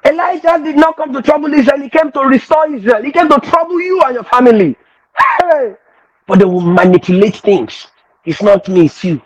Elijah 0.06 0.60
did 0.64 0.78
not 0.78 0.98
come 0.98 1.14
to 1.14 1.22
trouble 1.22 1.54
Israel, 1.54 1.82
he 1.82 1.90
came 1.90 2.12
to 2.12 2.22
restore 2.22 2.74
Israel. 2.74 3.04
He 3.04 3.12
came 3.12 3.30
to 3.30 3.40
trouble 3.42 3.80
you 3.82 4.02
and 4.04 4.16
your 4.16 4.24
family. 4.24 4.76
Hey! 5.18 5.76
But 6.28 6.40
they 6.40 6.46
will 6.46 6.62
manipulate 6.62 7.38
things. 7.38 7.88
It's 8.26 8.42
not 8.42 8.68
me, 8.68 8.86
it's 8.86 9.04
you. 9.04 9.22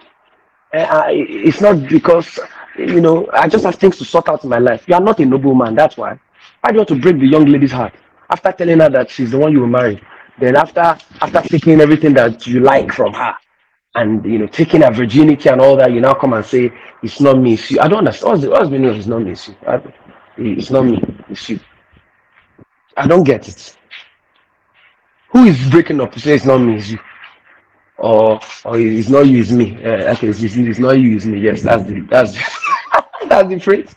Uh, 0.73 0.77
I, 0.79 1.11
it's 1.13 1.61
not 1.61 1.87
because, 1.87 2.39
you 2.77 2.99
know, 3.01 3.29
I 3.33 3.47
just 3.47 3.63
have 3.65 3.75
things 3.75 3.97
to 3.97 4.05
sort 4.05 4.27
out 4.29 4.43
in 4.43 4.49
my 4.49 4.59
life. 4.59 4.87
You 4.87 4.95
are 4.95 5.01
not 5.01 5.19
a 5.19 5.25
noble 5.25 5.55
man, 5.55 5.75
that's 5.75 5.97
why. 5.97 6.19
Why 6.61 6.71
do 6.71 6.75
you 6.75 6.79
want 6.79 6.89
to 6.89 6.99
break 6.99 7.19
the 7.19 7.27
young 7.27 7.45
lady's 7.45 7.71
heart? 7.71 7.93
After 8.29 8.51
telling 8.51 8.79
her 8.79 8.89
that 8.89 9.09
she's 9.09 9.31
the 9.31 9.37
one 9.37 9.51
you 9.53 9.61
will 9.61 9.67
marry, 9.67 10.01
then 10.39 10.55
after 10.55 10.97
after 11.21 11.41
taking 11.41 11.79
everything 11.79 12.13
that 12.15 12.45
you 12.47 12.59
like 12.59 12.91
from 12.91 13.13
her, 13.13 13.35
and 13.95 14.25
you 14.25 14.39
know, 14.39 14.47
taking 14.47 14.81
her 14.81 14.91
virginity 14.91 15.47
and 15.49 15.61
all 15.61 15.77
that, 15.77 15.91
you 15.91 16.01
now 16.01 16.13
come 16.13 16.33
and 16.33 16.45
say 16.45 16.71
it's 17.01 17.21
not 17.21 17.37
me, 17.37 17.53
it's 17.53 17.71
you. 17.71 17.79
I 17.79 17.87
don't 17.87 17.99
understand. 17.99 18.31
What's 18.31 18.41
the, 18.43 18.49
what's 18.49 18.65
the 18.65 18.71
meaning 18.71 18.89
of 18.89 18.97
it's 18.97 19.07
not 19.07 19.21
me, 19.21 19.31
it's 19.31 19.47
you? 19.47 19.55
I, 19.67 19.81
it's 20.37 20.69
not 20.71 20.85
me, 20.85 21.01
it's 21.29 21.49
you. 21.49 21.59
I 22.97 23.07
don't 23.07 23.23
get 23.23 23.47
it. 23.47 23.77
Who 25.29 25.45
is 25.45 25.69
breaking 25.69 26.01
up 26.01 26.17
say 26.19 26.35
it's 26.35 26.45
not 26.45 26.57
me, 26.57 26.77
it's 26.77 26.89
you? 26.89 26.99
Or 27.97 28.39
or 28.65 28.77
it's 28.79 29.09
not 29.09 29.27
you, 29.27 29.39
it's 29.39 29.51
me. 29.51 29.75
Uh, 29.83 30.13
okay, 30.13 30.27
it's, 30.27 30.41
it's, 30.41 30.79
not 30.79 30.99
you, 30.99 31.15
it's 31.15 31.25
me. 31.25 31.39
Yes, 31.39 31.61
that's 31.61 31.83
the 31.85 32.01
that's 32.01 32.33
that's 33.29 33.47
the 33.49 33.59
phrase. 33.59 33.95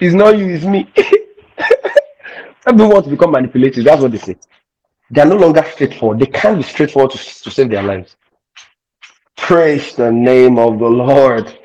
It's 0.00 0.14
not 0.14 0.38
you, 0.38 0.46
it's 0.48 0.64
me. 0.64 0.90
Everyone 2.66 2.92
wants 2.94 3.08
to 3.08 3.14
become 3.14 3.32
manipulative. 3.32 3.84
That's 3.84 4.02
what 4.02 4.12
they 4.12 4.18
say. 4.18 4.36
They 5.10 5.20
are 5.22 5.26
no 5.26 5.36
longer 5.36 5.64
straightforward. 5.72 6.18
They 6.18 6.26
can't 6.26 6.56
be 6.56 6.62
straightforward 6.64 7.12
to, 7.12 7.18
to 7.18 7.50
save 7.50 7.70
their 7.70 7.82
lives. 7.82 8.16
Praise 9.36 9.94
the 9.94 10.10
name 10.10 10.58
of 10.58 10.78
the 10.78 10.86
Lord. 10.88 11.56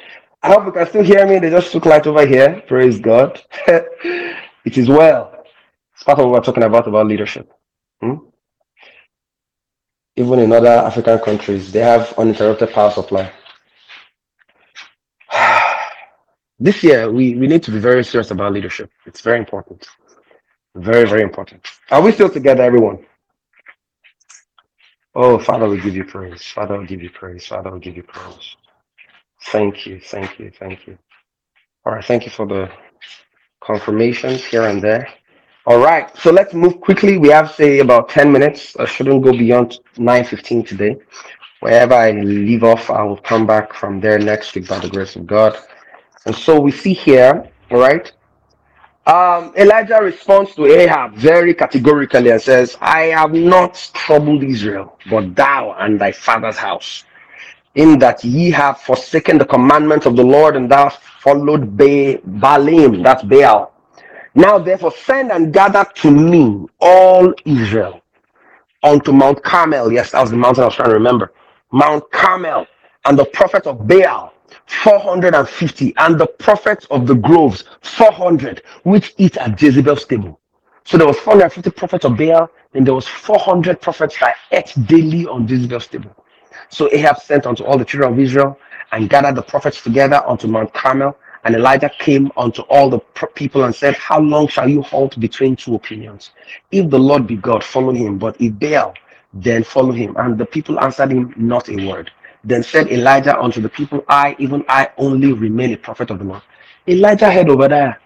I 0.43 0.49
hope 0.49 0.65
you 0.65 0.71
can 0.71 0.87
still 0.87 1.03
hear 1.03 1.25
me. 1.25 1.39
They 1.39 1.49
just 1.49 1.71
took 1.71 1.85
light 1.85 2.05
over 2.05 2.25
here. 2.25 2.63
Praise 2.67 2.99
God. 2.99 3.41
it 3.67 4.77
is 4.77 4.87
well. 4.87 5.43
It's 5.95 6.03
part 6.03 6.19
of 6.19 6.25
what 6.25 6.33
we're 6.33 6.45
talking 6.45 6.63
about 6.63 6.87
about 6.87 7.07
leadership. 7.07 7.51
Hmm? 8.01 8.15
Even 10.21 10.37
in 10.37 10.51
other 10.51 10.67
African 10.67 11.17
countries, 11.17 11.71
they 11.71 11.79
have 11.79 12.13
uninterrupted 12.15 12.69
power 12.71 12.91
supply. 12.91 13.31
this 16.59 16.83
year, 16.83 17.11
we, 17.11 17.33
we 17.35 17.47
need 17.47 17.63
to 17.63 17.71
be 17.71 17.79
very 17.79 18.03
serious 18.03 18.29
about 18.29 18.53
leadership. 18.53 18.91
It's 19.07 19.21
very 19.21 19.39
important. 19.39 19.87
Very, 20.75 21.09
very 21.09 21.23
important. 21.23 21.65
Are 21.89 22.03
we 22.03 22.11
still 22.11 22.29
together, 22.29 22.61
everyone? 22.61 23.03
Oh, 25.15 25.39
Father, 25.39 25.67
we 25.67 25.81
give 25.81 25.95
you 25.95 26.05
praise. 26.05 26.43
Father, 26.43 26.77
we 26.79 26.85
give 26.85 27.01
you 27.01 27.09
praise. 27.09 27.47
Father, 27.47 27.71
we 27.71 27.79
give 27.79 27.97
you 27.97 28.03
praise. 28.03 28.55
Thank 29.45 29.87
you, 29.87 29.99
thank 29.99 30.37
you, 30.37 30.51
thank 30.51 30.85
you. 30.85 30.99
All 31.83 31.93
right, 31.93 32.05
thank 32.05 32.25
you 32.25 32.31
for 32.31 32.45
the 32.45 32.69
confirmations 33.59 34.45
here 34.45 34.67
and 34.67 34.81
there. 34.83 35.07
All 35.67 35.79
right, 35.79 36.15
so 36.17 36.31
let's 36.31 36.53
move 36.53 36.81
quickly. 36.81 37.17
We 37.17 37.29
have, 37.29 37.51
say, 37.53 37.79
about 37.79 38.09
10 38.09 38.31
minutes. 38.31 38.75
I 38.77 38.85
shouldn't 38.85 39.23
go 39.23 39.31
beyond 39.31 39.79
9.15 39.97 40.67
today. 40.67 40.97
Wherever 41.61 41.95
I 41.95 42.11
leave 42.11 42.63
off, 42.63 42.89
I 42.89 43.03
will 43.03 43.17
come 43.17 43.47
back 43.47 43.73
from 43.73 44.01
there 44.01 44.19
next 44.19 44.55
week 44.55 44.67
by 44.67 44.79
the 44.79 44.89
grace 44.89 45.15
of 45.15 45.27
God. 45.27 45.57
And 46.25 46.35
so 46.35 46.59
we 46.59 46.71
see 46.71 46.93
here, 46.93 47.49
all 47.71 47.79
right, 47.79 48.11
Um, 49.07 49.53
Elijah 49.57 49.99
responds 50.01 50.55
to 50.55 50.65
Ahab 50.65 51.15
very 51.15 51.53
categorically 51.53 52.31
and 52.31 52.41
says, 52.41 52.77
I 52.81 53.03
have 53.19 53.33
not 53.33 53.73
troubled 53.93 54.43
Israel, 54.43 54.97
but 55.09 55.35
thou 55.35 55.75
and 55.79 56.01
thy 56.01 56.11
father's 56.11 56.57
house, 56.57 57.05
in 57.75 57.99
that 57.99 58.23
ye 58.25 58.51
have 58.51 58.79
forsaken 58.81 59.37
the 59.39 59.45
commandments 59.45 60.05
of 60.07 60.15
the 60.17 60.23
Lord 60.23 60.55
and 60.57 60.69
thou 60.71 60.89
followed 61.25 61.77
ba- 61.77 62.19
Baalim, 62.43 63.03
that's 63.03 63.23
Baal. 63.23 63.73
Now 64.35 64.59
therefore 64.59 64.91
send 64.91 65.31
and 65.31 65.53
gather 65.53 65.85
to 65.95 66.11
me 66.11 66.67
all 66.79 67.33
Israel 67.45 68.01
unto 68.83 69.11
Mount 69.11 69.43
Carmel. 69.43 69.91
Yes, 69.91 70.11
that 70.11 70.21
was 70.21 70.31
the 70.31 70.37
mountain 70.37 70.63
I 70.63 70.67
was 70.67 70.75
trying 70.75 70.89
to 70.89 70.95
remember. 70.95 71.33
Mount 71.71 72.09
Carmel 72.11 72.67
and 73.05 73.17
the 73.17 73.25
prophet 73.25 73.67
of 73.67 73.87
Baal, 73.87 74.33
450, 74.67 75.93
and 75.97 76.19
the 76.19 76.27
prophets 76.27 76.85
of 76.91 77.07
the 77.07 77.15
groves, 77.15 77.65
400, 77.81 78.63
which 78.83 79.13
eat 79.17 79.37
at 79.37 79.61
Jezebel's 79.61 80.05
table. 80.05 80.39
So 80.85 80.97
there 80.97 81.07
was 81.07 81.17
450 81.19 81.71
prophets 81.71 82.05
of 82.05 82.17
Baal, 82.17 82.49
and 82.73 82.85
there 82.85 82.93
was 82.93 83.07
400 83.07 83.81
prophets 83.81 84.17
that 84.19 84.35
ate 84.51 84.73
daily 84.87 85.25
on 85.27 85.47
Jezebel's 85.47 85.87
table. 85.87 86.15
So 86.69 86.89
Ahab 86.91 87.19
sent 87.19 87.45
unto 87.45 87.63
all 87.63 87.77
the 87.77 87.85
children 87.85 88.13
of 88.13 88.19
Israel 88.19 88.57
and 88.91 89.09
gathered 89.09 89.35
the 89.35 89.41
prophets 89.43 89.81
together 89.83 90.21
unto 90.27 90.47
Mount 90.47 90.73
Carmel. 90.73 91.17
And 91.43 91.55
Elijah 91.55 91.89
came 91.99 92.31
unto 92.37 92.61
all 92.63 92.89
the 92.89 92.99
people 93.35 93.63
and 93.63 93.73
said, 93.75 93.95
How 93.95 94.19
long 94.19 94.47
shall 94.47 94.69
you 94.69 94.81
halt 94.81 95.19
between 95.19 95.55
two 95.55 95.75
opinions? 95.75 96.31
If 96.71 96.89
the 96.89 96.99
Lord 96.99 97.27
be 97.27 97.35
God, 97.37 97.63
follow 97.63 97.93
him. 97.93 98.17
But 98.17 98.35
if 98.39 98.59
Baal, 98.59 98.93
then 99.33 99.63
follow 99.63 99.91
him. 99.91 100.15
And 100.17 100.37
the 100.37 100.45
people 100.45 100.79
answered 100.79 101.11
him 101.11 101.33
not 101.37 101.69
a 101.69 101.87
word. 101.87 102.11
Then 102.43 102.63
said 102.63 102.89
Elijah 102.91 103.39
unto 103.39 103.61
the 103.61 103.69
people, 103.69 104.03
I, 104.07 104.35
even 104.39 104.63
I 104.69 104.89
only 104.97 105.33
remain 105.33 105.73
a 105.73 105.77
prophet 105.77 106.11
of 106.11 106.19
the 106.19 106.25
Lord. 106.25 106.41
Elijah 106.87 107.31
heard 107.31 107.49
over 107.49 107.67
there. 107.67 107.99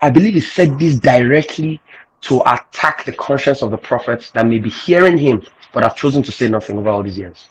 I 0.00 0.10
believe 0.10 0.34
he 0.34 0.40
said 0.40 0.78
this 0.78 0.98
directly 0.98 1.80
to 2.22 2.42
attack 2.42 3.04
the 3.04 3.12
conscience 3.12 3.62
of 3.62 3.70
the 3.70 3.78
prophets 3.78 4.30
that 4.32 4.46
may 4.46 4.58
be 4.58 4.70
hearing 4.70 5.18
him, 5.18 5.42
but 5.72 5.82
have 5.82 5.96
chosen 5.96 6.22
to 6.22 6.32
say 6.32 6.48
nothing 6.48 6.78
over 6.78 6.90
all 6.90 7.02
these 7.02 7.18
years. 7.18 7.48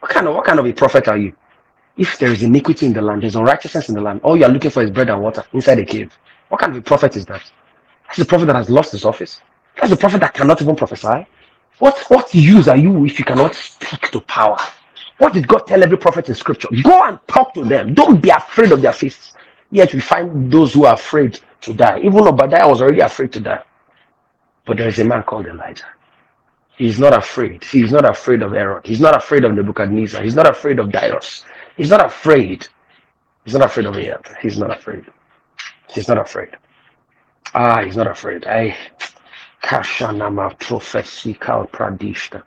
What 0.00 0.10
kind 0.10 0.28
of 0.28 0.34
what 0.34 0.44
kind 0.44 0.58
of 0.58 0.66
a 0.66 0.72
prophet 0.72 1.08
are 1.08 1.18
you? 1.18 1.34
If 1.96 2.18
there 2.18 2.32
is 2.32 2.42
iniquity 2.42 2.86
in 2.86 2.92
the 2.94 3.02
land, 3.02 3.22
there's 3.22 3.36
unrighteousness 3.36 3.88
in 3.88 3.94
the 3.96 4.00
land, 4.00 4.20
all 4.24 4.36
you 4.36 4.44
are 4.44 4.50
looking 4.50 4.70
for 4.70 4.82
is 4.82 4.90
bread 4.90 5.10
and 5.10 5.22
water 5.22 5.44
inside 5.52 5.78
a 5.80 5.84
cave. 5.84 6.12
What 6.48 6.60
kind 6.60 6.72
of 6.72 6.78
a 6.78 6.82
prophet 6.82 7.16
is 7.16 7.26
that? 7.26 7.42
That's 8.06 8.18
the 8.18 8.24
prophet 8.24 8.46
that 8.46 8.56
has 8.56 8.70
lost 8.70 8.92
his 8.92 9.04
office. 9.04 9.40
That's 9.76 9.90
the 9.90 9.96
prophet 9.96 10.20
that 10.20 10.34
cannot 10.34 10.62
even 10.62 10.76
prophesy. 10.76 11.26
What 11.78 11.98
what 12.08 12.34
use 12.34 12.68
are 12.68 12.76
you 12.76 13.04
if 13.06 13.18
you 13.18 13.24
cannot 13.24 13.54
speak 13.54 14.10
to 14.12 14.20
power? 14.22 14.58
What 15.18 15.34
did 15.34 15.48
God 15.48 15.66
tell 15.66 15.82
every 15.82 15.98
prophet 15.98 16.28
in 16.28 16.34
scripture? 16.34 16.68
Go 16.82 17.04
and 17.04 17.18
talk 17.28 17.54
to 17.54 17.64
them. 17.64 17.94
Don't 17.94 18.20
be 18.22 18.30
afraid 18.30 18.72
of 18.72 18.82
their 18.82 18.92
faces. 18.92 19.34
Yet 19.70 19.94
we 19.94 20.00
find 20.00 20.52
those 20.52 20.74
who 20.74 20.86
are 20.86 20.94
afraid 20.94 21.40
to 21.62 21.74
die. 21.74 21.98
Even 22.00 22.20
Obadiah 22.28 22.68
was 22.68 22.82
already 22.82 23.00
afraid 23.00 23.32
to 23.34 23.40
die. 23.40 23.62
But 24.66 24.78
there 24.78 24.88
is 24.88 24.98
a 25.00 25.04
man 25.04 25.24
called 25.24 25.46
Elijah. 25.46 25.86
He's 26.76 26.98
not 26.98 27.14
afraid. 27.14 27.64
He's 27.64 27.92
not 27.92 28.04
afraid 28.04 28.42
of 28.42 28.54
Aaron. 28.54 28.82
He's 28.84 29.00
not 29.00 29.16
afraid 29.16 29.44
of 29.44 29.54
Nebuchadnezzar. 29.54 30.22
He's 30.22 30.34
not 30.36 30.48
afraid 30.48 30.78
of 30.78 30.92
Darius. 30.92 31.44
He's 31.76 31.90
not 31.90 32.04
afraid. 32.04 32.68
He's 33.44 33.54
not 33.54 33.64
afraid 33.64 33.86
of 33.86 33.96
Ahab. 33.96 34.26
He's 34.40 34.58
not 34.58 34.70
afraid. 34.70 35.04
He's 35.88 36.08
not 36.08 36.18
afraid. 36.18 36.50
Ah, 37.54 37.82
he's 37.82 37.96
not 37.96 38.06
afraid. 38.06 38.46
I 38.46 38.76
Kashanama 39.62 40.58
Prophesical 40.58 41.66
Pradishta. 41.66 42.42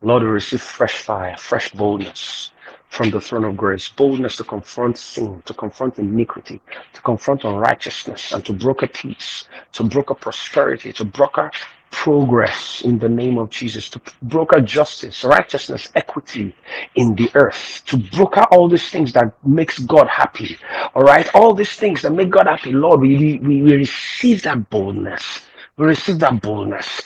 Lord, 0.00 0.22
we 0.22 0.28
receive 0.28 0.62
fresh 0.62 1.02
fire, 1.02 1.36
fresh 1.36 1.70
boldness 1.72 2.50
from 2.88 3.10
the 3.10 3.20
throne 3.20 3.44
of 3.44 3.56
grace, 3.56 3.88
boldness 3.88 4.36
to 4.36 4.44
confront 4.44 4.98
sin, 4.98 5.42
to 5.46 5.54
confront 5.54 5.98
iniquity, 5.98 6.60
to 6.92 7.00
confront 7.02 7.44
unrighteousness, 7.44 8.32
and 8.32 8.44
to 8.44 8.52
broker 8.52 8.86
peace, 8.86 9.48
to 9.72 9.82
broker 9.84 10.14
prosperity, 10.14 10.92
to 10.92 11.04
broker 11.04 11.50
progress 11.92 12.82
in 12.82 12.98
the 12.98 13.08
name 13.08 13.38
of 13.38 13.50
Jesus, 13.50 13.90
to 13.90 14.02
broker 14.24 14.60
justice, 14.60 15.24
righteousness, 15.24 15.90
equity 15.96 16.54
in 16.96 17.14
the 17.16 17.30
earth, 17.36 17.82
to 17.86 17.98
broker 17.98 18.42
all 18.52 18.68
these 18.68 18.90
things 18.90 19.12
that 19.14 19.32
makes 19.46 19.78
God 19.80 20.08
happy. 20.08 20.58
All 20.94 21.04
right, 21.04 21.32
all 21.34 21.54
these 21.54 21.74
things 21.74 22.02
that 22.02 22.12
make 22.12 22.30
God 22.30 22.48
happy, 22.48 22.72
Lord, 22.72 23.00
we, 23.02 23.38
we, 23.38 23.62
we 23.62 23.76
receive 23.76 24.42
that 24.44 24.70
boldness. 24.70 25.42
We 25.78 25.86
receive 25.86 26.20
that 26.20 26.42
boldness. 26.42 27.02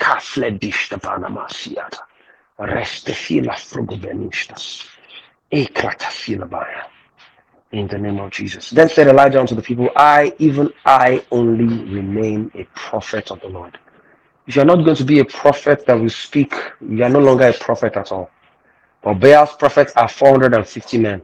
In 7.72 7.88
the 7.88 7.98
name 7.98 8.20
of 8.20 8.30
Jesus. 8.30 8.70
Then 8.70 8.88
said 8.88 9.08
Elijah 9.08 9.40
unto 9.40 9.54
the 9.56 9.62
people, 9.62 9.90
I, 9.96 10.34
even 10.38 10.72
I, 10.86 11.24
only 11.32 11.84
remain 11.92 12.50
a 12.54 12.64
prophet 12.74 13.30
of 13.30 13.40
the 13.42 13.48
Lord. 13.48 13.78
If 14.46 14.54
you're 14.54 14.64
not 14.64 14.84
going 14.84 14.96
to 14.96 15.04
be 15.04 15.18
a 15.18 15.24
prophet 15.24 15.86
that 15.86 15.98
will 15.98 16.08
speak, 16.08 16.54
you 16.80 17.02
are 17.02 17.10
no 17.10 17.18
longer 17.18 17.48
a 17.48 17.52
prophet 17.52 17.96
at 17.96 18.12
all. 18.12 18.30
But 19.02 19.14
Baal's 19.14 19.56
prophets 19.56 19.92
are 19.96 20.08
450 20.08 20.98
men. 20.98 21.22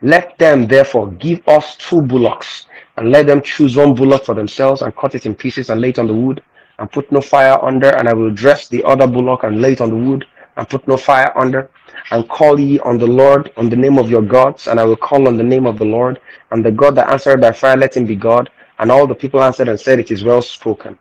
Let 0.00 0.38
them 0.38 0.66
therefore 0.66 1.10
give 1.12 1.46
us 1.48 1.76
two 1.76 2.00
bullocks, 2.00 2.66
and 2.96 3.10
let 3.10 3.26
them 3.26 3.42
choose 3.42 3.76
one 3.76 3.94
bullock 3.94 4.24
for 4.24 4.34
themselves, 4.34 4.80
and 4.80 4.96
cut 4.96 5.14
it 5.14 5.26
in 5.26 5.34
pieces, 5.34 5.68
and 5.68 5.82
lay 5.82 5.90
it 5.90 5.98
on 5.98 6.06
the 6.06 6.14
wood, 6.14 6.42
and 6.78 6.90
put 6.90 7.12
no 7.12 7.20
fire 7.20 7.62
under, 7.62 7.90
and 7.90 8.08
I 8.08 8.14
will 8.14 8.30
dress 8.30 8.68
the 8.68 8.82
other 8.84 9.06
bullock, 9.06 9.42
and 9.42 9.60
lay 9.60 9.72
it 9.72 9.82
on 9.82 9.90
the 9.90 9.96
wood, 9.96 10.26
and 10.56 10.68
put 10.68 10.86
no 10.88 10.96
fire 10.96 11.36
under, 11.36 11.70
and 12.10 12.28
call 12.28 12.58
ye 12.58 12.78
on 12.80 12.96
the 12.96 13.06
Lord, 13.06 13.52
on 13.58 13.68
the 13.68 13.76
name 13.76 13.98
of 13.98 14.10
your 14.10 14.22
gods, 14.22 14.66
and 14.66 14.80
I 14.80 14.84
will 14.84 14.96
call 14.96 15.28
on 15.28 15.36
the 15.36 15.44
name 15.44 15.66
of 15.66 15.78
the 15.78 15.84
Lord, 15.84 16.20
and 16.50 16.64
the 16.64 16.72
God 16.72 16.94
that 16.94 17.10
answered 17.10 17.40
by 17.42 17.52
fire, 17.52 17.76
let 17.76 17.96
him 17.96 18.06
be 18.06 18.16
God. 18.16 18.48
And 18.78 18.90
all 18.90 19.06
the 19.06 19.14
people 19.14 19.42
answered 19.42 19.68
and 19.68 19.80
said, 19.80 19.98
It 19.98 20.10
is 20.10 20.24
well 20.24 20.42
spoken. 20.42 20.98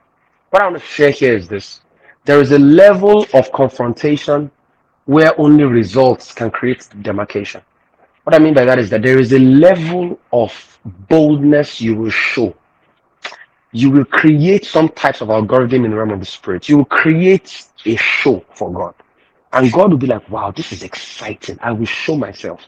What 0.56 0.62
I 0.62 0.70
want 0.70 0.82
to 0.82 0.88
share 0.88 1.12
here 1.12 1.36
is 1.36 1.50
this 1.50 1.82
there 2.24 2.40
is 2.40 2.54
a 2.54 2.60
level 2.60 3.28
of 3.34 3.52
confrontation 3.52 4.50
where 5.04 5.38
only 5.38 5.66
results 5.66 6.34
can 6.34 6.50
create 6.50 6.88
demarcation. 7.02 7.62
What 8.24 8.36
I 8.36 8.40
mean 8.40 8.54
by 8.54 8.64
that 8.64 8.80
is 8.80 8.90
that 8.92 9.02
there 9.02 9.20
is 9.20 9.34
a 9.34 9.40
level 9.40 10.18
of 10.32 10.80
boldness 11.10 11.82
you 11.82 11.96
will 11.96 12.10
show. 12.10 12.56
You 13.74 13.92
will 13.92 14.06
create 14.06 14.66
some 14.66 14.88
types 14.88 15.20
of 15.20 15.30
algorithm 15.30 15.84
in 15.84 15.92
the 15.92 15.98
realm 15.98 16.12
of 16.12 16.22
the 16.22 16.26
spirit. 16.26 16.70
You 16.70 16.78
will 16.78 16.86
create 16.86 17.68
a 17.86 17.98
show 17.98 18.46
for 18.54 18.72
God. 18.72 18.96
And 19.52 19.74
God 19.74 19.92
will 19.92 19.98
be 19.98 20.08
like, 20.08 20.30
wow, 20.30 20.52
this 20.52 20.72
is 20.72 20.84
exciting. 20.84 21.60
I 21.62 21.74
will 21.74 21.86
show 21.86 22.16
myself. 22.16 22.62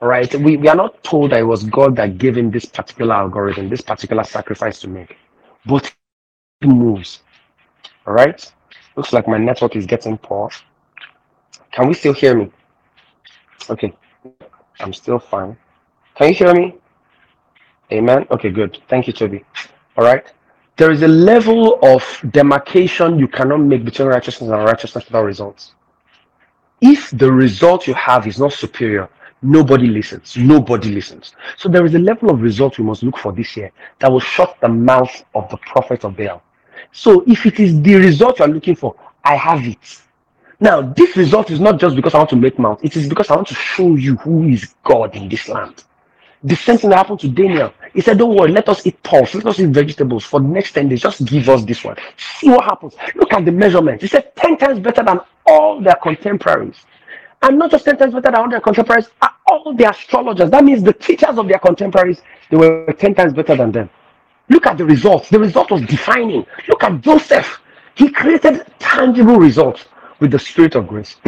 All 0.00 0.08
right. 0.08 0.34
We, 0.36 0.56
we 0.56 0.68
are 0.68 0.74
not 0.74 1.04
told 1.04 1.32
that 1.32 1.40
it 1.40 1.42
was 1.42 1.64
God 1.64 1.96
that 1.96 2.16
gave 2.16 2.38
him 2.38 2.50
this 2.50 2.64
particular 2.64 3.14
algorithm, 3.14 3.68
this 3.68 3.82
particular 3.82 4.24
sacrifice 4.24 4.80
to 4.80 4.88
make. 4.88 5.18
But 5.66 5.94
he 6.62 6.68
moves. 6.68 7.20
All 8.06 8.14
right. 8.14 8.52
Looks 8.96 9.12
like 9.12 9.26
my 9.28 9.38
network 9.38 9.76
is 9.76 9.86
getting 9.86 10.16
poor. 10.18 10.50
Can 11.72 11.88
we 11.88 11.94
still 11.94 12.14
hear 12.14 12.36
me? 12.36 12.50
Okay. 13.68 13.92
I'm 14.80 14.92
still 14.92 15.18
fine. 15.18 15.56
Can 16.14 16.28
you 16.28 16.34
hear 16.34 16.54
me? 16.54 16.74
Amen. 17.92 18.26
Okay, 18.30 18.50
good. 18.50 18.78
Thank 18.88 19.06
you, 19.06 19.12
Toby. 19.12 19.44
All 19.96 20.04
right. 20.04 20.24
There 20.76 20.90
is 20.90 21.02
a 21.02 21.08
level 21.08 21.78
of 21.82 22.02
demarcation 22.30 23.18
you 23.18 23.28
cannot 23.28 23.58
make 23.58 23.84
between 23.84 24.08
righteousness 24.08 24.50
and 24.50 24.60
unrighteousness 24.60 25.06
without 25.06 25.24
results. 25.24 25.72
If 26.80 27.10
the 27.10 27.32
result 27.32 27.86
you 27.86 27.94
have 27.94 28.26
is 28.26 28.38
not 28.38 28.52
superior, 28.52 29.08
nobody 29.40 29.86
listens. 29.86 30.36
Nobody 30.36 30.90
listens. 30.90 31.34
So 31.56 31.68
there 31.68 31.86
is 31.86 31.94
a 31.94 31.98
level 31.98 32.30
of 32.30 32.42
result 32.42 32.78
we 32.78 32.84
must 32.84 33.02
look 33.02 33.16
for 33.16 33.32
this 33.32 33.56
year 33.56 33.72
that 34.00 34.12
will 34.12 34.20
shut 34.20 34.56
the 34.60 34.68
mouth 34.68 35.24
of 35.34 35.48
the 35.50 35.56
prophet 35.58 36.04
of 36.04 36.16
Baal. 36.16 36.42
So 36.92 37.24
if 37.26 37.46
it 37.46 37.60
is 37.60 37.80
the 37.82 37.96
result 37.96 38.38
you 38.38 38.44
are 38.44 38.48
looking 38.48 38.76
for, 38.76 38.94
I 39.24 39.36
have 39.36 39.66
it. 39.66 40.02
Now, 40.58 40.80
this 40.80 41.16
result 41.16 41.50
is 41.50 41.60
not 41.60 41.78
just 41.78 41.96
because 41.96 42.14
I 42.14 42.18
want 42.18 42.30
to 42.30 42.36
make 42.36 42.58
mouth, 42.58 42.80
it 42.82 42.96
is 42.96 43.08
because 43.08 43.30
I 43.30 43.36
want 43.36 43.48
to 43.48 43.54
show 43.54 43.94
you 43.96 44.16
who 44.16 44.44
is 44.44 44.74
God 44.84 45.14
in 45.14 45.28
this 45.28 45.48
land. 45.48 45.84
The 46.44 46.54
same 46.54 46.78
thing 46.78 46.90
that 46.90 46.96
happened 46.96 47.20
to 47.20 47.28
Daniel. 47.28 47.72
He 47.92 48.00
said, 48.00 48.18
Don't 48.18 48.34
worry, 48.34 48.52
let 48.52 48.68
us 48.68 48.86
eat 48.86 49.02
pulse, 49.02 49.34
let 49.34 49.46
us 49.46 49.58
eat 49.58 49.70
vegetables 49.70 50.24
for 50.24 50.40
the 50.40 50.46
next 50.46 50.72
10 50.72 50.88
days. 50.88 51.02
Just 51.02 51.24
give 51.24 51.48
us 51.48 51.64
this 51.64 51.82
one. 51.82 51.96
See 52.16 52.48
what 52.48 52.64
happens. 52.64 52.94
Look 53.14 53.32
at 53.32 53.44
the 53.44 53.52
measurements. 53.52 54.02
He 54.02 54.08
said 54.08 54.34
10 54.36 54.56
times 54.58 54.78
better 54.78 55.02
than 55.02 55.20
all 55.46 55.80
their 55.80 55.96
contemporaries. 55.96 56.76
And 57.42 57.58
not 57.58 57.70
just 57.70 57.84
10 57.84 57.98
times 57.98 58.14
better 58.14 58.30
than 58.30 58.34
all 58.36 58.48
their 58.48 58.60
contemporaries, 58.60 59.08
all 59.46 59.74
the 59.74 59.88
astrologers. 59.90 60.50
That 60.50 60.64
means 60.64 60.82
the 60.82 60.92
teachers 60.92 61.38
of 61.38 61.48
their 61.48 61.58
contemporaries, 61.58 62.22
they 62.50 62.56
were 62.56 62.92
10 62.92 63.14
times 63.14 63.32
better 63.32 63.56
than 63.56 63.72
them. 63.72 63.90
Look 64.48 64.66
at 64.66 64.78
the 64.78 64.84
results. 64.84 65.28
The 65.28 65.38
result 65.38 65.70
was 65.70 65.82
defining. 65.82 66.46
Look 66.68 66.82
at 66.84 67.00
Joseph. 67.00 67.60
He 67.94 68.10
created 68.10 68.64
tangible 68.78 69.36
results 69.36 69.86
with 70.20 70.30
the 70.30 70.38
spirit 70.38 70.74
of 70.74 70.86
grace. 70.86 71.16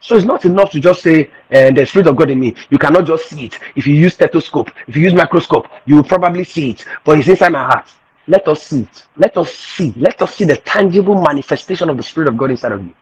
so 0.00 0.16
it's 0.16 0.24
not 0.24 0.44
enough 0.44 0.70
to 0.72 0.80
just 0.80 1.02
say, 1.02 1.30
and 1.50 1.76
the 1.76 1.86
spirit 1.86 2.08
of 2.08 2.16
God 2.16 2.30
in 2.30 2.40
me. 2.40 2.54
You 2.70 2.78
cannot 2.78 3.06
just 3.06 3.28
see 3.28 3.46
it. 3.46 3.58
If 3.76 3.86
you 3.86 3.94
use 3.94 4.14
stethoscope, 4.14 4.70
if 4.88 4.96
you 4.96 5.02
use 5.02 5.14
microscope, 5.14 5.68
you 5.86 5.96
will 5.96 6.04
probably 6.04 6.44
see 6.44 6.70
it. 6.70 6.84
But 7.04 7.18
it's 7.18 7.28
inside 7.28 7.52
my 7.52 7.64
heart. 7.64 7.88
Let 8.26 8.46
us 8.48 8.62
see 8.64 8.82
it. 8.82 9.04
Let 9.16 9.36
us 9.36 9.52
see. 9.54 9.92
Let 9.96 10.20
us 10.22 10.34
see 10.34 10.44
the 10.44 10.56
tangible 10.58 11.20
manifestation 11.20 11.88
of 11.90 11.96
the 11.96 12.02
spirit 12.02 12.28
of 12.28 12.36
God 12.36 12.50
inside 12.50 12.72
of 12.72 12.82
you. 12.82 12.94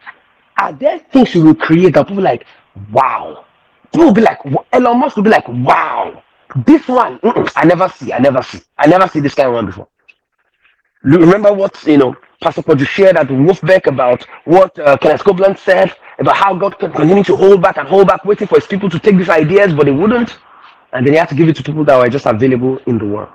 Are 0.57 0.73
there 0.73 0.99
things 0.99 1.33
you 1.35 1.43
will 1.43 1.55
create 1.55 1.93
that 1.95 2.07
people 2.07 2.23
like, 2.23 2.45
wow? 2.91 3.45
People 3.91 4.07
will 4.07 4.13
be 4.13 4.21
like, 4.21 4.39
Elon 4.73 4.99
Musk 4.99 5.15
will 5.15 5.23
be 5.23 5.29
like, 5.29 5.47
wow. 5.47 6.21
This 6.55 6.87
one, 6.87 7.19
I 7.55 7.65
never 7.65 7.89
see, 7.89 8.13
I 8.13 8.19
never 8.19 8.41
see, 8.43 8.61
I 8.77 8.87
never 8.87 9.07
see 9.07 9.19
this 9.21 9.35
kind 9.35 9.49
of 9.49 9.55
one 9.55 9.67
before. 9.67 9.87
Remember 11.03 11.53
what 11.53 11.83
you 11.87 11.97
know, 11.97 12.15
Pastor 12.41 12.63
Podge 12.63 12.87
shared 12.87 13.17
at 13.17 13.27
Wolfbeck 13.27 13.87
about 13.87 14.25
what 14.45 14.77
uh, 14.79 14.97
Kenneth 14.97 15.23
Copeland 15.23 15.59
said 15.59 15.93
about 16.19 16.35
how 16.37 16.55
God 16.55 16.79
kept 16.79 16.95
continuing 16.95 17.25
to 17.25 17.35
hold 17.37 17.61
back 17.61 17.77
and 17.77 17.87
hold 17.87 18.07
back, 18.07 18.25
waiting 18.25 18.47
for 18.47 18.55
His 18.55 18.67
people 18.67 18.89
to 18.89 18.99
take 18.99 19.17
these 19.17 19.29
ideas, 19.29 19.73
but 19.73 19.85
they 19.85 19.91
wouldn't, 19.91 20.39
and 20.93 21.05
then 21.05 21.13
He 21.13 21.19
had 21.19 21.29
to 21.29 21.35
give 21.35 21.49
it 21.49 21.57
to 21.57 21.63
people 21.63 21.85
that 21.85 21.97
were 21.99 22.09
just 22.09 22.25
available 22.27 22.79
in 22.87 22.97
the 22.99 23.05
world. 23.05 23.33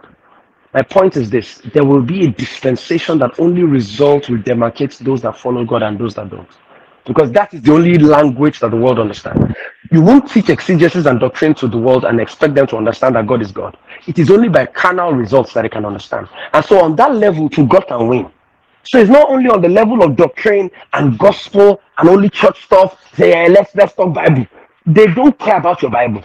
My 0.74 0.82
point 0.82 1.16
is 1.16 1.30
this: 1.30 1.58
there 1.74 1.84
will 1.84 2.02
be 2.02 2.26
a 2.26 2.30
dispensation 2.30 3.18
that 3.20 3.40
only 3.40 3.64
results 3.64 4.28
will 4.30 4.38
demarcate 4.38 4.98
those 4.98 5.22
that 5.22 5.38
follow 5.38 5.64
God 5.64 5.82
and 5.82 5.98
those 5.98 6.14
that 6.16 6.30
don't. 6.30 6.48
Because 7.06 7.32
that 7.32 7.54
is 7.54 7.62
the 7.62 7.72
only 7.72 7.98
language 7.98 8.60
that 8.60 8.70
the 8.72 8.78
world 8.78 8.98
understands. 9.00 9.54
You 9.94 10.00
won't 10.00 10.28
teach 10.28 10.48
exegesis 10.48 11.06
and 11.06 11.20
doctrine 11.20 11.54
to 11.54 11.68
the 11.68 11.78
world 11.78 12.04
and 12.04 12.20
expect 12.20 12.56
them 12.56 12.66
to 12.66 12.76
understand 12.76 13.14
that 13.14 13.28
God 13.28 13.40
is 13.40 13.52
God. 13.52 13.76
It 14.08 14.18
is 14.18 14.28
only 14.28 14.48
by 14.48 14.66
carnal 14.66 15.12
results 15.12 15.52
that 15.52 15.62
they 15.62 15.68
can 15.68 15.84
understand. 15.84 16.28
And 16.52 16.64
so 16.64 16.82
on 16.82 16.96
that 16.96 17.14
level, 17.14 17.48
to 17.50 17.64
God 17.64 17.86
can 17.86 18.08
win. 18.08 18.28
So 18.82 18.98
it's 18.98 19.08
not 19.08 19.30
only 19.30 19.48
on 19.48 19.62
the 19.62 19.68
level 19.68 20.02
of 20.02 20.16
doctrine 20.16 20.68
and 20.94 21.16
gospel 21.16 21.80
and 21.96 22.08
only 22.08 22.28
church 22.28 22.64
stuff. 22.64 23.00
Say, 23.14 23.34
"Eh, 23.34 23.46
let's 23.46 23.72
let's 23.76 23.94
talk 23.94 24.12
Bible. 24.12 24.48
They 24.84 25.06
don't 25.06 25.38
care 25.38 25.58
about 25.58 25.80
your 25.80 25.92
Bible. 25.92 26.24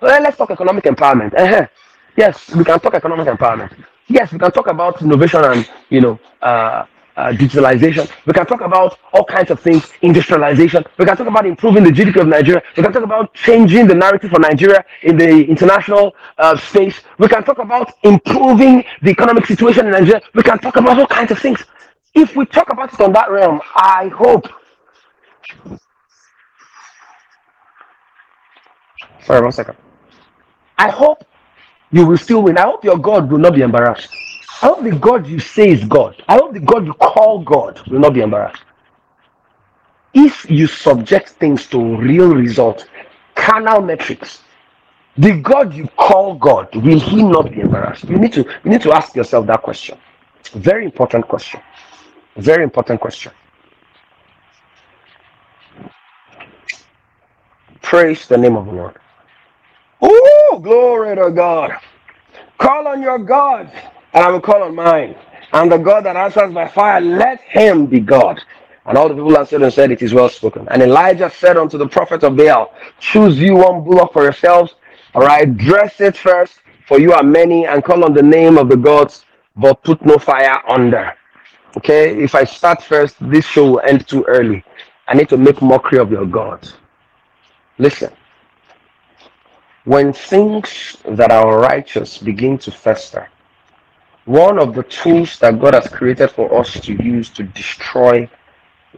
Well, 0.00 0.20
let's 0.20 0.36
talk 0.36 0.50
economic 0.50 0.82
empowerment. 0.82 1.38
Uh-huh. 1.38 1.68
Yes, 2.16 2.52
we 2.52 2.64
can 2.64 2.80
talk 2.80 2.94
economic 2.94 3.28
empowerment. 3.28 3.70
Yes, 4.08 4.32
we 4.32 4.40
can 4.40 4.50
talk 4.50 4.66
about 4.66 5.00
innovation 5.02 5.44
and 5.44 5.70
you 5.88 6.00
know 6.00 6.18
uh, 6.42 6.84
uh, 7.18 7.32
digitalization. 7.32 8.08
We 8.26 8.32
can 8.32 8.46
talk 8.46 8.60
about 8.60 8.98
all 9.12 9.24
kinds 9.24 9.50
of 9.50 9.60
things, 9.60 9.92
industrialization. 10.02 10.84
We 10.98 11.04
can 11.04 11.16
talk 11.16 11.26
about 11.26 11.46
improving 11.46 11.82
the 11.84 11.90
GDP 11.90 12.20
of 12.20 12.28
Nigeria. 12.28 12.62
We 12.76 12.82
can 12.84 12.92
talk 12.92 13.02
about 13.02 13.34
changing 13.34 13.88
the 13.88 13.94
narrative 13.94 14.30
for 14.30 14.38
Nigeria 14.38 14.84
in 15.02 15.16
the 15.16 15.44
international 15.46 16.14
uh, 16.38 16.56
space. 16.56 17.00
We 17.18 17.26
can 17.28 17.42
talk 17.42 17.58
about 17.58 17.92
improving 18.04 18.84
the 19.02 19.10
economic 19.10 19.46
situation 19.46 19.86
in 19.86 19.92
Nigeria. 19.92 20.22
We 20.34 20.42
can 20.44 20.58
talk 20.60 20.76
about 20.76 20.98
all 20.98 21.06
kinds 21.08 21.32
of 21.32 21.38
things. 21.40 21.62
If 22.14 22.36
we 22.36 22.46
talk 22.46 22.72
about 22.72 22.94
it 22.94 23.00
on 23.00 23.12
that 23.14 23.30
realm, 23.30 23.60
I 23.74 24.08
hope. 24.14 24.46
Sorry, 29.24 29.42
one 29.42 29.52
second. 29.52 29.76
I 30.78 30.88
hope 30.90 31.24
you 31.90 32.06
will 32.06 32.16
still 32.16 32.42
win. 32.42 32.56
I 32.58 32.62
hope 32.62 32.84
your 32.84 32.98
God 32.98 33.30
will 33.30 33.38
not 33.38 33.54
be 33.54 33.62
embarrassed. 33.62 34.08
I 34.62 34.66
hope 34.66 34.84
the 34.84 34.92
God 34.96 35.26
you 35.26 35.38
say 35.40 35.70
is 35.70 35.84
God. 35.84 36.22
I 36.28 36.34
hope 36.36 36.52
the 36.54 36.60
God 36.60 36.86
you 36.86 36.94
call 36.94 37.40
God 37.44 37.80
will 37.88 38.00
not 38.00 38.14
be 38.14 38.20
embarrassed. 38.22 38.62
If 40.14 40.50
you 40.50 40.66
subject 40.66 41.30
things 41.30 41.66
to 41.68 41.96
real 41.98 42.34
results, 42.34 42.86
carnal 43.36 43.80
metrics, 43.82 44.42
the 45.16 45.40
God 45.40 45.74
you 45.74 45.88
call 45.96 46.34
God, 46.36 46.74
will 46.76 47.00
he 47.00 47.22
not 47.22 47.50
be 47.52 47.60
embarrassed? 47.60 48.04
You 48.04 48.18
need 48.18 48.32
to 48.34 48.42
you 48.64 48.70
need 48.70 48.82
to 48.82 48.92
ask 48.92 49.16
yourself 49.16 49.46
that 49.48 49.62
question. 49.62 49.98
Very 50.52 50.84
important 50.84 51.28
question. 51.28 51.60
Very 52.36 52.64
important 52.64 53.00
question. 53.00 53.32
Praise 57.82 58.26
the 58.28 58.38
name 58.38 58.56
of 58.56 58.66
the 58.66 58.72
Lord. 58.72 58.96
Oh, 60.02 60.60
glory 60.62 61.16
to 61.16 61.30
God. 61.32 61.72
Call 62.58 62.88
on 62.88 63.02
your 63.02 63.18
God, 63.18 63.70
and 64.14 64.24
I 64.24 64.30
will 64.30 64.40
call 64.40 64.62
on 64.62 64.74
mine. 64.74 65.16
And 65.52 65.72
the 65.72 65.78
God 65.78 66.04
that 66.04 66.16
answers 66.16 66.52
by 66.52 66.68
fire, 66.68 67.00
let 67.00 67.40
him 67.42 67.86
be 67.86 68.00
God. 68.00 68.40
And 68.86 68.98
all 68.98 69.08
the 69.08 69.14
people 69.14 69.36
answered 69.38 69.62
and 69.62 69.72
said, 69.72 69.90
It 69.90 70.02
is 70.02 70.14
well 70.14 70.28
spoken. 70.28 70.68
And 70.70 70.82
Elijah 70.82 71.30
said 71.30 71.56
unto 71.56 71.78
the 71.78 71.88
prophet 71.88 72.22
of 72.24 72.36
Baal, 72.36 72.74
Choose 73.00 73.38
you 73.38 73.56
one 73.56 73.84
bullock 73.84 74.12
for 74.12 74.24
yourselves. 74.24 74.74
All 75.14 75.22
right, 75.22 75.56
dress 75.56 76.00
it 76.00 76.16
first, 76.16 76.60
for 76.86 76.98
you 77.00 77.12
are 77.12 77.22
many, 77.22 77.66
and 77.66 77.84
call 77.84 78.04
on 78.04 78.14
the 78.14 78.22
name 78.22 78.58
of 78.58 78.68
the 78.68 78.76
gods, 78.76 79.24
but 79.56 79.82
put 79.84 80.04
no 80.04 80.18
fire 80.18 80.58
under. 80.70 81.14
Okay, 81.76 82.22
if 82.22 82.34
I 82.34 82.44
start 82.44 82.82
first, 82.82 83.16
this 83.20 83.46
show 83.46 83.72
will 83.72 83.80
end 83.80 84.06
too 84.08 84.24
early. 84.28 84.64
I 85.08 85.14
need 85.14 85.28
to 85.30 85.36
make 85.38 85.62
mockery 85.62 85.98
of 85.98 86.10
your 86.10 86.26
God. 86.26 86.68
Listen, 87.78 88.12
when 89.84 90.12
things 90.12 90.96
that 91.06 91.30
are 91.30 91.58
righteous 91.60 92.18
begin 92.18 92.58
to 92.58 92.70
fester, 92.70 93.28
one 94.28 94.58
of 94.58 94.74
the 94.74 94.82
tools 94.82 95.38
that 95.38 95.58
God 95.58 95.72
has 95.72 95.88
created 95.88 96.30
for 96.30 96.54
us 96.60 96.78
to 96.82 96.92
use 97.02 97.30
to 97.30 97.42
destroy 97.42 98.28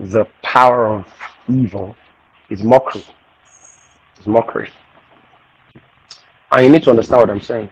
the 0.01 0.25
power 0.43 0.89
of 0.89 1.07
evil 1.49 1.95
is 2.49 2.65
mockery. 2.65 3.05
Is 4.19 4.27
mockery. 4.27 4.71
And 6.51 6.67
you 6.67 6.73
need 6.73 6.83
to 6.83 6.91
understand 6.91 7.21
what 7.21 7.31
I'm 7.31 7.41
saying. 7.41 7.71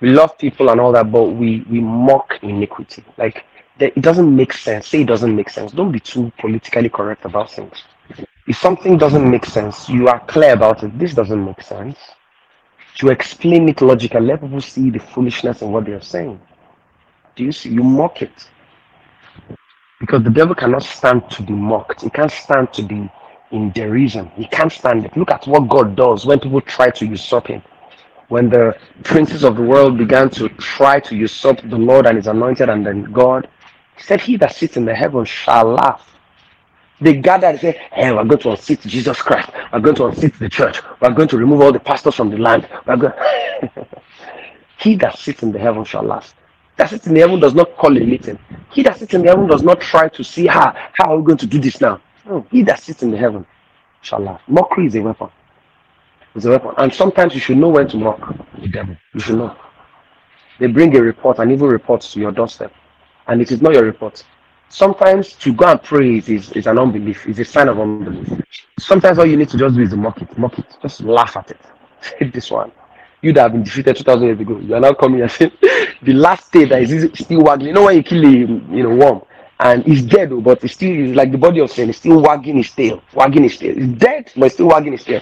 We 0.00 0.10
love 0.10 0.36
people 0.36 0.68
and 0.70 0.80
all 0.80 0.90
that, 0.90 1.12
but 1.12 1.26
we 1.26 1.64
we 1.70 1.80
mock 1.80 2.40
iniquity. 2.42 3.04
Like 3.16 3.44
it 3.78 4.02
doesn't 4.02 4.34
make 4.34 4.52
sense. 4.52 4.88
Say 4.88 5.02
it 5.02 5.06
doesn't 5.06 5.34
make 5.34 5.48
sense. 5.48 5.70
Don't 5.70 5.92
be 5.92 6.00
too 6.00 6.32
politically 6.40 6.88
correct 6.88 7.24
about 7.24 7.52
things. 7.52 7.84
If 8.48 8.56
something 8.56 8.98
doesn't 8.98 9.30
make 9.30 9.46
sense, 9.46 9.88
you 9.88 10.08
are 10.08 10.18
clear 10.26 10.54
about 10.54 10.82
it. 10.82 10.98
This 10.98 11.14
doesn't 11.14 11.44
make 11.44 11.62
sense. 11.62 11.98
To 12.96 13.10
explain 13.10 13.68
it 13.68 13.80
logically, 13.80 14.22
let 14.22 14.40
people 14.40 14.60
see 14.60 14.90
the 14.90 14.98
foolishness 14.98 15.62
in 15.62 15.70
what 15.70 15.84
they 15.84 15.92
are 15.92 16.02
saying. 16.02 16.40
You 17.40 17.52
see? 17.52 17.70
You 17.70 17.82
mock 17.82 18.22
it. 18.22 18.48
Because 20.00 20.22
the 20.24 20.30
devil 20.30 20.54
cannot 20.54 20.82
stand 20.82 21.30
to 21.30 21.42
be 21.42 21.52
mocked. 21.52 22.02
He 22.02 22.10
can't 22.10 22.32
stand 22.32 22.72
to 22.74 22.82
be 22.82 23.10
in 23.50 23.72
derision. 23.72 24.30
He 24.34 24.46
can't 24.46 24.72
stand 24.72 25.04
it. 25.04 25.16
Look 25.16 25.30
at 25.30 25.46
what 25.46 25.68
God 25.68 25.96
does 25.96 26.24
when 26.24 26.40
people 26.40 26.60
try 26.60 26.90
to 26.90 27.06
usurp 27.06 27.48
him. 27.48 27.62
When 28.28 28.48
the 28.48 28.78
princes 29.02 29.44
of 29.44 29.56
the 29.56 29.62
world 29.62 29.98
began 29.98 30.30
to 30.30 30.48
try 30.50 31.00
to 31.00 31.16
usurp 31.16 31.60
the 31.68 31.76
Lord 31.76 32.06
and 32.06 32.16
his 32.16 32.28
anointed 32.28 32.68
and 32.68 32.86
then 32.86 33.04
God, 33.12 33.48
said, 33.98 34.20
He 34.20 34.36
that 34.38 34.54
sits 34.54 34.76
in 34.76 34.84
the 34.84 34.94
heaven 34.94 35.24
shall 35.24 35.66
laugh. 35.66 36.06
They 37.00 37.16
gathered 37.16 37.48
and 37.48 37.60
said, 37.60 37.76
Hey, 37.92 38.12
we're 38.12 38.24
going 38.24 38.40
to 38.40 38.50
unseat 38.52 38.80
Jesus 38.82 39.20
Christ. 39.20 39.50
We're 39.72 39.80
going 39.80 39.96
to 39.96 40.06
unseat 40.06 40.38
the 40.38 40.48
church. 40.48 40.80
We're 41.00 41.10
going 41.10 41.28
to 41.28 41.38
remove 41.38 41.60
all 41.60 41.72
the 41.72 41.80
pastors 41.80 42.14
from 42.14 42.30
the 42.30 42.38
land. 42.38 42.68
We're 42.86 42.96
going 42.96 43.14
He 44.78 44.96
that 44.96 45.18
sits 45.18 45.42
in 45.42 45.52
the 45.52 45.58
heaven 45.58 45.84
shall 45.84 46.02
laugh. 46.04 46.34
That 46.80 46.88
sits 46.88 47.06
in 47.06 47.14
heaven 47.14 47.38
does 47.38 47.52
not 47.52 47.76
call 47.76 47.94
a 47.94 48.00
meeting. 48.00 48.38
He 48.72 48.82
that 48.84 48.98
sits 48.98 49.12
in 49.12 49.20
the 49.20 49.28
heaven 49.28 49.46
does 49.46 49.62
not 49.62 49.82
try 49.82 50.08
to 50.08 50.24
see 50.24 50.46
how, 50.46 50.74
how 50.94 51.12
are 51.12 51.18
we 51.18 51.26
going 51.26 51.36
to 51.36 51.46
do 51.46 51.58
this 51.60 51.78
now. 51.78 52.00
No, 52.24 52.46
he 52.50 52.62
that 52.62 52.80
sits 52.80 53.02
in 53.02 53.10
the 53.10 53.18
heaven 53.18 53.44
shall 54.00 54.20
laugh. 54.20 54.40
Mockery 54.48 54.86
is 54.86 54.94
a 54.94 55.00
weapon. 55.00 55.28
It's 56.34 56.46
a 56.46 56.48
weapon. 56.48 56.70
And 56.78 56.90
sometimes 56.90 57.34
you 57.34 57.40
should 57.40 57.58
know 57.58 57.68
when 57.68 57.86
to 57.88 57.98
mock 57.98 58.34
the 58.58 58.68
devil. 58.68 58.96
You 59.12 59.20
should 59.20 59.36
know. 59.36 59.54
They 60.58 60.68
bring 60.68 60.96
a 60.96 61.02
report, 61.02 61.38
an 61.38 61.50
evil 61.50 61.68
report 61.68 62.00
to 62.00 62.18
your 62.18 62.32
doorstep. 62.32 62.72
And 63.26 63.42
it 63.42 63.52
is 63.52 63.60
not 63.60 63.74
your 63.74 63.84
report. 63.84 64.24
Sometimes 64.70 65.34
to 65.34 65.52
go 65.52 65.66
and 65.66 65.82
pray 65.82 66.16
is, 66.16 66.30
is, 66.30 66.50
is 66.52 66.66
an 66.66 66.78
unbelief, 66.78 67.26
is 67.26 67.38
a 67.40 67.44
sign 67.44 67.68
of 67.68 67.78
unbelief. 67.78 68.40
Sometimes 68.78 69.18
all 69.18 69.26
you 69.26 69.36
need 69.36 69.50
to 69.50 69.58
just 69.58 69.76
do 69.76 69.82
is 69.82 69.92
mock 69.94 70.22
it, 70.22 70.38
mock 70.38 70.58
it, 70.58 70.64
just 70.80 71.02
laugh 71.02 71.36
at 71.36 71.50
it. 71.50 71.60
Say 72.00 72.30
this 72.30 72.50
one. 72.50 72.72
You 73.22 73.32
that 73.34 73.42
have 73.42 73.52
been 73.52 73.64
defeated 73.64 73.96
2000 73.96 74.26
years 74.26 74.40
ago, 74.40 74.58
you 74.58 74.74
are 74.74 74.80
now 74.80 74.94
coming 74.94 75.20
and 75.20 75.30
saying, 75.30 75.52
the 76.02 76.12
last 76.12 76.46
state 76.46 76.70
that 76.70 76.82
is 76.82 77.10
still 77.18 77.42
wagging. 77.42 77.68
You 77.68 77.72
know 77.74 77.84
when 77.84 77.96
you 77.96 78.02
kill 78.02 78.24
a 78.24 78.28
you 78.28 78.82
know 78.82 78.94
worm 78.94 79.22
and 79.60 79.84
he's 79.84 80.02
dead, 80.02 80.30
though, 80.30 80.40
but 80.40 80.64
it's 80.64 80.74
still 80.74 80.90
it's 80.90 81.16
like 81.16 81.30
the 81.32 81.38
body 81.38 81.60
of 81.60 81.70
sin, 81.70 81.88
he's 81.88 81.98
still 81.98 82.20
wagging 82.22 82.56
his 82.56 82.70
tail, 82.72 83.02
wagging 83.12 83.42
his 83.42 83.58
tail. 83.58 83.74
He's 83.74 83.88
dead, 83.98 84.32
but 84.36 84.46
it's 84.46 84.54
still 84.54 84.68
wagging 84.68 84.92
his 84.92 85.04
tail. 85.04 85.20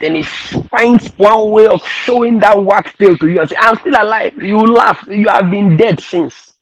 Then 0.00 0.14
he 0.14 0.22
finds 0.22 1.08
one 1.18 1.50
way 1.50 1.66
of 1.66 1.84
showing 1.86 2.38
that 2.38 2.62
wax 2.62 2.96
tail 2.96 3.18
to 3.18 3.28
you 3.28 3.40
and 3.40 3.50
say, 3.50 3.56
I'm 3.58 3.76
still 3.78 3.94
alive. 4.00 4.32
You 4.40 4.58
laugh. 4.66 5.04
You 5.08 5.28
have 5.28 5.50
been 5.50 5.76
dead 5.76 6.00
since. 6.00 6.54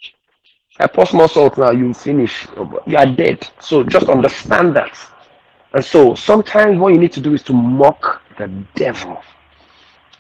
I 0.81 0.87
pour 0.87 1.07
small 1.07 1.29
salt 1.29 1.59
now, 1.59 1.71
you 1.71 1.93
finish. 1.93 2.47
You 2.87 2.97
are 2.97 3.07
dead. 3.07 3.49
So 3.61 3.85
just 3.85 4.09
understand 4.09 4.75
that. 4.77 4.97
And 5.73 5.85
so 5.85 6.15
sometimes 6.15 6.79
what 6.79 6.93
you 6.95 6.99
need 6.99 7.13
to 7.13 7.21
do 7.21 7.35
is 7.35 7.43
to 7.45 7.53
mock 7.53 8.23
the 8.39 8.49
devil. 8.75 9.23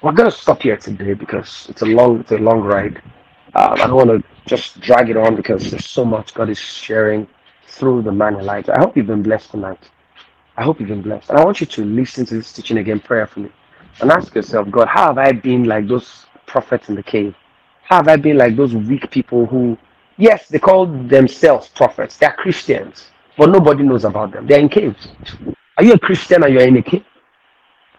We're 0.02 0.12
gonna 0.12 0.30
stop 0.30 0.62
here 0.62 0.76
today 0.76 1.14
because 1.14 1.66
it's 1.68 1.82
a 1.82 1.86
long, 1.86 2.20
it's 2.20 2.30
a 2.30 2.38
long 2.38 2.60
ride. 2.60 3.02
Um, 3.54 3.72
I 3.74 3.86
don't 3.88 3.96
want 3.96 4.10
to 4.10 4.24
just 4.46 4.80
drag 4.80 5.10
it 5.10 5.16
on 5.16 5.34
because 5.34 5.70
there's 5.72 5.90
so 5.90 6.04
much 6.04 6.34
God 6.34 6.50
is 6.50 6.58
sharing 6.58 7.26
through 7.66 8.02
the 8.02 8.12
man 8.12 8.36
Elijah. 8.36 8.74
I 8.76 8.78
hope 8.78 8.96
you've 8.96 9.08
been 9.08 9.24
blessed 9.24 9.50
tonight. 9.50 9.90
I 10.56 10.62
hope 10.62 10.78
you've 10.78 10.88
been 10.88 11.02
blessed. 11.02 11.30
And 11.30 11.38
I 11.38 11.44
want 11.44 11.60
you 11.60 11.66
to 11.66 11.84
listen 11.84 12.26
to 12.26 12.36
this 12.36 12.52
teaching 12.52 12.78
again 12.78 13.00
prayerfully 13.00 13.52
and 14.00 14.12
ask 14.12 14.34
yourself, 14.36 14.70
God, 14.70 14.86
how 14.88 15.08
have 15.08 15.18
I 15.18 15.32
been 15.32 15.64
like 15.64 15.88
those 15.88 16.26
prophets 16.46 16.88
in 16.88 16.94
the 16.94 17.02
cave? 17.02 17.34
How 17.82 17.96
have 17.96 18.08
I 18.08 18.16
been 18.16 18.38
like 18.38 18.56
those 18.56 18.74
weak 18.74 19.10
people 19.10 19.46
who, 19.46 19.76
yes, 20.16 20.48
they 20.48 20.60
call 20.60 20.86
themselves 20.86 21.68
prophets, 21.70 22.16
they're 22.18 22.32
Christians, 22.34 23.08
but 23.36 23.50
nobody 23.50 23.82
knows 23.82 24.04
about 24.04 24.32
them. 24.32 24.46
They're 24.46 24.60
in 24.60 24.68
caves. 24.68 25.08
Are 25.76 25.84
you 25.84 25.94
a 25.94 25.98
Christian 25.98 26.44
and 26.44 26.54
you're 26.54 26.62
in 26.68 26.76
a 26.76 26.82
cave? 26.82 27.04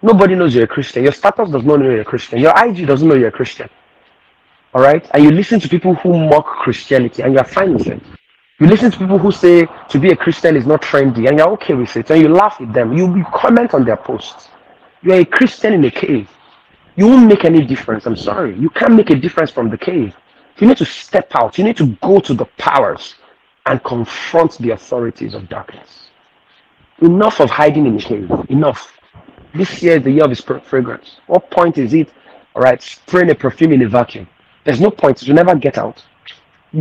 Nobody 0.02 0.36
knows 0.36 0.56
you're 0.56 0.64
a 0.64 0.68
Christian. 0.68 1.04
Your 1.04 1.12
status 1.12 1.50
does 1.50 1.64
not 1.64 1.80
know 1.80 1.90
you're 1.90 2.02
a 2.02 2.06
Christian. 2.06 2.40
Your 2.40 2.54
IG 2.66 2.88
doesn't 2.88 3.08
know 3.08 3.16
you're 3.16 3.28
a 3.30 3.32
Christian. 3.32 3.70
All 4.74 4.82
right? 4.82 5.06
And 5.14 5.24
you 5.24 5.32
listen 5.32 5.60
to 5.60 5.70
people 5.70 5.96
who 5.96 6.28
mock 6.30 6.46
Christianity 6.46 7.24
and 7.24 7.34
you're 7.34 7.44
fine 7.44 7.74
with 7.74 7.88
it. 7.88 8.02
You 8.60 8.68
listen 8.68 8.92
to 8.92 8.98
people 8.98 9.18
who 9.18 9.32
say 9.32 9.68
to 9.90 10.00
be 10.00 10.12
a 10.12 10.16
Christian 10.16 10.56
is 10.56 10.66
not 10.66 10.82
trendy 10.82 11.28
and 11.28 11.38
you're 11.38 11.50
okay 11.52 11.74
with 11.74 11.96
it 11.98 12.10
and 12.12 12.22
you 12.22 12.30
laugh 12.30 12.60
with 12.60 12.74
them. 12.74 12.94
You, 12.96 13.16
you 13.16 13.26
comment 13.34 13.74
on 13.74 13.86
their 13.86 13.98
posts. 13.98 14.50
You're 15.02 15.22
a 15.22 15.26
Christian 15.26 15.74
in 15.74 15.84
a 15.86 15.92
cave. 15.92 16.30
you 16.96 17.08
won't 17.08 17.28
make 17.28 17.46
any 17.46 17.66
difference. 17.66 18.06
I'm 18.06 18.18
sorry. 18.18 18.58
You 18.60 18.70
can't 18.70 18.94
make 18.94 19.10
a 19.10 19.16
difference 19.16 19.52
from 19.52 19.70
the 19.70 19.78
cave. 19.78 20.14
You 20.60 20.68
need 20.68 20.78
to 20.78 20.86
step 20.86 21.32
out. 21.36 21.58
You 21.58 21.64
need 21.64 21.78
to 21.78 21.96
go 22.02 22.20
to 22.20 22.34
the 22.34 22.46
powers 22.58 23.16
and 23.66 23.82
confront 23.84 24.58
the 24.58 24.72
authorities 24.72 25.34
of 25.34 25.48
darkness. 25.48 26.10
Enough 27.02 27.40
of 27.40 27.50
hiding 27.50 27.86
in 27.86 27.96
the 27.96 28.04
cave. 28.04 28.30
Enough. 28.50 28.99
This 29.54 29.82
year 29.84 29.98
is 29.98 30.04
the 30.04 30.12
year 30.12 30.24
of 30.26 30.30
his 30.30 30.42
fragrance. 30.42 31.18
What 31.28 31.50
point 31.52 31.78
is 31.78 31.94
it? 31.94 32.10
All 32.56 32.62
right, 32.64 32.82
spraying 32.82 33.30
a 33.32 33.36
perfume 33.36 33.74
in 33.74 33.82
a 33.84 33.90
vacuum. 33.90 34.28
There's 34.66 34.82
no 34.82 34.92
point. 34.92 35.24
You'll 35.24 35.36
never 35.36 35.56
get 35.56 35.78
out. 35.78 36.04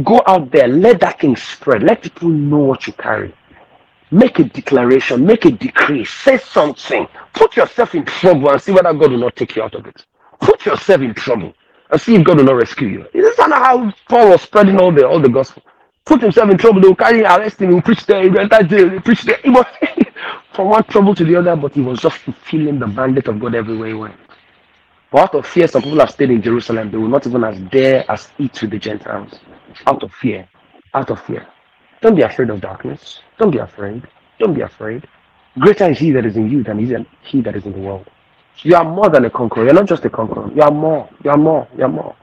Go 0.04 0.22
out 0.26 0.50
there. 0.50 0.68
Let 0.68 1.00
that 1.00 1.20
thing 1.20 1.36
spread. 1.36 1.82
Let 1.82 2.02
people 2.02 2.28
know 2.28 2.58
what 2.58 2.86
you 2.86 2.92
carry. 2.94 3.34
Make 4.10 4.38
a 4.38 4.44
declaration. 4.44 5.24
Make 5.26 5.44
a 5.46 5.50
decree. 5.50 6.04
Say 6.04 6.38
something. 6.38 7.06
Put 7.34 7.56
yourself 7.56 7.94
in 7.94 8.04
trouble 8.04 8.50
and 8.50 8.60
see 8.62 8.72
whether 8.72 8.92
God 8.94 9.12
will 9.12 9.18
not 9.18 9.36
take 9.36 9.56
you 9.56 9.62
out 9.62 9.74
of 9.74 9.86
it. 9.86 10.04
Put 10.40 10.66
yourself 10.66 11.00
in 11.02 11.14
trouble 11.14 11.54
and 11.90 12.00
see 12.00 12.16
if 12.16 12.24
God 12.24 12.38
will 12.38 12.44
not 12.44 12.56
rescue 12.56 12.88
you. 12.88 13.06
This 13.12 13.32
is 13.32 13.38
not 13.38 13.52
how 13.52 13.92
Paul 14.08 14.30
was 14.30 14.42
spreading 14.42 14.78
all 14.80 14.92
the 14.92 15.06
all 15.06 15.20
the 15.20 15.28
gospel. 15.28 15.62
Put 16.08 16.22
himself 16.22 16.48
in 16.48 16.56
trouble, 16.56 16.80
they 16.80 16.88
will 16.88 16.96
carry 16.96 17.18
him, 17.18 17.26
arrest 17.26 17.60
him, 17.60 17.68
he 17.68 17.74
will 17.74 17.82
preach 17.82 18.06
there, 18.06 18.22
he 18.22 18.30
will 18.30 18.40
enter 18.40 18.62
jail, 18.62 18.88
he 18.88 18.98
preach 18.98 19.24
there. 19.24 19.36
He 19.44 19.50
was 19.50 19.66
from 20.54 20.70
one 20.70 20.82
trouble 20.84 21.14
to 21.14 21.22
the 21.22 21.36
other, 21.36 21.54
but 21.54 21.74
he 21.74 21.82
was 21.82 22.00
just 22.00 22.16
fulfilling 22.16 22.78
the 22.78 22.86
mandate 22.86 23.28
of 23.28 23.38
God 23.38 23.54
everywhere 23.54 23.88
he 23.88 23.92
went. 23.92 24.14
But 25.12 25.20
out 25.20 25.34
of 25.34 25.46
fear, 25.46 25.68
some 25.68 25.82
people 25.82 26.00
have 26.00 26.10
stayed 26.10 26.30
in 26.30 26.40
Jerusalem. 26.40 26.90
They 26.90 26.96
will 26.96 27.08
not 27.08 27.26
even 27.26 27.44
as 27.44 27.58
dare 27.70 28.10
as 28.10 28.28
eat 28.38 28.58
with 28.62 28.70
the 28.70 28.78
Gentiles. 28.78 29.34
Out 29.86 30.02
of 30.02 30.10
fear. 30.14 30.48
Out 30.94 31.10
of 31.10 31.20
fear. 31.26 31.46
Don't 32.00 32.14
be 32.14 32.22
afraid 32.22 32.48
of 32.48 32.62
darkness. 32.62 33.20
Don't 33.38 33.50
be 33.50 33.58
afraid. 33.58 34.02
Don't 34.38 34.54
be 34.54 34.62
afraid. 34.62 35.06
Greater 35.58 35.90
is 35.90 35.98
he 35.98 36.10
that 36.12 36.24
is 36.24 36.38
in 36.38 36.50
you 36.50 36.62
than 36.62 36.78
he 37.22 37.40
that 37.42 37.54
is 37.54 37.66
in 37.66 37.72
the 37.72 37.80
world. 37.80 38.08
You 38.62 38.76
are 38.76 38.84
more 38.84 39.10
than 39.10 39.26
a 39.26 39.30
conqueror. 39.30 39.64
You're 39.64 39.74
not 39.74 39.86
just 39.86 40.06
a 40.06 40.10
conqueror. 40.10 40.50
You 40.54 40.62
are 40.62 40.70
more. 40.70 41.06
You 41.22 41.32
are 41.32 41.36
more. 41.36 41.68
You 41.76 41.84
are 41.84 41.88
more. 41.88 42.16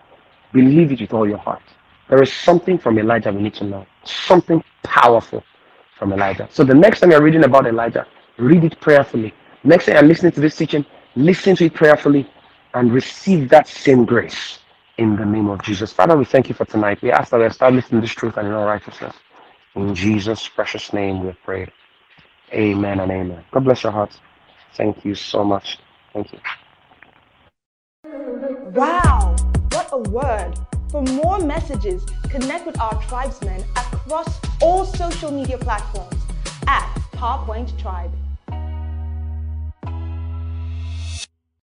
Believe 0.53 0.91
it 0.91 1.01
with 1.01 1.13
all 1.13 1.27
your 1.29 1.37
heart. 1.37 1.61
There 2.09 2.21
is 2.21 2.31
something 2.31 2.77
from 2.77 2.99
Elijah 2.99 3.31
we 3.31 3.41
need 3.41 3.55
to 3.55 3.63
know. 3.63 3.85
Something 4.03 4.63
powerful 4.83 5.43
from 5.97 6.13
Elijah. 6.13 6.47
So 6.51 6.63
the 6.63 6.73
next 6.73 6.99
time 6.99 7.11
you're 7.11 7.23
reading 7.23 7.43
about 7.43 7.65
Elijah, 7.65 8.05
read 8.37 8.63
it 8.63 8.79
prayerfully. 8.79 9.33
Next 9.63 9.85
time 9.85 9.95
you're 9.95 10.03
listening 10.03 10.31
to 10.33 10.41
this 10.41 10.55
teaching, 10.55 10.85
listen 11.15 11.55
to 11.55 11.65
it 11.65 11.73
prayerfully 11.73 12.29
and 12.73 12.93
receive 12.93 13.49
that 13.49 13.67
same 13.67 14.05
grace 14.05 14.59
in 14.97 15.15
the 15.15 15.25
name 15.25 15.49
of 15.49 15.61
Jesus. 15.63 15.91
Father, 15.91 16.15
we 16.15 16.25
thank 16.25 16.49
you 16.49 16.55
for 16.55 16.65
tonight. 16.65 17.01
We 17.01 17.11
ask 17.11 17.31
that 17.31 17.39
we 17.39 17.45
establish 17.45 17.91
in 17.91 18.01
this 18.01 18.11
truth 18.11 18.37
and 18.37 18.47
in 18.47 18.53
all 18.53 18.65
righteousness. 18.65 19.15
In 19.75 19.95
Jesus' 19.95 20.47
precious 20.47 20.93
name 20.93 21.25
we 21.25 21.33
pray. 21.43 21.67
Amen 22.53 22.99
and 22.99 23.11
amen. 23.11 23.43
God 23.51 23.63
bless 23.63 23.83
your 23.83 23.91
hearts. 23.91 24.19
Thank 24.75 25.03
you 25.03 25.15
so 25.15 25.43
much. 25.43 25.79
Thank 26.13 26.31
you. 26.31 26.39
Wow, 28.73 29.35
what 29.71 29.89
a 29.91 29.97
word. 29.97 30.74
For 30.95 31.01
more 31.01 31.39
messages, 31.39 32.05
connect 32.29 32.65
with 32.65 32.79
our 32.79 32.97
tribesmen 33.03 33.61
across 33.75 34.39
all 34.61 34.85
social 34.85 35.29
media 35.29 35.57
platforms 35.57 36.15
at 36.67 36.85
PowerPoint 37.11 37.77
Tribe. 37.77 38.13